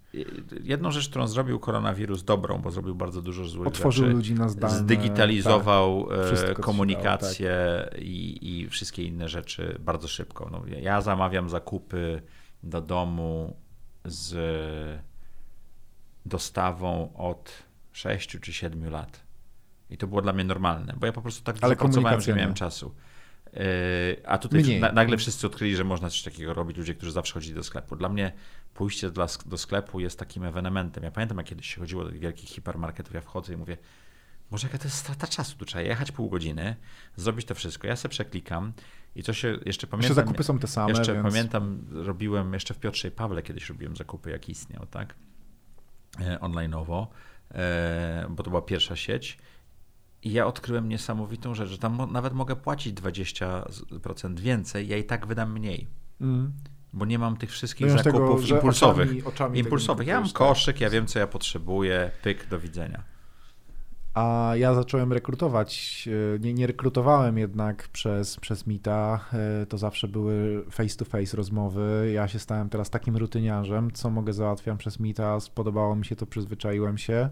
Jedną 0.63 0.91
rzecz, 0.91 1.09
którą 1.09 1.27
zrobił 1.27 1.59
koronawirus 1.59 2.23
dobrą, 2.23 2.57
bo 2.57 2.71
zrobił 2.71 2.95
bardzo 2.95 3.21
dużo 3.21 3.45
złych 3.45 3.67
Otworzył 3.67 4.05
rzeczy. 4.05 4.15
ludzi 4.15 4.33
na 4.33 4.49
zdalne. 4.49 4.77
Zdigitalizował 4.77 6.07
tak, 6.47 6.59
komunikację 6.59 7.53
tak. 7.91 8.01
i, 8.01 8.49
i 8.51 8.69
wszystkie 8.69 9.03
inne 9.03 9.29
rzeczy 9.29 9.77
bardzo 9.79 10.07
szybko. 10.07 10.49
No, 10.51 10.63
ja 10.81 11.01
zamawiam 11.01 11.49
zakupy 11.49 12.21
do 12.63 12.81
domu 12.81 13.55
z 14.05 15.01
dostawą 16.25 17.13
od 17.15 17.63
6 17.91 18.39
czy 18.41 18.53
7 18.53 18.89
lat. 18.89 19.23
I 19.91 19.97
to 19.97 20.07
było 20.07 20.21
dla 20.21 20.33
mnie 20.33 20.43
normalne, 20.43 20.93
bo 20.97 21.05
ja 21.05 21.11
po 21.11 21.21
prostu 21.21 21.43
tak 21.43 21.55
Ale 21.61 21.75
pracowałem, 21.75 22.21
że 22.21 22.31
nie 22.31 22.37
miałem 22.37 22.53
czasu. 22.53 22.95
Yy, 23.53 23.61
a 24.25 24.37
tutaj 24.37 24.79
na, 24.79 24.91
nagle 24.91 25.17
wszyscy 25.17 25.47
odkryli, 25.47 25.75
że 25.75 25.83
można 25.83 26.09
coś 26.09 26.23
takiego 26.23 26.53
robić, 26.53 26.77
ludzie, 26.77 26.95
którzy 26.95 27.11
zawsze 27.11 27.33
chodzili 27.33 27.55
do 27.55 27.63
sklepu. 27.63 27.95
Dla 27.95 28.09
mnie 28.09 28.31
pójście 28.73 29.11
do, 29.11 29.27
do 29.45 29.57
sklepu 29.57 29.99
jest 29.99 30.19
takim 30.19 30.43
ewenementem. 30.43 31.03
Ja 31.03 31.11
pamiętam, 31.11 31.37
jak 31.37 31.47
kiedyś 31.47 31.73
się 31.73 31.81
chodziło 31.81 32.03
do 32.03 32.11
wielkich 32.11 32.49
hipermarketów, 32.49 33.13
ja 33.13 33.21
wchodzę 33.21 33.53
i 33.53 33.57
mówię, 33.57 33.77
może 34.51 34.67
jaka 34.67 34.77
to 34.77 34.83
jest 34.83 34.97
strata 34.97 35.27
czasu, 35.27 35.57
tu 35.57 35.65
trzeba 35.65 35.81
jechać 35.81 36.11
pół 36.11 36.29
godziny, 36.29 36.75
zrobić 37.15 37.45
to 37.45 37.55
wszystko. 37.55 37.87
Ja 37.87 37.95
sobie 37.95 38.09
przeklikam 38.09 38.73
i 39.15 39.23
to 39.23 39.33
się 39.33 39.47
jeszcze 39.65 39.87
pamiętam. 39.87 40.09
Jeszcze 40.09 40.13
zakupy 40.13 40.43
są 40.43 40.59
te 40.59 40.67
same. 40.67 40.89
Jeszcze 40.89 41.13
więc... 41.13 41.27
pamiętam, 41.27 41.85
robiłem 41.91 42.53
jeszcze 42.53 42.73
w 42.73 42.79
Piotrze 42.79 43.07
i 43.07 43.11
Pawle 43.11 43.41
kiedyś 43.43 43.69
robiłem 43.69 43.95
zakupy, 43.95 44.31
jak 44.31 44.49
istniał, 44.49 44.85
tak? 44.85 45.15
E, 46.19 46.37
online'owo, 46.37 47.07
e, 47.51 48.27
bo 48.29 48.43
to 48.43 48.49
była 48.49 48.61
pierwsza 48.61 48.95
sieć 48.95 49.37
i 50.23 50.31
ja 50.31 50.45
odkryłem 50.45 50.89
niesamowitą 50.89 51.55
rzecz, 51.55 51.69
że 51.69 51.77
tam 51.77 52.07
nawet 52.11 52.33
mogę 52.33 52.55
płacić 52.55 52.95
20% 52.95 54.39
więcej, 54.39 54.87
ja 54.87 54.97
i 54.97 55.03
tak 55.03 55.27
wydam 55.27 55.53
mniej. 55.53 55.87
Mm. 56.21 56.53
Bo 56.93 57.05
nie 57.05 57.19
mam 57.19 57.37
tych 57.37 57.51
wszystkich 57.51 57.89
zakupów 57.89 58.43
tego, 58.43 58.55
impulsowych. 58.55 59.09
Oczami, 59.09 59.23
oczami 59.23 59.59
impulsowych. 59.59 60.07
Ja 60.07 60.21
mam 60.21 60.29
koszyk, 60.29 60.81
ja 60.81 60.89
wiem, 60.89 61.07
co 61.07 61.19
ja 61.19 61.27
potrzebuję, 61.27 62.11
pyk, 62.23 62.47
do 62.47 62.59
widzenia. 62.59 63.03
A 64.13 64.53
ja 64.55 64.73
zacząłem 64.73 65.13
rekrutować. 65.13 66.03
E, 66.35 66.39
nie, 66.39 66.53
nie 66.53 66.67
rekrutowałem 66.67 67.37
jednak 67.37 67.87
przez, 67.87 68.37
przez 68.37 68.67
Mita. 68.67 69.25
E, 69.33 69.65
to 69.65 69.77
zawsze 69.77 70.07
były 70.07 70.65
face-to-face 70.71 71.23
-face 71.23 71.35
rozmowy. 71.35 72.11
Ja 72.13 72.27
się 72.27 72.39
stałem 72.39 72.69
teraz 72.69 72.89
takim 72.89 73.17
rutyniarzem. 73.17 73.91
Co 73.91 74.09
mogę 74.09 74.33
załatwiam 74.33 74.77
przez 74.77 74.99
Mita. 74.99 75.39
Spodobało 75.39 75.95
mi 75.95 76.05
się 76.05 76.15
to, 76.15 76.25
przyzwyczaiłem 76.25 76.97
się. 76.97 77.29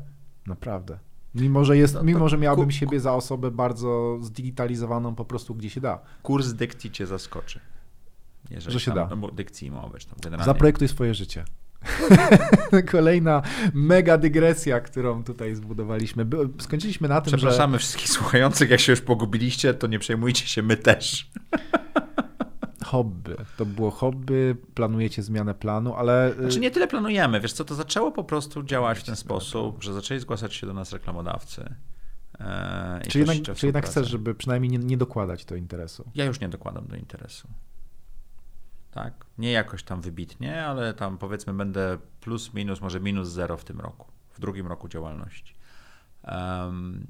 Naprawdę. 0.47 0.99
Mimo, 1.35 1.65
że, 1.65 1.77
jest, 1.77 1.93
no 1.93 2.03
mimo, 2.03 2.29
że 2.29 2.37
miałbym 2.37 2.71
siebie 2.71 2.99
za 2.99 3.13
osobę 3.13 3.51
bardzo 3.51 4.17
zdigitalizowaną 4.21 5.15
po 5.15 5.25
prostu 5.25 5.55
gdzie 5.55 5.69
się 5.69 5.81
da. 5.81 5.99
Kurs 6.23 6.53
dykcji 6.53 6.91
cię 6.91 7.07
zaskoczy. 7.07 7.59
Jeżeli 8.51 8.73
że 8.73 8.79
się 8.79 8.91
tam, 8.91 9.09
da. 9.09 9.15
No, 9.15 9.27
dykcji 9.27 9.71
mowy. 9.71 9.99
Generalnie. 10.23 10.45
Zaprojektuj 10.45 10.87
swoje 10.87 11.13
życie. 11.13 11.45
Kolejna 12.91 13.41
mega 13.73 14.17
dygresja, 14.17 14.79
którą 14.79 15.23
tutaj 15.23 15.55
zbudowaliśmy. 15.55 16.27
Skończyliśmy 16.59 17.07
na 17.07 17.21
tym, 17.21 17.33
Przepraszamy 17.33 17.73
że... 17.73 17.79
wszystkich 17.79 18.09
słuchających, 18.09 18.69
jak 18.69 18.79
się 18.79 18.91
już 18.91 19.01
pogubiliście, 19.01 19.73
to 19.73 19.87
nie 19.87 19.99
przejmujcie 19.99 20.47
się, 20.47 20.63
my 20.63 20.77
też. 20.77 21.31
Hobby. 22.89 23.35
To 23.57 23.65
było 23.65 23.91
hobby, 23.91 24.55
planujecie 24.73 25.23
zmianę 25.23 25.53
planu, 25.53 25.95
ale... 25.95 26.31
Y, 26.31 26.41
znaczy 26.41 26.59
nie 26.59 26.71
tyle 26.71 26.87
planujemy, 26.87 27.39
wiesz 27.39 27.53
co, 27.53 27.65
to 27.65 27.75
zaczęło 27.75 28.11
po 28.11 28.23
prostu 28.23 28.63
działać 28.63 28.99
w 28.99 29.03
ten 29.03 29.15
sposób, 29.15 29.83
że 29.83 29.93
zaczęli 29.93 30.19
zgłaszać 30.19 30.53
się 30.53 30.67
do 30.67 30.73
nas 30.73 30.93
reklamodawcy. 30.93 31.75
E, 32.39 33.01
czy 33.07 33.19
jednak, 33.19 33.37
czy 33.57 33.65
jednak 33.65 33.85
chcesz, 33.85 34.07
żeby 34.07 34.35
przynajmniej 34.35 34.71
nie, 34.71 34.77
nie 34.77 34.97
dokładać 34.97 35.45
do 35.45 35.55
interesu? 35.55 36.11
Ja 36.15 36.25
już 36.25 36.39
nie 36.39 36.49
dokładam 36.49 36.87
do 36.87 36.95
interesu. 36.95 37.47
Tak? 38.91 39.25
Nie 39.37 39.51
jakoś 39.51 39.83
tam 39.83 40.01
wybitnie, 40.01 40.65
ale 40.65 40.93
tam 40.93 41.17
powiedzmy 41.17 41.53
będę 41.53 41.97
plus, 42.21 42.53
minus, 42.53 42.81
może 42.81 42.99
minus 42.99 43.27
zero 43.27 43.57
w 43.57 43.63
tym 43.63 43.79
roku, 43.79 44.07
w 44.29 44.39
drugim 44.39 44.67
roku 44.67 44.87
działalności. 44.87 45.55
Um, 46.23 47.07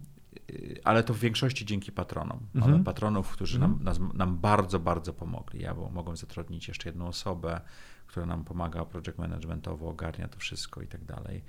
ale 0.84 1.04
to 1.04 1.14
w 1.14 1.20
większości 1.20 1.66
dzięki 1.66 1.92
patronom. 1.92 2.40
Mhm. 2.56 2.72
Mamy 2.72 2.84
patronów, 2.84 3.32
którzy 3.32 3.56
mhm. 3.56 3.72
nam, 3.72 3.84
nas, 3.84 4.00
nam 4.14 4.38
bardzo, 4.38 4.80
bardzo 4.80 5.14
pomogli. 5.14 5.62
Ja 5.62 5.74
bo 5.74 5.90
mogłem 5.90 6.18
zatrudnić 6.18 6.68
jeszcze 6.68 6.90
jedną 6.90 7.08
osobę, 7.08 7.62
która 8.08 8.26
nam 8.26 8.44
pomaga 8.44 8.86
project 8.86 9.18
managementowo, 9.18 9.90
ogarnia 9.90 10.28
to 10.28 10.40
wszystko 10.40 10.82
i 10.82 10.88
tak 10.88 11.06
dalej. 11.06 11.44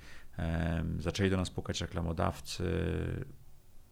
Zaczęli 0.99 1.29
do 1.29 1.37
nas 1.37 1.49
pukać 1.49 1.81
reklamodawcy, 1.81 2.63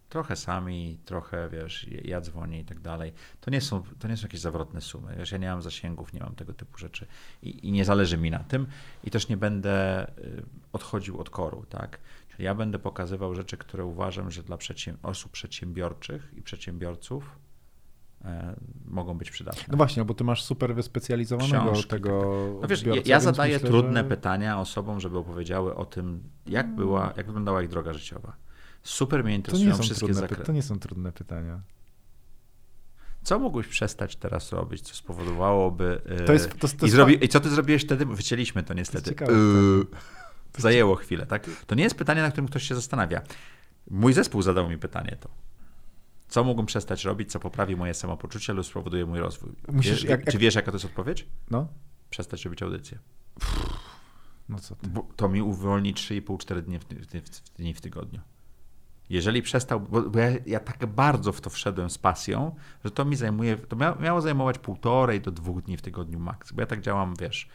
trochę 0.09 0.35
sami, 0.35 0.99
trochę, 1.05 1.49
wiesz, 1.49 1.87
ja 2.03 2.21
dzwonię 2.21 2.59
i 2.59 2.65
tak 2.65 2.79
dalej. 2.79 3.13
To 3.41 3.51
nie 3.51 3.61
są, 3.61 3.83
to 3.99 4.07
nie 4.07 4.17
są 4.17 4.25
jakieś 4.25 4.39
zawrotne 4.39 4.81
sumy. 4.81 5.15
Wiesz, 5.17 5.31
ja 5.31 5.37
nie 5.37 5.49
mam 5.49 5.61
zasięgów, 5.61 6.13
nie 6.13 6.19
mam 6.19 6.35
tego 6.35 6.53
typu 6.53 6.77
rzeczy 6.77 7.07
i, 7.41 7.67
i 7.67 7.71
nie 7.71 7.85
zależy 7.85 8.17
mi 8.17 8.31
na 8.31 8.39
tym 8.39 8.67
i 9.03 9.11
też 9.11 9.29
nie 9.29 9.37
będę 9.37 10.07
y, 10.17 10.45
odchodził 10.73 11.19
od 11.19 11.29
koru, 11.29 11.65
tak? 11.69 11.99
Ja 12.39 12.55
będę 12.55 12.79
pokazywał 12.79 13.35
rzeczy, 13.35 13.57
które 13.57 13.85
uważam, 13.85 14.31
że 14.31 14.43
dla 14.43 14.57
osób 15.03 15.31
przedsiębiorczych 15.31 16.31
i 16.35 16.41
przedsiębiorców 16.41 17.39
e, 18.25 18.55
mogą 18.85 19.17
być 19.17 19.31
przydatne. 19.31 19.63
No 19.67 19.77
właśnie, 19.77 20.05
bo 20.05 20.13
ty 20.13 20.23
masz 20.23 20.43
super 20.43 20.75
wyspecjalizowanego 20.75 21.71
Książki, 21.71 21.89
tego 21.89 22.21
tak. 22.53 22.61
No 22.61 22.67
wiesz, 22.67 22.83
ja, 22.83 22.93
ja 23.05 23.19
zadaję 23.19 23.53
myślę, 23.53 23.69
trudne 23.69 24.03
że... 24.03 24.09
pytania 24.09 24.59
osobom, 24.59 24.99
żeby 24.99 25.17
opowiedziały 25.17 25.75
o 25.75 25.85
tym, 25.85 26.23
jak 26.45 26.75
była, 26.75 27.13
jak 27.17 27.25
wyglądała 27.25 27.61
ich 27.61 27.69
droga 27.69 27.93
życiowa. 27.93 28.35
Super 28.83 29.23
mnie 29.23 29.35
interesują 29.35 29.77
wszystkie 29.77 30.13
zakresy. 30.13 30.43
To 30.43 30.51
nie 30.51 30.63
są 30.63 30.79
trudne 30.79 31.11
pytania. 31.11 31.61
Co 33.23 33.39
mógłbyś 33.39 33.67
przestać 33.67 34.15
teraz 34.15 34.51
robić, 34.51 34.81
co 34.81 34.95
spowodowałoby... 34.95 36.01
Yy, 36.19 36.25
to 36.25 36.33
jest, 36.33 36.59
to, 36.59 36.67
to 36.67 36.85
i, 36.85 36.89
zrobi, 36.89 37.25
I 37.25 37.27
co 37.27 37.39
ty 37.39 37.49
zrobiłeś 37.49 37.83
wtedy? 37.83 38.05
Wycięliśmy 38.05 38.63
to 38.63 38.73
niestety. 38.73 39.03
To 39.03 39.09
ciekawe, 39.09 39.33
yy, 39.33 39.85
zajęło 40.61 40.95
chwilę, 40.95 41.25
tak? 41.25 41.49
To 41.67 41.75
nie 41.75 41.83
jest 41.83 41.95
pytanie, 41.95 42.21
na 42.21 42.31
którym 42.31 42.47
ktoś 42.47 42.63
się 42.63 42.75
zastanawia. 42.75 43.21
Mój 43.89 44.13
zespół 44.13 44.41
zadał 44.41 44.69
mi 44.69 44.77
pytanie 44.77 45.17
to. 45.19 45.29
Co 46.27 46.43
mógłbym 46.43 46.65
przestać 46.65 47.05
robić, 47.05 47.31
co 47.31 47.39
poprawi 47.39 47.75
moje 47.75 47.93
samopoczucie 47.93 48.53
lub 48.53 48.65
spowoduje 48.65 49.05
mój 49.05 49.19
rozwój? 49.19 49.51
Musisz, 49.67 49.91
wiesz, 49.91 50.03
jak, 50.03 50.31
czy 50.31 50.37
wiesz, 50.37 50.55
jaka 50.55 50.71
to 50.71 50.75
jest 50.75 50.85
odpowiedź? 50.85 51.27
No. 51.51 51.67
Przestać 52.09 52.45
robić 52.45 52.63
audycję. 52.63 52.99
No 54.49 54.59
co 54.59 54.75
ty? 54.75 54.87
Bo 54.87 55.07
to 55.15 55.29
mi 55.29 55.41
uwolni 55.41 55.93
3,5-4 55.93 56.61
dni 56.61 56.79
w, 56.79 56.83
w, 56.83 57.57
dni 57.57 57.73
w 57.73 57.81
tygodniu. 57.81 58.19
Jeżeli 59.09 59.41
przestał, 59.41 59.79
bo, 59.79 60.01
bo 60.01 60.19
ja, 60.19 60.29
ja, 60.45 60.59
tak 60.59 60.85
bardzo 60.85 61.31
w 61.31 61.41
to 61.41 61.49
wszedłem 61.49 61.89
z 61.89 61.97
pasją, 61.97 62.55
że 62.85 62.91
to 62.91 63.05
mi 63.05 63.15
zajmuje, 63.15 63.57
to 63.57 63.75
miało 63.75 64.21
zajmować 64.21 64.59
półtorej 64.59 65.21
do 65.21 65.31
dwóch 65.31 65.61
dni 65.61 65.77
w 65.77 65.81
tygodniu 65.81 66.19
maks, 66.19 66.51
bo 66.51 66.61
ja 66.61 66.67
tak 66.67 66.81
działam, 66.81 67.13
wiesz, 67.19 67.49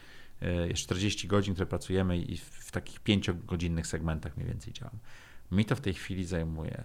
40 0.74 1.28
godzin, 1.28 1.55
które 1.55 1.66
pracujemy 1.66 2.19
i 2.19 2.36
w 2.36 2.70
takich 2.70 3.01
pięciogodzinnych 3.01 3.86
segmentach 3.86 4.36
mniej 4.36 4.48
więcej 4.48 4.73
działam. 4.73 4.98
Mi 5.52 5.65
to 5.65 5.77
w 5.77 5.81
tej 5.81 5.94
chwili 5.94 6.24
zajmuje 6.24 6.85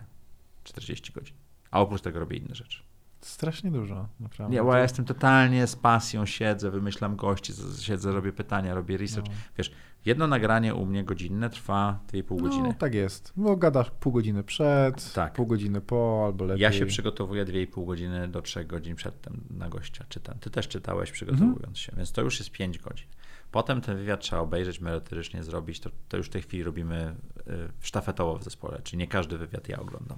40 0.63 1.13
godzin, 1.13 1.35
a 1.71 1.81
oprócz 1.81 2.01
tego 2.01 2.19
robię 2.19 2.38
inne 2.38 2.55
rzeczy. 2.55 2.84
Strasznie 3.21 3.71
dużo, 3.71 4.07
naprawdę. 4.19 4.55
Nie, 4.55 4.63
bo 4.63 4.76
ja 4.76 4.81
jestem 4.81 5.05
totalnie 5.05 5.67
z 5.67 5.76
pasją, 5.76 6.26
siedzę, 6.26 6.71
wymyślam 6.71 7.15
gości, 7.15 7.53
siedzę, 7.80 8.11
robię 8.11 8.34
pytania, 8.34 8.73
robię 8.73 8.97
research. 8.97 9.27
No. 9.27 9.35
Wiesz, 9.57 9.71
jedno 10.05 10.27
nagranie 10.27 10.76
u 10.76 10.85
mnie 10.85 11.03
godzinne 11.03 11.49
trwa 11.49 11.99
2,5 12.13 12.41
godziny. 12.41 12.67
No, 12.67 12.73
tak 12.73 12.93
jest. 12.93 13.34
Bo 13.35 13.57
gadasz 13.57 13.91
pół 13.91 14.13
godziny 14.13 14.43
przed, 14.43 15.13
tak. 15.13 15.34
pół 15.34 15.47
godziny 15.47 15.81
po, 15.81 16.23
albo 16.26 16.45
lepiej. 16.45 16.63
Ja 16.63 16.71
się 16.71 16.85
przygotowuję 16.85 17.45
2,5 17.45 17.85
godziny 17.85 18.27
do 18.27 18.41
3 18.41 18.65
godzin 18.65 18.95
przedtem 18.95 19.41
na 19.49 19.69
gościa 19.69 20.05
czytam. 20.09 20.39
Ty 20.39 20.49
też 20.49 20.67
czytałeś 20.67 21.11
przygotowując 21.11 21.57
mhm. 21.57 21.76
się, 21.76 21.91
więc 21.97 22.11
to 22.11 22.21
już 22.21 22.39
jest 22.39 22.51
5 22.51 22.80
godzin. 22.80 23.07
Potem 23.51 23.81
ten 23.81 23.97
wywiad 23.97 24.19
trzeba 24.19 24.41
obejrzeć, 24.41 24.80
merytorycznie 24.80 25.43
zrobić. 25.43 25.80
To, 25.80 25.89
to 26.09 26.17
już 26.17 26.27
w 26.27 26.30
tej 26.30 26.41
chwili 26.41 26.63
robimy 26.63 27.15
y, 27.38 27.69
sztafetowo 27.81 28.38
w 28.38 28.43
zespole, 28.43 28.81
czyli 28.84 28.97
nie 28.97 29.07
każdy 29.07 29.38
wywiad 29.38 29.69
ja 29.69 29.80
oglądam. 29.80 30.17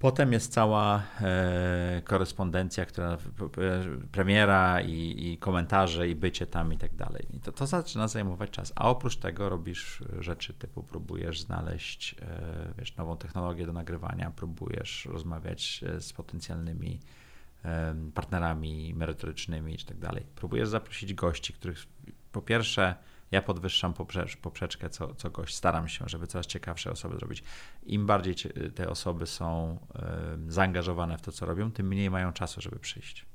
Potem 0.00 0.32
jest 0.32 0.52
cała 0.52 1.02
e, 1.20 2.02
korespondencja, 2.04 2.86
która 2.86 3.18
premiera 4.12 4.80
i, 4.80 5.32
i, 5.32 5.38
komentarze 5.38 6.08
i 6.08 6.14
bycie 6.14 6.46
tam 6.46 6.72
i 6.72 6.78
tak 6.78 6.94
dalej. 6.94 7.26
I 7.36 7.40
to, 7.40 7.52
to 7.52 7.66
zaczyna 7.66 8.08
zajmować 8.08 8.50
czas. 8.50 8.72
A 8.76 8.88
oprócz 8.88 9.16
tego 9.16 9.48
robisz 9.48 10.02
rzeczy 10.18 10.54
typu 10.54 10.82
próbujesz 10.82 11.40
znaleźć 11.40 12.14
e, 12.22 12.72
wiesz, 12.78 12.96
nową 12.96 13.16
technologię 13.16 13.66
do 13.66 13.72
nagrywania, 13.72 14.32
próbujesz 14.36 15.04
rozmawiać 15.04 15.84
e, 15.86 16.00
z 16.00 16.12
potencjalnymi 16.12 17.00
e, 17.02 17.29
partnerami 18.14 18.94
merytorycznymi 18.94 19.74
i 19.74 19.84
tak 19.84 19.98
dalej. 19.98 20.26
Próbujesz 20.34 20.68
zaprosić 20.68 21.14
gości, 21.14 21.52
których 21.52 21.86
po 22.32 22.42
pierwsze 22.42 22.94
ja 23.30 23.42
podwyższam 23.42 23.94
poprzecz, 23.94 24.36
poprzeczkę 24.36 24.90
co, 24.90 25.14
co 25.14 25.30
gość, 25.30 25.54
staram 25.54 25.88
się, 25.88 26.04
żeby 26.08 26.26
coraz 26.26 26.46
ciekawsze 26.46 26.90
osoby 26.90 27.16
zrobić. 27.16 27.42
Im 27.82 28.06
bardziej 28.06 28.34
te 28.74 28.88
osoby 28.88 29.26
są 29.26 29.78
zaangażowane 30.48 31.18
w 31.18 31.22
to, 31.22 31.32
co 31.32 31.46
robią, 31.46 31.72
tym 31.72 31.86
mniej 31.86 32.10
mają 32.10 32.32
czasu, 32.32 32.60
żeby 32.60 32.78
przyjść. 32.78 33.26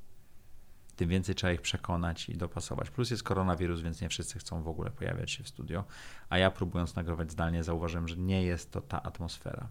Tym 0.95 1.09
więcej 1.09 1.35
trzeba 1.35 1.53
ich 1.53 1.61
przekonać 1.61 2.29
i 2.29 2.37
dopasować. 2.37 2.89
Plus 2.89 3.11
jest 3.11 3.23
koronawirus, 3.23 3.81
więc 3.81 4.01
nie 4.01 4.09
wszyscy 4.09 4.39
chcą 4.39 4.63
w 4.63 4.67
ogóle 4.67 4.91
pojawiać 4.91 5.31
się 5.31 5.43
w 5.43 5.47
studio. 5.47 5.83
A 6.29 6.37
ja 6.37 6.51
próbując 6.51 6.95
nagrywać 6.95 7.31
zdalnie, 7.31 7.63
zauważyłem, 7.63 8.07
że 8.07 8.17
nie 8.17 8.43
jest 8.43 8.71
to 8.71 8.81
ta 8.81 9.03
atmosfera. 9.03 9.69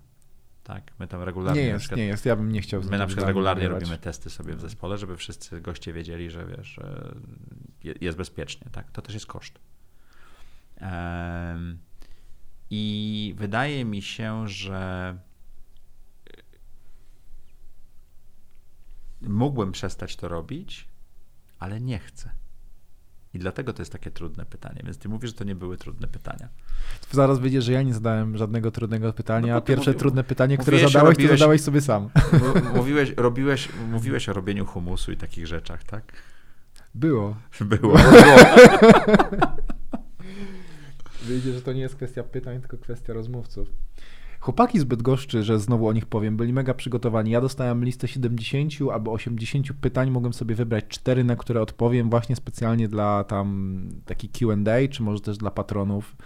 Tak, 0.64 0.92
my 0.98 1.08
tam 1.08 1.22
regularnie. 1.22 1.62
Nie 1.62 1.68
jest, 1.68 1.80
przykład, 1.80 1.98
nie 1.98 2.06
jest. 2.06 2.26
Ja 2.26 2.36
bym 2.36 2.52
nie 2.52 2.60
chciał. 2.60 2.82
My 2.82 2.98
na 2.98 3.06
przykład 3.06 3.26
regularnie 3.26 3.62
nagrywać. 3.62 3.82
robimy 3.82 3.98
testy 3.98 4.30
sobie 4.30 4.54
w 4.54 4.60
zespole, 4.60 4.98
żeby 4.98 5.16
wszyscy 5.16 5.60
goście 5.60 5.92
wiedzieli, 5.92 6.30
że 6.30 6.46
wiesz, 6.46 6.68
że 6.68 7.14
jest 8.00 8.18
bezpiecznie. 8.18 8.66
Tak, 8.72 8.90
to 8.90 9.02
też 9.02 9.14
jest 9.14 9.26
koszt. 9.26 9.58
I 12.70 13.34
wydaje 13.36 13.84
mi 13.84 14.02
się, 14.02 14.48
że 14.48 15.18
mógłbym 19.20 19.72
przestać 19.72 20.16
to 20.16 20.28
robić, 20.28 20.88
ale 21.58 21.80
nie 21.80 21.98
chcę. 21.98 22.30
I 23.34 23.38
dlatego 23.38 23.72
to 23.72 23.82
jest 23.82 23.92
takie 23.92 24.10
trudne 24.10 24.44
pytanie. 24.44 24.80
Więc 24.84 24.98
ty 24.98 25.08
mówisz, 25.08 25.30
że 25.30 25.36
to 25.36 25.44
nie 25.44 25.54
były 25.54 25.76
trudne 25.76 26.08
pytania. 26.08 26.48
Zaraz 27.10 27.38
wyjdzie, 27.38 27.62
że 27.62 27.72
ja 27.72 27.82
nie 27.82 27.94
zadałem 27.94 28.36
żadnego 28.36 28.70
trudnego 28.70 29.12
pytania, 29.12 29.52
no 29.52 29.58
a 29.58 29.60
pierwsze 29.60 29.90
mówił, 29.90 30.00
trudne 30.00 30.24
pytanie, 30.24 30.58
które 30.58 30.78
zadałeś, 30.78 31.16
robiłeś, 31.16 31.30
to 31.30 31.36
zadałeś 31.36 31.60
sobie 31.60 31.80
sam. 31.80 32.08
Mówiłeś, 32.74 33.12
robiłeś, 33.16 33.68
mówiłeś 33.90 34.28
o 34.28 34.32
robieniu 34.32 34.66
humusu 34.66 35.12
i 35.12 35.16
takich 35.16 35.46
rzeczach, 35.46 35.84
tak? 35.84 36.12
Było. 36.94 37.36
Było. 37.60 37.78
Było. 37.80 37.98
Wyjdzie, 41.22 41.52
że 41.52 41.62
to 41.62 41.72
nie 41.72 41.80
jest 41.80 41.96
kwestia 41.96 42.22
pytań, 42.22 42.60
tylko 42.60 42.78
kwestia 42.78 43.12
rozmówców. 43.12 43.68
Chłopaki 44.44 44.78
z 44.78 44.84
Bydgoszczy, 44.84 45.42
że 45.42 45.60
znowu 45.60 45.88
o 45.88 45.92
nich 45.92 46.06
powiem, 46.06 46.36
byli 46.36 46.52
mega 46.52 46.74
przygotowani. 46.74 47.30
Ja 47.30 47.40
dostałem 47.40 47.84
listę 47.84 48.08
70 48.08 48.72
albo 48.92 49.12
80 49.12 49.72
pytań, 49.80 50.10
mogłem 50.10 50.32
sobie 50.32 50.54
wybrać 50.54 50.84
cztery, 50.88 51.24
na 51.24 51.36
które 51.36 51.62
odpowiem 51.62 52.10
właśnie 52.10 52.36
specjalnie 52.36 52.88
dla 52.88 53.24
tam 53.24 53.78
taki 54.04 54.28
Q&A, 54.28 54.88
czy 54.90 55.02
może 55.02 55.20
też 55.20 55.38
dla 55.38 55.50
patronów. 55.50 56.16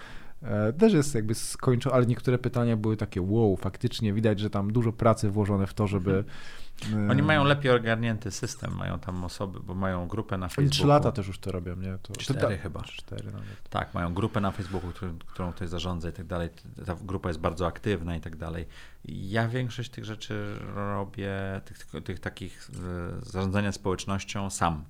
E, 0.42 0.72
też 0.72 0.92
jest 0.92 1.14
jakby 1.14 1.34
skończone, 1.34 1.96
ale 1.96 2.06
niektóre 2.06 2.38
pytania 2.38 2.76
były 2.76 2.96
takie 2.96 3.22
wow, 3.22 3.56
faktycznie 3.56 4.12
widać, 4.12 4.40
że 4.40 4.50
tam 4.50 4.72
dużo 4.72 4.92
pracy 4.92 5.30
włożone 5.30 5.66
w 5.66 5.74
to, 5.74 5.86
żeby 5.86 6.10
mhm. 6.10 7.10
Oni 7.10 7.22
mają 7.22 7.44
lepiej 7.44 7.72
ogarnięty 7.72 8.30
system, 8.30 8.76
mają 8.76 8.98
tam 8.98 9.24
osoby, 9.24 9.60
bo 9.60 9.74
mają 9.74 10.08
grupę 10.08 10.38
na 10.38 10.48
Facebooku. 10.48 10.70
Trzy 10.70 10.86
lata 10.86 11.12
też 11.12 11.26
już 11.26 11.38
to 11.38 11.52
robią, 11.52 11.76
nie? 11.76 11.98
To, 12.02 12.12
cztery 12.12 12.56
to, 12.56 12.62
chyba. 12.62 12.82
Cztery 12.82 13.24
nawet. 13.32 13.68
Tak, 13.70 13.94
mają 13.94 14.14
grupę 14.14 14.40
na 14.40 14.50
Facebooku, 14.50 14.90
który, 14.90 15.12
którą 15.26 15.52
ktoś 15.52 15.68
zarządza 15.68 16.08
i 16.08 16.12
tak 16.12 16.26
dalej. 16.26 16.48
Ta 16.86 16.96
grupa 17.02 17.28
jest 17.28 17.40
bardzo 17.40 17.66
aktywna 17.66 18.16
i 18.16 18.20
tak 18.20 18.36
dalej. 18.36 18.66
Ja 19.04 19.48
większość 19.48 19.90
tych 19.90 20.04
rzeczy 20.04 20.58
robię, 20.74 21.60
tych, 21.64 21.78
tych, 21.78 22.04
tych 22.04 22.20
takich 22.20 22.70
e, 22.70 23.24
zarządzania 23.24 23.72
społecznością 23.72 24.50
sam. 24.50 24.84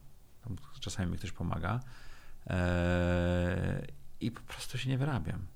Czasami 0.80 1.12
mi 1.12 1.18
ktoś 1.18 1.32
pomaga. 1.32 1.80
I 4.20 4.30
po 4.30 4.40
prostu 4.40 4.78
się 4.78 4.90
nie 4.90 4.98
wyrabiam. 4.98 5.46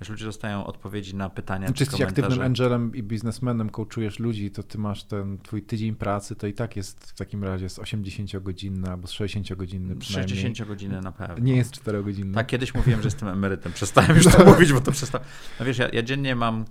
Wiesz, 0.00 0.08
ludzie 0.08 0.24
dostają 0.24 0.66
odpowiedzi 0.66 1.14
na 1.14 1.30
pytania. 1.30 1.72
Czy 1.72 1.82
jesteś 1.82 2.00
aktywnym 2.00 2.40
angelem 2.40 2.94
i 2.94 3.02
biznesmenem, 3.02 3.70
coachujesz 3.70 4.18
ludzi, 4.18 4.50
to 4.50 4.62
ty 4.62 4.78
masz 4.78 5.04
ten 5.04 5.38
twój 5.38 5.62
tydzień 5.62 5.94
pracy, 5.94 6.36
to 6.36 6.46
i 6.46 6.52
tak 6.52 6.76
jest 6.76 7.10
w 7.10 7.14
takim 7.18 7.44
razie 7.44 7.68
z 7.68 7.78
80-godzinny 7.78 8.90
albo 8.90 9.06
z 9.06 9.12
60-godzinny 9.12 9.96
przynajmniej. 9.98 10.54
60-godzinny 10.54 11.02
na 11.02 11.12
pewno. 11.12 11.38
Nie 11.38 11.56
jest 11.56 11.74
4-godzinny. 11.74 12.34
Tak, 12.34 12.46
kiedyś 12.46 12.74
mówiłem, 12.74 13.02
że 13.02 13.06
jestem 13.06 13.28
emerytem. 13.28 13.72
Przestałem 13.72 14.16
już 14.16 14.26
to 14.26 14.44
mówić, 14.52 14.72
bo 14.72 14.80
to 14.80 14.92
przestałem. 14.92 15.26
No 15.60 15.66
wiesz, 15.66 15.78
ja, 15.78 15.88
ja 15.88 16.02
dziennie 16.02 16.36
mam 16.36 16.64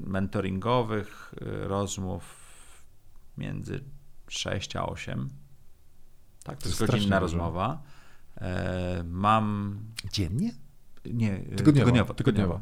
mentoringowych 0.00 1.34
y, 1.42 1.68
rozmów 1.68 2.38
między 3.36 3.84
6 4.28 4.76
a 4.76 4.86
8. 4.86 5.28
Tak, 6.44 6.56
to, 6.56 6.62
to 6.62 6.68
jest 6.68 6.86
godzinna 6.86 7.18
rozmowa. 7.18 7.82
Mam. 9.04 9.78
Dziennie? 10.12 10.52
Nie, 11.04 11.38
tygodniowo. 11.38 11.72
tygodniowo, 11.72 12.14
tygodniowo. 12.14 12.60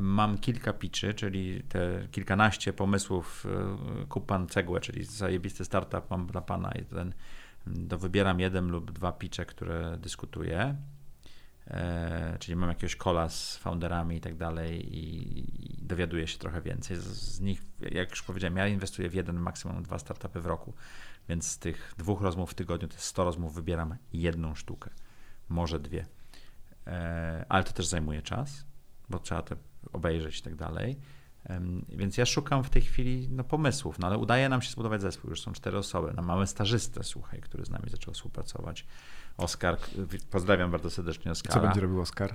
Mam 0.00 0.38
kilka 0.38 0.72
pitchy, 0.72 1.14
czyli 1.14 1.62
te 1.62 2.08
kilkanaście 2.10 2.72
pomysłów, 2.72 3.46
e, 4.02 4.06
kup 4.06 4.26
pan 4.26 4.48
cegłę, 4.48 4.80
czyli 4.80 5.04
zajebisty 5.04 5.64
startup 5.64 6.10
mam 6.10 6.26
dla 6.26 6.40
pana 6.40 6.72
i 6.72 6.84
ten, 6.84 7.12
to 7.88 7.98
wybieram 7.98 8.40
jeden 8.40 8.68
lub 8.68 8.92
dwa 8.92 9.12
pitche, 9.12 9.46
które 9.46 9.98
dyskutuję. 10.00 10.76
E, 11.66 12.36
czyli 12.40 12.56
mam 12.56 12.68
jakiegoś 12.68 12.96
kola 12.96 13.28
z 13.28 13.56
founderami 13.56 14.16
i 14.16 14.20
tak 14.20 14.36
dalej 14.36 14.98
i 14.98 15.44
dowiaduję 15.82 16.26
się 16.26 16.38
trochę 16.38 16.62
więcej. 16.62 16.96
Z, 16.96 17.04
z, 17.04 17.40
nich, 17.40 17.62
jak 17.80 18.10
już 18.10 18.22
powiedziałem, 18.22 18.56
ja 18.56 18.68
inwestuję 18.68 19.08
w 19.08 19.14
jeden, 19.14 19.36
maksimum 19.36 19.82
dwa 19.82 19.98
startupy 19.98 20.40
w 20.40 20.46
roku, 20.46 20.74
więc 21.28 21.46
z 21.46 21.58
tych 21.58 21.94
dwóch 21.98 22.22
rozmów 22.22 22.50
w 22.50 22.54
tygodniu, 22.54 22.88
to 22.88 22.94
jest 22.94 23.06
100 23.06 23.24
rozmów, 23.24 23.54
wybieram 23.54 23.96
jedną 24.12 24.54
sztukę, 24.54 24.90
może 25.48 25.80
dwie. 25.80 26.06
E, 26.86 27.46
ale 27.48 27.64
to 27.64 27.72
też 27.72 27.86
zajmuje 27.86 28.22
czas, 28.22 28.64
bo 29.08 29.18
trzeba 29.18 29.42
to 29.42 29.56
obejrzeć 29.92 30.38
i 30.38 30.42
tak 30.42 30.54
dalej. 30.54 30.96
Więc 31.88 32.16
ja 32.16 32.26
szukam 32.26 32.64
w 32.64 32.70
tej 32.70 32.82
chwili 32.82 33.28
no, 33.30 33.44
pomysłów, 33.44 33.98
no 33.98 34.06
ale 34.06 34.18
udaje 34.18 34.48
nam 34.48 34.62
się 34.62 34.70
zbudować 34.70 35.00
zespół. 35.00 35.30
Już 35.30 35.42
są 35.42 35.52
cztery 35.52 35.78
osoby. 35.78 36.12
No, 36.16 36.22
mamy 36.22 36.46
stażystę, 36.46 37.04
słuchaj, 37.04 37.40
który 37.40 37.64
z 37.64 37.70
nami 37.70 37.90
zaczął 37.90 38.14
współpracować. 38.14 38.86
Oskar, 39.36 39.76
pozdrawiam 40.30 40.70
bardzo 40.70 40.90
serdecznie 40.90 41.32
Oskara. 41.32 41.54
Co 41.54 41.66
będzie 41.66 41.80
robił 41.80 42.00
Oskar? 42.00 42.34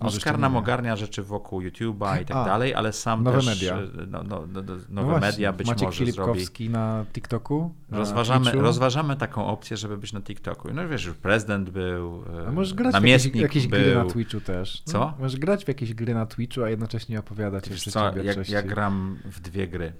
Oskar 0.00 0.38
nam 0.38 0.56
ogarnia 0.56 0.96
rzeczy 0.96 1.22
wokół 1.22 1.60
YouTube'a 1.60 2.22
i 2.22 2.24
tak 2.24 2.36
A, 2.36 2.44
dalej, 2.44 2.74
ale 2.74 2.92
sam 2.92 3.22
nowe 3.22 3.36
też... 3.36 3.46
Media. 3.46 3.76
E, 3.78 4.06
no, 4.06 4.22
no, 4.22 4.46
no, 4.46 4.62
nowe 4.88 5.12
no 5.12 5.18
media 5.18 5.52
być 5.52 5.66
Maciek 5.66 5.86
może 5.86 5.98
Filipkowski 5.98 6.64
zrobi. 6.64 6.70
na 6.70 7.04
TikToku? 7.12 7.74
Na 7.90 7.98
rozważamy, 7.98 8.52
rozważamy 8.52 9.16
taką 9.16 9.46
opcję, 9.46 9.76
żeby 9.76 9.96
być 9.98 10.12
na 10.12 10.20
TikToku. 10.20 10.74
No 10.74 10.88
wiesz, 10.88 11.04
już 11.04 11.16
prezydent 11.16 11.70
był, 11.70 12.24
a 12.48 12.52
możesz 12.52 12.74
grać 12.74 12.92
namiestnik 12.92 13.34
w 13.34 13.36
jakieś, 13.36 13.64
jakieś 13.64 13.70
był. 13.70 13.80
gry 13.80 13.94
na 13.94 14.04
Twitchu 14.04 14.40
też. 14.40 14.82
No, 14.86 14.92
Co? 14.92 15.14
Możesz 15.18 15.40
grać 15.40 15.64
w 15.64 15.68
jakieś 15.68 15.94
gry 15.94 16.14
na 16.14 16.26
Twitchu, 16.26 16.62
a 16.62 16.70
jednocześnie 16.70 17.18
opowiadać 17.20 17.68
o 17.68 17.70
przedsiębiorczości. 17.70 18.52
Ja, 18.52 18.60
ja 18.60 18.66
gram 18.66 19.18
w 19.24 19.40
dwie 19.40 19.68
gry. 19.68 19.92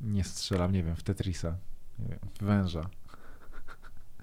Nie 0.00 0.24
strzelam, 0.24 0.72
nie 0.72 0.82
wiem, 0.82 0.96
w 0.96 1.02
Tetrisa. 1.02 1.56
Nie 1.98 2.08
wiem, 2.08 2.18
w 2.40 2.44
węża. 2.44 2.80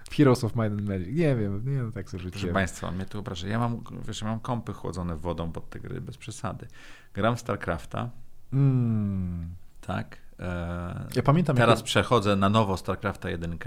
Heroes 0.09 0.43
of 0.43 0.55
Might 0.55 0.71
and 0.71 0.89
Magic. 0.89 1.07
Nie 1.07 1.35
wiem, 1.35 1.61
nie 1.65 1.75
wiem, 1.75 1.91
tak 1.91 2.09
sobie 2.09 2.23
rzuciłem. 2.23 2.41
Proszę 2.41 2.53
Państwa, 2.53 2.91
mnie 2.91 3.05
tu 3.05 3.19
obraża. 3.19 3.47
Ja 3.47 3.59
mam, 3.59 3.83
wiesz, 4.07 4.23
mam 4.23 4.39
kąpy 4.39 4.73
chłodzone 4.73 5.15
wodą 5.15 5.51
pod 5.51 5.69
te 5.69 5.79
gry, 5.79 6.01
bez 6.01 6.17
przesady. 6.17 6.67
Gram 7.13 7.35
w 7.35 7.39
StarCrafta. 7.39 8.09
Mm. 8.53 9.49
Tak. 9.81 10.17
E, 10.39 11.07
ja 11.15 11.23
pamiętam. 11.23 11.55
Teraz 11.55 11.79
jakie... 11.79 11.85
przechodzę 11.85 12.35
na 12.35 12.49
nowo 12.49 12.77
StarCrafta 12.77 13.29
1. 13.29 13.57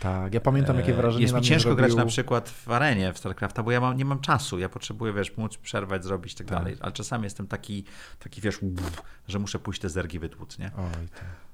Tak, 0.00 0.34
ja 0.34 0.40
pamiętam, 0.40 0.76
jakie 0.76 0.92
e, 0.92 0.96
wrażenie 0.96 1.22
Jest 1.22 1.34
mi 1.34 1.40
ciężko 1.40 1.68
zrobił... 1.68 1.76
grać 1.76 1.94
na 1.94 2.06
przykład 2.06 2.48
w 2.48 2.70
arenie 2.70 3.12
w 3.12 3.18
StarCrafta, 3.18 3.62
bo 3.62 3.70
ja 3.70 3.80
mam, 3.80 3.96
nie 3.96 4.04
mam 4.04 4.20
czasu. 4.20 4.58
Ja 4.58 4.68
potrzebuję, 4.68 5.12
wiesz, 5.12 5.36
móc 5.36 5.56
przerwać, 5.56 6.04
zrobić 6.04 6.34
tak, 6.34 6.46
tak. 6.46 6.58
dalej. 6.58 6.76
Ale 6.80 6.92
czasami 6.92 7.24
jestem 7.24 7.46
taki, 7.46 7.84
taki 8.18 8.40
wiesz, 8.40 8.58
że 9.28 9.38
muszę 9.38 9.58
pójść 9.58 9.80
te 9.80 9.88
zergi 9.88 10.18
wytłuc, 10.18 10.58
nie? 10.58 10.70
Oj, 10.76 11.08
tak 11.14 11.45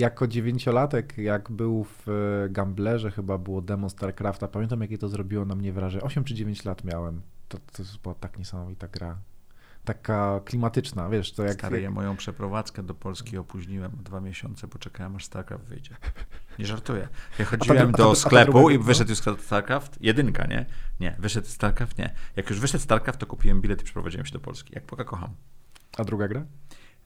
jako 0.00 0.26
dziewięciolatek, 0.26 1.18
jak 1.18 1.50
był 1.50 1.84
w 1.84 2.08
e, 2.08 2.48
Gamblerze, 2.48 3.10
chyba 3.10 3.38
było 3.38 3.62
demo 3.62 3.90
StarCrafta, 3.90 4.48
pamiętam 4.48 4.80
jakie 4.80 4.98
to 4.98 5.08
zrobiło 5.08 5.44
na 5.44 5.54
mnie 5.54 5.72
wrażenie. 5.72 6.04
8 6.04 6.24
czy 6.24 6.34
9 6.34 6.64
lat 6.64 6.84
miałem. 6.84 7.22
To, 7.48 7.58
to 7.58 7.82
była 8.02 8.14
tak 8.14 8.38
niesamowita 8.38 8.88
gra. 8.88 9.18
taka 9.84 10.40
klimatyczna, 10.44 11.08
wiesz, 11.08 11.32
to 11.32 11.42
jak... 11.42 11.52
Stary, 11.52 11.80
ja 11.80 11.90
moją 11.90 12.16
przeprowadzkę 12.16 12.82
do 12.82 12.94
Polski 12.94 13.38
opóźniłem 13.38 13.92
dwa 14.04 14.20
miesiące, 14.20 14.68
bo 14.68 14.78
czekałem 14.78 15.16
aż 15.16 15.24
StarCraft 15.24 15.64
wyjdzie. 15.64 15.96
Nie 16.58 16.66
żartuję. 16.66 17.08
Ja 17.38 17.44
chodziłem 17.44 17.92
ta, 17.92 17.98
do 17.98 18.14
sklepu 18.14 18.70
i 18.70 18.78
wyszedł 18.78 19.10
już 19.10 19.18
StarCraft, 19.18 20.02
jedynka, 20.02 20.46
nie? 20.46 20.66
Nie, 21.00 21.16
wyszedł 21.18 21.46
StarCraft, 21.46 21.98
nie. 21.98 22.14
Jak 22.36 22.50
już 22.50 22.60
wyszedł 22.60 22.84
StarCraft, 22.84 23.20
to 23.20 23.26
kupiłem 23.26 23.60
bilet 23.60 23.80
i 23.80 23.84
przeprowadziłem 23.84 24.26
się 24.26 24.32
do 24.32 24.40
Polski. 24.40 24.72
Jak 24.74 24.84
poka 24.84 25.04
kocham. 25.04 25.34
A 25.98 26.04
druga 26.04 26.28
gra? 26.28 26.44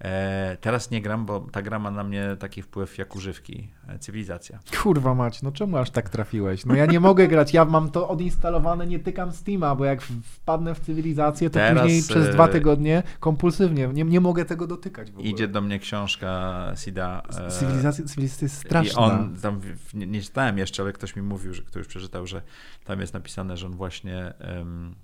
E, 0.00 0.56
teraz 0.60 0.90
nie 0.90 1.02
gram, 1.02 1.26
bo 1.26 1.40
ta 1.40 1.62
gra 1.62 1.78
ma 1.78 1.90
na 1.90 2.04
mnie 2.04 2.36
taki 2.38 2.62
wpływ 2.62 2.98
jak 2.98 3.16
używki. 3.16 3.68
E, 3.88 3.98
cywilizacja. 3.98 4.58
Kurwa 4.82 5.14
mać, 5.14 5.42
no 5.42 5.52
czemu 5.52 5.76
aż 5.76 5.90
tak 5.90 6.08
trafiłeś? 6.08 6.66
No 6.66 6.74
ja 6.74 6.86
nie 6.86 7.00
mogę 7.00 7.28
grać, 7.28 7.54
ja 7.54 7.64
mam 7.64 7.90
to 7.90 8.08
odinstalowane, 8.08 8.86
nie 8.86 8.98
tykam 8.98 9.32
Steama, 9.32 9.74
bo 9.74 9.84
jak 9.84 10.02
wpadnę 10.02 10.74
w 10.74 10.80
cywilizację, 10.80 11.50
to 11.50 11.54
teraz, 11.54 11.82
później 11.82 12.02
przez 12.02 12.30
dwa 12.30 12.48
e, 12.48 12.52
tygodnie 12.52 13.02
kompulsywnie, 13.20 13.88
nie, 13.88 14.04
nie 14.04 14.20
mogę 14.20 14.44
tego 14.44 14.66
dotykać 14.66 15.10
w 15.10 15.14
ogóle. 15.14 15.30
Idzie 15.30 15.48
do 15.48 15.60
mnie 15.60 15.78
książka 15.78 16.72
Sida. 16.76 17.22
Cywilizacja, 17.48 18.04
cywilizacja 18.04 18.44
jest 18.44 18.58
straszna. 18.58 19.02
I 19.02 19.04
on, 19.04 19.36
tam, 19.42 19.60
nie, 19.94 20.06
nie 20.06 20.22
czytałem 20.22 20.58
jeszcze, 20.58 20.82
ale 20.82 20.92
ktoś 20.92 21.16
mi 21.16 21.22
mówił, 21.22 21.54
że 21.54 21.62
ktoś 21.62 21.86
przeczytał, 21.86 22.26
że 22.26 22.42
tam 22.84 23.00
jest 23.00 23.14
napisane, 23.14 23.56
że 23.56 23.66
on 23.66 23.72
właśnie... 23.72 24.34
Um, 24.58 24.94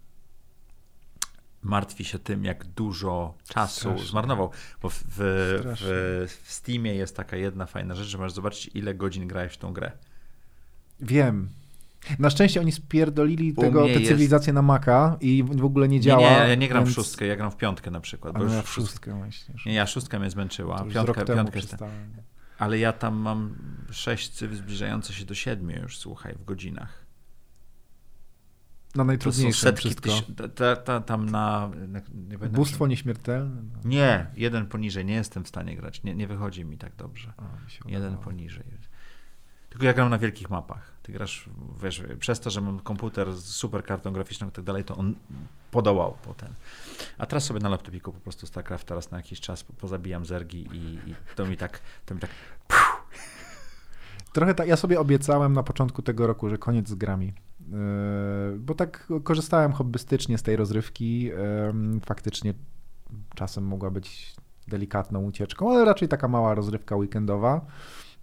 martwi 1.62 2.04
się 2.04 2.18
tym, 2.18 2.44
jak 2.44 2.64
dużo 2.64 3.34
czasu 3.48 3.80
Strasznie. 3.80 4.06
zmarnował. 4.06 4.50
Bo 4.82 4.90
w, 4.90 5.04
w, 5.08 5.16
w, 6.26 6.50
Steamie 6.52 6.94
jest 6.94 7.16
taka 7.16 7.36
jedna 7.36 7.66
fajna 7.66 7.94
rzecz, 7.94 8.08
że 8.08 8.18
możesz 8.18 8.32
zobaczyć, 8.32 8.70
ile 8.74 8.94
godzin 8.94 9.28
grałeś 9.28 9.52
w 9.52 9.56
tą 9.56 9.72
grę. 9.72 9.92
Wiem. 11.00 11.48
Na 12.18 12.30
szczęście 12.30 12.60
oni 12.60 12.72
spierdolili 12.72 13.54
tego, 13.54 13.86
tę 13.86 14.00
cywilizację 14.00 14.52
na 14.52 14.62
Maca 14.62 15.16
i 15.20 15.42
w 15.42 15.64
ogóle 15.64 15.88
nie 15.88 16.00
działa. 16.00 16.20
Nie, 16.20 16.40
nie 16.40 16.48
ja 16.48 16.54
nie 16.54 16.68
gram 16.68 16.84
więc... 16.84 16.96
w 16.96 17.00
szóstkę, 17.00 17.26
ja 17.26 17.36
gram 17.36 17.50
w 17.50 17.56
piątkę 17.56 17.90
na 17.90 18.00
przykład. 18.00 18.38
Bo 18.38 18.44
no 18.44 18.54
ja 18.54 18.62
w 18.62 18.68
szóstkę 18.68 19.14
myślisz. 19.14 19.66
Nie, 19.66 19.74
ja 19.74 19.86
szóstka 19.86 20.18
mnie 20.18 20.30
zmęczyła. 20.30 20.84
Piątka, 20.84 21.24
piątka 21.24 21.56
jest... 21.56 21.76
Ale 22.58 22.78
ja 22.78 22.92
tam 22.92 23.16
mam 23.16 23.54
sześć 23.90 24.30
cyf 24.30 24.54
zbliżające 24.54 25.12
się 25.12 25.24
do 25.24 25.34
siedmiu 25.34 25.82
już, 25.82 25.98
słuchaj, 25.98 26.34
w 26.34 26.44
godzinach 26.44 27.09
na 28.94 29.04
najtrudniejszym 29.04 29.76
wszystko. 29.76 30.10
ta, 30.54 30.76
ta, 30.76 31.00
tam 31.00 31.30
na... 31.30 31.70
na 31.88 32.00
nie 32.28 32.38
Bóstwo 32.38 32.86
nieśmiertelne? 32.86 33.62
No. 33.62 33.78
Nie, 33.84 34.26
jeden 34.34 34.66
poniżej. 34.66 35.04
Nie 35.04 35.14
jestem 35.14 35.44
w 35.44 35.48
stanie 35.48 35.76
grać. 35.76 36.02
Nie, 36.02 36.14
nie 36.14 36.26
wychodzi 36.26 36.64
mi 36.64 36.78
tak 36.78 36.96
dobrze. 36.96 37.32
jeden 37.86 38.16
poniżej. 38.16 38.64
Tylko 39.70 39.86
ja 39.86 39.92
gram 39.92 40.10
na 40.10 40.18
wielkich 40.18 40.50
mapach. 40.50 40.92
Ty 41.02 41.12
grasz, 41.12 41.50
wiesz, 41.82 42.02
przez 42.18 42.40
to, 42.40 42.50
że 42.50 42.60
mam 42.60 42.80
komputer 42.80 43.32
z 43.36 43.44
super 43.44 43.84
kartą 43.84 44.12
graficzną 44.12 44.48
i 44.48 44.50
tak 44.52 44.64
dalej, 44.64 44.84
to 44.84 44.96
on 44.96 45.14
podołał 45.70 46.16
potem. 46.22 46.54
A 47.18 47.26
teraz 47.26 47.44
sobie 47.44 47.60
na 47.60 47.68
laptopiku 47.68 48.12
po 48.12 48.20
prostu 48.20 48.46
StarCraft 48.46 48.86
teraz 48.86 49.10
na 49.10 49.16
jakiś 49.16 49.40
czas 49.40 49.62
pozabijam 49.64 50.26
zergi 50.26 50.68
i, 50.72 51.10
i 51.10 51.14
to 51.36 51.46
mi 51.46 51.56
tak, 51.56 51.80
to 52.06 52.14
mi 52.14 52.20
tak 52.20 52.30
Trochę 54.32 54.54
tak, 54.54 54.68
ja 54.68 54.76
sobie 54.76 55.00
obiecałem 55.00 55.52
na 55.52 55.62
początku 55.62 56.02
tego 56.02 56.26
roku, 56.26 56.50
że 56.50 56.58
koniec 56.58 56.88
z 56.88 56.94
grami. 56.94 57.32
Yy, 57.68 58.58
bo 58.58 58.74
tak 58.74 59.08
korzystałem 59.24 59.72
hobbystycznie 59.72 60.38
z 60.38 60.42
tej 60.42 60.56
rozrywki. 60.56 61.22
Yy, 61.22 61.34
faktycznie 62.04 62.54
czasem 63.34 63.64
mogła 63.64 63.90
być 63.90 64.34
delikatną 64.68 65.24
ucieczką, 65.24 65.70
ale 65.70 65.84
raczej 65.84 66.08
taka 66.08 66.28
mała 66.28 66.54
rozrywka 66.54 66.96
weekendowa. 66.96 67.66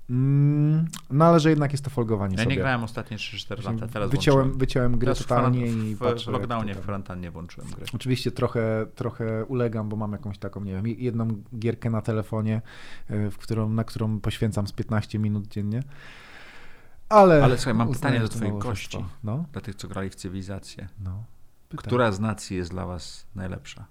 Mm, 0.09 0.85
no 1.09 1.25
ale 1.25 1.39
że 1.39 1.49
jednak 1.49 1.71
jest 1.71 1.83
to 1.83 1.89
folgowanie 1.89 2.35
ja 2.35 2.43
sobie. 2.43 2.55
nie 2.55 2.61
grałem 2.61 2.83
ostatnie 2.83 3.17
3-4 3.17 3.65
lata, 3.65 3.87
teraz 3.87 4.11
wyciąłem, 4.11 4.57
wyciąłem 4.57 4.97
grę 4.97 5.15
totalnie 5.15 5.67
i 5.67 5.95
w, 5.95 5.99
patrzę, 5.99 6.31
w 6.31 6.33
lockdownie, 6.33 6.75
w 6.75 6.79
kwarantannie 6.81 7.31
włączyłem 7.31 7.69
grę. 7.69 7.85
Oczywiście 7.93 8.31
trochę, 8.31 8.85
trochę 8.95 9.45
ulegam, 9.45 9.89
bo 9.89 9.95
mam 9.95 10.11
jakąś 10.11 10.37
taką, 10.37 10.63
nie 10.63 10.71
wiem, 10.71 10.87
jedną 10.87 11.27
gierkę 11.59 11.89
na 11.89 12.01
telefonie, 12.01 12.61
yy, 13.09 13.31
w 13.31 13.37
którą, 13.37 13.69
na 13.69 13.83
którą 13.83 14.19
poświęcam 14.19 14.67
z 14.67 14.71
15 14.71 15.19
minut 15.19 15.47
dziennie. 15.47 15.83
Ale, 17.09 17.43
Ale 17.43 17.57
słuchaj, 17.57 17.73
mam 17.73 17.93
pytanie 17.93 18.19
do 18.19 18.27
twojej 18.27 18.59
gości, 18.59 19.05
no? 19.23 19.45
dla 19.51 19.61
tych, 19.61 19.75
co 19.75 19.87
grali 19.87 20.09
w 20.09 20.15
cywilizację. 20.15 20.87
No. 20.99 21.23
Która 21.77 22.11
z 22.11 22.19
nacji 22.19 22.57
jest 22.57 22.71
dla 22.71 22.85
was 22.85 23.27
najlepsza? 23.35 23.85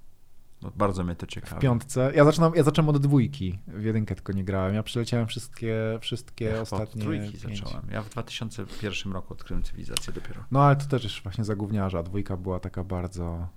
Bo 0.62 0.70
bardzo 0.76 1.04
mnie 1.04 1.16
to 1.16 1.26
ciekawi. 1.26 1.56
W 1.56 1.58
piątce. 1.58 2.12
Ja 2.14 2.24
zaczynam, 2.24 2.52
ja 2.54 2.62
zacząłem 2.62 2.88
od 2.88 2.98
dwójki. 2.98 3.58
W 3.66 3.84
jedynkę 3.84 4.14
tylko 4.14 4.32
nie 4.32 4.44
grałem. 4.44 4.74
Ja 4.74 4.82
przeleciałem 4.82 5.26
wszystkie, 5.26 5.98
wszystkie 6.00 6.44
ja 6.44 6.60
ostatnie. 6.60 6.84
Od 6.84 7.00
trójki 7.00 7.38
pięć. 7.38 7.58
zacząłem. 7.58 7.86
Ja 7.90 8.02
w 8.02 8.08
2001 8.08 9.12
roku 9.12 9.34
odkryłem 9.34 9.62
cywilizację 9.62 10.12
dopiero. 10.12 10.44
No 10.50 10.62
ale 10.62 10.76
to 10.76 10.86
też 10.86 11.04
już 11.04 11.22
właśnie 11.22 11.44
za 11.44 11.56
gówniarza. 11.56 12.02
Dwójka 12.02 12.36
była 12.36 12.60
taka 12.60 12.84
bardzo 12.84 13.48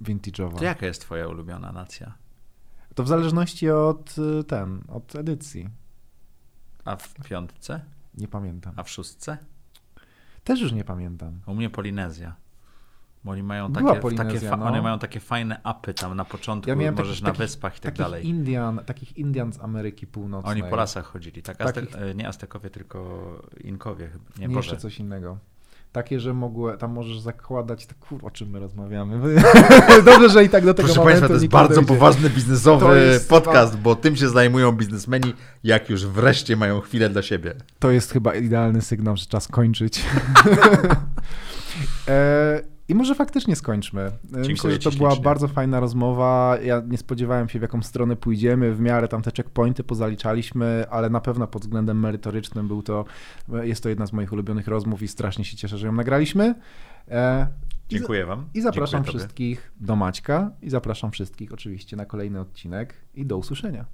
vintage'owa. 0.00 0.58
To 0.58 0.64
jaka 0.64 0.86
jest 0.86 1.00
twoja 1.00 1.28
ulubiona 1.28 1.72
nacja? 1.72 2.14
To 2.94 3.02
w 3.02 3.08
zależności 3.08 3.70
od 3.70 4.14
y, 4.40 4.44
ten, 4.44 4.84
od 4.88 5.14
edycji. 5.16 5.68
A 6.84 6.96
w 6.96 7.14
piątce? 7.14 7.80
Nie 8.18 8.28
pamiętam. 8.28 8.72
A 8.76 8.82
w 8.82 8.90
szóstce? 8.90 9.38
Też 10.44 10.60
już 10.60 10.72
nie 10.72 10.84
pamiętam. 10.84 11.40
U 11.46 11.54
mnie 11.54 11.70
Polinezja. 11.70 12.36
Bo 13.24 13.32
oni 13.32 13.42
mają 13.42 13.72
takie, 13.72 14.16
takie, 14.16 14.50
no. 14.56 14.64
oni 14.64 14.82
mają 14.82 14.98
takie 14.98 15.20
fajne 15.20 15.60
apy 15.62 15.94
tam 15.94 16.16
na 16.16 16.24
początku, 16.24 16.70
ja 16.70 16.92
możesz 16.92 17.20
takich, 17.20 17.38
na 17.38 17.44
wyspach 17.44 17.76
i 17.76 17.80
tak 17.80 17.94
dalej. 17.94 18.26
Indian, 18.26 18.80
takich 18.86 19.16
Indian 19.16 19.52
z 19.52 19.60
Ameryki 19.60 20.06
Północnej. 20.06 20.62
Oni 20.62 20.70
po 20.70 20.76
lasach 20.76 21.04
chodzili, 21.04 21.42
tak? 21.42 21.60
Aztek, 21.60 21.90
takich... 21.90 22.14
Nie 22.14 22.28
Aztekowie, 22.28 22.70
tylko 22.70 23.42
Inkowie. 23.60 24.10
Nie, 24.38 24.48
nie 24.48 24.56
jeszcze 24.56 24.76
coś 24.76 24.98
innego. 24.98 25.38
Takie, 25.94 26.20
że 26.20 26.34
mogły, 26.34 26.78
tam 26.78 26.92
możesz 26.92 27.20
zakładać, 27.20 27.86
to 27.86 27.94
kur, 28.00 28.26
o 28.26 28.30
czym 28.30 28.50
my 28.50 28.58
rozmawiamy. 28.58 29.42
Dobrze, 30.04 30.28
że 30.28 30.44
i 30.44 30.48
tak 30.48 30.64
do 30.64 30.74
tego 30.74 30.88
Proszę 30.88 31.04
Państwa, 31.04 31.28
to 31.28 31.34
jest 31.34 31.46
bardzo 31.46 31.82
poważny 31.82 32.30
biznesowy 32.30 33.20
podcast, 33.28 33.78
bo 33.78 33.96
tym 33.96 34.16
się 34.16 34.28
zajmują 34.28 34.72
biznesmeni, 34.72 35.34
jak 35.64 35.90
już 35.90 36.06
wreszcie 36.06 36.56
mają 36.56 36.80
chwilę 36.80 37.08
dla 37.08 37.22
siebie. 37.22 37.54
To 37.78 37.90
jest 37.90 38.12
chyba 38.12 38.34
idealny 38.34 38.82
sygnał, 38.82 39.16
że 39.16 39.26
czas 39.26 39.48
kończyć. 39.48 40.00
e 42.08 42.73
i 42.88 42.94
może 42.94 43.14
faktycznie 43.14 43.56
skończmy. 43.56 44.10
Dziękuję 44.24 44.48
Myślę, 44.48 44.70
że 44.70 44.78
to 44.78 44.90
była 44.90 45.10
ślicznie. 45.10 45.24
bardzo 45.24 45.48
fajna 45.48 45.80
rozmowa. 45.80 46.58
Ja 46.62 46.82
nie 46.88 46.98
spodziewałem 46.98 47.48
się, 47.48 47.58
w 47.58 47.62
jaką 47.62 47.82
stronę 47.82 48.16
pójdziemy. 48.16 48.74
W 48.74 48.80
miarę 48.80 49.08
tam 49.08 49.22
te 49.22 49.30
checkpointy 49.36 49.84
pozaliczaliśmy, 49.84 50.84
ale 50.90 51.10
na 51.10 51.20
pewno 51.20 51.46
pod 51.46 51.62
względem 51.62 52.00
merytorycznym 52.00 52.68
był 52.68 52.82
to, 52.82 53.04
jest 53.62 53.82
to 53.82 53.88
jedna 53.88 54.06
z 54.06 54.12
moich 54.12 54.32
ulubionych 54.32 54.68
rozmów 54.68 55.02
i 55.02 55.08
strasznie 55.08 55.44
się 55.44 55.56
cieszę, 55.56 55.78
że 55.78 55.86
ją 55.86 55.92
nagraliśmy. 55.92 56.54
E, 57.08 57.46
Dziękuję 57.88 58.26
Wam. 58.26 58.46
I 58.54 58.60
zapraszam 58.60 59.04
Dziękuję 59.04 59.18
wszystkich 59.20 59.72
do 59.80 59.96
Maćka 59.96 60.50
i 60.62 60.70
zapraszam 60.70 61.10
wszystkich 61.10 61.52
oczywiście 61.52 61.96
na 61.96 62.04
kolejny 62.04 62.40
odcinek 62.40 62.94
i 63.14 63.26
do 63.26 63.36
usłyszenia. 63.38 63.84